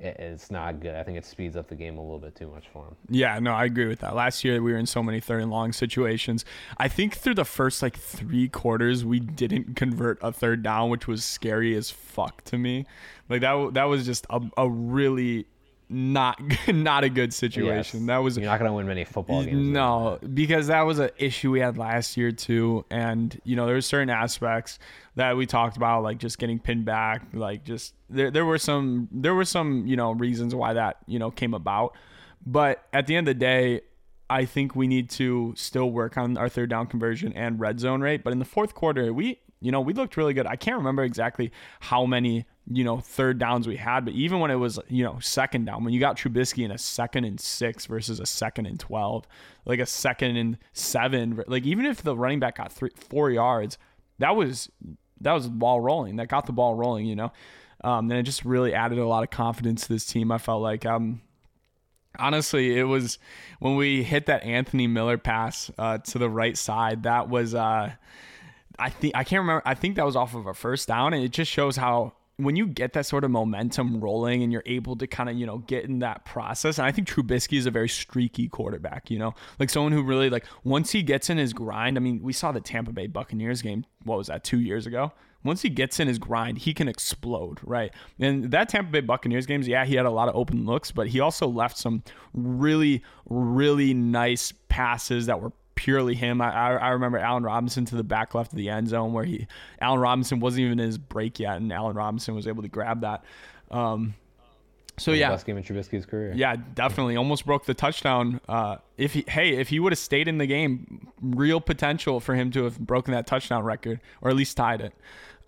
it's 0.03 0.49
not 0.49 0.79
good. 0.79 0.95
I 0.95 1.03
think 1.03 1.17
it 1.17 1.25
speeds 1.25 1.55
up 1.55 1.67
the 1.67 1.75
game 1.75 1.97
a 1.97 2.01
little 2.01 2.19
bit 2.19 2.35
too 2.35 2.47
much 2.47 2.65
for 2.73 2.85
him. 2.85 2.95
Yeah, 3.09 3.37
no, 3.39 3.53
I 3.53 3.65
agree 3.65 3.87
with 3.87 3.99
that. 3.99 4.15
Last 4.15 4.43
year 4.43 4.61
we 4.61 4.71
were 4.71 4.77
in 4.77 4.87
so 4.87 5.03
many 5.03 5.19
third 5.19 5.41
and 5.43 5.51
long 5.51 5.71
situations. 5.71 6.43
I 6.77 6.87
think 6.87 7.15
through 7.15 7.35
the 7.35 7.45
first 7.45 7.81
like 7.81 7.97
three 7.97 8.49
quarters 8.49 9.05
we 9.05 9.19
didn't 9.19 9.75
convert 9.75 10.17
a 10.21 10.31
third 10.31 10.63
down, 10.63 10.89
which 10.89 11.07
was 11.07 11.23
scary 11.23 11.75
as 11.75 11.91
fuck 11.91 12.43
to 12.45 12.57
me. 12.57 12.85
Like 13.29 13.41
that 13.41 13.73
that 13.75 13.83
was 13.85 14.05
just 14.05 14.25
a, 14.29 14.41
a 14.57 14.69
really 14.69 15.45
not 15.91 16.39
not 16.67 17.03
a 17.03 17.09
good 17.09 17.33
situation. 17.33 18.01
Yes. 18.01 18.07
That 18.07 18.17
was 18.17 18.37
you're 18.37 18.45
not 18.45 18.59
gonna 18.59 18.73
win 18.73 18.87
many 18.87 19.03
football 19.03 19.43
games. 19.43 19.67
No, 19.67 20.19
because 20.33 20.67
that 20.67 20.81
was 20.81 20.99
an 20.99 21.09
issue 21.17 21.51
we 21.51 21.59
had 21.59 21.77
last 21.77 22.15
year 22.15 22.31
too, 22.31 22.85
and 22.89 23.39
you 23.43 23.55
know 23.55 23.65
there 23.65 23.75
were 23.75 23.81
certain 23.81 24.09
aspects 24.09 24.79
that 25.15 25.35
we 25.35 25.45
talked 25.45 25.75
about, 25.77 26.03
like 26.03 26.17
just 26.17 26.39
getting 26.39 26.59
pinned 26.59 26.85
back, 26.85 27.23
like 27.33 27.65
just 27.65 27.93
there 28.09 28.31
there 28.31 28.45
were 28.45 28.57
some 28.57 29.09
there 29.11 29.35
were 29.35 29.45
some 29.45 29.85
you 29.85 29.97
know 29.97 30.13
reasons 30.13 30.55
why 30.55 30.73
that 30.73 30.97
you 31.07 31.19
know 31.19 31.29
came 31.29 31.53
about, 31.53 31.95
but 32.45 32.85
at 32.93 33.07
the 33.07 33.15
end 33.15 33.27
of 33.27 33.35
the 33.35 33.39
day. 33.39 33.81
I 34.29 34.45
think 34.45 34.77
we 34.77 34.87
need 34.87 35.09
to 35.09 35.53
still 35.57 35.91
work 35.91 36.17
on 36.17 36.37
our 36.37 36.47
third 36.47 36.69
down 36.69 36.87
conversion 36.87 37.33
and 37.33 37.59
red 37.59 37.81
zone 37.81 37.99
rate. 37.99 38.23
But 38.23 38.31
in 38.31 38.39
the 38.39 38.45
fourth 38.45 38.73
quarter, 38.73 39.11
we 39.11 39.41
you 39.61 39.71
know, 39.71 39.81
we 39.81 39.93
looked 39.93 40.17
really 40.17 40.33
good. 40.33 40.47
I 40.47 40.55
can't 40.55 40.77
remember 40.77 41.03
exactly 41.03 41.51
how 41.81 42.05
many 42.05 42.45
you 42.67 42.83
know, 42.83 42.97
third 42.97 43.39
downs 43.39 43.67
we 43.67 43.77
had. 43.77 44.05
But 44.05 44.13
even 44.13 44.39
when 44.39 44.51
it 44.51 44.55
was, 44.55 44.79
you 44.87 45.03
know, 45.03 45.17
second 45.19 45.65
down, 45.65 45.83
when 45.83 45.93
you 45.93 45.99
got 45.99 46.17
Trubisky 46.17 46.63
in 46.63 46.71
a 46.71 46.77
second 46.77 47.25
and 47.25 47.39
six 47.39 47.85
versus 47.85 48.19
a 48.19 48.25
second 48.25 48.65
and 48.65 48.79
12, 48.79 49.27
like 49.65 49.79
a 49.79 49.85
second 49.85 50.37
and 50.37 50.57
seven, 50.73 51.43
like 51.47 51.63
even 51.63 51.85
if 51.85 52.01
the 52.03 52.15
running 52.15 52.39
back 52.39 52.57
got 52.57 52.71
three, 52.71 52.91
four 52.95 53.31
yards, 53.31 53.77
that 54.19 54.35
was, 54.35 54.69
that 55.21 55.33
was 55.33 55.47
ball 55.47 55.81
rolling. 55.81 56.17
That 56.17 56.27
got 56.27 56.45
the 56.45 56.53
ball 56.53 56.75
rolling, 56.75 57.05
you 57.05 57.15
know? 57.15 57.31
Um, 57.83 58.11
and 58.11 58.19
it 58.19 58.23
just 58.23 58.45
really 58.45 58.73
added 58.73 58.99
a 58.99 59.07
lot 59.07 59.23
of 59.23 59.31
confidence 59.31 59.87
to 59.87 59.93
this 59.93 60.05
team. 60.05 60.31
I 60.31 60.37
felt 60.37 60.61
like, 60.61 60.85
um, 60.85 61.21
honestly, 62.19 62.77
it 62.77 62.83
was 62.83 63.17
when 63.59 63.75
we 63.75 64.03
hit 64.03 64.27
that 64.27 64.43
Anthony 64.43 64.85
Miller 64.85 65.17
pass 65.17 65.71
uh, 65.79 65.97
to 65.97 66.19
the 66.19 66.29
right 66.29 66.55
side. 66.55 67.03
That 67.03 67.27
was, 67.27 67.55
uh, 67.55 67.91
I 68.77 68.89
think 68.89 69.15
I 69.15 69.23
can't 69.23 69.41
remember. 69.41 69.61
I 69.65 69.75
think 69.75 69.95
that 69.95 70.05
was 70.05 70.15
off 70.15 70.35
of 70.35 70.47
a 70.47 70.53
first 70.53 70.87
down, 70.87 71.13
and 71.13 71.23
it 71.23 71.29
just 71.29 71.51
shows 71.51 71.77
how 71.77 72.13
when 72.43 72.55
you 72.55 72.67
get 72.67 72.93
that 72.93 73.05
sort 73.05 73.23
of 73.23 73.31
momentum 73.31 73.99
rolling 73.99 74.43
and 74.43 74.51
you're 74.51 74.63
able 74.65 74.95
to 74.97 75.07
kind 75.07 75.29
of, 75.29 75.35
you 75.35 75.45
know, 75.45 75.59
get 75.59 75.85
in 75.85 75.99
that 75.99 76.25
process, 76.25 76.77
and 76.77 76.85
I 76.85 76.91
think 76.91 77.07
Trubisky 77.07 77.57
is 77.57 77.65
a 77.65 77.71
very 77.71 77.89
streaky 77.89 78.47
quarterback, 78.47 79.09
you 79.09 79.19
know, 79.19 79.33
like 79.59 79.69
someone 79.69 79.91
who 79.91 80.03
really, 80.03 80.29
like, 80.29 80.45
once 80.63 80.91
he 80.91 81.03
gets 81.03 81.29
in 81.29 81.37
his 81.37 81.53
grind, 81.53 81.97
I 81.97 81.99
mean, 81.99 82.21
we 82.21 82.33
saw 82.33 82.51
the 82.51 82.61
Tampa 82.61 82.91
Bay 82.91 83.07
Buccaneers 83.07 83.61
game, 83.61 83.85
what 84.03 84.17
was 84.17 84.27
that, 84.27 84.43
two 84.43 84.59
years 84.59 84.85
ago? 84.85 85.11
Once 85.43 85.63
he 85.63 85.69
gets 85.69 85.99
in 85.99 86.07
his 86.07 86.19
grind, 86.19 86.59
he 86.59 86.73
can 86.73 86.87
explode, 86.87 87.59
right? 87.63 87.91
And 88.19 88.51
that 88.51 88.69
Tampa 88.69 88.91
Bay 88.91 89.01
Buccaneers 89.01 89.47
games, 89.47 89.67
yeah, 89.67 89.85
he 89.85 89.95
had 89.95 90.05
a 90.05 90.11
lot 90.11 90.29
of 90.29 90.35
open 90.35 90.65
looks, 90.65 90.91
but 90.91 91.07
he 91.07 91.19
also 91.19 91.47
left 91.47 91.77
some 91.77 92.03
really, 92.33 93.03
really 93.25 93.93
nice 93.93 94.53
passes 94.69 95.25
that 95.25 95.41
were 95.41 95.51
purely 95.81 96.13
him. 96.13 96.41
I, 96.41 96.53
I, 96.53 96.73
I 96.73 96.89
remember 96.89 97.17
Allen 97.17 97.41
Robinson 97.41 97.85
to 97.85 97.95
the 97.95 98.03
back 98.03 98.35
left 98.35 98.51
of 98.51 98.57
the 98.57 98.69
end 98.69 98.87
zone 98.87 99.13
where 99.13 99.23
he 99.23 99.47
Allen 99.81 99.99
Robinson 99.99 100.39
wasn't 100.39 100.65
even 100.65 100.79
in 100.79 100.85
his 100.85 100.99
break 100.99 101.39
yet, 101.39 101.57
and 101.57 101.73
Allen 101.73 101.95
Robinson 101.95 102.35
was 102.35 102.47
able 102.47 102.61
to 102.61 102.69
grab 102.69 103.01
that. 103.01 103.23
Um, 103.71 104.13
so 104.99 105.11
yeah, 105.11 105.31
best 105.31 105.47
game 105.47 105.57
in 105.57 105.63
Trubisky's 105.63 106.05
career. 106.05 106.33
Yeah, 106.35 106.55
definitely, 106.75 107.15
almost 107.15 107.47
broke 107.47 107.65
the 107.65 107.73
touchdown. 107.73 108.41
Uh, 108.47 108.77
if 108.95 109.13
he, 109.13 109.25
hey, 109.27 109.55
if 109.55 109.69
he 109.69 109.79
would 109.79 109.91
have 109.91 109.97
stayed 109.99 110.27
in 110.27 110.37
the 110.37 110.45
game, 110.45 111.07
real 111.19 111.59
potential 111.59 112.19
for 112.19 112.35
him 112.35 112.51
to 112.51 112.65
have 112.65 112.77
broken 112.77 113.15
that 113.15 113.25
touchdown 113.25 113.63
record 113.63 113.99
or 114.21 114.29
at 114.29 114.35
least 114.35 114.55
tied 114.55 114.81
it. 114.81 114.93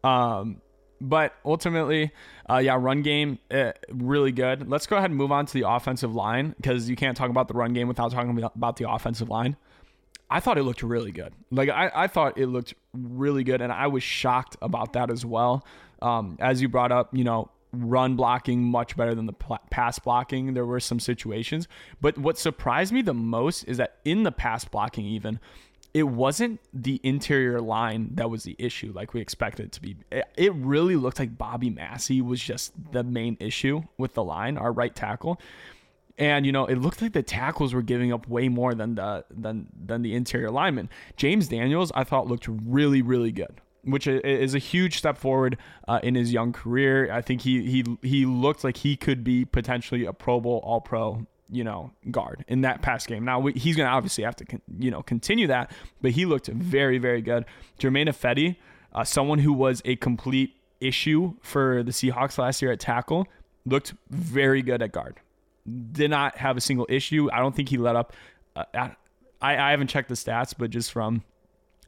Um, 0.03 0.61
but 0.99 1.35
ultimately, 1.45 2.11
uh, 2.49 2.57
yeah, 2.57 2.75
run 2.79 3.03
game 3.03 3.37
uh, 3.51 3.73
really 3.91 4.31
good. 4.31 4.67
Let's 4.67 4.87
go 4.87 4.97
ahead 4.97 5.11
and 5.11 5.17
move 5.17 5.31
on 5.31 5.45
to 5.45 5.53
the 5.53 5.69
offensive 5.69 6.15
line 6.15 6.55
because 6.57 6.89
you 6.89 6.95
can't 6.95 7.15
talk 7.15 7.29
about 7.29 7.47
the 7.47 7.53
run 7.53 7.73
game 7.73 7.87
without 7.87 8.11
talking 8.11 8.35
about 8.55 8.77
the 8.77 8.89
offensive 8.89 9.29
line. 9.29 9.57
I 10.33 10.39
thought 10.39 10.57
it 10.57 10.63
looked 10.63 10.81
really 10.81 11.11
good. 11.11 11.31
Like 11.51 11.69
I, 11.69 11.91
I 11.93 12.07
thought 12.07 12.39
it 12.39 12.47
looked 12.47 12.73
really 12.91 13.43
good, 13.43 13.61
and 13.61 13.71
I 13.71 13.85
was 13.85 14.01
shocked 14.01 14.57
about 14.63 14.93
that 14.93 15.11
as 15.11 15.23
well. 15.23 15.63
Um, 16.01 16.37
as 16.39 16.59
you 16.59 16.67
brought 16.67 16.91
up, 16.91 17.15
you 17.15 17.23
know, 17.23 17.51
run 17.71 18.15
blocking 18.15 18.63
much 18.63 18.97
better 18.97 19.13
than 19.13 19.27
the 19.27 19.33
pass 19.69 19.99
blocking. 19.99 20.55
There 20.55 20.65
were 20.65 20.79
some 20.79 20.99
situations, 20.99 21.67
but 22.01 22.17
what 22.17 22.39
surprised 22.39 22.91
me 22.91 23.03
the 23.03 23.13
most 23.13 23.63
is 23.65 23.77
that 23.77 23.97
in 24.05 24.23
the 24.23 24.31
pass 24.31 24.65
blocking, 24.65 25.05
even 25.05 25.39
it 25.93 26.03
wasn't 26.03 26.59
the 26.73 26.99
interior 27.03 27.61
line 27.61 28.09
that 28.15 28.27
was 28.31 28.41
the 28.41 28.55
issue 28.57 28.91
like 28.95 29.13
we 29.13 29.21
expected 29.21 29.67
it 29.67 29.71
to 29.73 29.81
be. 29.81 29.95
It 30.35 30.51
really 30.55 30.95
looked 30.95 31.19
like 31.19 31.37
Bobby 31.37 31.69
Massie 31.69 32.21
was 32.21 32.41
just 32.41 32.73
the 32.91 33.03
main 33.03 33.37
issue 33.39 33.83
with 33.99 34.15
the 34.15 34.23
line, 34.23 34.57
our 34.57 34.71
right 34.71 34.95
tackle. 34.95 35.39
And 36.17 36.45
you 36.45 36.51
know, 36.51 36.65
it 36.65 36.75
looked 36.75 37.01
like 37.01 37.13
the 37.13 37.23
tackles 37.23 37.73
were 37.73 37.81
giving 37.81 38.13
up 38.13 38.27
way 38.27 38.47
more 38.49 38.75
than 38.75 38.95
the 38.95 39.25
than 39.31 39.67
than 39.75 40.01
the 40.03 40.13
interior 40.13 40.51
lineman. 40.51 40.89
James 41.17 41.47
Daniels, 41.47 41.91
I 41.95 42.03
thought 42.03 42.27
looked 42.27 42.47
really 42.47 43.01
really 43.01 43.31
good, 43.31 43.61
which 43.83 44.05
is 44.07 44.53
a 44.53 44.59
huge 44.59 44.97
step 44.97 45.17
forward 45.17 45.57
uh, 45.87 45.99
in 46.03 46.15
his 46.15 46.31
young 46.31 46.53
career. 46.53 47.11
I 47.11 47.21
think 47.21 47.41
he 47.41 47.63
he 47.63 47.97
he 48.03 48.25
looked 48.25 48.63
like 48.63 48.77
he 48.77 48.95
could 48.95 49.23
be 49.23 49.43
potentially 49.43 50.05
a 50.05 50.13
Pro 50.13 50.39
Bowl 50.39 50.61
All 50.63 50.81
Pro 50.81 51.25
you 51.53 51.63
know, 51.63 51.91
guard 52.09 52.43
in 52.47 52.61
that 52.61 52.81
pass 52.81 53.05
game. 53.05 53.23
Now 53.23 53.45
he's 53.45 53.75
going 53.75 53.87
to 53.87 53.93
obviously 53.93 54.23
have 54.23 54.35
to, 54.37 54.45
you 54.79 54.89
know, 54.89 55.03
continue 55.03 55.47
that, 55.47 55.71
but 56.01 56.11
he 56.11 56.25
looked 56.25 56.47
very, 56.47 56.97
very 56.97 57.21
good. 57.21 57.45
Germain 57.77 58.07
Ifedi, 58.07 58.55
uh, 58.93 59.03
someone 59.03 59.39
who 59.39 59.53
was 59.53 59.81
a 59.85 59.95
complete 59.97 60.55
issue 60.79 61.35
for 61.41 61.83
the 61.83 61.91
Seahawks 61.91 62.37
last 62.37 62.61
year 62.61 62.71
at 62.71 62.79
tackle, 62.79 63.27
looked 63.65 63.93
very 64.09 64.61
good 64.61 64.81
at 64.81 64.91
guard. 64.91 65.19
Did 65.91 66.09
not 66.09 66.37
have 66.37 66.57
a 66.57 66.61
single 66.61 66.85
issue. 66.89 67.29
I 67.31 67.39
don't 67.39 67.55
think 67.55 67.69
he 67.69 67.77
let 67.77 67.95
up. 67.95 68.13
Uh, 68.55 68.65
I, 68.73 68.91
I 69.41 69.71
haven't 69.71 69.87
checked 69.87 70.09
the 70.09 70.15
stats, 70.15 70.53
but 70.57 70.69
just 70.69 70.91
from 70.91 71.23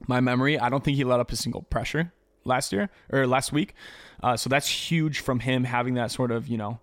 my 0.08 0.20
memory, 0.20 0.60
I 0.60 0.70
don't 0.70 0.84
think 0.84 0.98
he 0.98 1.04
let 1.04 1.20
up 1.20 1.32
a 1.32 1.36
single 1.36 1.64
pressure 1.64 2.14
last 2.44 2.72
year 2.72 2.90
or 3.12 3.28
last 3.28 3.52
week. 3.52 3.74
Uh, 4.24 4.38
so 4.38 4.50
that's 4.50 4.68
huge 4.68 5.20
from 5.20 5.40
him 5.40 5.64
having 5.64 5.96
that 5.96 6.12
sort 6.12 6.32
of, 6.32 6.48
you 6.48 6.58
know, 6.58 6.80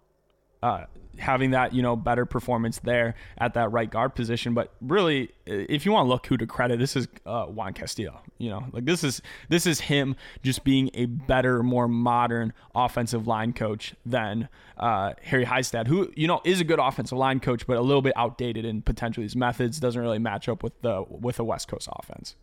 uh, 0.63 0.85
having 1.23 1.53
that 1.53 1.73
you 1.73 1.83
know 1.83 1.97
better 1.97 2.27
performance 2.27 2.79
there 2.81 3.15
at 3.39 3.55
that 3.55 3.73
right 3.73 3.91
guard 3.91 4.15
position. 4.15 4.53
But 4.53 4.73
really, 4.81 5.31
if 5.47 5.87
you 5.87 5.93
want 5.93 6.07
to 6.07 6.09
look 6.09 6.27
who 6.27 6.37
to 6.37 6.47
credit, 6.47 6.79
this 6.79 6.97
is 6.97 7.09
uh, 7.25 7.47
Juan 7.47 7.73
Castillo. 7.73 8.21
You 8.39 8.51
know, 8.51 8.67
like 8.73 8.85
this 8.85 9.03
is 9.03 9.23
this 9.49 9.67
is 9.67 9.81
him 9.81 10.17
just 10.43 10.65
being 10.65 10.91
a 10.95 11.07
better, 11.07 11.63
more 11.63 11.89
modern 11.89 12.53
offensive 12.75 13.27
line 13.27 13.53
coach 13.53 13.95
than 14.05 14.49
uh, 14.77 15.15
Harry 15.23 15.47
Hiestand, 15.47 15.87
who 15.87 16.13
you 16.17 16.27
know 16.27 16.41
is 16.45 16.61
a 16.61 16.65
good 16.65 16.81
offensive 16.81 17.17
line 17.17 17.41
coach, 17.41 17.67
but 17.67 17.77
a 17.77 17.83
little 17.83 18.03
bit 18.03 18.13
outdated 18.17 18.65
in 18.65 18.83
potentially 18.83 19.25
his 19.25 19.37
methods. 19.37 19.81
Doesn't 19.81 20.01
really 20.01 20.19
match 20.19 20.49
up 20.49 20.63
with 20.63 20.79
the 20.83 21.05
with 21.09 21.39
a 21.39 21.45
West 21.45 21.69
Coast 21.69 21.89
offense. 21.91 22.35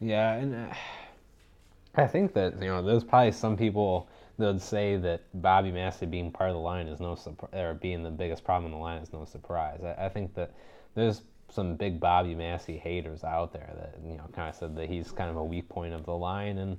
Yeah, 0.00 0.34
and 0.34 0.54
uh, 0.54 0.74
I 1.94 2.06
think 2.06 2.34
that 2.34 2.60
you 2.60 2.68
know 2.68 2.82
there's 2.82 3.04
probably 3.04 3.32
some 3.32 3.56
people 3.56 4.08
they'd 4.38 4.60
say 4.60 4.96
that 4.96 5.22
Bobby 5.34 5.70
Massie 5.70 6.06
being 6.06 6.30
part 6.30 6.50
of 6.50 6.54
the 6.54 6.60
line 6.60 6.86
is 6.86 7.00
no 7.00 7.14
surprise, 7.14 7.54
or 7.54 7.74
being 7.74 8.02
the 8.02 8.10
biggest 8.10 8.44
problem 8.44 8.72
in 8.72 8.78
the 8.78 8.82
line 8.82 9.02
is 9.02 9.12
no 9.12 9.24
surprise. 9.24 9.80
I, 9.84 10.06
I 10.06 10.08
think 10.08 10.34
that 10.34 10.52
there's 10.94 11.22
some 11.50 11.76
big 11.76 12.00
Bobby 12.00 12.34
Massie 12.34 12.78
haters 12.78 13.22
out 13.22 13.52
there 13.52 13.70
that 13.76 13.96
you 14.04 14.16
know 14.16 14.24
kind 14.32 14.48
of 14.48 14.54
said 14.54 14.76
that 14.76 14.88
he's 14.88 15.12
kind 15.12 15.30
of 15.30 15.36
a 15.36 15.44
weak 15.44 15.68
point 15.68 15.94
of 15.94 16.04
the 16.04 16.16
line, 16.16 16.58
and 16.58 16.78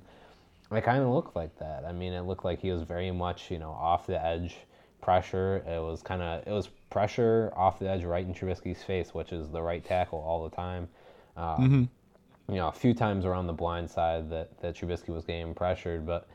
it 0.72 0.84
kind 0.84 1.02
of 1.02 1.08
looked 1.08 1.36
like 1.36 1.56
that. 1.58 1.84
I 1.86 1.92
mean, 1.92 2.12
it 2.12 2.22
looked 2.22 2.44
like 2.44 2.60
he 2.60 2.70
was 2.70 2.82
very 2.82 3.10
much 3.10 3.50
you 3.50 3.58
know 3.58 3.70
off 3.70 4.06
the 4.06 4.22
edge 4.22 4.56
pressure. 5.00 5.62
It 5.66 5.80
was 5.80 6.02
kind 6.02 6.22
of 6.22 6.46
it 6.46 6.52
was 6.52 6.68
pressure 6.90 7.52
off 7.56 7.78
the 7.78 7.88
edge 7.88 8.04
right 8.04 8.26
in 8.26 8.34
Trubisky's 8.34 8.82
face, 8.82 9.14
which 9.14 9.32
is 9.32 9.48
the 9.50 9.62
right 9.62 9.84
tackle 9.84 10.18
all 10.18 10.48
the 10.48 10.54
time. 10.54 10.88
Um, 11.36 11.44
mm-hmm. 11.44 12.52
You 12.52 12.58
know, 12.58 12.68
a 12.68 12.72
few 12.72 12.94
times 12.94 13.24
around 13.24 13.46
the 13.46 13.52
blind 13.52 13.90
side 13.90 14.30
that 14.30 14.58
that 14.60 14.76
Trubisky 14.76 15.08
was 15.08 15.24
getting 15.24 15.54
pressured, 15.54 16.06
but 16.06 16.28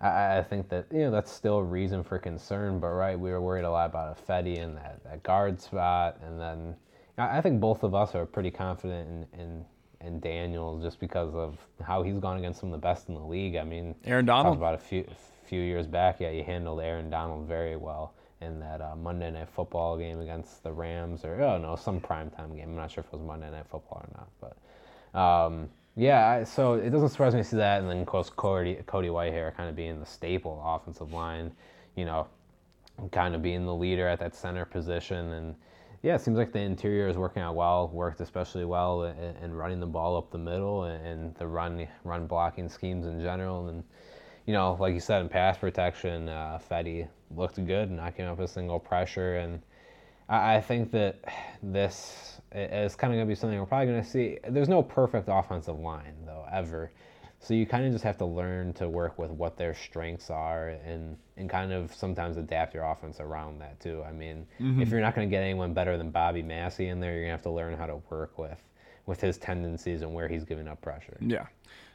I, 0.00 0.38
I 0.38 0.42
think 0.42 0.68
that 0.68 0.86
you 0.92 1.00
know 1.00 1.10
that's 1.10 1.30
still 1.30 1.58
a 1.58 1.62
reason 1.62 2.02
for 2.02 2.18
concern. 2.18 2.78
But 2.78 2.88
right, 2.88 3.18
we 3.18 3.30
were 3.30 3.40
worried 3.40 3.64
a 3.64 3.70
lot 3.70 3.90
about 3.90 4.26
Ifedi 4.26 4.58
in 4.58 4.74
that, 4.76 5.02
that 5.04 5.22
guard 5.22 5.60
spot, 5.60 6.18
and 6.24 6.40
then 6.40 6.74
I, 7.18 7.38
I 7.38 7.40
think 7.40 7.60
both 7.60 7.82
of 7.82 7.94
us 7.94 8.14
are 8.14 8.26
pretty 8.26 8.50
confident 8.50 9.08
in, 9.08 9.40
in 9.40 9.64
in 10.00 10.20
Daniel 10.20 10.78
just 10.80 11.00
because 11.00 11.34
of 11.34 11.58
how 11.82 12.02
he's 12.02 12.18
gone 12.18 12.38
against 12.38 12.60
some 12.60 12.72
of 12.72 12.80
the 12.80 12.84
best 12.84 13.08
in 13.08 13.14
the 13.14 13.24
league. 13.24 13.56
I 13.56 13.64
mean, 13.64 13.94
Aaron 14.04 14.26
Donald. 14.26 14.58
About 14.58 14.74
a 14.74 14.78
few 14.78 15.06
few 15.44 15.60
years 15.60 15.86
back, 15.86 16.20
yeah, 16.20 16.30
he 16.30 16.42
handled 16.42 16.80
Aaron 16.80 17.10
Donald 17.10 17.46
very 17.46 17.76
well 17.76 18.14
in 18.40 18.60
that 18.60 18.80
uh, 18.80 18.96
Monday 18.96 19.30
Night 19.30 19.48
Football 19.48 19.96
game 19.96 20.20
against 20.20 20.62
the 20.62 20.72
Rams, 20.72 21.24
or 21.24 21.40
oh 21.42 21.58
no, 21.58 21.76
some 21.76 22.00
primetime 22.00 22.54
game. 22.56 22.70
I'm 22.70 22.76
not 22.76 22.90
sure 22.90 23.02
if 23.02 23.12
it 23.12 23.16
was 23.18 23.26
Monday 23.26 23.50
Night 23.50 23.66
Football 23.70 24.04
or 24.04 24.08
not, 24.16 24.28
but 24.40 25.18
um, 25.18 25.68
yeah, 25.96 26.42
so 26.44 26.74
it 26.74 26.90
doesn't 26.90 27.10
surprise 27.10 27.34
me 27.34 27.40
to 27.40 27.48
see 27.48 27.56
that, 27.56 27.80
and 27.80 27.88
then 27.88 27.98
of 27.98 28.06
course 28.06 28.28
Cody, 28.28 28.76
Cody 28.86 29.08
Whitehair 29.08 29.54
kind 29.56 29.68
of 29.68 29.76
being 29.76 30.00
the 30.00 30.06
staple 30.06 30.60
offensive 30.64 31.12
line, 31.12 31.52
you 31.94 32.04
know, 32.04 32.26
kind 33.12 33.34
of 33.34 33.42
being 33.42 33.64
the 33.64 33.74
leader 33.74 34.08
at 34.08 34.18
that 34.18 34.34
center 34.34 34.64
position, 34.64 35.32
and 35.32 35.54
yeah, 36.02 36.16
it 36.16 36.20
seems 36.20 36.36
like 36.36 36.52
the 36.52 36.58
interior 36.58 37.08
is 37.08 37.16
working 37.16 37.42
out 37.42 37.54
well, 37.54 37.88
worked 37.88 38.20
especially 38.20 38.64
well 38.64 39.04
in, 39.04 39.36
in 39.42 39.54
running 39.54 39.80
the 39.80 39.86
ball 39.86 40.16
up 40.16 40.30
the 40.30 40.38
middle 40.38 40.84
and, 40.84 41.06
and, 41.06 41.34
the 41.36 41.46
run 41.46 41.86
run 42.02 42.26
blocking 42.26 42.68
schemes 42.68 43.06
in 43.06 43.20
general, 43.22 43.68
and 43.68 43.84
you 44.46 44.52
know, 44.52 44.76
like 44.80 44.94
you 44.94 45.00
said 45.00 45.22
in 45.22 45.28
pass 45.28 45.56
protection, 45.58 46.28
uh, 46.28 46.58
Fetty 46.70 47.08
looked 47.36 47.64
good, 47.64 47.90
knocking 47.90 48.24
up 48.24 48.40
a 48.40 48.48
single 48.48 48.80
pressure, 48.80 49.36
and 49.36 49.62
I, 50.28 50.56
I 50.56 50.60
think 50.60 50.90
that 50.90 51.20
this 51.62 52.33
it's 52.54 52.94
kind 52.94 53.12
of 53.12 53.16
going 53.16 53.26
to 53.26 53.30
be 53.30 53.34
something 53.34 53.58
we're 53.58 53.66
probably 53.66 53.86
going 53.86 54.02
to 54.02 54.08
see. 54.08 54.38
There's 54.48 54.68
no 54.68 54.82
perfect 54.82 55.28
offensive 55.30 55.78
line, 55.78 56.14
though, 56.24 56.46
ever. 56.52 56.90
So 57.40 57.52
you 57.52 57.66
kind 57.66 57.84
of 57.84 57.92
just 57.92 58.04
have 58.04 58.16
to 58.18 58.24
learn 58.24 58.72
to 58.74 58.88
work 58.88 59.18
with 59.18 59.30
what 59.30 59.58
their 59.58 59.74
strengths 59.74 60.30
are 60.30 60.68
and, 60.68 61.18
and 61.36 61.50
kind 61.50 61.72
of 61.72 61.94
sometimes 61.94 62.38
adapt 62.38 62.72
your 62.72 62.84
offense 62.84 63.20
around 63.20 63.58
that, 63.58 63.78
too. 63.80 64.02
I 64.02 64.12
mean, 64.12 64.46
mm-hmm. 64.58 64.80
if 64.80 64.88
you're 64.88 65.00
not 65.00 65.14
going 65.14 65.28
to 65.28 65.30
get 65.30 65.42
anyone 65.42 65.74
better 65.74 65.98
than 65.98 66.10
Bobby 66.10 66.42
Massie 66.42 66.88
in 66.88 67.00
there, 67.00 67.10
you're 67.10 67.20
going 67.20 67.28
to 67.28 67.36
have 67.36 67.42
to 67.42 67.50
learn 67.50 67.76
how 67.76 67.86
to 67.86 67.96
work 68.08 68.38
with 68.38 68.58
with 69.06 69.20
his 69.20 69.36
tendencies 69.36 70.00
and 70.00 70.14
where 70.14 70.28
he's 70.28 70.44
giving 70.44 70.66
up 70.66 70.80
pressure. 70.80 71.18
Yeah, 71.20 71.46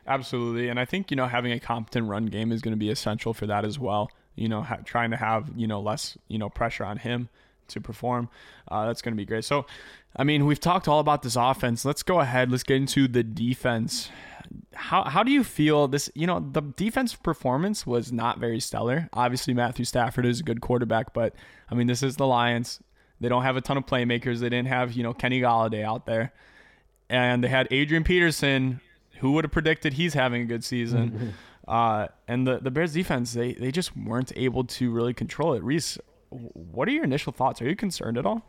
absolutely. 0.06 0.70
And 0.70 0.80
I 0.80 0.86
think, 0.86 1.10
you 1.10 1.18
know, 1.18 1.26
having 1.26 1.52
a 1.52 1.60
competent 1.60 2.08
run 2.08 2.28
game 2.28 2.52
is 2.52 2.62
going 2.62 2.74
to 2.74 2.78
be 2.78 2.92
essential 2.92 3.34
for 3.34 3.48
that 3.48 3.66
as 3.66 3.80
well. 3.80 4.12
You 4.36 4.48
know, 4.48 4.62
ha- 4.62 4.82
trying 4.86 5.10
to 5.10 5.18
have, 5.18 5.50
you 5.56 5.66
know, 5.66 5.82
less, 5.82 6.18
you 6.28 6.38
know, 6.38 6.50
pressure 6.50 6.86
on 6.86 6.98
him 6.98 7.30
to 7.70 7.82
perform. 7.82 8.30
Uh, 8.68 8.88
that's 8.88 9.02
going 9.02 9.14
to 9.14 9.18
be 9.18 9.26
great. 9.26 9.46
So, 9.46 9.66
I 10.16 10.24
mean, 10.24 10.46
we've 10.46 10.60
talked 10.60 10.88
all 10.88 11.00
about 11.00 11.22
this 11.22 11.36
offense. 11.36 11.86
Let's 11.86 12.04
go 12.04 12.20
ahead. 12.20 12.52
Let's 12.52 12.64
get 12.64 12.78
into 12.78 13.08
the 13.08 13.24
defense. 13.24 14.10
How 14.74 15.04
how 15.04 15.24
do 15.24 15.32
you 15.32 15.44
feel 15.44 15.88
this? 15.88 16.10
You 16.16 16.28
know, 16.28 16.40
the 16.40 16.62
defense 16.62 17.16
performance 17.16 17.86
was 17.86 18.12
not 18.12 18.40
very 18.40 18.60
stellar. 18.60 19.10
Obviously, 19.14 19.54
Matthew 19.54 19.86
Stafford 19.86 20.26
is 20.26 20.40
a 20.40 20.44
good 20.44 20.62
quarterback, 20.62 21.14
but 21.14 21.36
I 21.70 21.76
mean, 21.76 21.88
this 21.88 22.02
is 22.02 22.16
the 22.16 22.26
Lions. 22.26 22.82
They 23.22 23.30
don't 23.30 23.44
have 23.44 23.58
a 23.58 23.62
ton 23.62 23.78
of 23.78 23.86
playmakers. 23.86 24.40
They 24.40 24.50
didn't 24.50 24.70
have 24.70 24.94
you 24.94 25.04
know 25.04 25.14
Kenny 25.14 25.42
Golladay 25.42 25.84
out 25.84 26.06
there, 26.06 26.34
and 27.10 27.44
they 27.44 27.50
had 27.50 27.68
Adrian 27.72 28.04
Peterson. 28.04 28.82
Who 29.20 29.34
would 29.34 29.44
have 29.44 29.52
predicted 29.52 29.94
he's 29.94 30.14
having 30.14 30.42
a 30.44 30.46
good 30.46 30.64
season? 30.64 31.34
Uh, 31.70 32.08
and 32.28 32.48
the, 32.48 32.58
the 32.58 32.72
Bears 32.72 32.94
defense, 32.94 33.34
they, 33.34 33.54
they 33.54 33.72
just 33.72 33.96
weren't 33.96 34.32
able 34.36 34.64
to 34.64 34.90
really 34.90 35.14
control 35.14 35.54
it. 35.54 35.64
Reese, 35.64 36.00
what 36.30 36.88
are 36.88 36.92
your 36.92 37.04
initial 37.04 37.34
thoughts? 37.34 37.62
Are 37.62 37.70
you 37.70 37.76
concerned 37.76 38.18
at 38.18 38.26
all? 38.26 38.44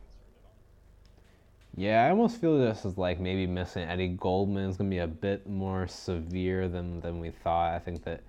Yeah, 1.76 2.04
I 2.04 2.10
almost 2.10 2.40
feel 2.40 2.58
this 2.58 2.84
is 2.84 2.98
like 2.98 3.20
maybe 3.20 3.46
missing 3.46 3.84
Eddie 3.84 4.08
Goldman 4.08 4.68
is 4.68 4.76
going 4.76 4.90
to 4.90 4.94
be 4.94 4.98
a 5.00 5.06
bit 5.06 5.48
more 5.48 5.86
severe 5.86 6.68
than, 6.68 7.00
than 7.00 7.20
we 7.20 7.30
thought. 7.30 7.74
I 7.74 7.78
think 7.78 8.04
that 8.04 8.22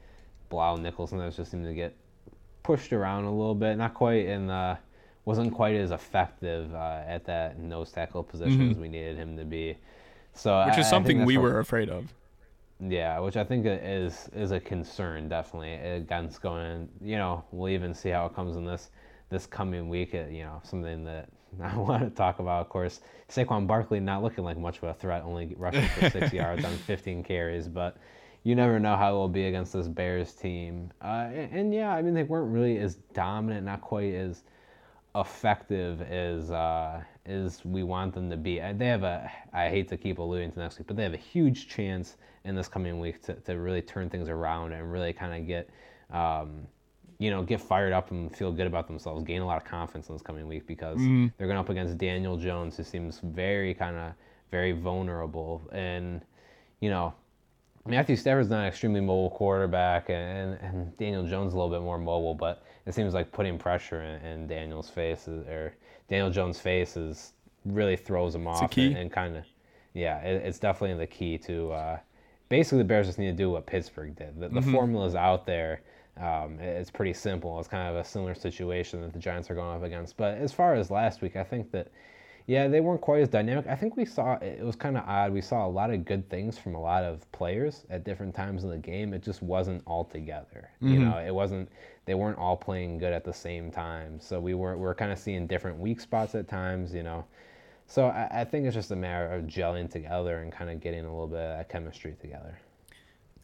Bilal 0.49 0.77
Nichols 0.77 1.09
sometimes 1.09 1.35
just 1.35 1.51
seemed 1.51 1.65
to 1.65 1.73
get 1.73 1.95
pushed 2.63 2.93
around 2.93 3.25
a 3.25 3.31
little 3.31 3.55
bit, 3.55 3.77
not 3.77 3.93
quite 3.93 4.25
in 4.25 4.47
the, 4.47 4.77
wasn't 5.25 5.53
quite 5.53 5.75
as 5.75 5.91
effective 5.91 6.73
uh, 6.75 7.01
at 7.05 7.25
that 7.25 7.59
nose 7.59 7.91
tackle 7.91 8.23
position 8.23 8.59
mm-hmm. 8.59 8.71
as 8.71 8.77
we 8.77 8.87
needed 8.87 9.17
him 9.17 9.35
to 9.37 9.43
be. 9.43 9.75
So 10.33 10.65
which 10.67 10.77
is 10.77 10.87
something 10.87 11.25
we 11.25 11.37
were 11.37 11.59
afraid 11.59 11.89
of. 11.89 12.13
Yeah, 12.79 13.19
which 13.19 13.37
I 13.37 13.43
think 13.43 13.65
is 13.67 14.27
is 14.33 14.51
a 14.51 14.59
concern 14.59 15.29
definitely 15.29 15.73
against 15.73 16.41
going. 16.41 16.89
You 17.01 17.17
know, 17.17 17.43
we'll 17.51 17.69
even 17.69 17.93
see 17.93 18.09
how 18.09 18.25
it 18.25 18.33
comes 18.33 18.55
in 18.55 18.65
this 18.65 18.89
this 19.31 19.47
coming 19.47 19.89
week. 19.89 20.13
You 20.13 20.43
know, 20.43 20.61
something 20.63 21.03
that 21.05 21.29
I 21.61 21.75
want 21.75 22.03
to 22.03 22.09
talk 22.09 22.39
about, 22.39 22.61
of 22.61 22.69
course, 22.69 23.01
Saquon 23.29 23.65
Barkley 23.65 23.99
not 23.99 24.21
looking 24.21 24.43
like 24.43 24.57
much 24.57 24.77
of 24.77 24.83
a 24.83 24.93
threat, 24.93 25.23
only 25.23 25.55
rushing 25.57 25.87
for 25.87 26.09
six 26.09 26.31
yards 26.33 26.63
on 26.63 26.75
15 26.75 27.23
carries, 27.23 27.67
but 27.67 27.97
you 28.43 28.55
never 28.55 28.79
know 28.79 28.95
how 28.95 29.13
it 29.13 29.17
will 29.17 29.29
be 29.29 29.45
against 29.45 29.73
this 29.73 29.87
Bears 29.87 30.33
team. 30.33 30.91
Uh, 31.01 31.29
and, 31.33 31.51
and, 31.51 31.73
yeah, 31.73 31.91
I 31.93 32.01
mean 32.01 32.13
they 32.13 32.23
weren't 32.23 32.51
really 32.51 32.77
as 32.77 32.95
dominant, 33.13 33.65
not 33.65 33.81
quite 33.81 34.13
as 34.13 34.43
effective 35.15 36.01
as 36.01 36.51
uh, 36.51 37.01
as 37.25 37.63
we 37.65 37.83
want 37.83 38.13
them 38.13 38.29
to 38.29 38.37
be. 38.37 38.59
They 38.59 38.87
have 38.87 39.03
a 39.03 39.29
I 39.53 39.69
hate 39.69 39.89
to 39.89 39.97
keep 39.97 40.19
alluding 40.19 40.51
to 40.53 40.59
next 40.59 40.79
week, 40.79 40.87
but 40.87 40.95
they 40.95 41.03
have 41.03 41.13
a 41.13 41.17
huge 41.17 41.67
chance 41.67 42.17
in 42.43 42.55
this 42.55 42.67
coming 42.67 42.99
week 42.99 43.21
to, 43.23 43.35
to 43.35 43.53
really 43.53 43.81
turn 43.81 44.09
things 44.09 44.27
around 44.27 44.71
and 44.73 44.91
really 44.91 45.13
kind 45.13 45.39
of 45.39 45.47
get. 45.47 45.69
Um, 46.11 46.67
you 47.21 47.29
know, 47.29 47.43
get 47.43 47.61
fired 47.61 47.93
up 47.93 48.09
and 48.09 48.35
feel 48.35 48.51
good 48.51 48.65
about 48.65 48.87
themselves, 48.87 49.23
gain 49.23 49.41
a 49.41 49.45
lot 49.45 49.55
of 49.55 49.63
confidence 49.63 50.09
in 50.09 50.15
this 50.15 50.23
coming 50.23 50.47
week 50.47 50.65
because 50.65 50.97
mm-hmm. 50.97 51.27
they're 51.37 51.45
going 51.45 51.59
up 51.59 51.69
against 51.69 51.99
Daniel 51.99 52.35
Jones, 52.35 52.75
who 52.75 52.83
seems 52.83 53.19
very 53.19 53.75
kind 53.75 53.95
of 53.95 54.13
very 54.49 54.71
vulnerable. 54.71 55.61
And, 55.71 56.21
you 56.79 56.89
know, 56.89 57.13
Matthew 57.85 58.15
Stafford's 58.15 58.49
not 58.49 58.61
an 58.61 58.65
extremely 58.65 59.01
mobile 59.01 59.29
quarterback, 59.29 60.09
and, 60.09 60.57
and 60.61 60.97
Daniel 60.97 61.27
Jones 61.27 61.53
a 61.53 61.57
little 61.57 61.69
bit 61.69 61.83
more 61.83 61.99
mobile, 61.99 62.33
but 62.33 62.63
it 62.87 62.95
seems 62.95 63.13
like 63.13 63.31
putting 63.31 63.59
pressure 63.59 64.01
in, 64.01 64.25
in 64.25 64.47
Daniel's 64.47 64.89
face 64.89 65.27
is, 65.27 65.45
or 65.47 65.75
Daniel 66.09 66.31
Jones' 66.31 66.59
face 66.59 66.97
is 66.97 67.33
really 67.65 67.95
throws 67.95 68.33
him 68.33 68.47
off 68.47 68.75
and, 68.77 68.97
and 68.97 69.11
kind 69.11 69.37
of, 69.37 69.43
yeah, 69.93 70.17
it, 70.21 70.43
it's 70.43 70.57
definitely 70.57 70.97
the 70.97 71.05
key 71.05 71.37
to. 71.37 71.71
Uh, 71.71 71.99
basically, 72.49 72.79
the 72.79 72.83
Bears 72.83 73.05
just 73.05 73.19
need 73.19 73.27
to 73.27 73.33
do 73.33 73.51
what 73.51 73.67
Pittsburgh 73.67 74.15
did. 74.15 74.39
The, 74.39 74.49
the 74.49 74.59
mm-hmm. 74.59 74.71
formula's 74.71 75.13
out 75.13 75.45
there 75.45 75.81
um, 76.17 76.59
it's 76.59 76.91
pretty 76.91 77.13
simple. 77.13 77.57
It's 77.59 77.67
kind 77.67 77.89
of 77.89 77.95
a 77.95 78.03
similar 78.03 78.35
situation 78.35 79.01
that 79.01 79.13
the 79.13 79.19
Giants 79.19 79.49
are 79.49 79.55
going 79.55 79.75
up 79.75 79.83
against. 79.83 80.17
But 80.17 80.37
as 80.37 80.51
far 80.51 80.75
as 80.75 80.91
last 80.91 81.21
week, 81.21 81.35
I 81.35 81.43
think 81.43 81.71
that, 81.71 81.87
yeah, 82.47 82.67
they 82.67 82.81
weren't 82.81 83.01
quite 83.01 83.21
as 83.21 83.29
dynamic. 83.29 83.67
I 83.67 83.75
think 83.75 83.95
we 83.95 84.05
saw, 84.05 84.33
it 84.35 84.61
was 84.61 84.75
kind 84.75 84.97
of 84.97 85.03
odd. 85.07 85.31
We 85.31 85.41
saw 85.41 85.65
a 85.65 85.69
lot 85.69 85.91
of 85.91 86.05
good 86.05 86.29
things 86.29 86.57
from 86.57 86.75
a 86.75 86.81
lot 86.81 87.03
of 87.03 87.31
players 87.31 87.85
at 87.89 88.03
different 88.03 88.35
times 88.35 88.63
in 88.63 88.69
the 88.69 88.77
game. 88.77 89.13
It 89.13 89.23
just 89.23 89.41
wasn't 89.41 89.81
all 89.85 90.03
together. 90.03 90.69
Mm-hmm. 90.81 90.93
You 90.93 90.99
know, 90.99 91.17
it 91.17 91.33
wasn't, 91.33 91.69
they 92.05 92.15
weren't 92.15 92.37
all 92.37 92.57
playing 92.57 92.97
good 92.97 93.13
at 93.13 93.23
the 93.23 93.33
same 93.33 93.71
time. 93.71 94.19
So 94.19 94.39
we 94.39 94.53
were, 94.53 94.75
we 94.75 94.83
were 94.83 94.95
kind 94.95 95.11
of 95.11 95.19
seeing 95.19 95.47
different 95.47 95.77
weak 95.77 96.01
spots 96.01 96.35
at 96.35 96.47
times, 96.47 96.93
you 96.93 97.03
know. 97.03 97.25
So 97.87 98.07
I, 98.07 98.41
I 98.41 98.43
think 98.43 98.65
it's 98.65 98.75
just 98.75 98.91
a 98.91 98.95
matter 98.95 99.31
of 99.33 99.43
gelling 99.45 99.89
together 99.89 100.39
and 100.39 100.51
kind 100.51 100.69
of 100.69 100.81
getting 100.81 101.05
a 101.05 101.09
little 101.09 101.27
bit 101.27 101.39
of 101.39 101.57
that 101.57 101.69
chemistry 101.69 102.15
together. 102.19 102.57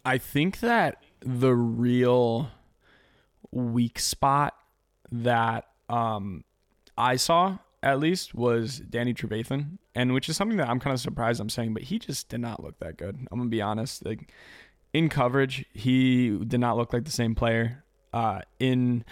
I 0.06 0.18
think 0.18 0.62
that 0.62 1.04
the 1.20 1.54
real 1.54 2.50
weak 3.52 4.00
spot 4.00 4.56
that 5.12 5.66
um, 5.90 6.44
I 6.98 7.16
saw 7.16 7.58
at 7.84 8.00
least 8.00 8.34
was 8.34 8.80
Danny 8.80 9.14
Trevathan, 9.14 9.78
and 9.96 10.14
which 10.14 10.30
is 10.30 10.38
something 10.38 10.58
that 10.58 10.70
I'm 10.70 10.80
kind 10.80 10.94
of 10.94 11.00
surprised 11.00 11.40
I'm 11.40 11.50
saying, 11.50 11.74
but 11.74 11.84
he 11.84 12.00
just 12.00 12.30
did 12.30 12.40
not 12.40 12.64
look 12.64 12.80
that 12.80 12.98
good. 12.98 13.16
I'm 13.16 13.38
gonna 13.38 13.50
be 13.50 13.62
honest. 13.62 14.06
Like 14.06 14.32
in 14.94 15.10
coverage, 15.10 15.66
he 15.74 16.38
did 16.46 16.60
not 16.60 16.78
look 16.78 16.94
like 16.94 17.06
the 17.06 17.12
same 17.12 17.36
player. 17.36 17.84
Uh, 18.14 18.42
in 18.60 19.06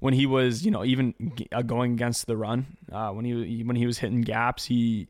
when 0.00 0.14
he 0.14 0.26
was, 0.26 0.64
you 0.64 0.70
know, 0.70 0.84
even 0.84 1.14
uh, 1.52 1.62
going 1.62 1.92
against 1.92 2.26
the 2.26 2.36
run, 2.36 2.76
uh, 2.92 3.10
when 3.10 3.24
he 3.24 3.62
when 3.64 3.76
he 3.76 3.86
was 3.86 3.98
hitting 3.98 4.22
gaps, 4.22 4.64
he 4.64 5.08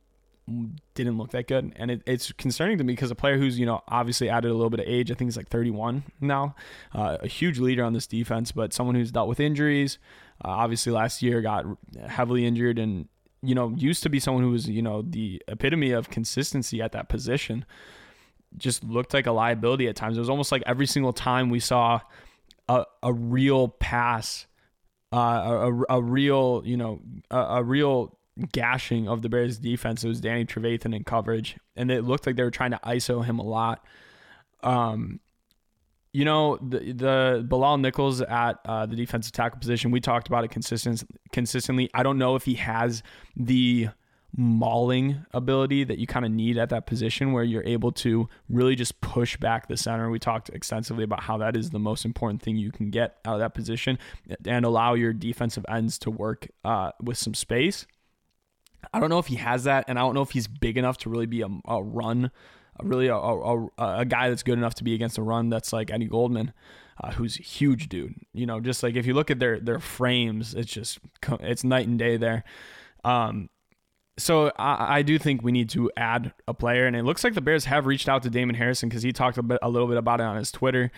didn't 0.95 1.19
look 1.19 1.31
that 1.31 1.47
good, 1.47 1.73
and 1.77 1.91
it, 1.91 2.03
it's 2.07 2.33
concerning 2.33 2.79
to 2.79 2.85
me 2.85 2.93
because 2.95 3.11
a 3.11 3.15
player 3.15 3.39
who's 3.39 3.59
you 3.59 3.67
know 3.67 3.83
obviously 3.89 4.29
added 4.29 4.51
a 4.51 4.55
little 4.55 4.71
bit 4.71 4.81
of 4.81 4.87
age. 4.87 5.11
I 5.11 5.15
think 5.15 5.29
he's 5.29 5.37
like 5.37 5.49
31 5.49 6.05
now, 6.21 6.57
uh, 6.95 7.19
a 7.21 7.29
huge 7.29 7.59
leader 7.59 7.85
on 7.85 7.93
this 7.93 8.07
defense, 8.07 8.53
but 8.53 8.73
someone 8.73 8.95
who's 8.95 9.13
dealt 9.13 9.29
with 9.29 9.41
injuries. 9.41 9.99
Uh, 10.45 10.49
obviously, 10.49 10.93
last 10.93 11.23
year 11.23 11.41
got 11.43 11.65
heavily 12.09 12.45
injured, 12.45 12.79
and 12.79 13.09
you 13.43 13.55
know 13.55 13.71
used 13.77 14.03
to 14.03 14.09
be 14.09 14.19
someone 14.19 14.43
who 14.43 14.51
was 14.51 14.69
you 14.69 14.83
know 14.83 15.03
the 15.03 15.41
epitome 15.49 15.93
of 15.93 16.11
consistency 16.11 16.83
at 16.83 16.93
that 16.93 17.09
position. 17.09 17.65
Just 18.57 18.85
looked 18.85 19.15
like 19.15 19.27
a 19.27 19.33
liability 19.33 19.89
at 19.89 19.97
times. 19.97 20.17
It 20.17 20.21
was 20.21 20.29
almost 20.29 20.53
like 20.53 20.63
every 20.67 20.87
single 20.87 21.13
time 21.13 21.49
we 21.49 21.61
saw 21.61 22.01
a, 22.69 22.85
a 23.03 23.13
real 23.13 23.69
pass, 23.69 24.47
uh, 25.13 25.17
a, 25.89 25.97
a 25.97 26.03
real 26.03 26.63
you 26.65 26.77
know 26.77 27.01
a, 27.31 27.39
a 27.39 27.63
real 27.63 28.19
gashing 28.53 29.09
of 29.09 29.23
the 29.23 29.29
Bears 29.29 29.59
defense. 29.59 30.05
It 30.05 30.09
was 30.09 30.21
Danny 30.21 30.45
Trevathan 30.45 30.95
in 30.95 31.05
coverage, 31.05 31.57
and 31.77 31.91
it 31.91 32.05
looked 32.05 32.27
like 32.27 32.37
they 32.37 32.43
were 32.43 32.51
trying 32.51 32.73
to 32.73 32.81
ISO 32.85 33.25
him 33.25 33.39
a 33.39 33.45
lot. 33.45 33.85
Um, 34.63 35.21
you 36.13 36.25
know, 36.25 36.57
the 36.57 36.93
the 36.93 37.47
Bilal 37.49 37.79
Nichols 37.79 38.21
at 38.21 38.59
uh, 38.65 38.87
the 38.87 38.97
defensive 38.97 39.33
tackle 39.33 39.59
position, 39.59 39.91
we 39.91 40.01
talked 40.01 40.29
about 40.29 40.45
it 40.45 40.51
consistent, 40.51 41.05
consistently. 41.33 41.91
I 41.95 42.03
don't 42.03 42.19
know 42.19 42.37
if 42.37 42.45
he 42.45 42.55
has 42.55 43.03
the 43.37 43.89
mauling 44.35 45.25
ability 45.33 45.85
that 45.85 45.99
you 45.99 46.07
kind 46.07 46.25
of 46.25 46.33
need 46.33 46.57
at 46.57 46.71
that 46.71 46.87
position 46.87 47.33
where 47.33 47.45
you're 47.45 47.65
able 47.65 47.93
to 47.93 48.29
really 48.49 48.75
just 48.75 49.01
push 49.01 49.37
back 49.37 49.69
the 49.69 49.77
center. 49.77 50.09
We 50.11 50.19
talked 50.19 50.49
extensively 50.49 51.05
about 51.05 51.23
how 51.23 51.39
that 51.39 51.57
is 51.57 51.71
the 51.71 51.79
most 51.79 52.05
important 52.05 52.41
thing 52.43 52.57
you 52.57 52.73
can 52.73 52.91
get 52.91 53.19
out 53.25 53.35
of 53.35 53.41
that 53.41 53.55
position 53.55 53.99
and 54.47 54.65
allow 54.65 54.95
your 54.95 55.13
defensive 55.13 55.67
ends 55.69 55.99
to 55.99 56.11
work 56.11 56.49
uh, 56.65 56.93
with 57.03 57.19
some 57.19 57.35
space. 57.35 57.87
I 58.93 59.01
don't 59.01 59.11
know 59.11 59.19
if 59.19 59.27
he 59.27 59.37
has 59.37 59.65
that, 59.65 59.85
and 59.89 59.99
I 59.99 60.03
don't 60.03 60.15
know 60.15 60.23
if 60.23 60.31
he's 60.31 60.49
big 60.49 60.77
enough 60.77 60.99
to 60.99 61.11
really 61.11 61.27
be 61.27 61.43
a, 61.43 61.49
a 61.67 61.83
run, 61.83 62.31
a 62.79 62.87
really 62.87 63.09
a, 63.09 63.17
a, 63.17 63.69
a, 63.79 64.05
guy 64.05 64.29
that's 64.29 64.43
good 64.43 64.59
enough 64.59 64.75
to 64.77 64.85
be 64.85 64.95
against 64.95 65.19
a 65.19 65.23
run 65.23 65.51
that's 65.51 65.73
like 65.73 65.91
Eddie 65.91 66.07
Goldman, 66.07 66.53
uh, 67.03 67.13
who's 67.13 67.37
huge 67.37 67.89
dude. 67.89 68.15
You 68.33 68.47
know, 68.47 68.61
just 68.61 68.83
like 68.83 68.97
if 68.97 69.07
you 69.07 69.15
look 69.15 69.31
at 69.31 69.39
their 69.39 69.61
their 69.61 69.79
frames, 69.79 70.55
it's 70.55 70.73
just 70.73 70.99
it's 71.41 71.65
night 71.65 71.87
and 71.87 71.99
day 71.99 72.17
there. 72.17 72.45
Um, 73.05 73.51
so 74.19 74.53
I, 74.59 74.99
I, 74.99 75.03
do 75.03 75.19
think 75.19 75.43
we 75.43 75.53
need 75.53 75.71
to 75.71 75.91
add 75.97 76.33
a 76.47 76.55
player, 76.55 76.87
and 76.87 76.95
it 76.95 77.05
looks 77.05 77.25
like 77.25 77.35
the 77.35 77.41
Bears 77.41 77.65
have 77.65 77.87
reached 77.87 78.09
out 78.09 78.23
to 78.25 78.31
Damon 78.31 78.55
Harrison 78.55 78.89
because 78.89 79.03
he 79.03 79.13
talked 79.13 79.39
a 79.39 79.43
bit 79.43 79.59
a 79.63 79.69
little 79.69 79.89
bit 79.89 79.97
about 79.97 80.21
it 80.21 80.25
on 80.25 80.37
his 80.37 80.53
Twitter, 80.53 80.91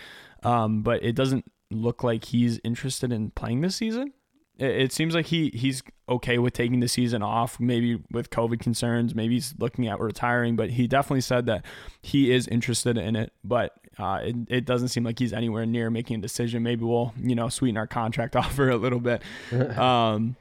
um, 0.43 0.83
but 0.83 1.03
it 1.03 1.15
doesn't 1.15 1.45
look 1.71 2.03
like 2.03 2.25
he's 2.25 2.59
interested 2.63 3.11
in 3.11 3.31
playing 3.31 3.61
this 3.61 3.75
season 3.75 4.13
it 4.57 4.93
seems 4.93 5.13
like 5.13 5.27
he 5.27 5.49
he's 5.53 5.83
okay 6.07 6.37
with 6.37 6.53
taking 6.53 6.79
the 6.79 6.87
season 6.87 7.21
off, 7.21 7.59
maybe 7.59 8.01
with 8.11 8.29
COVID 8.29 8.59
concerns, 8.59 9.13
maybe 9.13 9.33
he's 9.33 9.53
looking 9.57 9.87
at 9.87 9.99
retiring, 9.99 10.55
but 10.55 10.71
he 10.71 10.87
definitely 10.87 11.21
said 11.21 11.45
that 11.47 11.65
he 12.01 12.31
is 12.31 12.47
interested 12.47 12.97
in 12.97 13.15
it, 13.15 13.33
but 13.43 13.73
uh, 13.97 14.19
it, 14.23 14.35
it 14.47 14.65
doesn't 14.65 14.89
seem 14.89 15.03
like 15.03 15.19
he's 15.19 15.33
anywhere 15.33 15.65
near 15.65 15.89
making 15.89 16.19
a 16.19 16.21
decision. 16.21 16.63
Maybe 16.63 16.83
we'll, 16.83 17.13
you 17.21 17.35
know, 17.35 17.49
sweeten 17.49 17.77
our 17.77 17.87
contract 17.87 18.35
offer 18.35 18.69
a 18.69 18.77
little 18.77 18.99
bit. 18.99 19.21
um, 19.77 20.35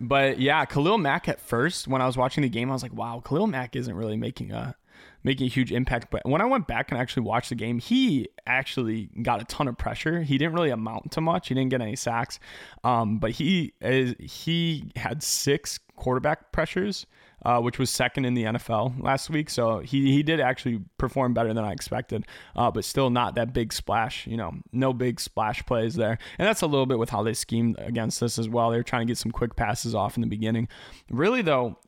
but 0.00 0.38
yeah, 0.38 0.64
Khalil 0.64 0.98
Mack 0.98 1.28
at 1.28 1.40
first, 1.40 1.86
when 1.86 2.02
I 2.02 2.06
was 2.06 2.16
watching 2.16 2.42
the 2.42 2.48
game, 2.48 2.70
I 2.70 2.72
was 2.72 2.82
like, 2.82 2.94
wow, 2.94 3.22
Khalil 3.24 3.46
Mack 3.46 3.76
isn't 3.76 3.94
really 3.94 4.16
making 4.16 4.52
a 4.52 4.74
making 5.22 5.46
a 5.46 5.50
huge 5.50 5.72
impact. 5.72 6.08
But 6.10 6.22
when 6.24 6.40
I 6.40 6.46
went 6.46 6.66
back 6.66 6.90
and 6.90 7.00
actually 7.00 7.24
watched 7.24 7.50
the 7.50 7.54
game, 7.54 7.78
he 7.78 8.28
actually 8.46 9.10
got 9.22 9.40
a 9.40 9.44
ton 9.44 9.68
of 9.68 9.76
pressure. 9.76 10.22
He 10.22 10.38
didn't 10.38 10.54
really 10.54 10.70
amount 10.70 11.12
to 11.12 11.20
much. 11.20 11.48
He 11.48 11.54
didn't 11.54 11.70
get 11.70 11.80
any 11.80 11.96
sacks, 11.96 12.38
um, 12.84 13.18
but 13.18 13.32
he 13.32 13.72
is, 13.80 14.14
he 14.18 14.92
had 14.96 15.22
six 15.22 15.78
quarterback 15.96 16.52
pressures. 16.52 17.06
Uh, 17.42 17.58
which 17.58 17.78
was 17.78 17.88
second 17.88 18.26
in 18.26 18.34
the 18.34 18.44
NFL 18.44 19.02
last 19.02 19.30
week. 19.30 19.48
So 19.48 19.78
he, 19.78 20.12
he 20.12 20.22
did 20.22 20.40
actually 20.40 20.82
perform 20.98 21.32
better 21.32 21.54
than 21.54 21.64
I 21.64 21.72
expected, 21.72 22.26
uh, 22.54 22.70
but 22.70 22.84
still 22.84 23.08
not 23.08 23.36
that 23.36 23.54
big 23.54 23.72
splash. 23.72 24.26
You 24.26 24.36
know, 24.36 24.52
no 24.72 24.92
big 24.92 25.18
splash 25.18 25.64
plays 25.64 25.94
there. 25.94 26.18
And 26.38 26.46
that's 26.46 26.60
a 26.60 26.66
little 26.66 26.84
bit 26.84 26.98
with 26.98 27.08
how 27.08 27.22
they 27.22 27.32
schemed 27.32 27.76
against 27.78 28.22
us 28.22 28.38
as 28.38 28.46
well. 28.46 28.70
They 28.70 28.76
were 28.76 28.82
trying 28.82 29.06
to 29.06 29.10
get 29.10 29.16
some 29.16 29.32
quick 29.32 29.56
passes 29.56 29.94
off 29.94 30.18
in 30.18 30.20
the 30.20 30.26
beginning. 30.26 30.68
Really, 31.08 31.40
though, 31.40 31.78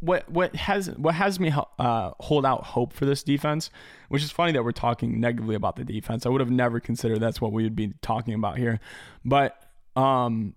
what 0.00 0.28
what 0.30 0.54
has 0.54 0.90
what 0.90 1.14
has 1.14 1.40
me 1.40 1.52
uh, 1.78 2.12
hold 2.20 2.46
out 2.46 2.64
hope 2.64 2.92
for 2.92 3.04
this 3.04 3.22
defense, 3.22 3.70
which 4.08 4.22
is 4.22 4.30
funny 4.30 4.52
that 4.52 4.62
we're 4.62 4.72
talking 4.72 5.20
negatively 5.20 5.54
about 5.54 5.76
the 5.76 5.84
defense. 5.84 6.24
I 6.24 6.28
would 6.28 6.40
have 6.40 6.50
never 6.50 6.80
considered 6.80 7.20
that's 7.20 7.40
what 7.40 7.52
we 7.52 7.64
would 7.64 7.76
be 7.76 7.94
talking 8.00 8.34
about 8.34 8.58
here, 8.58 8.80
but 9.24 9.60
um, 9.96 10.54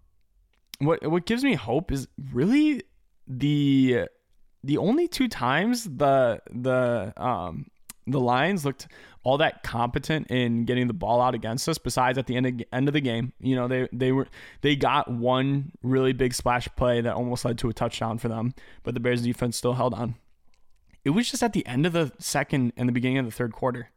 what 0.80 1.06
what 1.08 1.26
gives 1.26 1.44
me 1.44 1.56
hope 1.56 1.92
is 1.92 2.08
really 2.32 2.84
the 3.28 4.06
the 4.64 4.78
only 4.78 5.08
two 5.08 5.28
times 5.28 5.86
the 5.86 6.42
the 6.52 7.14
um 7.18 7.66
the 8.08 8.20
Lions 8.20 8.66
looked 8.66 8.88
all 9.24 9.38
that 9.38 9.64
competent 9.64 10.28
in 10.28 10.66
getting 10.66 10.88
the 10.88 10.94
ball 10.94 11.22
out 11.22 11.36
against 11.36 11.70
us. 11.70 11.78
Besides, 11.78 12.18
at 12.18 12.26
the 12.26 12.36
end 12.36 12.46
of, 12.48 12.62
end 12.74 12.88
of 12.88 12.94
the 12.94 13.02
game, 13.02 13.34
you 13.40 13.56
know 13.56 13.68
they 13.68 13.88
they 13.92 14.12
were 14.12 14.28
they 14.62 14.76
got 14.76 15.10
one 15.10 15.72
really 15.84 16.14
big 16.14 16.34
splash 16.34 16.68
play 16.76 17.02
that 17.02 17.14
almost 17.14 17.46
led 17.46 17.58
to 17.60 17.70
a 17.70 17.74
touchdown 17.74 18.18
for 18.18 18.28
them, 18.28 18.54
but 18.84 18.94
the 18.94 19.00
Bears 19.00 19.22
defense 19.22 19.58
still 19.58 19.74
held 19.74 19.94
on. 19.94 20.16
It 21.04 21.12
was 21.12 21.30
just 21.30 21.44
at 21.44 21.54
the 21.54 21.66
end 21.66 21.86
of 21.86 21.94
the 21.94 22.12
second 22.20 22.74
and 22.78 22.88
the 22.88 22.94
beginning 22.94 23.18
of 23.18 23.26
the 23.26 23.32
third 23.32 23.54
quarter, 23.54 23.90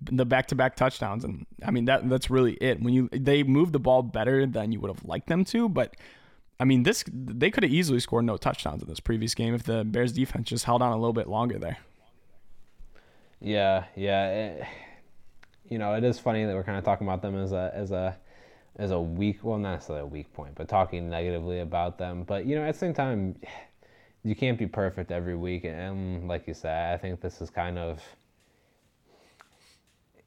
the 0.00 0.24
back 0.24 0.46
to 0.48 0.54
back 0.54 0.76
touchdowns, 0.76 1.24
and 1.24 1.46
I 1.64 1.70
mean 1.70 1.86
that 1.86 2.08
that's 2.08 2.30
really 2.30 2.54
it. 2.54 2.80
When 2.80 2.94
you 2.94 3.08
they 3.12 3.42
moved 3.42 3.72
the 3.72 3.80
ball 3.80 4.02
better 4.02 4.46
than 4.46 4.72
you 4.72 4.80
would 4.80 4.90
have 4.90 5.04
liked 5.04 5.28
them 5.28 5.44
to, 5.46 5.68
but. 5.68 5.96
I 6.60 6.64
mean, 6.64 6.84
this 6.84 7.02
they 7.12 7.50
could 7.50 7.64
have 7.64 7.72
easily 7.72 7.98
scored 7.98 8.24
no 8.24 8.36
touchdowns 8.36 8.82
in 8.82 8.88
this 8.88 9.00
previous 9.00 9.34
game 9.34 9.52
if 9.52 9.64
the 9.64 9.82
Bears 9.82 10.12
defense 10.12 10.48
just 10.48 10.64
held 10.64 10.80
on 10.80 10.92
a 10.92 10.96
little 10.96 11.14
bit 11.14 11.26
longer 11.26 11.58
there. 11.58 11.78
Yeah, 13.42 13.84
yeah. 13.96 14.28
It, 14.28 14.66
you 15.68 15.78
know, 15.78 15.94
it 15.94 16.04
is 16.04 16.18
funny 16.18 16.44
that 16.44 16.54
we're 16.54 16.62
kind 16.62 16.78
of 16.78 16.84
talking 16.84 17.06
about 17.06 17.22
them 17.22 17.36
as 17.36 17.52
a 17.52 17.70
as 17.74 17.90
a 17.90 18.16
as 18.76 18.90
a 18.90 19.00
weak, 19.00 19.40
well, 19.42 19.58
not 19.58 19.74
necessarily 19.74 20.02
a 20.02 20.06
weak 20.06 20.32
point, 20.32 20.54
but 20.54 20.68
talking 20.68 21.10
negatively 21.10 21.60
about 21.60 21.98
them. 21.98 22.24
But 22.24 22.46
you 22.46 22.54
know, 22.56 22.62
at 22.64 22.74
the 22.74 22.78
same 22.78 22.94
time, 22.94 23.36
you 24.24 24.34
can't 24.36 24.58
be 24.58 24.66
perfect 24.66 25.10
every 25.10 25.36
week, 25.36 25.64
and 25.64 26.28
like 26.28 26.46
you 26.46 26.54
said, 26.54 26.94
I 26.94 26.98
think 26.98 27.20
this 27.20 27.40
is 27.40 27.50
kind 27.50 27.78
of. 27.78 28.00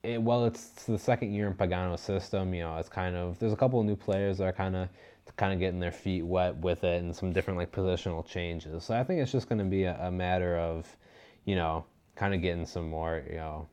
It, 0.04 0.22
well, 0.22 0.46
it's 0.46 0.84
the 0.86 1.00
second 1.00 1.34
year 1.34 1.48
in 1.48 1.54
Pagano's 1.56 2.02
system. 2.02 2.54
You 2.54 2.64
know, 2.64 2.78
it's 2.78 2.90
kind 2.90 3.16
of 3.16 3.40
there's 3.40 3.54
a 3.54 3.58
couple 3.58 3.80
of 3.80 3.86
new 3.86 3.96
players 3.96 4.38
that 4.38 4.46
are 4.46 4.54
kind 4.54 4.76
of 4.76 4.90
kind 5.38 5.54
of 5.54 5.60
getting 5.60 5.80
their 5.80 5.92
feet 5.92 6.24
wet 6.24 6.56
with 6.58 6.84
it, 6.84 7.02
and 7.02 7.16
some 7.16 7.34
different 7.34 7.58
like 7.58 7.72
positional 7.72 8.26
changes. 8.26 8.84
So 8.84 8.96
I 8.96 9.04
think 9.04 9.22
it's 9.22 9.32
just 9.32 9.50
going 9.50 9.60
to 9.60 9.66
be 9.66 9.86
a, 9.86 9.98
a 10.08 10.12
matter 10.12 10.58
of, 10.58 10.96
you 11.46 11.56
know, 11.56 11.86
kind 12.16 12.34
of 12.34 12.42
getting 12.42 12.66
some 12.66 12.90
more, 12.90 13.24
you 13.30 13.38
know, 13.38 13.68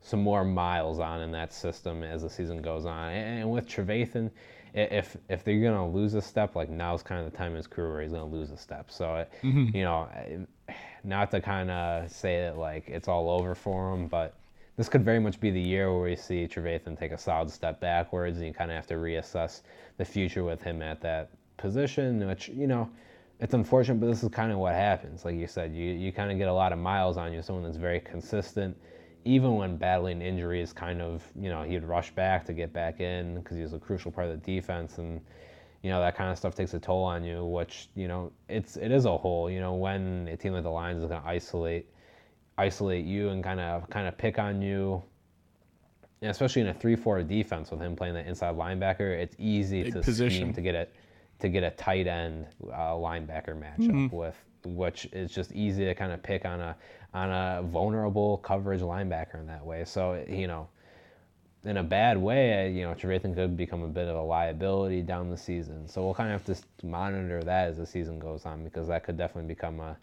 some 0.00 0.20
more 0.22 0.44
miles 0.44 1.00
on 1.00 1.20
in 1.20 1.32
that 1.32 1.52
system 1.52 2.02
as 2.02 2.22
the 2.22 2.30
season 2.30 2.62
goes 2.62 2.86
on. 2.86 3.10
And 3.10 3.50
with 3.50 3.66
Trevathan, 3.66 4.30
if 4.74 5.16
if 5.28 5.42
they're 5.42 5.60
gonna 5.60 5.88
lose 5.88 6.14
a 6.14 6.22
step, 6.22 6.54
like 6.54 6.68
now's 6.68 7.02
kind 7.02 7.24
of 7.24 7.30
the 7.30 7.36
time 7.36 7.52
in 7.52 7.56
his 7.56 7.66
career 7.66 7.92
where 7.92 8.02
he's 8.02 8.12
gonna 8.12 8.26
lose 8.26 8.50
a 8.50 8.56
step. 8.56 8.90
So 8.90 9.26
mm-hmm. 9.42 9.74
you 9.74 9.82
know, 9.82 10.08
not 11.02 11.30
to 11.30 11.40
kind 11.40 11.70
of 11.70 12.10
say 12.10 12.42
that 12.42 12.58
like 12.58 12.88
it's 12.88 13.08
all 13.08 13.30
over 13.30 13.54
for 13.54 13.92
him, 13.92 14.06
but 14.06 14.34
this 14.76 14.88
could 14.88 15.04
very 15.04 15.18
much 15.18 15.40
be 15.40 15.50
the 15.50 15.60
year 15.60 15.90
where 15.90 16.10
we 16.10 16.16
see 16.16 16.46
Trevathan 16.46 16.98
take 16.98 17.12
a 17.12 17.18
solid 17.18 17.50
step 17.50 17.80
backwards, 17.80 18.36
and 18.36 18.46
you 18.46 18.52
kind 18.52 18.70
of 18.70 18.76
have 18.76 18.86
to 18.88 18.94
reassess 18.94 19.62
the 19.96 20.04
future 20.04 20.44
with 20.44 20.62
him 20.62 20.82
at 20.82 21.00
that 21.00 21.30
position. 21.56 22.26
Which 22.26 22.48
you 22.48 22.66
know, 22.66 22.90
it's 23.40 23.54
unfortunate, 23.54 24.00
but 24.00 24.06
this 24.06 24.22
is 24.22 24.28
kind 24.30 24.52
of 24.52 24.58
what 24.58 24.74
happens. 24.74 25.24
Like 25.24 25.36
you 25.36 25.46
said, 25.46 25.74
you 25.74 25.92
you 25.92 26.12
kind 26.12 26.30
of 26.30 26.38
get 26.38 26.48
a 26.48 26.52
lot 26.52 26.72
of 26.72 26.78
miles 26.78 27.16
on 27.16 27.32
you, 27.32 27.42
someone 27.42 27.64
that's 27.64 27.76
very 27.76 28.00
consistent 28.00 28.76
even 29.26 29.56
when 29.56 29.76
battling 29.76 30.22
injuries, 30.22 30.72
kind 30.72 31.02
of, 31.02 31.20
you 31.34 31.48
know, 31.48 31.64
he'd 31.64 31.82
rush 31.82 32.12
back 32.12 32.44
to 32.46 32.52
get 32.52 32.72
back 32.72 33.00
in 33.00 33.34
because 33.34 33.56
he 33.56 33.62
was 33.62 33.72
a 33.72 33.78
crucial 33.78 34.12
part 34.12 34.28
of 34.28 34.40
the 34.40 34.52
defense. 34.52 34.98
And, 34.98 35.20
you 35.82 35.90
know, 35.90 36.00
that 36.00 36.16
kind 36.16 36.30
of 36.30 36.38
stuff 36.38 36.54
takes 36.54 36.74
a 36.74 36.78
toll 36.78 37.02
on 37.02 37.24
you, 37.24 37.44
which, 37.44 37.88
you 37.96 38.06
know, 38.06 38.30
it's, 38.48 38.76
it 38.76 38.92
is 38.92 39.04
a 39.04 39.16
hole, 39.16 39.50
you 39.50 39.58
know, 39.58 39.74
when 39.74 40.28
a 40.28 40.36
team 40.36 40.52
like 40.52 40.62
the 40.62 40.70
Lions 40.70 41.02
is 41.02 41.08
going 41.08 41.20
to 41.20 41.28
isolate, 41.28 41.86
isolate 42.56 43.04
you 43.04 43.30
and 43.30 43.42
kind 43.42 43.58
of, 43.58 43.90
kind 43.90 44.06
of 44.06 44.16
pick 44.16 44.38
on 44.38 44.62
you. 44.62 45.02
And 46.22 46.30
especially 46.30 46.62
in 46.62 46.68
a 46.68 46.74
3-4 46.74 47.26
defense 47.26 47.72
with 47.72 47.80
him 47.80 47.96
playing 47.96 48.14
the 48.14 48.26
inside 48.26 48.54
linebacker, 48.54 49.10
it's 49.10 49.34
easy 49.40 49.82
Big 49.82 49.94
to 49.94 50.02
position. 50.02 50.36
scheme 50.36 50.52
to 50.52 50.62
get 50.62 50.76
it 50.76 50.94
to 51.38 51.48
get 51.48 51.62
a 51.62 51.70
tight 51.70 52.06
end 52.06 52.46
uh, 52.72 52.92
linebacker 52.92 53.58
matchup 53.58 53.90
mm-hmm. 53.90 54.16
with 54.16 54.36
which 54.66 55.06
is 55.12 55.30
just 55.30 55.52
easy 55.52 55.84
to 55.84 55.94
kind 55.94 56.12
of 56.12 56.22
pick 56.22 56.44
on 56.44 56.60
a 56.60 56.76
on 57.14 57.30
a 57.30 57.62
vulnerable 57.62 58.38
coverage 58.38 58.80
linebacker 58.80 59.36
in 59.36 59.46
that 59.46 59.64
way. 59.64 59.84
So 59.84 60.24
you 60.28 60.46
know, 60.46 60.68
in 61.64 61.78
a 61.78 61.82
bad 61.82 62.18
way, 62.18 62.72
you 62.72 62.82
know, 62.82 62.94
Trevathan 62.94 63.34
could 63.34 63.56
become 63.56 63.82
a 63.82 63.88
bit 63.88 64.08
of 64.08 64.16
a 64.16 64.22
liability 64.22 65.02
down 65.02 65.30
the 65.30 65.36
season. 65.36 65.88
So 65.88 66.04
we'll 66.04 66.14
kind 66.14 66.32
of 66.32 66.46
have 66.46 66.56
to 66.56 66.86
monitor 66.86 67.42
that 67.42 67.68
as 67.68 67.78
the 67.78 67.86
season 67.86 68.18
goes 68.18 68.44
on 68.44 68.64
because 68.64 68.88
that 68.88 69.04
could 69.04 69.16
definitely 69.16 69.48
become 69.48 69.80
a 69.80 69.96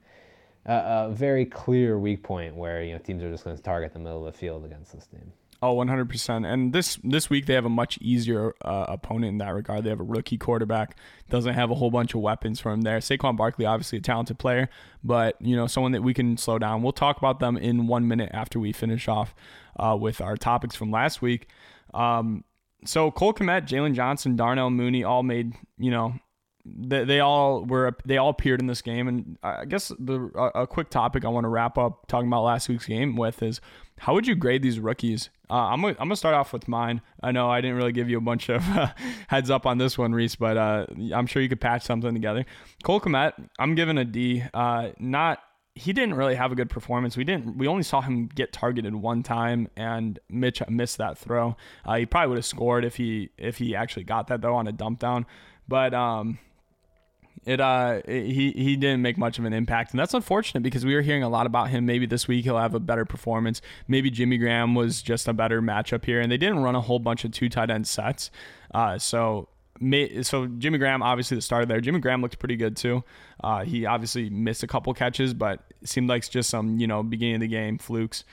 a, 0.65 1.07
a 1.07 1.11
very 1.11 1.45
clear 1.45 1.99
weak 1.99 2.23
point 2.23 2.55
where 2.55 2.83
you 2.83 2.93
know 2.93 2.99
teams 2.99 3.23
are 3.23 3.31
just 3.31 3.43
going 3.43 3.55
to 3.55 3.61
target 3.61 3.93
the 3.93 3.99
middle 3.99 4.25
of 4.25 4.33
the 4.33 4.37
field 4.37 4.65
against 4.65 4.93
this 4.93 5.07
team. 5.07 5.31
Oh, 5.65 5.77
100%. 5.77 6.45
And 6.45 6.73
this 6.73 6.99
this 7.05 7.29
week 7.29 7.45
they 7.45 7.53
have 7.53 7.63
a 7.63 7.69
much 7.69 7.97
easier 8.01 8.53
uh, 8.65 8.83
opponent 8.89 9.29
in 9.29 9.37
that 9.37 9.53
regard. 9.53 9.85
They 9.85 9.91
have 9.91 10.01
a 10.01 10.03
rookie 10.03 10.37
quarterback, 10.37 10.97
doesn't 11.29 11.53
have 11.53 11.71
a 11.71 11.75
whole 11.75 11.89
bunch 11.89 12.13
of 12.13 12.19
weapons 12.19 12.59
for 12.59 12.73
him 12.73 12.81
there. 12.81 12.99
Saquon 12.99 13.37
Barkley, 13.37 13.65
obviously 13.65 13.99
a 13.99 14.01
talented 14.01 14.37
player, 14.37 14.67
but 15.05 15.41
you 15.41 15.55
know 15.55 15.65
someone 15.65 15.93
that 15.93 16.01
we 16.01 16.13
can 16.13 16.35
slow 16.35 16.59
down. 16.59 16.83
We'll 16.83 16.91
talk 16.91 17.17
about 17.17 17.39
them 17.39 17.55
in 17.55 17.87
one 17.87 18.09
minute 18.09 18.31
after 18.33 18.59
we 18.59 18.73
finish 18.73 19.07
off 19.07 19.33
uh, 19.79 19.97
with 19.97 20.19
our 20.19 20.35
topics 20.35 20.75
from 20.75 20.91
last 20.91 21.21
week. 21.21 21.47
Um, 21.93 22.43
so 22.83 23.09
Cole 23.09 23.33
Kmet, 23.33 23.65
Jaylon 23.65 23.93
Johnson, 23.93 24.35
Darnell 24.35 24.69
Mooney 24.69 25.05
all 25.05 25.23
made 25.23 25.53
you 25.77 25.91
know 25.91 26.13
they, 26.65 27.03
they 27.03 27.19
all 27.19 27.65
were 27.65 27.95
they 28.05 28.17
all 28.17 28.29
appeared 28.29 28.59
in 28.59 28.67
this 28.67 28.81
game 28.81 29.07
and 29.07 29.37
i 29.43 29.65
guess 29.65 29.91
the 29.99 30.31
a, 30.55 30.65
quick 30.65 30.89
topic 30.89 31.25
i 31.25 31.27
want 31.27 31.43
to 31.43 31.49
wrap 31.49 31.77
up 31.77 32.07
talking 32.07 32.27
about 32.27 32.43
last 32.43 32.69
week's 32.69 32.85
game 32.85 33.15
with 33.15 33.43
is 33.43 33.59
how 33.99 34.13
would 34.13 34.25
you 34.25 34.35
grade 34.35 34.61
these 34.61 34.79
rookies 34.79 35.29
uh, 35.49 35.55
I'm, 35.55 35.81
gonna, 35.81 35.95
I'm 35.99 36.07
gonna 36.07 36.15
start 36.15 36.35
off 36.35 36.53
with 36.53 36.67
mine 36.67 37.01
i 37.21 37.31
know 37.31 37.49
i 37.49 37.59
didn't 37.59 37.75
really 37.75 37.91
give 37.91 38.09
you 38.09 38.17
a 38.17 38.21
bunch 38.21 38.49
of 38.49 38.67
uh, 38.69 38.93
heads 39.27 39.49
up 39.49 39.65
on 39.65 39.77
this 39.77 39.97
one 39.97 40.13
reese 40.13 40.35
but 40.35 40.57
uh, 40.57 40.85
i'm 41.13 41.27
sure 41.27 41.41
you 41.41 41.49
could 41.49 41.61
patch 41.61 41.83
something 41.83 42.13
together 42.13 42.45
cole 42.83 43.01
Kmet, 43.01 43.33
i'm 43.59 43.75
giving 43.75 43.97
a 43.97 44.05
d 44.05 44.43
uh, 44.53 44.89
not 44.99 45.39
he 45.75 45.91
didn't 45.91 46.13
really 46.13 46.35
have 46.35 46.51
a 46.51 46.55
good 46.55 46.69
performance. 46.69 47.17
We 47.17 47.23
didn't. 47.23 47.57
We 47.57 47.67
only 47.67 47.81
saw 47.81 47.99
him 48.01 48.27
get 48.27 48.53
targeted 48.53 48.93
one 48.93 49.23
time, 49.23 49.67
and 49.75 50.19
Mitch 50.29 50.61
missed 50.69 50.99
that 50.99 51.17
throw. 51.17 51.57
Uh, 51.83 51.95
he 51.95 52.05
probably 52.05 52.29
would 52.29 52.37
have 52.37 52.45
scored 52.45 52.85
if 52.85 52.95
he 52.95 53.31
if 53.39 53.57
he 53.57 53.75
actually 53.75 54.03
got 54.03 54.27
that 54.27 54.41
though 54.41 54.53
on 54.53 54.67
a 54.67 54.71
dump 54.71 54.99
down. 54.99 55.25
But 55.67 55.95
um, 55.95 56.37
it 57.45 57.59
uh 57.59 58.01
he 58.05 58.51
he 58.55 58.75
didn't 58.75 59.01
make 59.01 59.17
much 59.17 59.39
of 59.39 59.45
an 59.45 59.53
impact, 59.53 59.91
and 59.91 59.99
that's 59.99 60.13
unfortunate 60.13 60.61
because 60.61 60.85
we 60.85 60.95
were 60.95 61.01
hearing 61.01 61.23
a 61.23 61.29
lot 61.29 61.45
about 61.45 61.69
him. 61.69 61.85
Maybe 61.85 62.05
this 62.05 62.27
week 62.27 62.43
he'll 62.45 62.57
have 62.57 62.73
a 62.73 62.79
better 62.79 63.05
performance. 63.05 63.61
Maybe 63.87 64.09
Jimmy 64.09 64.37
Graham 64.37 64.75
was 64.75 65.01
just 65.01 65.27
a 65.27 65.33
better 65.33 65.61
matchup 65.61 66.05
here, 66.05 66.19
and 66.19 66.31
they 66.31 66.37
didn't 66.37 66.59
run 66.59 66.75
a 66.75 66.81
whole 66.81 66.99
bunch 66.99 67.25
of 67.25 67.31
two 67.31 67.49
tight 67.49 67.69
end 67.69 67.87
sets. 67.87 68.31
Uh, 68.73 68.97
so 68.97 69.49
so 70.21 70.47
Jimmy 70.57 70.77
Graham 70.77 71.03
obviously 71.03 71.35
the 71.35 71.41
starter 71.41 71.65
there. 71.65 71.81
Jimmy 71.81 71.99
Graham 71.99 72.21
looked 72.21 72.39
pretty 72.39 72.55
good 72.55 72.77
too. 72.77 73.03
Uh, 73.43 73.63
he 73.63 73.85
obviously 73.85 74.29
missed 74.29 74.63
a 74.63 74.67
couple 74.67 74.93
catches, 74.93 75.33
but 75.33 75.61
it 75.81 75.89
seemed 75.89 76.07
like 76.07 76.29
just 76.29 76.49
some 76.49 76.79
you 76.79 76.87
know 76.87 77.03
beginning 77.03 77.35
of 77.35 77.41
the 77.41 77.47
game 77.47 77.77
flukes 77.77 78.23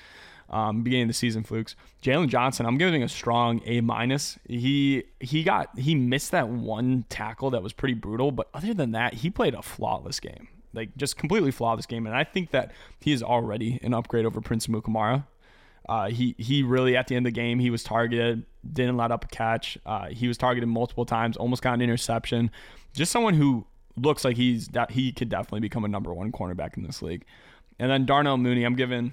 um, 0.50 0.82
beginning 0.82 1.04
of 1.04 1.08
the 1.08 1.14
season 1.14 1.42
flukes. 1.42 1.76
Jaylon 2.02 2.28
Johnson, 2.28 2.66
I'm 2.66 2.78
giving 2.78 3.02
a 3.02 3.08
strong 3.08 3.60
A 3.64 3.80
minus. 3.80 4.38
He 4.46 5.04
he 5.20 5.42
got 5.42 5.78
he 5.78 5.94
missed 5.94 6.32
that 6.32 6.48
one 6.48 7.04
tackle 7.08 7.50
that 7.50 7.62
was 7.62 7.72
pretty 7.72 7.94
brutal, 7.94 8.32
but 8.32 8.48
other 8.52 8.74
than 8.74 8.92
that, 8.92 9.14
he 9.14 9.30
played 9.30 9.54
a 9.54 9.62
flawless 9.62 10.20
game. 10.20 10.48
Like 10.72 10.96
just 10.96 11.16
completely 11.16 11.50
flawless 11.50 11.86
game, 11.86 12.06
and 12.06 12.14
I 12.14 12.24
think 12.24 12.50
that 12.50 12.72
he 13.00 13.12
is 13.12 13.22
already 13.22 13.80
an 13.82 13.94
upgrade 13.94 14.26
over 14.26 14.40
Prince 14.40 14.66
Amukamara. 14.66 15.26
Uh, 15.88 16.08
he 16.08 16.34
he 16.38 16.62
really 16.62 16.96
at 16.96 17.08
the 17.08 17.16
end 17.16 17.26
of 17.26 17.32
the 17.32 17.40
game 17.40 17.58
he 17.58 17.70
was 17.70 17.82
targeted, 17.82 18.44
didn't 18.72 18.96
let 18.96 19.10
up 19.10 19.24
a 19.24 19.28
catch. 19.28 19.78
Uh, 19.84 20.08
he 20.08 20.28
was 20.28 20.36
targeted 20.38 20.68
multiple 20.68 21.04
times, 21.04 21.36
almost 21.36 21.62
got 21.62 21.74
an 21.74 21.80
interception. 21.80 22.50
Just 22.92 23.10
someone 23.10 23.34
who 23.34 23.66
looks 23.96 24.24
like 24.24 24.36
he's 24.36 24.68
that 24.68 24.92
he 24.92 25.12
could 25.12 25.28
definitely 25.28 25.60
become 25.60 25.84
a 25.84 25.88
number 25.88 26.12
one 26.14 26.30
cornerback 26.30 26.76
in 26.76 26.84
this 26.84 27.02
league. 27.02 27.24
And 27.78 27.90
then 27.90 28.04
Darnell 28.04 28.36
Mooney, 28.36 28.64
I'm 28.64 28.76
giving 28.76 29.12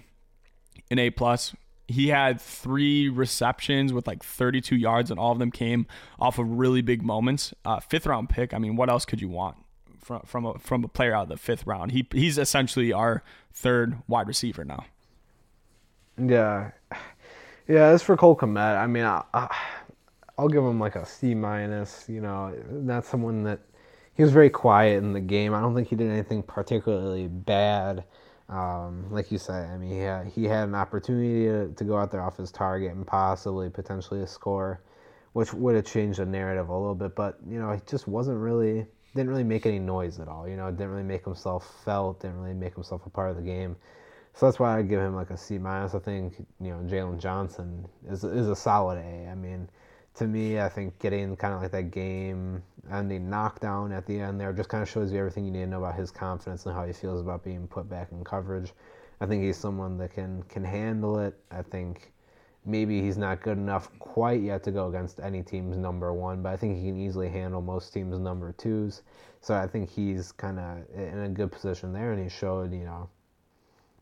an 0.92 1.00
A 1.00 1.10
plus. 1.10 1.56
He 1.88 2.10
had 2.10 2.42
three 2.42 3.08
receptions 3.08 3.94
with 3.94 4.08
like 4.08 4.24
32 4.24 4.76
yards, 4.76 5.10
and 5.10 5.20
all 5.20 5.32
of 5.32 5.40
them 5.40 5.52
came 5.52 5.88
off 6.20 6.38
of 6.38 6.50
really 6.50 6.82
big 6.82 7.02
moments. 7.02 7.54
Uh, 7.64 7.80
fifth 7.80 8.06
round 8.06 8.30
pick. 8.30 8.54
I 8.54 8.58
mean, 8.58 8.76
what 8.76 8.90
else 8.90 9.06
could 9.06 9.22
you 9.22 9.30
want 9.30 9.58
from 10.00 10.22
from 10.22 10.46
a, 10.46 10.60
from 10.60 10.84
a 10.84 10.88
player 10.88 11.14
out 11.14 11.24
of 11.24 11.30
the 11.30 11.38
fifth 11.38 11.66
round? 11.66 11.92
He 11.92 12.06
he's 12.12 12.38
essentially 12.38 12.92
our 12.92 13.24
third 13.54 13.98
wide 14.08 14.28
receiver 14.28 14.66
now. 14.66 14.86
Yeah, 16.18 16.72
yeah. 17.68 17.86
As 17.86 18.04
for 18.04 18.18
Cole 18.18 18.36
Kmet, 18.36 18.78
I 18.78 18.88
mean, 18.88 19.06
I, 19.06 19.24
I, 19.34 19.56
I'll 20.38 20.50
give 20.50 20.64
him 20.64 20.80
like 20.80 20.96
a 20.96 21.06
C 21.06 21.36
minus. 21.36 22.06
You 22.10 22.22
know, 22.22 22.54
that's 22.70 23.08
someone 23.08 23.44
that 23.44 23.60
he 24.14 24.24
was 24.24 24.32
very 24.32 24.50
quiet 24.50 24.98
in 24.98 25.14
the 25.14 25.22
game. 25.22 25.54
I 25.54 25.62
don't 25.62 25.76
think 25.76 25.88
he 25.88 25.96
did 25.96 26.10
anything 26.10 26.42
particularly 26.44 27.28
bad. 27.28 28.04
Um, 28.50 29.08
like 29.12 29.32
you 29.32 29.38
said, 29.38 29.70
I 29.70 29.78
mean, 29.78 29.90
he 29.90 30.00
had, 30.00 30.28
he 30.28 30.46
had 30.46 30.70
an 30.70 30.76
opportunity 30.76 31.46
to, 31.46 31.74
to 31.74 31.84
go 31.84 31.98
out 31.98 32.12
there 32.12 32.22
off 32.22 32.38
his 32.38 32.52
target 32.52 32.94
and 32.94 33.06
possibly 33.06 33.70
potentially 33.70 34.22
a 34.22 34.28
score, 34.28 34.82
which 35.34 35.54
would 35.54 35.76
have 35.76 35.86
changed 35.86 36.20
the 36.20 36.26
narrative 36.26 36.70
a 36.70 36.78
little 36.78 36.96
bit. 36.96 37.16
But 37.16 37.38
you 37.48 37.60
know, 37.60 37.74
he 37.74 37.82
just 37.86 38.08
wasn't 38.08 38.38
really 38.38 38.88
didn't 39.16 39.30
really 39.30 39.44
make 39.44 39.66
any 39.66 39.80
noise 39.80 40.20
at 40.20 40.28
all. 40.28 40.48
You 40.48 40.56
know, 40.56 40.70
didn't 40.72 40.92
really 40.92 41.04
make 41.04 41.26
himself 41.26 41.82
felt. 41.84 42.22
Didn't 42.22 42.40
really 42.40 42.54
make 42.54 42.74
himself 42.74 43.06
a 43.06 43.10
part 43.10 43.32
of 43.32 43.36
the 43.36 43.42
game. 43.42 43.76
So 44.34 44.46
that's 44.46 44.60
why 44.60 44.78
I 44.78 44.84
give 44.84 45.00
him 45.00 45.16
like 45.16 45.32
a 45.32 45.38
C 45.38 45.58
minus. 45.58 45.96
I 45.96 46.00
think 46.00 46.46
you 46.62 46.70
know 46.70 46.78
Jaylon 46.86 47.20
Johnson 47.20 47.86
is 48.08 48.24
is 48.24 48.48
a 48.48 48.56
solid 48.56 49.00
A. 49.00 49.28
I 49.30 49.36
mean, 49.36 49.68
to 50.18 50.28
me, 50.28 50.60
I 50.60 50.68
think 50.68 50.98
getting 51.00 51.36
kind 51.36 51.54
of 51.54 51.62
like 51.62 51.72
that 51.72 51.92
game 51.92 52.64
ending 52.92 53.30
knockdown 53.30 53.92
at 53.92 54.06
the 54.08 54.20
end 54.20 54.40
there 54.40 54.52
just 54.52 54.70
kind 54.70 54.82
of 54.82 54.90
shows 54.90 55.12
you 55.12 55.20
everything 55.20 55.46
you 55.46 55.52
need 55.52 55.62
to 55.62 55.68
know 55.68 55.80
about 55.80 55.96
his 55.96 56.10
confidence 56.10 56.66
and 56.66 56.74
how 56.74 56.86
he 56.86 56.94
feels 56.94 57.22
about 57.22 57.44
being 57.44 57.68
put 57.68 57.90
back 57.90 58.12
in 58.12 58.24
coverage. 58.24 58.74
I 59.22 59.26
think 59.28 59.44
he's 59.44 59.58
someone 59.58 59.98
that 60.00 60.14
can 60.14 60.44
can 60.44 60.64
handle 60.64 61.20
it. 61.20 61.38
I 61.52 61.62
think 61.62 62.12
maybe 62.66 63.02
he's 63.02 63.18
not 63.18 63.42
good 63.42 63.58
enough 63.58 63.90
quite 64.00 64.42
yet 64.42 64.64
to 64.64 64.72
go 64.72 64.88
against 64.88 65.20
any 65.20 65.44
team's 65.44 65.78
number 65.78 66.12
one, 66.14 66.42
but 66.42 66.50
I 66.50 66.58
think 66.58 66.78
he 66.78 66.88
can 66.88 67.00
easily 67.00 67.30
handle 67.30 67.62
most 67.62 67.94
teams' 67.94 68.20
number 68.20 68.52
twos. 68.54 69.04
So 69.42 69.54
I 69.54 69.68
think 69.68 69.90
he's 69.90 70.32
kind 70.32 70.60
of 70.60 70.78
in 70.96 71.20
a 71.20 71.30
good 71.30 71.52
position 71.52 71.94
there, 71.94 72.12
and 72.12 72.22
he 72.22 72.30
showed 72.30 72.74
you 72.74 72.86
know 72.86 73.10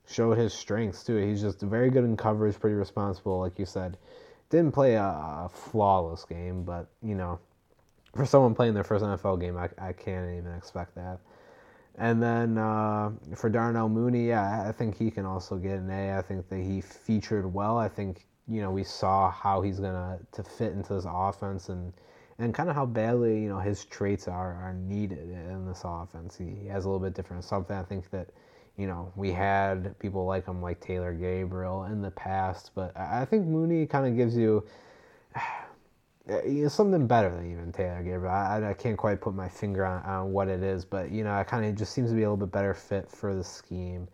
showed 0.08 0.38
his 0.38 0.54
strengths 0.54 1.04
too. 1.04 1.18
He's 1.18 1.42
just 1.42 1.60
very 1.62 1.90
good 1.90 2.06
in 2.06 2.16
coverage, 2.16 2.58
pretty 2.58 2.76
responsible, 2.76 3.40
like 3.40 3.60
you 3.60 3.66
said 3.66 3.98
didn't 4.50 4.72
play 4.72 4.96
a, 4.96 5.04
a, 5.04 5.50
flawless 5.52 6.24
game, 6.24 6.64
but 6.64 6.88
you 7.02 7.16
know, 7.16 7.40
for 8.16 8.26
someone 8.26 8.56
playing 8.56 8.74
their 8.74 8.84
first 8.84 9.04
NFL 9.04 9.40
game, 9.40 9.58
I, 9.58 9.70
I 9.78 9.94
can't 9.94 10.38
even 10.38 10.54
expect 10.56 10.96
that. 10.96 11.20
And 11.98 12.22
then 12.22 12.58
uh, 12.58 13.12
for 13.36 13.50
Darnell 13.50 13.90
Mooney, 13.90 14.28
yeah, 14.28 14.68
I 14.68 14.72
think 14.72 14.98
he 14.98 15.10
can 15.10 15.26
also 15.26 15.58
get 15.58 15.80
an 15.80 15.90
A. 15.90 16.18
I 16.18 16.22
think 16.22 16.50
that 16.50 16.60
he 16.60 16.82
featured 16.82 17.52
well. 17.52 17.78
I 17.78 17.88
think 17.88 18.26
you 18.48 18.62
know 18.62 18.72
we 18.72 18.84
saw 18.84 19.32
how 19.32 19.62
he's 19.62 19.80
gonna 19.80 20.20
to 20.34 20.44
fit 20.44 20.74
into 20.74 20.94
this 20.94 21.06
offense 21.08 21.70
and 21.70 21.94
and 22.38 22.54
kind 22.54 22.70
of 22.70 22.76
how 22.76 22.86
badly 22.86 23.42
you 23.42 23.50
know 23.50 23.60
his 23.60 23.86
traits 23.86 24.28
are 24.28 24.54
are 24.54 24.74
needed 24.74 25.30
in 25.30 25.66
this 25.66 25.82
offense. 25.86 26.38
He, 26.38 26.54
he 26.62 26.68
has 26.68 26.86
a 26.86 26.90
little 26.90 27.04
bit 27.04 27.14
different 27.14 27.44
something. 27.44 27.76
I 27.76 27.84
think 27.84 28.10
that 28.12 28.30
you 28.78 28.88
know 28.88 29.12
we 29.16 29.32
had 29.32 29.98
people 30.00 30.26
like 30.26 30.46
him 30.46 30.62
like 30.62 30.80
Taylor 30.80 31.14
Gabriel 31.14 31.86
in 31.86 32.02
the 32.02 32.12
past, 32.12 32.72
but 32.76 32.96
I 32.98 33.26
think 33.26 33.46
Mooney 33.48 33.86
kind 33.86 34.08
of 34.08 34.16
gives 34.16 34.36
you. 34.36 34.66
Know, 35.36 36.68
something 36.70 37.06
better 37.06 37.30
than 37.30 37.52
even 37.52 37.72
Taylor 37.72 38.02
Gabriel. 38.04 38.34
I, 38.34 38.70
I 38.70 38.74
can't 38.74 38.98
quite 38.98 39.22
put 39.22 39.36
my 39.36 39.48
finger 39.48 39.86
on, 39.86 40.02
on 40.04 40.32
what 40.32 40.48
it 40.48 40.64
is, 40.64 40.84
but 40.84 41.12
you 41.12 41.24
know, 41.24 41.38
it 41.38 41.48
kind 41.48 41.66
of 41.66 41.76
just 41.76 41.94
seems 41.94 42.10
to 42.10 42.16
be 42.16 42.24
a 42.24 42.26
little 42.30 42.46
bit 42.46 42.52
better 42.52 42.74
fit 42.74 43.10
for 43.10 43.36
the 43.36 43.44
scheme 43.44 44.08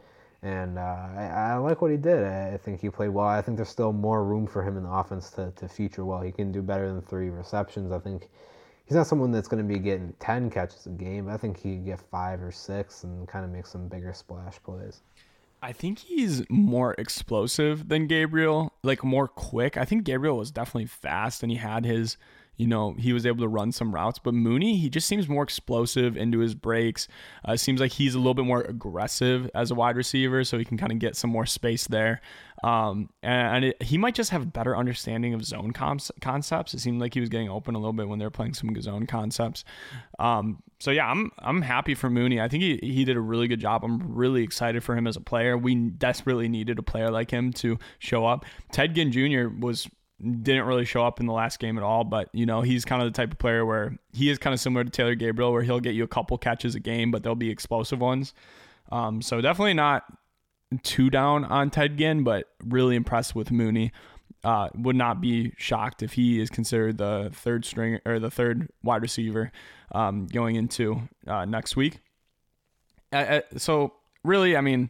and 0.43 0.80
uh, 0.80 0.82
I, 0.82 1.51
I, 1.51 1.55
like 1.57 1.82
what 1.82 1.91
he 1.91 1.97
did. 1.97 2.24
I 2.24 2.57
think 2.57 2.82
he 2.82 2.89
played 2.89 3.09
well. 3.09 3.28
I 3.28 3.41
think 3.41 3.57
there's 3.57 3.70
still 3.70 3.93
more 3.93 4.24
room 4.24 4.47
for 4.47 4.64
him 4.64 4.76
in 4.76 4.84
the 4.84 4.89
offense 4.89 5.30
to, 5.32 5.51
to 5.55 5.68
feature 5.68 6.03
well. 6.03 6.22
He 6.22 6.32
can 6.32 6.51
do 6.51 6.62
better 6.62 6.88
than 6.88 7.01
three 7.01 7.30
receptions. 7.30 7.91
I 7.91 7.99
think 7.99 8.30
he's 8.92 8.98
not 8.98 9.08
someone 9.08 9.32
that's 9.32 9.48
going 9.48 9.66
to 9.66 9.74
be 9.74 9.80
getting 9.80 10.14
10 10.20 10.50
catches 10.50 10.86
a 10.86 10.89
game. 10.89 11.30
I 11.30 11.38
think 11.38 11.56
he 11.56 11.76
can 11.76 11.86
get 11.86 12.02
five 12.12 12.42
or 12.42 12.52
six 12.52 13.06
and 13.06 13.26
kind 13.26 13.46
of 13.46 13.52
make 13.52 13.66
some 13.66 13.88
bigger 13.88 14.12
splash 14.12 14.62
plays. 14.64 15.00
I 15.62 15.72
think 15.72 16.00
he's 16.00 16.44
more 16.50 16.94
explosive 16.98 17.88
than 17.88 18.08
Gabriel, 18.08 18.74
like 18.84 19.02
more 19.02 19.30
quick. 19.30 19.78
I 19.78 19.86
think 19.86 20.04
Gabriel 20.04 20.36
was 20.36 20.52
definitely 20.52 20.88
fast 20.88 21.42
and 21.42 21.50
he 21.50 21.58
had 21.58 21.86
his 21.86 22.18
you 22.58 22.68
know, 22.68 22.94
he 22.94 23.12
was 23.12 23.26
able 23.26 23.39
to 23.39 23.48
run 23.48 23.72
some 23.72 23.92
routes. 23.92 24.20
But 24.20 24.36
Mooney, 24.36 24.78
he 24.78 24.88
just 24.88 25.08
seems 25.08 25.28
more 25.28 25.42
explosive 25.42 26.16
into 26.16 26.39
his 26.39 26.54
breaks. 26.54 27.08
Uh, 27.44 27.56
seems 27.58 27.82
like 27.82 27.94
he's 27.94 28.14
a 28.14 28.20
little 28.20 28.36
bit 28.36 28.46
more 28.46 28.62
aggressive 28.62 29.50
as 29.56 29.72
a 29.72 29.76
wide 29.76 29.96
receiver, 29.96 30.44
so 30.44 30.60
he 30.60 30.66
can 30.66 30.78
kind 30.78 30.92
of 30.92 31.00
get 31.00 31.16
some 31.16 31.32
more 31.32 31.48
space 31.48 31.88
there. 31.88 32.22
Um, 32.64 33.09
and 33.24 33.66
it, 33.66 33.82
he 33.82 33.97
might 33.97 34.14
just 34.14 34.30
have 34.30 34.43
a 34.43 34.45
better 34.45 34.78
understanding 34.78 35.34
of 35.34 35.43
zone 35.43 35.72
concepts. 35.72 36.74
It 36.74 36.80
seemed 36.80 37.01
like 37.01 37.14
he 37.14 37.20
was 37.20 37.30
getting 37.30 37.49
open 37.49 37.74
a 37.74 37.80
little 37.80 37.93
bit 37.93 38.07
when 38.07 38.20
they 38.20 38.26
were 38.26 38.32
playing 38.32 38.53
some 38.53 38.80
zone 38.82 39.07
concepts. 39.07 39.64
Um, 40.20 40.62
so 40.80 40.91
yeah, 40.91 41.07
I'm 41.07 41.32
I'm 41.39 41.62
happy 41.62 41.95
for 41.95 42.09
Mooney. 42.09 42.39
I 42.39 42.47
think 42.47 42.64
he, 42.64 42.80
he 42.82 43.05
did 43.05 43.18
a 43.18 43.22
really 43.22 43.47
good 43.47 43.59
job. 43.59 43.84
I'm 43.84 44.16
really 44.16 44.43
excited 44.43 44.84
for 44.84 44.95
him 44.95 45.07
as 45.07 45.16
a 45.16 45.22
player. 45.22 45.57
We 45.57 45.76
desperately 45.76 46.47
needed 46.47 46.78
a 46.78 46.84
player 46.84 47.09
like 47.09 47.32
him 47.32 47.51
to 47.53 47.80
show 47.99 48.26
up. 48.26 48.45
Ted 48.72 48.95
Ginn 48.95 49.12
Jr. 49.12 49.47
was 49.47 49.89
didn't 50.22 50.66
really 50.66 50.86
show 50.86 51.03
up 51.03 51.20
in 51.20 51.26
the 51.26 51.34
last 51.34 51.59
game 51.59 51.78
at 51.78 51.84
all, 51.84 52.03
but 52.03 52.30
you 52.32 52.45
know, 52.45 52.62
he's 52.62 52.86
kind 52.86 53.01
of 53.01 53.12
the 53.12 53.18
type 53.18 53.32
of 53.32 53.39
player 53.39 53.66
where 53.66 53.97
he 54.14 54.30
is 54.30 54.38
kind 54.38 54.53
of 54.53 54.59
similar 54.59 54.84
to 54.84 54.89
Taylor 54.89 55.16
Gabriel 55.16 55.51
where 55.51 55.64
he'll 55.64 55.80
get 55.80 55.95
you 55.95 56.03
a 56.03 56.07
couple 56.07 56.38
catches 56.38 56.76
a 56.76 56.80
game, 56.80 57.09
but 57.09 57.24
they'll 57.24 57.34
be 57.34 57.49
explosive 57.49 57.99
ones. 57.99 58.34
Um, 58.91 59.22
so 59.22 59.41
definitely 59.41 59.74
not 59.74 60.03
too 60.84 61.09
down 61.09 61.45
on 61.45 61.69
Ted 61.69 61.97
Ginn, 61.97 62.24
but 62.24 62.45
really 62.63 62.95
impressed 62.95 63.36
with 63.36 63.51
Mooney. 63.51 63.91
Uh, 64.43 64.69
would 64.74 64.95
not 64.95 65.22
be 65.22 65.53
shocked 65.57 66.01
if 66.01 66.13
he 66.13 66.39
is 66.39 66.49
considered 66.49 66.97
the 66.97 67.30
third 67.32 67.63
string 67.63 67.99
or 68.05 68.17
the 68.17 68.32
third 68.32 68.69
wide 68.82 69.03
receiver 69.03 69.51
um, 69.91 70.26
going 70.26 70.55
into 70.55 71.07
uh, 71.28 71.45
next 71.45 71.76
week. 71.76 71.99
So 73.57 73.93
really, 74.24 74.57
I 74.57 74.61
mean, 74.61 74.89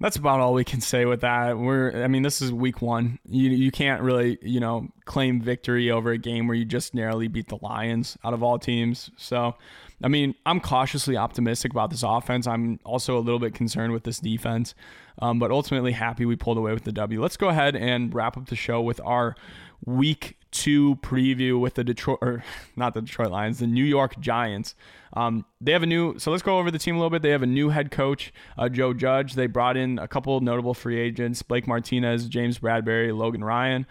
that's 0.00 0.16
about 0.16 0.40
all 0.40 0.52
we 0.52 0.64
can 0.64 0.80
say 0.80 1.04
with 1.04 1.20
that. 1.22 1.56
We're, 1.56 2.02
I 2.02 2.08
mean, 2.08 2.22
this 2.22 2.42
is 2.42 2.52
week 2.52 2.82
one. 2.82 3.18
You 3.28 3.50
you 3.50 3.70
can't 3.70 4.02
really, 4.02 4.38
you 4.42 4.60
know, 4.60 4.88
claim 5.04 5.40
victory 5.40 5.90
over 5.90 6.10
a 6.10 6.18
game 6.18 6.46
where 6.46 6.56
you 6.56 6.64
just 6.64 6.94
narrowly 6.94 7.28
beat 7.28 7.48
the 7.48 7.58
Lions 7.62 8.18
out 8.24 8.34
of 8.34 8.42
all 8.42 8.58
teams. 8.58 9.10
So, 9.16 9.54
I 10.02 10.08
mean, 10.08 10.34
I'm 10.44 10.60
cautiously 10.60 11.16
optimistic 11.16 11.72
about 11.72 11.90
this 11.90 12.02
offense. 12.02 12.46
I'm 12.46 12.78
also 12.84 13.16
a 13.16 13.20
little 13.20 13.38
bit 13.38 13.54
concerned 13.54 13.92
with 13.92 14.04
this 14.04 14.18
defense, 14.18 14.74
um, 15.20 15.38
but 15.38 15.50
ultimately 15.50 15.92
happy 15.92 16.26
we 16.26 16.36
pulled 16.36 16.58
away 16.58 16.72
with 16.72 16.84
the 16.84 16.92
W. 16.92 17.22
Let's 17.22 17.36
go 17.36 17.48
ahead 17.48 17.74
and 17.74 18.14
wrap 18.14 18.36
up 18.36 18.46
the 18.46 18.56
show 18.56 18.80
with 18.82 19.00
our 19.04 19.36
week 19.84 20.36
two 20.50 20.96
preview 20.96 21.60
with 21.60 21.74
the 21.74 21.84
Detroit, 21.84 22.18
or 22.20 22.44
not 22.76 22.94
the 22.94 23.02
Detroit 23.02 23.30
Lions, 23.30 23.58
the 23.58 23.66
New 23.66 23.84
York 23.84 24.18
Giants. 24.20 24.74
Um, 25.14 25.46
they 25.60 25.72
have 25.72 25.82
a 25.82 25.86
new, 25.86 26.18
so 26.18 26.30
let's 26.30 26.42
go 26.42 26.58
over 26.58 26.70
the 26.70 26.78
team 26.78 26.96
a 26.96 26.98
little 26.98 27.10
bit. 27.10 27.22
They 27.22 27.30
have 27.30 27.42
a 27.42 27.46
new 27.46 27.70
head 27.70 27.90
coach, 27.90 28.34
uh, 28.58 28.68
Joe 28.68 28.92
Judge. 28.92 29.34
They 29.34 29.46
brought 29.46 29.76
in 29.76 29.98
a 29.98 30.06
couple 30.06 30.38
notable 30.40 30.74
free 30.74 30.98
agents 30.98 31.42
Blake 31.42 31.66
Martinez, 31.66 32.26
James 32.28 32.58
Bradberry, 32.58 33.16
Logan 33.16 33.42
Ryan. 33.42 33.86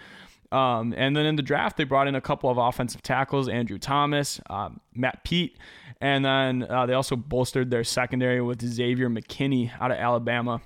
Um, 0.55 0.93
and 0.95 1.13
then 1.17 1.25
in 1.25 1.35
the 1.35 1.41
draft, 1.41 1.75
they 1.75 1.83
brought 1.83 2.07
in 2.07 2.15
a 2.15 2.21
couple 2.21 2.49
of 2.49 2.57
offensive 2.57 3.01
tackles, 3.01 3.49
Andrew 3.49 3.77
Thomas, 3.77 4.39
um, 4.49 4.79
Matt 4.93 5.25
Peart, 5.25 5.51
and 5.99 6.23
then 6.23 6.63
uh, 6.63 6.85
they 6.85 6.93
also 6.93 7.17
bolstered 7.17 7.69
their 7.69 7.83
secondary 7.83 8.41
with 8.41 8.61
Xavier 8.61 9.09
McKinney 9.09 9.69
out 9.81 9.91
of 9.91 9.97
Alabama. 9.97 10.61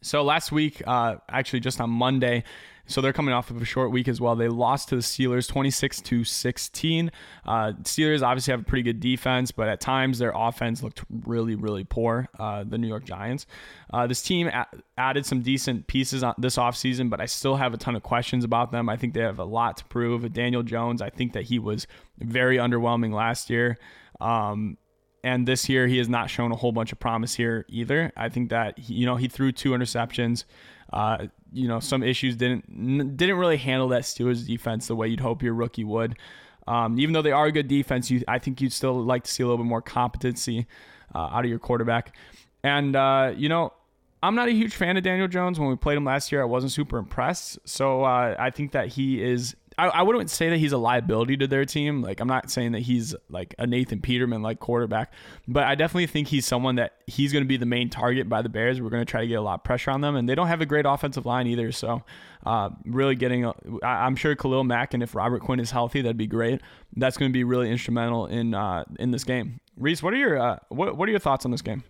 So 0.00 0.22
last 0.22 0.52
week, 0.52 0.80
uh, 0.86 1.16
actually 1.28 1.58
just 1.58 1.80
on 1.80 1.90
Monday, 1.90 2.44
so 2.86 3.00
they're 3.00 3.12
coming 3.12 3.32
off 3.32 3.50
of 3.50 3.60
a 3.60 3.64
short 3.64 3.90
week 3.90 4.08
as 4.08 4.20
well. 4.20 4.36
They 4.36 4.48
lost 4.48 4.90
to 4.90 4.96
the 4.96 5.02
Steelers 5.02 5.48
26 5.48 6.00
to 6.02 6.24
16. 6.24 7.10
Uh, 7.46 7.72
Steelers 7.82 8.22
obviously 8.22 8.52
have 8.52 8.60
a 8.60 8.64
pretty 8.64 8.82
good 8.82 9.00
defense, 9.00 9.50
but 9.50 9.68
at 9.68 9.80
times 9.80 10.18
their 10.18 10.32
offense 10.34 10.82
looked 10.82 11.02
really, 11.24 11.54
really 11.54 11.84
poor. 11.84 12.28
Uh, 12.38 12.64
the 12.64 12.76
New 12.76 12.88
York 12.88 13.04
Giants. 13.04 13.46
Uh, 13.92 14.06
this 14.06 14.22
team 14.22 14.48
a- 14.48 14.66
added 14.98 15.24
some 15.24 15.40
decent 15.40 15.86
pieces 15.86 16.22
on 16.22 16.34
this 16.38 16.56
offseason, 16.56 17.08
but 17.08 17.20
I 17.20 17.26
still 17.26 17.56
have 17.56 17.72
a 17.72 17.78
ton 17.78 17.96
of 17.96 18.02
questions 18.02 18.44
about 18.44 18.70
them. 18.70 18.88
I 18.88 18.96
think 18.96 19.14
they 19.14 19.20
have 19.20 19.38
a 19.38 19.44
lot 19.44 19.78
to 19.78 19.84
prove. 19.86 20.30
Daniel 20.32 20.62
Jones, 20.62 21.00
I 21.00 21.10
think 21.10 21.32
that 21.32 21.44
he 21.44 21.58
was 21.58 21.86
very 22.18 22.56
underwhelming 22.58 23.14
last 23.14 23.48
year. 23.48 23.78
Um, 24.20 24.76
and 25.24 25.48
this 25.48 25.68
year 25.70 25.86
he 25.86 25.96
has 25.98 26.08
not 26.08 26.28
shown 26.28 26.52
a 26.52 26.56
whole 26.56 26.70
bunch 26.70 26.92
of 26.92 27.00
promise 27.00 27.34
here 27.34 27.64
either. 27.68 28.12
I 28.16 28.28
think 28.28 28.50
that 28.50 28.78
he, 28.78 28.94
you 28.94 29.06
know 29.06 29.16
he 29.16 29.26
threw 29.26 29.50
two 29.52 29.70
interceptions. 29.70 30.44
Uh, 30.94 31.26
you 31.52 31.66
know, 31.66 31.80
some 31.80 32.04
issues 32.04 32.36
didn't 32.36 33.16
didn't 33.16 33.36
really 33.36 33.56
handle 33.56 33.88
that 33.88 34.02
Steelers 34.02 34.46
defense 34.46 34.86
the 34.86 34.94
way 34.94 35.08
you'd 35.08 35.20
hope 35.20 35.42
your 35.42 35.52
rookie 35.54 35.82
would. 35.84 36.16
Um, 36.68 36.98
even 36.98 37.12
though 37.12 37.20
they 37.20 37.32
are 37.32 37.46
a 37.46 37.52
good 37.52 37.68
defense, 37.68 38.10
you, 38.10 38.22
I 38.28 38.38
think 38.38 38.60
you'd 38.60 38.72
still 38.72 39.02
like 39.04 39.24
to 39.24 39.30
see 39.30 39.42
a 39.42 39.46
little 39.46 39.58
bit 39.58 39.68
more 39.68 39.82
competency 39.82 40.66
uh, 41.14 41.18
out 41.18 41.44
of 41.44 41.50
your 41.50 41.58
quarterback. 41.58 42.16
And 42.62 42.94
uh, 42.94 43.32
you 43.36 43.48
know, 43.48 43.72
I'm 44.22 44.36
not 44.36 44.48
a 44.48 44.52
huge 44.52 44.74
fan 44.76 44.96
of 44.96 45.02
Daniel 45.02 45.26
Jones. 45.26 45.58
When 45.58 45.68
we 45.68 45.76
played 45.76 45.96
him 45.96 46.04
last 46.04 46.30
year, 46.30 46.40
I 46.40 46.46
wasn't 46.46 46.70
super 46.70 46.96
impressed. 46.96 47.58
So 47.64 48.04
uh, 48.04 48.36
I 48.38 48.50
think 48.50 48.70
that 48.72 48.88
he 48.88 49.20
is 49.20 49.56
I, 49.76 49.88
I 49.88 50.02
wouldn't 50.02 50.30
say 50.30 50.50
that 50.50 50.58
he's 50.58 50.72
a 50.72 50.78
liability 50.78 51.36
to 51.38 51.46
their 51.46 51.64
team. 51.64 52.02
Like 52.02 52.20
I'm 52.20 52.28
not 52.28 52.50
saying 52.50 52.72
that 52.72 52.80
he's 52.80 53.14
like 53.28 53.54
a 53.58 53.66
Nathan 53.66 54.00
Peterman 54.00 54.42
like 54.42 54.60
quarterback, 54.60 55.12
but 55.48 55.64
I 55.64 55.74
definitely 55.74 56.06
think 56.06 56.28
he's 56.28 56.46
someone 56.46 56.76
that 56.76 56.92
he's 57.06 57.32
going 57.32 57.44
to 57.44 57.48
be 57.48 57.56
the 57.56 57.66
main 57.66 57.90
target 57.90 58.28
by 58.28 58.42
the 58.42 58.48
Bears. 58.48 58.80
We're 58.80 58.90
going 58.90 59.04
to 59.04 59.10
try 59.10 59.22
to 59.22 59.26
get 59.26 59.34
a 59.34 59.42
lot 59.42 59.54
of 59.54 59.64
pressure 59.64 59.90
on 59.90 60.00
them, 60.00 60.16
and 60.16 60.28
they 60.28 60.34
don't 60.34 60.46
have 60.46 60.60
a 60.60 60.66
great 60.66 60.86
offensive 60.86 61.26
line 61.26 61.46
either. 61.46 61.72
So 61.72 62.02
uh, 62.46 62.70
really 62.84 63.16
getting, 63.16 63.44
a, 63.44 63.54
I, 63.82 64.06
I'm 64.06 64.16
sure 64.16 64.34
Khalil 64.36 64.64
Mack 64.64 64.94
and 64.94 65.02
if 65.02 65.14
Robert 65.14 65.42
Quinn 65.42 65.60
is 65.60 65.70
healthy, 65.70 66.02
that'd 66.02 66.16
be 66.16 66.26
great. 66.26 66.60
That's 66.96 67.16
going 67.16 67.30
to 67.30 67.32
be 67.32 67.44
really 67.44 67.70
instrumental 67.70 68.26
in 68.26 68.54
uh, 68.54 68.84
in 68.98 69.10
this 69.10 69.24
game. 69.24 69.60
Reese, 69.76 70.02
what 70.02 70.14
are 70.14 70.18
your 70.18 70.38
uh, 70.38 70.58
what 70.68 70.96
what 70.96 71.08
are 71.08 71.10
your 71.10 71.20
thoughts 71.20 71.44
on 71.44 71.50
this 71.50 71.62
game? 71.62 71.82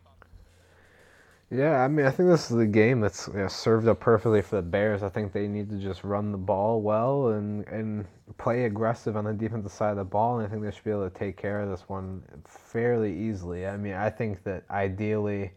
Yeah, 1.54 1.84
I 1.84 1.88
mean, 1.88 2.04
I 2.04 2.10
think 2.10 2.28
this 2.30 2.50
is 2.50 2.56
the 2.56 2.66
game 2.66 3.00
that's 3.00 3.28
you 3.28 3.34
know, 3.34 3.46
served 3.48 3.86
up 3.86 4.00
perfectly 4.00 4.42
for 4.42 4.56
the 4.56 4.62
Bears. 4.62 5.04
I 5.04 5.08
think 5.08 5.32
they 5.32 5.46
need 5.46 5.70
to 5.70 5.76
just 5.78 6.02
run 6.02 6.32
the 6.32 6.38
ball 6.38 6.82
well 6.82 7.28
and 7.28 7.64
and 7.68 8.06
play 8.38 8.64
aggressive 8.64 9.16
on 9.16 9.24
the 9.24 9.32
defensive 9.32 9.70
side 9.70 9.90
of 9.92 9.98
the 9.98 10.04
ball, 10.04 10.38
and 10.38 10.46
I 10.46 10.50
think 10.50 10.64
they 10.64 10.72
should 10.72 10.82
be 10.82 10.90
able 10.90 11.08
to 11.08 11.16
take 11.16 11.36
care 11.36 11.60
of 11.60 11.70
this 11.70 11.88
one 11.88 12.22
fairly 12.44 13.16
easily. 13.16 13.68
I 13.68 13.76
mean, 13.76 13.94
I 13.94 14.10
think 14.10 14.42
that 14.42 14.64
ideally, 14.68 15.52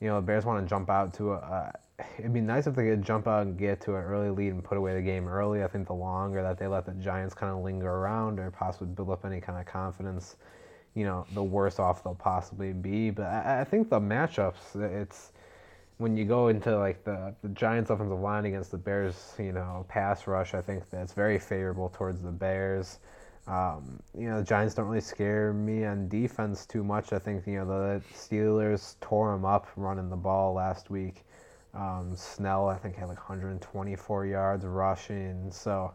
you 0.00 0.08
know, 0.08 0.16
the 0.16 0.22
Bears 0.26 0.44
want 0.44 0.64
to 0.64 0.68
jump 0.68 0.90
out 0.90 1.14
to 1.14 1.34
a. 1.34 1.36
Uh, 1.36 1.72
it'd 2.18 2.32
be 2.32 2.40
nice 2.40 2.66
if 2.66 2.74
they 2.74 2.88
could 2.88 3.02
jump 3.04 3.28
out 3.28 3.46
and 3.46 3.56
get 3.56 3.80
to 3.82 3.94
an 3.94 4.02
early 4.02 4.30
lead 4.30 4.52
and 4.52 4.64
put 4.64 4.76
away 4.78 4.94
the 4.94 5.02
game 5.02 5.28
early. 5.28 5.62
I 5.62 5.68
think 5.68 5.86
the 5.86 5.94
longer 5.94 6.42
that 6.42 6.58
they 6.58 6.66
let 6.66 6.86
the 6.86 6.92
Giants 6.94 7.34
kind 7.34 7.52
of 7.56 7.62
linger 7.62 7.90
around 7.90 8.40
or 8.40 8.50
possibly 8.50 8.88
build 8.88 9.10
up 9.10 9.24
any 9.24 9.40
kind 9.40 9.60
of 9.60 9.66
confidence 9.66 10.36
you 10.96 11.04
know, 11.04 11.26
the 11.34 11.42
worse 11.42 11.78
off 11.78 12.02
they'll 12.02 12.14
possibly 12.14 12.72
be. 12.72 13.10
But 13.10 13.26
I, 13.26 13.60
I 13.60 13.64
think 13.64 13.90
the 13.90 14.00
matchups, 14.00 14.74
it's 14.74 15.32
when 15.98 16.16
you 16.16 16.24
go 16.24 16.48
into 16.48 16.78
like 16.78 17.04
the, 17.04 17.34
the 17.42 17.48
Giants 17.50 17.90
offensive 17.90 18.20
line 18.20 18.44
against 18.44 18.70
the 18.70 18.78
Bears, 18.78 19.34
you 19.38 19.52
know, 19.52 19.86
pass 19.88 20.26
rush, 20.26 20.54
I 20.54 20.60
think 20.60 20.88
that's 20.90 21.12
very 21.12 21.38
favorable 21.38 21.88
towards 21.88 22.20
the 22.20 22.30
Bears. 22.30 22.98
Um, 23.46 24.00
you 24.16 24.28
know, 24.28 24.38
the 24.38 24.44
Giants 24.44 24.74
don't 24.74 24.86
really 24.86 25.00
scare 25.00 25.52
me 25.52 25.84
on 25.84 26.08
defense 26.08 26.66
too 26.66 26.82
much. 26.84 27.12
I 27.12 27.18
think, 27.18 27.46
you 27.46 27.64
know, 27.64 27.66
the 27.66 28.02
Steelers 28.12 28.96
tore 29.00 29.32
them 29.32 29.44
up 29.44 29.68
running 29.76 30.10
the 30.10 30.16
ball 30.16 30.52
last 30.52 30.90
week. 30.90 31.24
Um, 31.72 32.14
Snell, 32.16 32.68
I 32.68 32.76
think, 32.76 32.96
had 32.96 33.08
like 33.08 33.18
124 33.18 34.26
yards 34.26 34.64
rushing. 34.64 35.50
So, 35.50 35.94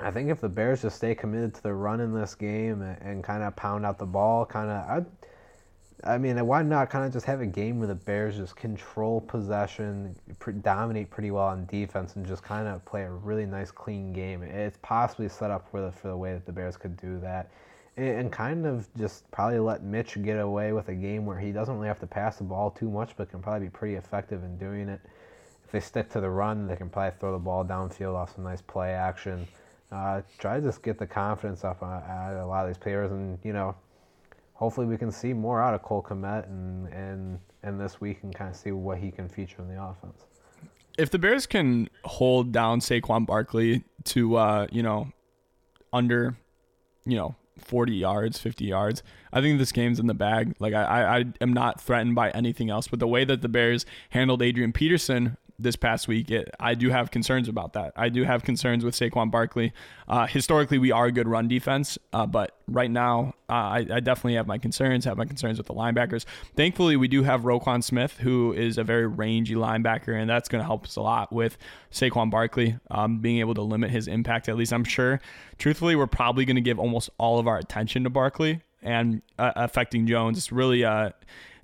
I 0.00 0.10
think 0.10 0.30
if 0.30 0.40
the 0.40 0.48
Bears 0.48 0.82
just 0.82 0.96
stay 0.96 1.14
committed 1.14 1.54
to 1.54 1.62
the 1.62 1.72
run 1.72 2.00
in 2.00 2.12
this 2.12 2.34
game 2.34 2.82
and, 2.82 3.00
and 3.00 3.24
kind 3.24 3.42
of 3.42 3.56
pound 3.56 3.86
out 3.86 3.98
the 3.98 4.06
ball, 4.06 4.44
kind 4.44 4.70
of, 4.70 5.06
I, 6.04 6.18
mean, 6.18 6.44
why 6.46 6.62
not 6.62 6.90
kind 6.90 7.04
of 7.04 7.12
just 7.12 7.26
have 7.26 7.40
a 7.40 7.46
game 7.46 7.78
where 7.78 7.88
the 7.88 7.94
Bears 7.94 8.36
just 8.36 8.56
control 8.56 9.20
possession, 9.20 10.14
pre- 10.38 10.52
dominate 10.54 11.10
pretty 11.10 11.30
well 11.30 11.44
on 11.44 11.66
defense, 11.66 12.16
and 12.16 12.26
just 12.26 12.42
kind 12.42 12.68
of 12.68 12.84
play 12.84 13.02
a 13.02 13.10
really 13.10 13.46
nice, 13.46 13.70
clean 13.70 14.12
game. 14.12 14.42
It's 14.42 14.78
possibly 14.82 15.28
set 15.28 15.50
up 15.50 15.70
for 15.70 15.80
the 15.80 15.90
for 15.92 16.08
the 16.08 16.16
way 16.16 16.34
that 16.34 16.44
the 16.44 16.52
Bears 16.52 16.76
could 16.76 16.96
do 16.96 17.18
that, 17.20 17.50
and, 17.96 18.08
and 18.08 18.32
kind 18.32 18.66
of 18.66 18.88
just 18.96 19.30
probably 19.30 19.58
let 19.58 19.82
Mitch 19.82 20.20
get 20.22 20.38
away 20.38 20.72
with 20.72 20.88
a 20.88 20.94
game 20.94 21.24
where 21.24 21.38
he 21.38 21.50
doesn't 21.50 21.74
really 21.74 21.88
have 21.88 22.00
to 22.00 22.06
pass 22.06 22.36
the 22.36 22.44
ball 22.44 22.70
too 22.70 22.90
much, 22.90 23.16
but 23.16 23.30
can 23.30 23.40
probably 23.40 23.68
be 23.68 23.70
pretty 23.70 23.94
effective 23.94 24.44
in 24.44 24.58
doing 24.58 24.88
it 24.88 25.00
if 25.66 25.72
they 25.72 25.80
stick 25.80 26.08
to 26.10 26.20
the 26.20 26.30
run, 26.30 26.68
they 26.68 26.76
can 26.76 26.88
probably 26.88 27.18
throw 27.18 27.32
the 27.32 27.38
ball 27.38 27.64
downfield 27.64 28.14
off 28.14 28.36
some 28.36 28.44
nice 28.44 28.62
play 28.62 28.92
action. 28.92 29.48
Uh, 29.90 30.22
try 30.38 30.60
to 30.60 30.62
just 30.62 30.80
get 30.80 30.96
the 30.96 31.06
confidence 31.06 31.64
up 31.64 31.82
on, 31.82 32.02
a 32.36 32.46
lot 32.46 32.64
of 32.64 32.68
these 32.68 32.78
players, 32.78 33.10
and 33.10 33.36
you 33.42 33.52
know, 33.52 33.74
hopefully 34.56 34.86
we 34.86 34.96
can 34.96 35.12
see 35.12 35.32
more 35.32 35.62
out 35.62 35.74
of 35.74 35.82
Cole 35.82 36.02
Kmet 36.02 36.46
and 36.48 36.88
and 36.88 37.38
and 37.62 37.80
this 37.80 38.00
week 38.00 38.18
and 38.22 38.34
kind 38.34 38.50
of 38.50 38.56
see 38.56 38.72
what 38.72 38.98
he 38.98 39.10
can 39.10 39.28
feature 39.28 39.62
in 39.62 39.68
the 39.68 39.82
offense. 39.82 40.24
If 40.98 41.10
the 41.10 41.18
Bears 41.18 41.46
can 41.46 41.88
hold 42.04 42.52
down 42.52 42.80
Saquon 42.80 43.26
Barkley 43.26 43.84
to 44.04 44.36
uh, 44.36 44.66
you 44.72 44.82
know 44.82 45.12
under 45.92 46.36
you 47.04 47.16
know 47.16 47.36
40 47.58 47.94
yards, 47.94 48.38
50 48.38 48.64
yards. 48.64 49.02
I 49.32 49.40
think 49.40 49.58
this 49.58 49.72
game's 49.72 49.98
in 49.98 50.06
the 50.06 50.14
bag. 50.14 50.54
Like 50.58 50.74
I, 50.74 50.82
I, 50.82 51.18
I 51.18 51.24
am 51.40 51.52
not 51.52 51.80
threatened 51.80 52.14
by 52.14 52.30
anything 52.30 52.70
else. 52.70 52.88
But 52.88 52.98
the 52.98 53.06
way 53.06 53.24
that 53.24 53.40
the 53.40 53.48
Bears 53.48 53.86
handled 54.10 54.42
Adrian 54.42 54.72
Peterson 54.72 55.36
this 55.58 55.76
past 55.76 56.08
week, 56.08 56.30
it, 56.30 56.54
I 56.60 56.74
do 56.74 56.90
have 56.90 57.10
concerns 57.10 57.48
about 57.48 57.72
that. 57.74 57.92
I 57.96 58.08
do 58.08 58.24
have 58.24 58.44
concerns 58.44 58.84
with 58.84 58.94
Saquon 58.94 59.30
Barkley. 59.30 59.72
Uh, 60.08 60.26
historically, 60.26 60.78
we 60.78 60.92
are 60.92 61.06
a 61.06 61.12
good 61.12 61.28
run 61.28 61.48
defense, 61.48 61.98
uh, 62.12 62.26
but 62.26 62.56
right 62.68 62.90
now, 62.90 63.34
uh, 63.48 63.52
I, 63.52 63.86
I, 63.90 64.00
definitely 64.00 64.34
have 64.34 64.46
my 64.46 64.58
concerns. 64.58 65.04
Have 65.04 65.16
my 65.16 65.24
concerns 65.24 65.58
with 65.58 65.66
the 65.66 65.74
linebackers. 65.74 66.24
Thankfully, 66.56 66.96
we 66.96 67.08
do 67.08 67.22
have 67.22 67.42
Roquan 67.42 67.82
Smith, 67.82 68.18
who 68.18 68.52
is 68.52 68.76
a 68.76 68.84
very 68.84 69.06
rangy 69.06 69.54
linebacker, 69.54 70.20
and 70.20 70.28
that's 70.28 70.48
going 70.48 70.60
to 70.60 70.66
help 70.66 70.84
us 70.84 70.96
a 70.96 71.00
lot 71.00 71.32
with 71.32 71.56
Saquon 71.92 72.30
Barkley 72.30 72.78
um, 72.90 73.18
being 73.18 73.38
able 73.38 73.54
to 73.54 73.62
limit 73.62 73.90
his 73.90 74.08
impact. 74.08 74.48
At 74.48 74.56
least 74.56 74.72
I'm 74.72 74.84
sure. 74.84 75.20
Truthfully, 75.58 75.96
we're 75.96 76.06
probably 76.06 76.44
going 76.44 76.56
to 76.56 76.62
give 76.62 76.78
almost 76.78 77.10
all 77.18 77.38
of 77.38 77.46
our 77.46 77.58
attention 77.58 78.04
to 78.04 78.10
Barkley 78.10 78.62
and 78.82 79.22
uh, 79.38 79.52
affecting 79.56 80.06
Jones. 80.06 80.38
It's 80.38 80.52
really 80.52 80.84
uh, 80.84 81.10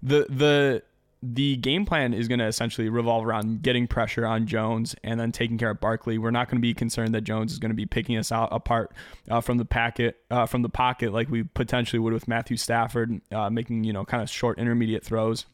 the 0.03 0.27
the 0.29 0.83
the 1.23 1.57
game 1.57 1.87
plan 1.87 2.13
is 2.13 2.27
going 2.27 2.41
to 2.41 2.47
essentially 2.47 2.89
revolve 2.89 3.25
around 3.25 3.63
getting 3.63 3.87
pressure 3.87 4.27
on 4.27 4.47
Jones 4.47 4.97
and 5.05 5.21
then 5.21 5.31
taking 5.31 5.57
care 5.57 5.71
of 5.71 5.81
Barkley. 5.81 6.19
We're 6.19 6.33
not 6.33 6.49
going 6.49 6.59
to 6.59 6.63
be 6.63 6.75
concerned 6.75 7.15
that 7.15 7.21
Jones 7.21 7.53
is 7.53 7.61
going 7.61 7.71
to 7.71 7.77
be 7.77 7.87
picking 7.87 8.17
us 8.17 8.33
out 8.33 8.49
apart 8.51 8.93
uh, 9.31 9.41
from 9.41 9.59
the 9.59 9.65
packet 9.65 10.17
uh, 10.31 10.47
from 10.47 10.63
the 10.63 10.69
pocket 10.69 11.13
like 11.13 11.31
we 11.31 11.45
potentially 11.45 12.01
would 12.01 12.13
with 12.13 12.27
Matthew 12.27 12.57
Stafford, 12.57 13.21
uh, 13.31 13.49
making 13.51 13.85
you 13.85 13.93
know 13.93 14.05
kind 14.05 14.23
of 14.23 14.29
short 14.29 14.59
intermediate 14.59 15.05
throws. 15.05 15.47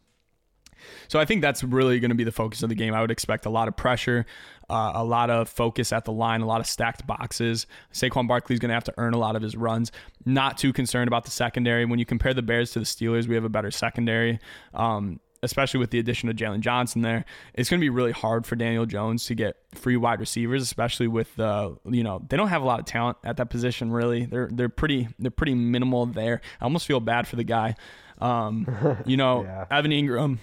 So 1.09 1.19
I 1.19 1.25
think 1.25 1.43
that's 1.43 1.65
really 1.65 1.99
going 1.99 2.11
to 2.11 2.15
be 2.15 2.25
the 2.25 2.33
focus 2.33 2.63
of 2.63 2.69
the 2.69 2.75
game. 2.75 2.95
I 2.95 3.01
would 3.01 3.11
expect 3.11 3.47
a 3.47 3.51
lot 3.51 3.69
of 3.69 3.77
pressure, 3.77 4.27
uh, 4.71 4.93
a 4.95 5.05
lot 5.05 5.29
of 5.29 5.49
focus 5.49 5.93
at 5.93 6.05
the 6.05 6.13
line, 6.13 6.41
a 6.41 6.47
lot 6.47 6.61
of 6.61 6.67
stacked 6.67 7.07
boxes. 7.07 7.67
Saquon 7.93 8.29
Barkley 8.29 8.55
is 8.55 8.61
going 8.61 8.69
to 8.69 8.75
have 8.75 8.85
to 8.85 8.95
earn 8.97 9.13
a 9.13 9.19
lot 9.19 9.37
of 9.37 9.43
his 9.43 9.57
runs. 9.57 9.93
Not 10.25 10.57
too 10.57 10.73
concerned 10.73 11.09
about 11.09 11.25
the 11.25 11.31
secondary. 11.31 11.85
When 11.85 11.99
you 11.99 12.07
compare 12.07 12.33
the 12.33 12.43
Bears 12.43 12.71
to 12.73 12.79
the 12.79 12.85
Steelers, 12.85 13.27
we 13.27 13.35
have 13.35 13.45
a 13.45 13.49
better 13.49 13.71
secondary. 13.71 14.39
Um, 14.73 15.21
especially 15.43 15.81
with 15.81 15.91
the 15.91 15.99
addition 15.99 16.29
of 16.29 16.37
Jaylon 16.37 16.61
Johnson 16.61 17.03
there, 17.03 17.25
it's 17.55 17.69
going 17.71 17.81
to 17.81 17.85
be 17.85 17.91
really 17.91 18.13
hard 18.13 18.47
for 18.47 18.57
Daniel 18.57 18.87
Jones 18.87 19.27
to 19.27 19.35
get 19.35 19.57
free 19.75 19.97
wide 19.97 20.21
receivers, 20.21 20.63
especially 20.63 21.09
with 21.09 21.35
the 21.37 21.47
uh, 21.47 21.75
you 21.85 22.03
know 22.03 22.25
they 22.29 22.37
don't 22.37 22.49
have 22.49 22.63
a 22.63 22.65
lot 22.65 22.81
of 22.81 22.87
talent 22.87 23.19
at 23.25 23.37
that 23.37 23.51
position 23.51 23.91
really. 23.91 24.25
They're 24.25 24.49
they're 24.51 24.69
pretty 24.69 25.09
they're 25.19 25.31
pretty 25.31 25.55
minimal 25.55 26.07
there. 26.07 26.41
I 26.61 26.65
almost 26.65 26.87
feel 26.87 27.01
bad 27.01 27.27
for 27.27 27.37
the 27.37 27.45
guy. 27.45 27.77
Um, 28.21 29.03
you 29.07 29.17
know, 29.19 29.45
yeah. 29.45 29.67
Evan 29.71 29.91
Engram 29.91 30.39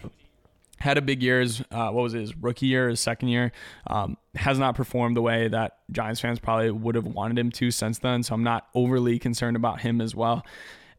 had 0.78 0.98
a 0.98 1.02
big 1.02 1.24
year 1.24 1.42
as 1.42 1.62
uh, 1.72 1.90
what 1.90 2.04
was 2.04 2.14
it, 2.14 2.20
his 2.20 2.36
rookie 2.38 2.68
year, 2.68 2.90
his 2.90 3.00
second 3.00 3.30
year. 3.30 3.52
Um, 3.88 4.18
has 4.36 4.60
not 4.60 4.76
performed 4.76 5.16
the 5.16 5.22
way 5.22 5.48
that 5.48 5.78
Giants 5.92 6.20
fans 6.20 6.40
probably 6.40 6.72
would 6.72 6.96
have 6.96 7.06
wanted 7.06 7.40
him 7.40 7.52
to 7.52 7.72
since 7.72 8.00
then. 8.00 8.24
So 8.24 8.36
I'm 8.36 8.44
not 8.44 8.68
overly 8.76 9.18
concerned 9.18 9.56
about 9.56 9.82
him 9.82 10.02
as 10.02 10.14
well 10.14 10.46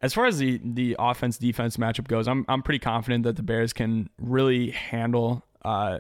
as 0.03 0.13
far 0.13 0.27
as 0.27 0.39
the 0.39 0.61
the 0.63 0.97
offense 0.99 1.39
defense 1.39 1.77
matchup 1.77 2.09
goes, 2.09 2.29
I'm 2.29 2.45
I'm 2.49 2.63
pretty 2.63 2.79
confident 2.79 3.25
that 3.25 3.37
the 3.37 3.43
Bears 3.43 3.73
can 3.73 4.11
really 4.19 4.71
handle 4.71 5.45
uh, 5.65 5.99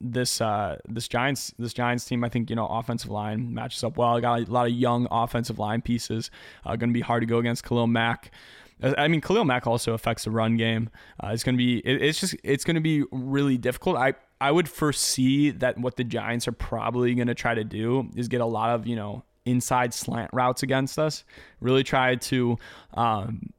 this 0.00 0.40
uh, 0.40 0.76
this 0.88 1.08
Giants 1.08 1.54
this 1.58 1.72
Giants 1.72 2.04
team. 2.04 2.24
I 2.24 2.28
think 2.28 2.50
you 2.50 2.56
know 2.56 2.66
offensive 2.66 3.10
line 3.10 3.54
matches 3.54 3.82
up 3.82 3.96
well. 3.96 4.16
I 4.16 4.20
got 4.20 4.40
a 4.40 4.52
lot 4.52 4.66
of 4.66 4.72
young 4.72 5.08
offensive 5.10 5.58
line 5.58 5.82
pieces. 5.82 6.30
Uh, 6.64 6.76
going 6.76 6.90
to 6.90 6.94
be 6.94 7.00
hard 7.00 7.22
to 7.22 7.26
go 7.26 7.38
against 7.38 7.64
Khalil 7.64 7.86
Mack. 7.86 8.32
I 8.80 9.08
mean, 9.08 9.20
Khalil 9.20 9.44
Mack 9.44 9.66
also 9.66 9.92
affects 9.92 10.24
the 10.24 10.30
run 10.30 10.56
game. 10.56 10.88
Uh, 11.22 11.28
it's 11.28 11.42
going 11.42 11.56
to 11.56 11.58
be 11.58 11.78
it, 11.78 12.02
it's 12.02 12.20
just 12.20 12.36
it's 12.44 12.64
to 12.64 12.80
be 12.80 13.04
really 13.10 13.58
difficult. 13.58 13.96
I 13.96 14.14
I 14.40 14.52
would 14.52 14.68
foresee 14.68 15.50
that 15.50 15.78
what 15.78 15.96
the 15.96 16.04
Giants 16.04 16.46
are 16.46 16.52
probably 16.52 17.14
going 17.14 17.28
to 17.28 17.34
try 17.34 17.54
to 17.54 17.64
do 17.64 18.08
is 18.14 18.28
get 18.28 18.40
a 18.40 18.46
lot 18.46 18.70
of 18.70 18.86
you 18.86 18.94
know 18.94 19.24
inside 19.48 19.94
slant 19.94 20.30
routes 20.32 20.62
against 20.62 20.98
us. 20.98 21.24
Really 21.60 21.84
tried 21.84 22.20
to 22.22 22.58
um, 22.94 23.50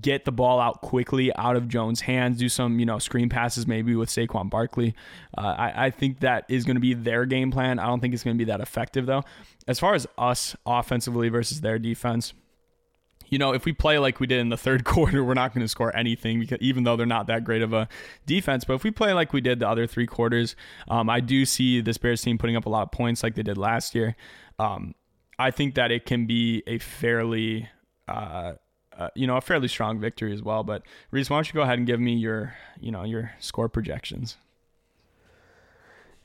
get 0.00 0.24
the 0.24 0.32
ball 0.32 0.60
out 0.60 0.80
quickly 0.80 1.34
out 1.36 1.56
of 1.56 1.68
Jones' 1.68 2.00
hands, 2.00 2.38
do 2.38 2.48
some, 2.48 2.78
you 2.78 2.86
know, 2.86 2.98
screen 2.98 3.28
passes 3.28 3.66
maybe 3.66 3.94
with 3.94 4.08
Saquon 4.08 4.48
Barkley. 4.48 4.94
Uh, 5.36 5.54
I, 5.58 5.86
I 5.86 5.90
think 5.90 6.20
that 6.20 6.44
is 6.48 6.64
going 6.64 6.76
to 6.76 6.80
be 6.80 6.94
their 6.94 7.26
game 7.26 7.50
plan. 7.50 7.78
I 7.78 7.86
don't 7.86 8.00
think 8.00 8.14
it's 8.14 8.24
going 8.24 8.36
to 8.36 8.44
be 8.44 8.50
that 8.50 8.60
effective, 8.60 9.06
though. 9.06 9.24
As 9.66 9.78
far 9.78 9.94
as 9.94 10.06
us 10.18 10.56
offensively 10.66 11.28
versus 11.28 11.60
their 11.60 11.78
defense, 11.78 12.32
you 13.28 13.38
know, 13.38 13.54
if 13.54 13.64
we 13.64 13.72
play 13.72 13.98
like 13.98 14.20
we 14.20 14.26
did 14.26 14.40
in 14.40 14.50
the 14.50 14.56
third 14.56 14.84
quarter, 14.84 15.24
we're 15.24 15.34
not 15.34 15.54
going 15.54 15.64
to 15.64 15.68
score 15.68 15.94
anything 15.96 16.38
because 16.38 16.58
even 16.60 16.84
though 16.84 16.96
they're 16.96 17.06
not 17.06 17.26
that 17.28 17.44
great 17.44 17.62
of 17.62 17.72
a 17.72 17.88
defense. 18.26 18.64
But 18.64 18.74
if 18.74 18.84
we 18.84 18.90
play 18.90 19.12
like 19.12 19.32
we 19.32 19.40
did 19.40 19.58
the 19.58 19.68
other 19.68 19.86
three 19.86 20.06
quarters, 20.06 20.54
um, 20.88 21.08
I 21.08 21.20
do 21.20 21.44
see 21.44 21.80
this 21.80 21.98
Bears 21.98 22.22
team 22.22 22.38
putting 22.38 22.56
up 22.56 22.66
a 22.66 22.68
lot 22.68 22.82
of 22.82 22.92
points 22.92 23.22
like 23.22 23.34
they 23.34 23.42
did 23.42 23.56
last 23.56 23.94
year. 23.94 24.16
Um, 24.58 24.94
I 25.42 25.50
think 25.50 25.74
that 25.74 25.90
it 25.90 26.06
can 26.06 26.26
be 26.26 26.62
a 26.68 26.78
fairly, 26.78 27.68
uh, 28.06 28.52
uh, 28.96 29.08
you 29.16 29.26
know, 29.26 29.36
a 29.36 29.40
fairly 29.40 29.66
strong 29.66 29.98
victory 29.98 30.32
as 30.32 30.40
well. 30.40 30.62
But 30.62 30.82
Reese, 31.10 31.28
why 31.28 31.38
don't 31.38 31.48
you 31.48 31.54
go 31.54 31.62
ahead 31.62 31.78
and 31.78 31.86
give 31.86 31.98
me 31.98 32.14
your, 32.14 32.54
you 32.80 32.92
know, 32.92 33.02
your 33.02 33.32
score 33.40 33.68
projections? 33.68 34.36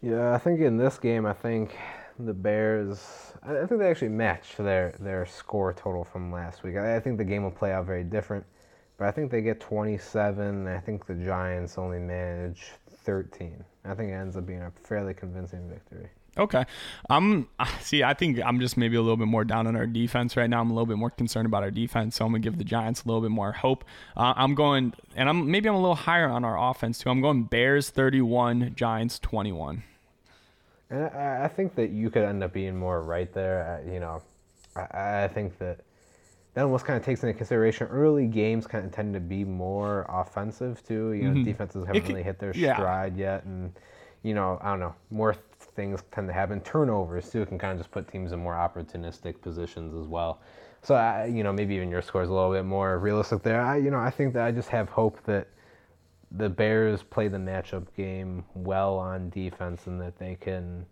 Yeah, 0.04 0.36
I 0.36 0.38
think 0.38 0.60
in 0.60 0.78
this 0.78 1.00
game, 1.00 1.26
I 1.26 1.34
think 1.34 1.76
the 2.20 2.34
Bears. 2.34 3.34
I 3.42 3.66
think 3.66 3.80
they 3.80 3.90
actually 3.90 4.10
match 4.10 4.56
their 4.58 4.94
their 5.00 5.26
score 5.26 5.74
total 5.74 6.04
from 6.04 6.32
last 6.32 6.62
week. 6.62 6.76
I, 6.78 6.98
I 6.98 7.00
think 7.00 7.18
the 7.18 7.26
game 7.26 7.44
will 7.44 7.50
play 7.50 7.72
out 7.72 7.88
very 7.88 8.04
different, 8.04 8.46
but 9.00 9.08
I 9.08 9.12
think 9.12 9.32
they 9.32 9.42
get 9.42 9.60
27. 9.60 10.68
I 10.68 10.80
think 10.80 11.08
the 11.08 11.16
Giants 11.16 11.80
only 11.80 11.98
manage 11.98 12.72
13. 13.04 13.64
I 13.84 13.96
think 13.96 14.12
it 14.12 14.14
ends 14.14 14.38
up 14.38 14.46
being 14.46 14.62
a 14.62 14.72
fairly 14.84 15.16
convincing 15.16 15.68
victory. 15.68 16.10
Okay. 16.38 16.66
I'm 17.10 17.48
see, 17.82 18.04
I 18.04 18.14
think 18.14 18.40
I'm 18.44 18.60
just 18.60 18.78
maybe 18.78 18.96
a 18.96 19.02
little 19.02 19.18
bit 19.18 19.28
more 19.28 19.44
down 19.44 19.68
on 19.68 19.76
our 19.76 19.88
defense 19.88 20.38
right 20.38 20.50
now. 20.50 20.62
I'm 20.62 20.70
a 20.70 20.74
little 20.74 20.86
bit 20.86 20.98
more 20.98 21.10
concerned 21.10 21.46
about 21.46 21.64
our 21.64 21.72
defense, 21.72 22.16
so 22.16 22.26
I'm 22.26 22.32
gonna 22.32 22.40
give 22.40 22.58
the 22.58 22.64
Giants 22.64 23.04
a 23.04 23.08
little 23.08 23.22
bit 23.22 23.32
more 23.32 23.52
hope. 23.52 23.84
Uh, 24.16 24.34
I'm 24.36 24.56
going, 24.56 24.94
and 25.16 25.30
I'm 25.30 25.50
maybe 25.50 25.70
I'm 25.70 25.76
a 25.76 25.80
little 25.80 25.96
higher 25.96 26.30
on 26.30 26.46
our 26.46 26.70
offense 26.70 27.00
too. 27.00 27.10
I'm 27.10 27.22
going 27.22 27.44
Bears 27.44 27.90
31, 27.90 28.74
Giants 28.76 29.20
21. 29.20 29.84
And 30.90 31.04
I, 31.06 31.46
I 31.46 31.48
think 31.48 31.76
that 31.76 31.90
you 31.90 32.10
could 32.10 32.24
end 32.24 32.44
up 32.44 32.54
being 32.54 32.78
more 32.78 33.02
right 33.02 33.32
there. 33.34 33.84
Uh, 33.86 33.92
you 33.92 34.00
know, 34.00 34.22
I, 34.76 35.24
I 35.24 35.28
think 35.28 35.58
that 35.60 35.82
that 36.54 36.64
almost 36.64 36.86
kind 36.86 36.98
of 36.98 37.06
takes 37.06 37.24
into 37.24 37.34
consideration 37.34 37.88
early 37.88 38.26
games 38.26 38.66
kind 38.66 38.86
of 38.86 38.92
tend 38.92 39.14
to 39.14 39.20
be 39.20 39.44
more 39.44 40.06
offensive 40.10 40.84
too. 40.88 41.14
You 41.14 41.24
know, 41.26 41.32
mm-hmm. 41.36 41.44
defenses 41.44 41.86
haven't 41.86 42.08
really 42.08 42.24
hit 42.24 42.40
their 42.40 42.52
yeah. 42.56 42.76
stride 42.76 43.16
yet, 43.18 43.44
and 43.46 43.74
you 44.24 44.34
know, 44.34 44.58
I 44.62 44.72
don't 44.72 44.80
know, 44.80 44.96
more 45.12 45.36
things 45.78 46.04
tend 46.12 46.28
to 46.28 46.34
happen. 46.34 46.60
Turnovers 46.60 47.30
too 47.30 47.46
can 47.46 47.58
kind 47.58 47.72
of 47.72 47.78
just 47.78 47.92
put 47.92 48.10
teams 48.10 48.34
in 48.34 48.40
more 48.40 48.56
opportunistic 48.56 49.40
positions 49.42 49.96
as 49.96 50.08
well. 50.08 50.42
So 50.82 50.96
I, 50.96 51.28
you 51.28 51.44
know, 51.44 51.54
maybe 51.54 51.76
even 51.76 51.90
your 51.90 52.02
score 52.02 52.24
is 52.24 52.30
a 52.30 52.34
little 52.34 52.52
bit 52.52 52.66
more 52.66 53.00
realistic 53.00 53.44
there. 53.44 53.62
I, 53.62 53.78
you 53.78 53.92
know, 53.92 54.00
I 54.00 54.10
think 54.10 54.34
that 54.34 54.46
I 54.46 54.52
just 54.52 54.68
have 54.70 54.90
hope 54.90 55.24
that 55.26 55.48
the 56.32 56.50
Bears 56.50 57.04
play 57.04 57.30
the 57.30 57.38
matchup 57.38 57.86
game 57.96 58.44
well 58.54 58.98
on 58.98 59.30
defense 59.30 59.88
and 59.88 60.02
that 60.02 60.18
they 60.20 60.36
can, 60.36 60.86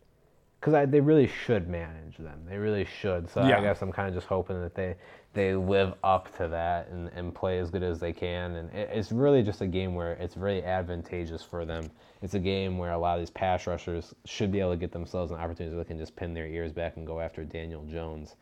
because 0.60 0.90
they 0.90 1.02
really 1.02 1.28
should 1.28 1.68
manage 1.68 2.18
them. 2.18 2.40
They 2.48 2.58
really 2.58 2.86
should. 2.86 3.30
So 3.30 3.46
yeah. 3.46 3.58
I 3.58 3.62
guess 3.62 3.82
I'm 3.82 3.92
kind 3.92 4.08
of 4.08 4.14
just 4.16 4.28
hoping 4.28 4.62
that 4.62 4.76
they 4.76 4.96
they 5.34 5.54
live 5.54 5.94
up 6.04 6.36
to 6.38 6.48
that 6.48 6.88
and, 6.88 7.10
and 7.10 7.36
play 7.36 7.60
as 7.60 7.70
good 7.70 7.84
as 7.84 8.00
they 8.00 8.14
can. 8.14 8.56
And 8.56 8.74
it, 8.74 8.90
it's 8.94 9.12
really 9.12 9.44
just 9.44 9.60
a 9.60 9.68
game 9.68 9.94
where 9.94 10.14
it's 10.14 10.36
very 10.36 10.64
advantageous 10.64 11.44
for 11.44 11.66
them. 11.66 11.92
It's 12.26 12.34
a 12.34 12.40
game 12.40 12.80
where 12.80 12.92
a 12.92 12.98
lot 12.98 13.20
of 13.20 13.22
these 13.22 13.30
pass 13.30 13.68
rushers 13.68 14.16
should 14.26 14.52
be 14.52 14.60
able 14.60 14.72
to 14.72 14.78
get 14.78 14.92
themselves 14.92 15.32
an 15.32 15.38
opportunity 15.38 15.76
where 15.76 15.84
they 15.84 15.88
can 15.88 16.00
just 16.00 16.16
pin 16.16 16.34
their 16.34 16.48
ears 16.48 16.74
back 16.74 16.98
and 16.98 17.06
go 17.06 17.20
after 17.20 17.44
Daniel 17.44 17.86
Jones. 17.86 18.36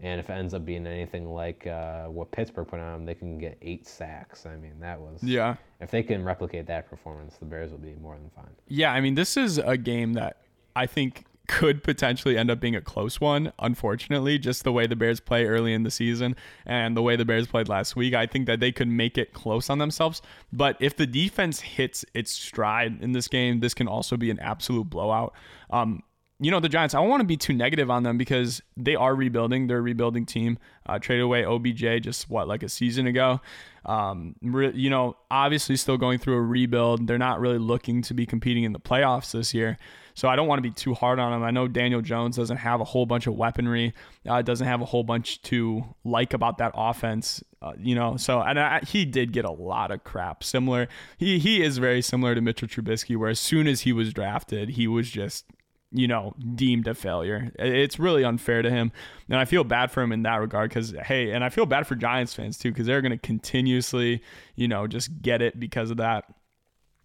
And 0.00 0.20
if 0.20 0.28
it 0.28 0.34
ends 0.34 0.52
up 0.52 0.66
being 0.66 0.86
anything 0.86 1.26
like 1.32 1.66
uh, 1.66 2.04
what 2.08 2.30
Pittsburgh 2.32 2.68
put 2.68 2.80
on 2.80 2.92
them, 2.92 3.06
they 3.06 3.14
can 3.14 3.38
get 3.38 3.56
eight 3.62 3.86
sacks. 3.86 4.44
I 4.44 4.56
mean, 4.56 4.78
that 4.80 5.00
was 5.00 5.22
yeah. 5.22 5.56
If 5.80 5.90
they 5.90 6.02
can 6.02 6.22
replicate 6.22 6.66
that 6.66 6.90
performance, 6.90 7.36
the 7.38 7.46
Bears 7.46 7.70
will 7.70 7.78
be 7.78 7.94
more 7.94 8.14
than 8.14 8.28
fine. 8.36 8.52
Yeah, 8.68 8.92
I 8.92 9.00
mean, 9.00 9.14
this 9.14 9.38
is 9.38 9.56
a 9.56 9.78
game 9.78 10.12
that 10.14 10.42
I 10.76 10.84
think 10.84 11.24
could 11.50 11.82
potentially 11.82 12.38
end 12.38 12.48
up 12.48 12.60
being 12.60 12.76
a 12.76 12.80
close 12.80 13.20
one, 13.20 13.52
unfortunately, 13.58 14.38
just 14.38 14.62
the 14.62 14.70
way 14.70 14.86
the 14.86 14.94
Bears 14.94 15.18
play 15.18 15.46
early 15.46 15.74
in 15.74 15.82
the 15.82 15.90
season 15.90 16.36
and 16.64 16.96
the 16.96 17.02
way 17.02 17.16
the 17.16 17.24
Bears 17.24 17.48
played 17.48 17.68
last 17.68 17.96
week. 17.96 18.14
I 18.14 18.24
think 18.26 18.46
that 18.46 18.60
they 18.60 18.70
could 18.70 18.86
make 18.86 19.18
it 19.18 19.32
close 19.32 19.68
on 19.68 19.78
themselves. 19.78 20.22
But 20.52 20.76
if 20.78 20.96
the 20.96 21.08
defense 21.08 21.60
hits 21.60 22.04
its 22.14 22.30
stride 22.30 23.02
in 23.02 23.10
this 23.12 23.26
game, 23.26 23.58
this 23.58 23.74
can 23.74 23.88
also 23.88 24.16
be 24.16 24.30
an 24.30 24.38
absolute 24.38 24.88
blowout. 24.88 25.34
Um, 25.70 26.04
you 26.38 26.52
know, 26.52 26.60
the 26.60 26.68
Giants, 26.68 26.94
I 26.94 27.00
don't 27.00 27.08
want 27.08 27.20
to 27.20 27.26
be 27.26 27.36
too 27.36 27.52
negative 27.52 27.90
on 27.90 28.04
them 28.04 28.16
because 28.16 28.62
they 28.76 28.94
are 28.94 29.14
rebuilding. 29.14 29.66
They're 29.66 29.78
a 29.78 29.82
rebuilding 29.82 30.26
team. 30.26 30.56
Uh, 30.86 31.00
traded 31.00 31.24
away 31.24 31.44
OBJ 31.44 32.00
just 32.00 32.30
what, 32.30 32.46
like 32.46 32.62
a 32.62 32.68
season 32.68 33.08
ago. 33.08 33.40
Um, 33.84 34.36
re- 34.40 34.72
you 34.72 34.88
know, 34.88 35.16
obviously 35.32 35.76
still 35.76 35.98
going 35.98 36.20
through 36.20 36.36
a 36.36 36.42
rebuild. 36.42 37.08
They're 37.08 37.18
not 37.18 37.40
really 37.40 37.58
looking 37.58 38.02
to 38.02 38.14
be 38.14 38.24
competing 38.24 38.62
in 38.62 38.72
the 38.72 38.78
playoffs 38.78 39.32
this 39.32 39.52
year. 39.52 39.78
So 40.14 40.28
I 40.28 40.36
don't 40.36 40.48
want 40.48 40.58
to 40.58 40.62
be 40.62 40.70
too 40.70 40.94
hard 40.94 41.18
on 41.18 41.32
him. 41.32 41.42
I 41.42 41.50
know 41.50 41.68
Daniel 41.68 42.00
Jones 42.00 42.36
doesn't 42.36 42.58
have 42.58 42.80
a 42.80 42.84
whole 42.84 43.06
bunch 43.06 43.26
of 43.26 43.34
weaponry, 43.34 43.94
uh, 44.28 44.42
doesn't 44.42 44.66
have 44.66 44.80
a 44.80 44.84
whole 44.84 45.02
bunch 45.04 45.42
to 45.42 45.84
like 46.04 46.34
about 46.34 46.58
that 46.58 46.72
offense, 46.74 47.42
uh, 47.62 47.72
you 47.78 47.94
know. 47.94 48.16
So 48.16 48.40
and 48.40 48.58
I, 48.58 48.80
he 48.80 49.04
did 49.04 49.32
get 49.32 49.44
a 49.44 49.50
lot 49.50 49.90
of 49.90 50.04
crap. 50.04 50.44
Similar, 50.44 50.88
he 51.18 51.38
he 51.38 51.62
is 51.62 51.78
very 51.78 52.02
similar 52.02 52.34
to 52.34 52.40
Mitchell 52.40 52.68
Trubisky, 52.68 53.16
where 53.16 53.30
as 53.30 53.40
soon 53.40 53.66
as 53.66 53.82
he 53.82 53.92
was 53.92 54.12
drafted, 54.12 54.70
he 54.70 54.86
was 54.86 55.10
just 55.10 55.44
you 55.92 56.06
know, 56.06 56.34
deemed 56.54 56.86
a 56.86 56.94
failure. 56.94 57.50
It's 57.58 57.98
really 57.98 58.24
unfair 58.24 58.62
to 58.62 58.70
him. 58.70 58.92
And 59.28 59.38
I 59.38 59.44
feel 59.44 59.64
bad 59.64 59.90
for 59.90 60.02
him 60.02 60.12
in 60.12 60.22
that 60.22 60.36
regard 60.36 60.70
because, 60.70 60.94
hey, 61.04 61.32
and 61.32 61.42
I 61.42 61.48
feel 61.48 61.66
bad 61.66 61.86
for 61.86 61.96
Giants 61.96 62.32
fans 62.32 62.58
too 62.58 62.70
because 62.70 62.86
they're 62.86 63.00
going 63.00 63.10
to 63.12 63.18
continuously, 63.18 64.22
you 64.54 64.68
know, 64.68 64.86
just 64.86 65.20
get 65.20 65.42
it 65.42 65.58
because 65.58 65.90
of 65.90 65.96
that. 65.96 66.24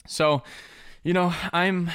So, 0.07 0.43
you 1.03 1.13
know, 1.13 1.33
I'm. 1.51 1.89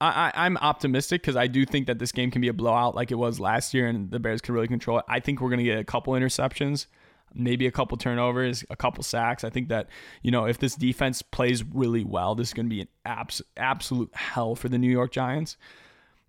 I, 0.00 0.30
I'm 0.34 0.56
optimistic 0.58 1.22
because 1.22 1.36
I 1.36 1.48
do 1.48 1.64
think 1.64 1.86
that 1.88 1.98
this 1.98 2.12
game 2.12 2.30
can 2.30 2.40
be 2.40 2.48
a 2.48 2.52
blowout 2.52 2.94
like 2.94 3.10
it 3.10 3.16
was 3.16 3.40
last 3.40 3.74
year 3.74 3.86
and 3.86 4.10
the 4.10 4.20
Bears 4.20 4.40
can 4.40 4.54
really 4.54 4.68
control 4.68 4.98
it. 4.98 5.04
I 5.08 5.20
think 5.20 5.40
we're 5.40 5.48
going 5.48 5.58
to 5.58 5.64
get 5.64 5.78
a 5.78 5.84
couple 5.84 6.12
interceptions, 6.12 6.86
maybe 7.34 7.66
a 7.66 7.72
couple 7.72 7.96
turnovers, 7.98 8.64
a 8.70 8.76
couple 8.76 9.02
sacks. 9.02 9.42
I 9.42 9.50
think 9.50 9.68
that, 9.68 9.88
you 10.22 10.30
know, 10.30 10.44
if 10.44 10.58
this 10.58 10.76
defense 10.76 11.20
plays 11.22 11.64
really 11.64 12.04
well, 12.04 12.36
this 12.36 12.48
is 12.48 12.54
going 12.54 12.66
to 12.66 12.70
be 12.70 12.82
an 12.82 12.88
abs- 13.04 13.42
absolute 13.56 14.14
hell 14.14 14.54
for 14.54 14.68
the 14.68 14.78
New 14.78 14.90
York 14.90 15.10
Giants. 15.10 15.56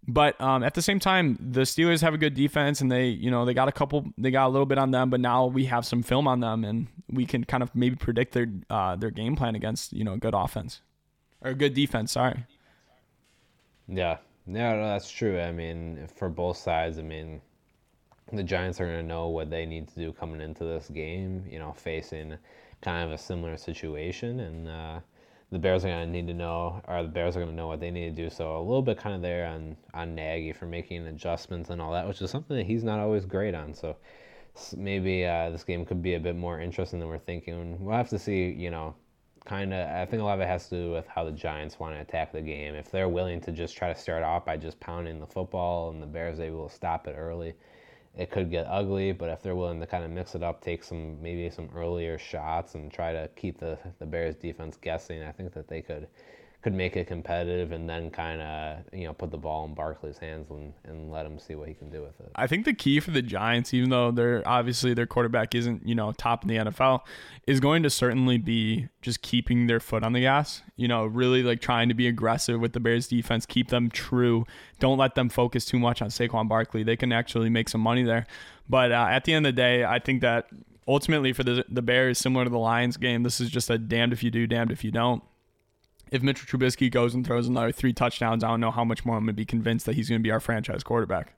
But 0.08 0.40
um, 0.42 0.64
at 0.64 0.74
the 0.74 0.82
same 0.82 1.00
time, 1.00 1.38
the 1.40 1.62
Steelers 1.62 2.02
have 2.02 2.14
a 2.14 2.18
good 2.18 2.34
defense, 2.34 2.82
and 2.82 2.92
they, 2.92 3.08
you 3.08 3.30
know, 3.30 3.46
they 3.46 3.54
got 3.54 3.68
a 3.68 3.72
couple, 3.72 4.06
they 4.18 4.32
got 4.32 4.48
a 4.48 4.50
little 4.50 4.66
bit 4.66 4.78
on 4.78 4.92
them. 4.92 5.10
But 5.10 5.20
now 5.20 5.46
we 5.46 5.66
have 5.66 5.86
some 5.86 6.02
film 6.02 6.28
on 6.28 6.40
them, 6.40 6.64
and 6.64 6.88
we 7.12 7.26
can 7.26 7.44
kind 7.44 7.62
of 7.62 7.76
maybe 7.76 7.96
predict 7.96 8.34
their 8.34 8.48
uh, 8.70 8.96
their 8.96 9.12
game 9.12 9.36
plan 9.36 9.56
against, 9.56 9.94
you 9.94 10.04
know, 10.04 10.14
a 10.14 10.18
good 10.18 10.34
offense 10.34 10.82
or 11.42 11.52
a 11.52 11.54
good 11.54 11.74
defense. 11.74 12.14
Sorry. 12.14 12.46
Yeah, 13.92 14.18
no, 14.46 14.78
that's 14.88 15.10
true. 15.10 15.40
I 15.40 15.52
mean, 15.52 16.08
for 16.16 16.30
both 16.30 16.58
sides, 16.58 17.00
I 17.00 17.02
mean, 17.02 17.42
the 18.32 18.44
Giants 18.44 18.80
are 18.80 18.86
going 18.86 19.02
to 19.02 19.08
know 19.08 19.30
what 19.30 19.50
they 19.50 19.66
need 19.66 19.88
to 19.90 19.96
do 19.96 20.14
coming 20.14 20.42
into 20.42 20.64
this 20.64 20.90
game. 20.90 21.46
You 21.50 21.60
know, 21.60 21.74
facing 21.74 22.38
kind 22.82 23.04
of 23.04 23.12
a 23.12 23.18
similar 23.18 23.58
situation, 23.58 24.40
and 24.42 24.68
uh, 24.68 25.00
the 25.52 25.60
Bears 25.60 25.84
are 25.86 25.90
going 25.90 26.06
to 26.08 26.12
need 26.12 26.28
to 26.28 26.34
know, 26.34 26.82
or 26.88 27.02
the 27.02 27.10
Bears 27.10 27.36
are 27.36 27.40
going 27.40 27.52
to 27.52 27.56
know 27.56 27.68
what 27.68 27.80
they 27.80 27.92
need 27.92 28.16
to 28.16 28.24
do. 28.24 28.30
So 28.30 28.58
a 28.58 28.62
little 28.62 28.84
bit 28.84 28.98
kind 29.00 29.16
of 29.16 29.22
there 29.22 29.48
on 29.48 29.76
on 29.94 30.14
Nagy 30.16 30.54
for 30.54 30.66
making 30.68 31.08
adjustments 31.08 31.70
and 31.72 31.82
all 31.82 31.92
that, 31.94 32.08
which 32.08 32.22
is 32.22 32.30
something 32.30 32.58
that 32.58 32.66
he's 32.68 32.84
not 32.84 33.00
always 33.00 33.26
great 33.26 33.56
on. 33.56 33.74
So 33.74 33.98
maybe 34.78 35.26
uh, 35.26 35.50
this 35.50 35.64
game 35.64 35.86
could 35.86 36.02
be 36.04 36.14
a 36.16 36.20
bit 36.20 36.36
more 36.36 36.60
interesting 36.60 37.00
than 37.00 37.10
we're 37.10 37.18
thinking. 37.18 37.84
We'll 37.84 37.98
have 37.98 38.10
to 38.10 38.20
see. 38.20 38.52
You 38.52 38.72
know, 38.72 38.96
kind 39.46 39.74
of. 39.74 39.90
I 39.90 40.06
think 40.06 40.22
a 40.22 40.26
lot 40.26 40.36
of 40.36 40.42
it 40.42 40.48
has 40.48 40.70
to 40.70 40.76
do 40.76 40.92
with 40.92 41.08
how 41.08 41.24
the 41.24 41.32
Giants 41.32 41.80
want 41.80 41.96
to 41.96 42.02
attack 42.02 42.32
the 42.32 42.42
game. 42.42 42.76
If 42.76 42.92
they're 42.92 43.10
willing 43.10 43.42
to 43.42 43.52
just 43.52 43.76
try 43.76 43.92
to 43.94 44.00
start 44.00 44.24
off 44.24 44.46
by 44.46 44.58
just 44.58 44.80
pounding 44.80 45.20
the 45.20 45.28
football, 45.28 45.90
and 45.90 46.02
the 46.02 46.08
Bears 46.08 46.40
able 46.40 46.68
to 46.68 46.74
stop 46.74 47.08
it 47.08 47.16
early 47.18 47.54
it 48.18 48.32
could 48.32 48.50
get 48.50 48.66
ugly, 48.68 49.12
but 49.12 49.30
if 49.30 49.42
they're 49.42 49.56
willing 49.56 49.80
to 49.80 49.88
kind 49.88 50.04
of 50.04 50.12
mix 50.12 50.36
it 50.36 50.44
up, 50.44 50.62
take 50.62 50.84
some 50.84 51.22
maybe 51.22 51.50
some 51.50 51.70
earlier 51.76 52.18
shots 52.18 52.76
and 52.76 52.92
try 52.92 53.14
to 53.14 53.30
keep 53.36 53.60
the 53.60 53.78
the 54.00 54.06
Bears 54.06 54.36
defense 54.36 54.78
guessing, 54.82 55.24
I 55.24 55.32
think 55.32 55.54
that 55.54 55.68
they 55.68 55.82
could 55.82 56.08
could 56.62 56.74
make 56.74 56.98
it 56.98 57.08
competitive 57.08 57.72
and 57.72 57.90
then 57.90 58.12
kind 58.12 58.42
of 58.42 58.80
you 58.92 59.06
know 59.06 59.14
put 59.14 59.32
the 59.32 59.38
ball 59.38 59.66
in 59.66 59.74
Barkley's 59.74 60.18
hands 60.18 60.50
and, 60.50 60.74
and 60.84 61.10
let 61.10 61.26
him 61.26 61.40
see 61.40 61.56
what 61.56 61.70
he 61.70 61.74
can 61.74 61.90
do 61.90 62.02
with 62.02 62.20
it. 62.20 62.32
I 62.36 62.48
think 62.48 62.66
the 62.66 62.74
key 62.74 63.00
for 63.00 63.12
the 63.12 63.22
Giants, 63.22 63.74
even 63.74 63.90
though 63.90 64.12
they're 64.12 64.46
obviously 64.46 64.94
their 64.94 65.06
quarterback 65.06 65.56
isn't 65.56 65.88
you 65.88 65.96
know 65.96 66.12
top 66.12 66.44
in 66.44 66.50
the 66.50 66.58
NFL, 66.58 67.02
is 67.48 67.62
going 67.62 67.84
to 67.84 67.90
certainly 67.90 68.38
be 68.38 68.90
just 69.02 69.22
keeping 69.22 69.68
their 69.68 69.80
foot 69.80 70.04
on 70.04 70.12
the 70.12 70.22
gas. 70.22 70.62
You 70.76 70.90
know, 70.90 71.06
really 71.06 71.44
like 71.44 71.62
trying 71.62 71.88
to 71.90 71.96
be 71.96 72.08
aggressive 72.08 72.60
with 72.60 72.74
the 72.74 72.82
Bears 72.82 73.08
defense, 73.08 73.46
keep 73.46 73.70
them 73.70 73.90
true. 73.90 74.46
Don't 74.80 74.98
let 74.98 75.16
them 75.16 75.30
focus 75.30 75.64
too 75.66 75.80
much 75.80 76.02
on 76.02 76.10
Saquon 76.10 76.50
Barkley. 76.50 76.84
They 76.84 76.98
can 76.98 77.14
actually 77.14 77.50
make 77.50 77.70
some 77.70 77.82
money 77.82 78.04
there. 78.04 78.28
But 78.68 78.92
uh, 78.92 79.08
at 79.10 79.24
the 79.24 79.34
end 79.34 79.46
of 79.46 79.56
the 79.56 79.62
day, 79.62 79.86
I 79.86 80.00
think 80.00 80.22
that 80.22 80.48
ultimately 80.90 81.32
for 81.32 81.44
the 81.44 81.64
the 81.70 81.82
Bears, 81.82 82.18
similar 82.18 82.44
to 82.44 82.50
the 82.50 82.60
Lions 82.60 82.98
game, 82.98 83.24
this 83.24 83.40
is 83.40 83.50
just 83.50 83.70
a 83.70 83.78
damned 83.78 84.12
if 84.12 84.24
you 84.24 84.30
do, 84.30 84.46
damned 84.46 84.72
if 84.72 84.84
you 84.84 84.92
don't 84.92 85.24
if 86.12 86.22
Mitchell 86.22 86.46
Trubisky 86.48 86.92
goes 86.92 87.14
and 87.14 87.26
throws 87.26 87.48
another 87.48 87.72
three 87.72 87.94
touchdowns, 87.94 88.44
I 88.44 88.48
don't 88.48 88.60
know 88.60 88.72
how 88.72 88.84
much 88.84 89.06
more 89.06 89.18
I'm 89.18 89.24
going 89.24 89.28
to 89.28 89.34
be 89.34 89.46
convinced 89.46 89.86
that 89.86 89.96
he's 89.96 90.10
going 90.10 90.20
to 90.20 90.24
be 90.24 90.32
our 90.32 90.40
franchise 90.40 90.84
quarterback. 90.84 91.34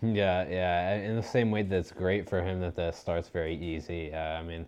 Yeah, 0.00 0.48
yeah. 0.48 0.94
In 0.94 1.16
the 1.16 1.22
same 1.22 1.50
way 1.50 1.62
that's 1.62 1.90
great 1.90 2.28
for 2.28 2.42
him 2.42 2.60
that 2.60 2.76
the 2.76 2.92
start's 2.92 3.28
very 3.28 3.56
easy. 3.56 4.12
Uh, 4.12 4.18
I 4.18 4.42
mean, 4.42 4.66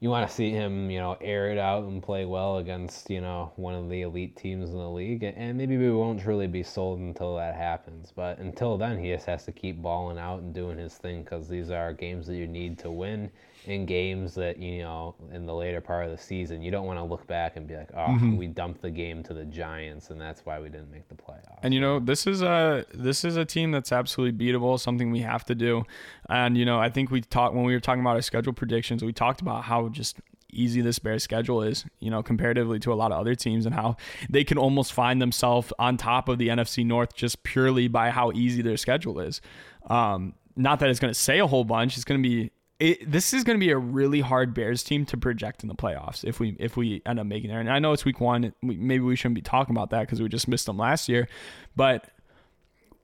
you 0.00 0.10
want 0.10 0.28
to 0.28 0.34
see 0.34 0.50
him, 0.50 0.90
you 0.90 0.98
know, 0.98 1.16
air 1.20 1.50
it 1.50 1.58
out 1.58 1.84
and 1.84 2.02
play 2.02 2.24
well 2.24 2.58
against, 2.58 3.08
you 3.08 3.20
know, 3.20 3.52
one 3.56 3.74
of 3.74 3.88
the 3.88 4.02
elite 4.02 4.36
teams 4.36 4.70
in 4.70 4.76
the 4.76 4.90
league. 4.90 5.22
And 5.22 5.56
maybe 5.56 5.76
we 5.76 5.90
won't 5.90 6.20
truly 6.20 6.48
be 6.48 6.64
sold 6.64 6.98
until 6.98 7.36
that 7.36 7.54
happens. 7.54 8.12
But 8.14 8.38
until 8.38 8.76
then, 8.76 8.98
he 8.98 9.12
just 9.12 9.26
has 9.26 9.44
to 9.44 9.52
keep 9.52 9.80
balling 9.80 10.18
out 10.18 10.40
and 10.40 10.52
doing 10.52 10.78
his 10.78 10.94
thing 10.94 11.22
because 11.22 11.48
these 11.48 11.70
are 11.70 11.92
games 11.92 12.26
that 12.26 12.36
you 12.36 12.48
need 12.48 12.78
to 12.80 12.90
win 12.90 13.30
in 13.66 13.86
games 13.86 14.34
that 14.34 14.58
you 14.58 14.82
know 14.82 15.14
in 15.32 15.46
the 15.46 15.54
later 15.54 15.80
part 15.80 16.04
of 16.04 16.10
the 16.10 16.18
season 16.18 16.60
you 16.60 16.70
don't 16.70 16.86
want 16.86 16.98
to 16.98 17.02
look 17.02 17.26
back 17.26 17.56
and 17.56 17.66
be 17.66 17.74
like 17.74 17.88
oh 17.94 18.08
mm-hmm. 18.08 18.36
we 18.36 18.46
dumped 18.46 18.82
the 18.82 18.90
game 18.90 19.22
to 19.22 19.32
the 19.32 19.44
giants 19.44 20.10
and 20.10 20.20
that's 20.20 20.44
why 20.44 20.60
we 20.60 20.68
didn't 20.68 20.90
make 20.90 21.08
the 21.08 21.14
playoffs 21.14 21.58
and 21.62 21.72
you 21.72 21.80
know 21.80 21.98
this 21.98 22.26
is 22.26 22.42
a 22.42 22.84
this 22.92 23.24
is 23.24 23.36
a 23.36 23.44
team 23.44 23.70
that's 23.70 23.92
absolutely 23.92 24.46
beatable 24.46 24.78
something 24.78 25.10
we 25.10 25.20
have 25.20 25.44
to 25.44 25.54
do 25.54 25.82
and 26.28 26.58
you 26.58 26.64
know 26.64 26.78
i 26.78 26.90
think 26.90 27.10
we 27.10 27.20
talked 27.20 27.54
when 27.54 27.64
we 27.64 27.72
were 27.72 27.80
talking 27.80 28.00
about 28.00 28.16
our 28.16 28.22
schedule 28.22 28.52
predictions 28.52 29.02
we 29.02 29.12
talked 29.12 29.40
about 29.40 29.64
how 29.64 29.88
just 29.88 30.20
easy 30.54 30.80
this 30.80 31.00
Bears 31.00 31.24
schedule 31.24 31.62
is, 31.62 31.84
you 31.98 32.10
know, 32.10 32.22
comparatively 32.22 32.78
to 32.78 32.92
a 32.92 32.94
lot 32.94 33.10
of 33.10 33.18
other 33.18 33.34
teams 33.34 33.66
and 33.66 33.74
how 33.74 33.96
they 34.30 34.44
can 34.44 34.56
almost 34.56 34.92
find 34.92 35.20
themselves 35.20 35.72
on 35.80 35.96
top 35.96 36.28
of 36.28 36.38
the 36.38 36.46
NFC 36.46 36.86
North 36.86 37.14
just 37.14 37.42
purely 37.42 37.88
by 37.88 38.10
how 38.10 38.30
easy 38.32 38.62
their 38.62 38.76
schedule 38.76 39.18
is. 39.18 39.40
Um, 39.88 40.34
not 40.56 40.78
that 40.78 40.88
it's 40.88 41.00
going 41.00 41.12
to 41.12 41.18
say 41.18 41.40
a 41.40 41.46
whole 41.46 41.64
bunch. 41.64 41.96
It's 41.96 42.04
going 42.04 42.22
to 42.22 42.28
be 42.28 42.52
it, 42.80 43.10
this 43.10 43.32
is 43.32 43.44
going 43.44 43.58
to 43.58 43.64
be 43.64 43.70
a 43.70 43.78
really 43.78 44.20
hard 44.20 44.52
Bears 44.52 44.82
team 44.82 45.06
to 45.06 45.16
project 45.16 45.62
in 45.62 45.68
the 45.68 45.74
playoffs 45.74 46.24
if 46.24 46.40
we 46.40 46.56
if 46.58 46.76
we 46.76 47.02
end 47.06 47.20
up 47.20 47.26
making 47.26 47.50
there. 47.50 47.60
And 47.60 47.70
I 47.70 47.78
know 47.78 47.92
it's 47.92 48.04
week 48.04 48.20
one. 48.20 48.52
maybe 48.62 49.00
we 49.00 49.16
shouldn't 49.16 49.36
be 49.36 49.42
talking 49.42 49.74
about 49.74 49.90
that 49.90 50.00
because 50.00 50.20
we 50.20 50.28
just 50.28 50.48
missed 50.48 50.66
them 50.66 50.76
last 50.76 51.08
year, 51.08 51.28
but 51.76 52.08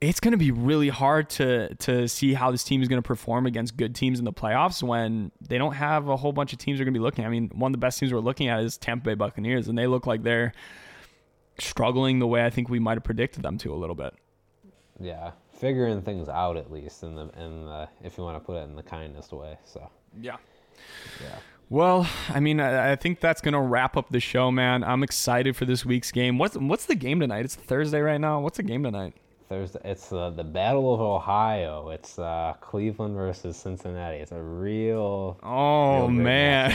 it's 0.01 0.19
going 0.19 0.31
to 0.31 0.37
be 0.37 0.51
really 0.51 0.89
hard 0.89 1.29
to 1.29 1.73
to 1.75 2.07
see 2.07 2.33
how 2.33 2.51
this 2.51 2.63
team 2.63 2.81
is 2.81 2.87
going 2.87 3.01
to 3.01 3.07
perform 3.07 3.45
against 3.45 3.77
good 3.77 3.95
teams 3.95 4.19
in 4.19 4.25
the 4.25 4.33
playoffs 4.33 4.83
when 4.83 5.31
they 5.47 5.57
don't 5.57 5.73
have 5.73 6.09
a 6.09 6.17
whole 6.17 6.33
bunch 6.33 6.51
of 6.51 6.59
teams 6.59 6.81
are 6.81 6.83
going 6.83 6.93
to 6.93 6.99
be 6.99 7.03
looking. 7.03 7.23
I 7.23 7.29
mean, 7.29 7.49
one 7.53 7.69
of 7.69 7.73
the 7.73 7.79
best 7.79 7.99
teams 7.99 8.11
we're 8.11 8.19
looking 8.19 8.49
at 8.49 8.61
is 8.61 8.77
Tampa 8.77 9.05
Bay 9.05 9.13
Buccaneers, 9.13 9.67
and 9.67 9.77
they 9.77 9.87
look 9.87 10.07
like 10.07 10.23
they're 10.23 10.53
struggling 11.59 12.19
the 12.19 12.27
way 12.27 12.43
I 12.43 12.49
think 12.49 12.67
we 12.67 12.79
might 12.79 12.95
have 12.95 13.03
predicted 13.03 13.43
them 13.43 13.57
to 13.59 13.73
a 13.73 13.75
little 13.75 13.95
bit. 13.95 14.15
Yeah, 14.99 15.31
figuring 15.61 16.01
things 16.01 16.27
out 16.27 16.57
at 16.57 16.71
least 16.71 17.03
in 17.03 17.15
the 17.15 17.29
in 17.39 17.65
the 17.65 17.87
if 18.03 18.17
you 18.17 18.23
want 18.23 18.35
to 18.35 18.43
put 18.43 18.57
it 18.57 18.63
in 18.63 18.75
the 18.75 18.83
kindest 18.83 19.31
way. 19.31 19.57
So 19.63 19.89
yeah, 20.19 20.37
yeah. 21.21 21.35
Well, 21.69 22.09
I 22.27 22.41
mean, 22.41 22.59
I, 22.59 22.93
I 22.93 22.95
think 22.97 23.21
that's 23.21 23.39
gonna 23.39 23.61
wrap 23.61 23.95
up 23.95 24.09
the 24.09 24.19
show, 24.19 24.51
man. 24.51 24.83
I'm 24.83 25.03
excited 25.03 25.55
for 25.55 25.65
this 25.65 25.85
week's 25.85 26.11
game. 26.11 26.37
What's 26.37 26.57
what's 26.57 26.87
the 26.87 26.95
game 26.95 27.19
tonight? 27.19 27.45
It's 27.45 27.55
Thursday 27.55 28.01
right 28.01 28.19
now. 28.19 28.41
What's 28.41 28.57
the 28.57 28.63
game 28.63 28.83
tonight? 28.83 29.13
Thursday. 29.51 29.81
It's 29.83 30.13
uh, 30.13 30.29
the 30.29 30.45
Battle 30.45 30.93
of 30.93 31.01
Ohio. 31.01 31.89
It's 31.89 32.17
uh, 32.17 32.53
Cleveland 32.61 33.15
versus 33.15 33.57
Cincinnati. 33.57 34.17
It's 34.17 34.31
a 34.31 34.41
real. 34.41 35.37
Oh 35.43 36.03
real 36.03 36.07
man! 36.07 36.73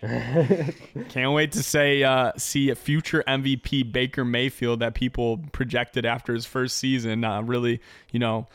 Can't 1.10 1.32
wait 1.32 1.52
to 1.52 1.62
say 1.62 2.02
uh, 2.02 2.32
see 2.38 2.70
a 2.70 2.74
future 2.74 3.22
MVP 3.28 3.92
Baker 3.92 4.24
Mayfield 4.24 4.80
that 4.80 4.94
people 4.94 5.38
projected 5.52 6.06
after 6.06 6.32
his 6.32 6.46
first 6.46 6.78
season. 6.78 7.24
Uh, 7.24 7.42
really, 7.42 7.82
you 8.10 8.18
know, 8.18 8.46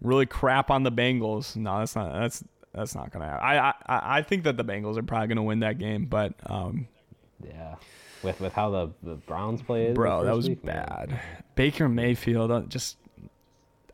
really 0.00 0.26
crap 0.26 0.70
on 0.70 0.84
the 0.84 0.92
Bengals. 0.92 1.56
No, 1.56 1.80
that's 1.80 1.96
not. 1.96 2.12
That's 2.12 2.44
that's 2.72 2.94
not 2.94 3.10
gonna. 3.10 3.26
Happen. 3.26 3.44
I 3.44 3.56
I 3.86 4.18
I 4.18 4.22
think 4.22 4.44
that 4.44 4.56
the 4.56 4.64
Bengals 4.64 4.96
are 4.98 5.02
probably 5.02 5.26
gonna 5.26 5.42
win 5.42 5.60
that 5.60 5.78
game, 5.78 6.06
but 6.06 6.32
um, 6.46 6.86
yeah 7.44 7.74
with 8.22 8.40
with 8.40 8.52
how 8.52 8.70
the, 8.70 8.90
the 9.02 9.14
Browns 9.14 9.62
played. 9.62 9.94
Bro, 9.94 10.24
that 10.24 10.36
was 10.36 10.48
week, 10.48 10.64
bad. 10.64 11.10
Man. 11.10 11.20
Baker 11.54 11.88
Mayfield 11.88 12.50
uh, 12.50 12.60
just 12.62 12.96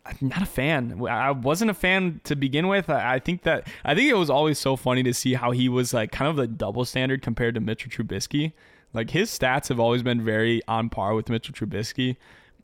I'm 0.04 0.16
not 0.20 0.42
a 0.42 0.46
fan. 0.46 1.00
I 1.08 1.30
wasn't 1.30 1.70
a 1.70 1.74
fan 1.74 2.20
to 2.24 2.34
begin 2.34 2.66
with. 2.66 2.90
I 2.90 3.20
think 3.20 3.42
that 3.44 3.68
I 3.84 3.94
think 3.94 4.10
it 4.10 4.16
was 4.16 4.30
always 4.30 4.58
so 4.58 4.74
funny 4.74 5.02
to 5.04 5.14
see 5.14 5.34
how 5.34 5.52
he 5.52 5.68
was 5.68 5.94
like 5.94 6.10
kind 6.10 6.28
of 6.28 6.36
the 6.36 6.48
double 6.48 6.84
standard 6.84 7.22
compared 7.22 7.54
to 7.54 7.60
Mitchell 7.60 7.90
Trubisky. 7.90 8.52
Like 8.92 9.10
his 9.10 9.30
stats 9.30 9.68
have 9.68 9.78
always 9.78 10.02
been 10.02 10.22
very 10.24 10.60
on 10.66 10.88
par 10.88 11.14
with 11.14 11.28
Mitchell 11.28 11.54
Trubisky, 11.54 12.16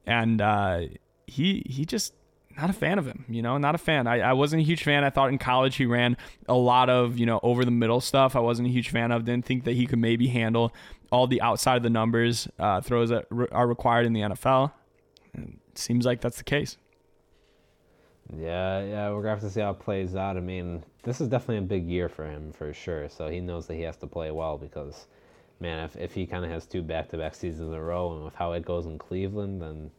and 0.05 0.41
uh, 0.41 0.83
he 1.27 1.63
he 1.69 1.85
just 1.85 2.13
not 2.57 2.71
a 2.71 2.73
fan 2.73 2.99
of 2.99 3.07
him. 3.07 3.25
You 3.29 3.41
know, 3.41 3.57
not 3.57 3.77
a 3.77 3.79
fan. 3.79 4.09
I, 4.09 4.19
I 4.21 4.33
wasn't 4.33 4.63
a 4.63 4.65
huge 4.65 4.83
fan. 4.83 5.05
I 5.05 5.11
thought 5.11 5.29
in 5.29 5.39
college 5.39 5.77
he 5.77 5.87
ran 5.87 6.17
a 6.49 6.55
lot 6.55 6.91
of 6.91 7.19
you 7.19 7.27
know 7.27 7.39
over 7.45 7.65
the 7.65 7.71
middle 7.71 8.01
stuff. 8.01 8.35
I 8.35 8.41
wasn't 8.41 8.69
a 8.69 8.71
huge 8.73 8.91
fan 8.91 9.13
of. 9.13 9.25
Didn't 9.25 9.47
think 9.47 9.65
that 9.65 9.75
he 9.75 9.87
could 9.87 10.01
maybe 10.01 10.27
handle 10.27 10.75
all 11.13 11.29
the 11.29 11.41
outside 11.41 11.77
of 11.77 11.83
the 11.85 11.91
numbers 11.91 12.49
uh, 12.59 12.81
throws 12.81 13.11
that 13.11 13.27
re- 13.31 13.47
are 13.53 13.67
required 13.67 14.07
in 14.07 14.13
the 14.13 14.21
NFL. 14.21 14.73
And 15.35 15.59
seems 15.77 16.05
like 16.05 16.21
that's 16.21 16.39
the 16.39 16.45
case. 16.45 16.77
Yeah, 18.37 18.83
yeah, 18.85 19.11
we're 19.11 19.23
gonna 19.23 19.31
have 19.31 19.41
to 19.41 19.51
see 19.51 19.61
how 19.61 19.71
it 19.71 19.79
plays 19.81 20.15
out. 20.15 20.37
I 20.37 20.41
mean, 20.41 20.85
this 21.03 21.21
is 21.21 21.29
definitely 21.29 21.59
a 21.59 21.63
big 21.63 21.87
year 21.87 22.09
for 22.09 22.27
him 22.27 22.53
for 22.53 22.73
sure. 22.75 23.09
So 23.09 23.29
he 23.29 23.41
knows 23.41 23.67
that 23.67 23.75
he 23.75 23.83
has 23.83 23.97
to 23.99 24.07
play 24.07 24.31
well 24.31 24.59
because, 24.59 25.07
man, 25.61 25.85
if 25.85 25.97
if 25.97 26.13
he 26.15 26.27
kind 26.27 26.45
of 26.45 26.51
has 26.51 26.67
two 26.67 26.83
back-to-back 26.83 27.35
seasons 27.35 27.69
in 27.71 27.75
a 27.75 27.83
row, 27.83 28.15
and 28.15 28.25
with 28.25 28.35
how 28.35 28.53
it 28.53 28.65
goes 28.65 28.87
in 28.87 28.99
Cleveland, 28.99 29.63
then 29.63 29.91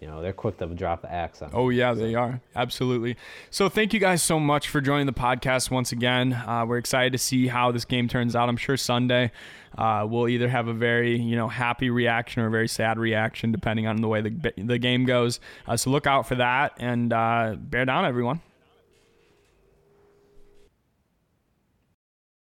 you 0.00 0.06
know 0.06 0.22
they're 0.22 0.32
quick 0.32 0.58
to 0.58 0.66
drop 0.66 1.02
the 1.02 1.12
axe 1.12 1.42
on. 1.42 1.50
Oh 1.52 1.68
yeah, 1.68 1.92
they 1.92 2.14
are 2.14 2.40
absolutely. 2.56 3.16
So 3.50 3.68
thank 3.68 3.92
you 3.92 4.00
guys 4.00 4.22
so 4.22 4.40
much 4.40 4.68
for 4.68 4.80
joining 4.80 5.06
the 5.06 5.12
podcast 5.12 5.70
once 5.70 5.92
again. 5.92 6.32
Uh, 6.32 6.64
we're 6.66 6.78
excited 6.78 7.12
to 7.12 7.18
see 7.18 7.46
how 7.48 7.70
this 7.70 7.84
game 7.84 8.08
turns 8.08 8.34
out. 8.34 8.48
I'm 8.48 8.56
sure 8.56 8.76
Sunday 8.76 9.30
uh, 9.76 10.06
we'll 10.08 10.28
either 10.28 10.48
have 10.48 10.68
a 10.68 10.72
very 10.72 11.18
you 11.18 11.36
know 11.36 11.48
happy 11.48 11.90
reaction 11.90 12.42
or 12.42 12.46
a 12.46 12.50
very 12.50 12.68
sad 12.68 12.98
reaction 12.98 13.52
depending 13.52 13.86
on 13.86 14.00
the 14.00 14.08
way 14.08 14.20
the 14.20 14.52
the 14.56 14.78
game 14.78 15.04
goes. 15.04 15.40
Uh, 15.66 15.76
so 15.76 15.90
look 15.90 16.06
out 16.06 16.26
for 16.26 16.36
that 16.36 16.72
and 16.78 17.12
uh, 17.12 17.54
bear 17.58 17.84
down, 17.84 18.04
everyone. 18.04 18.40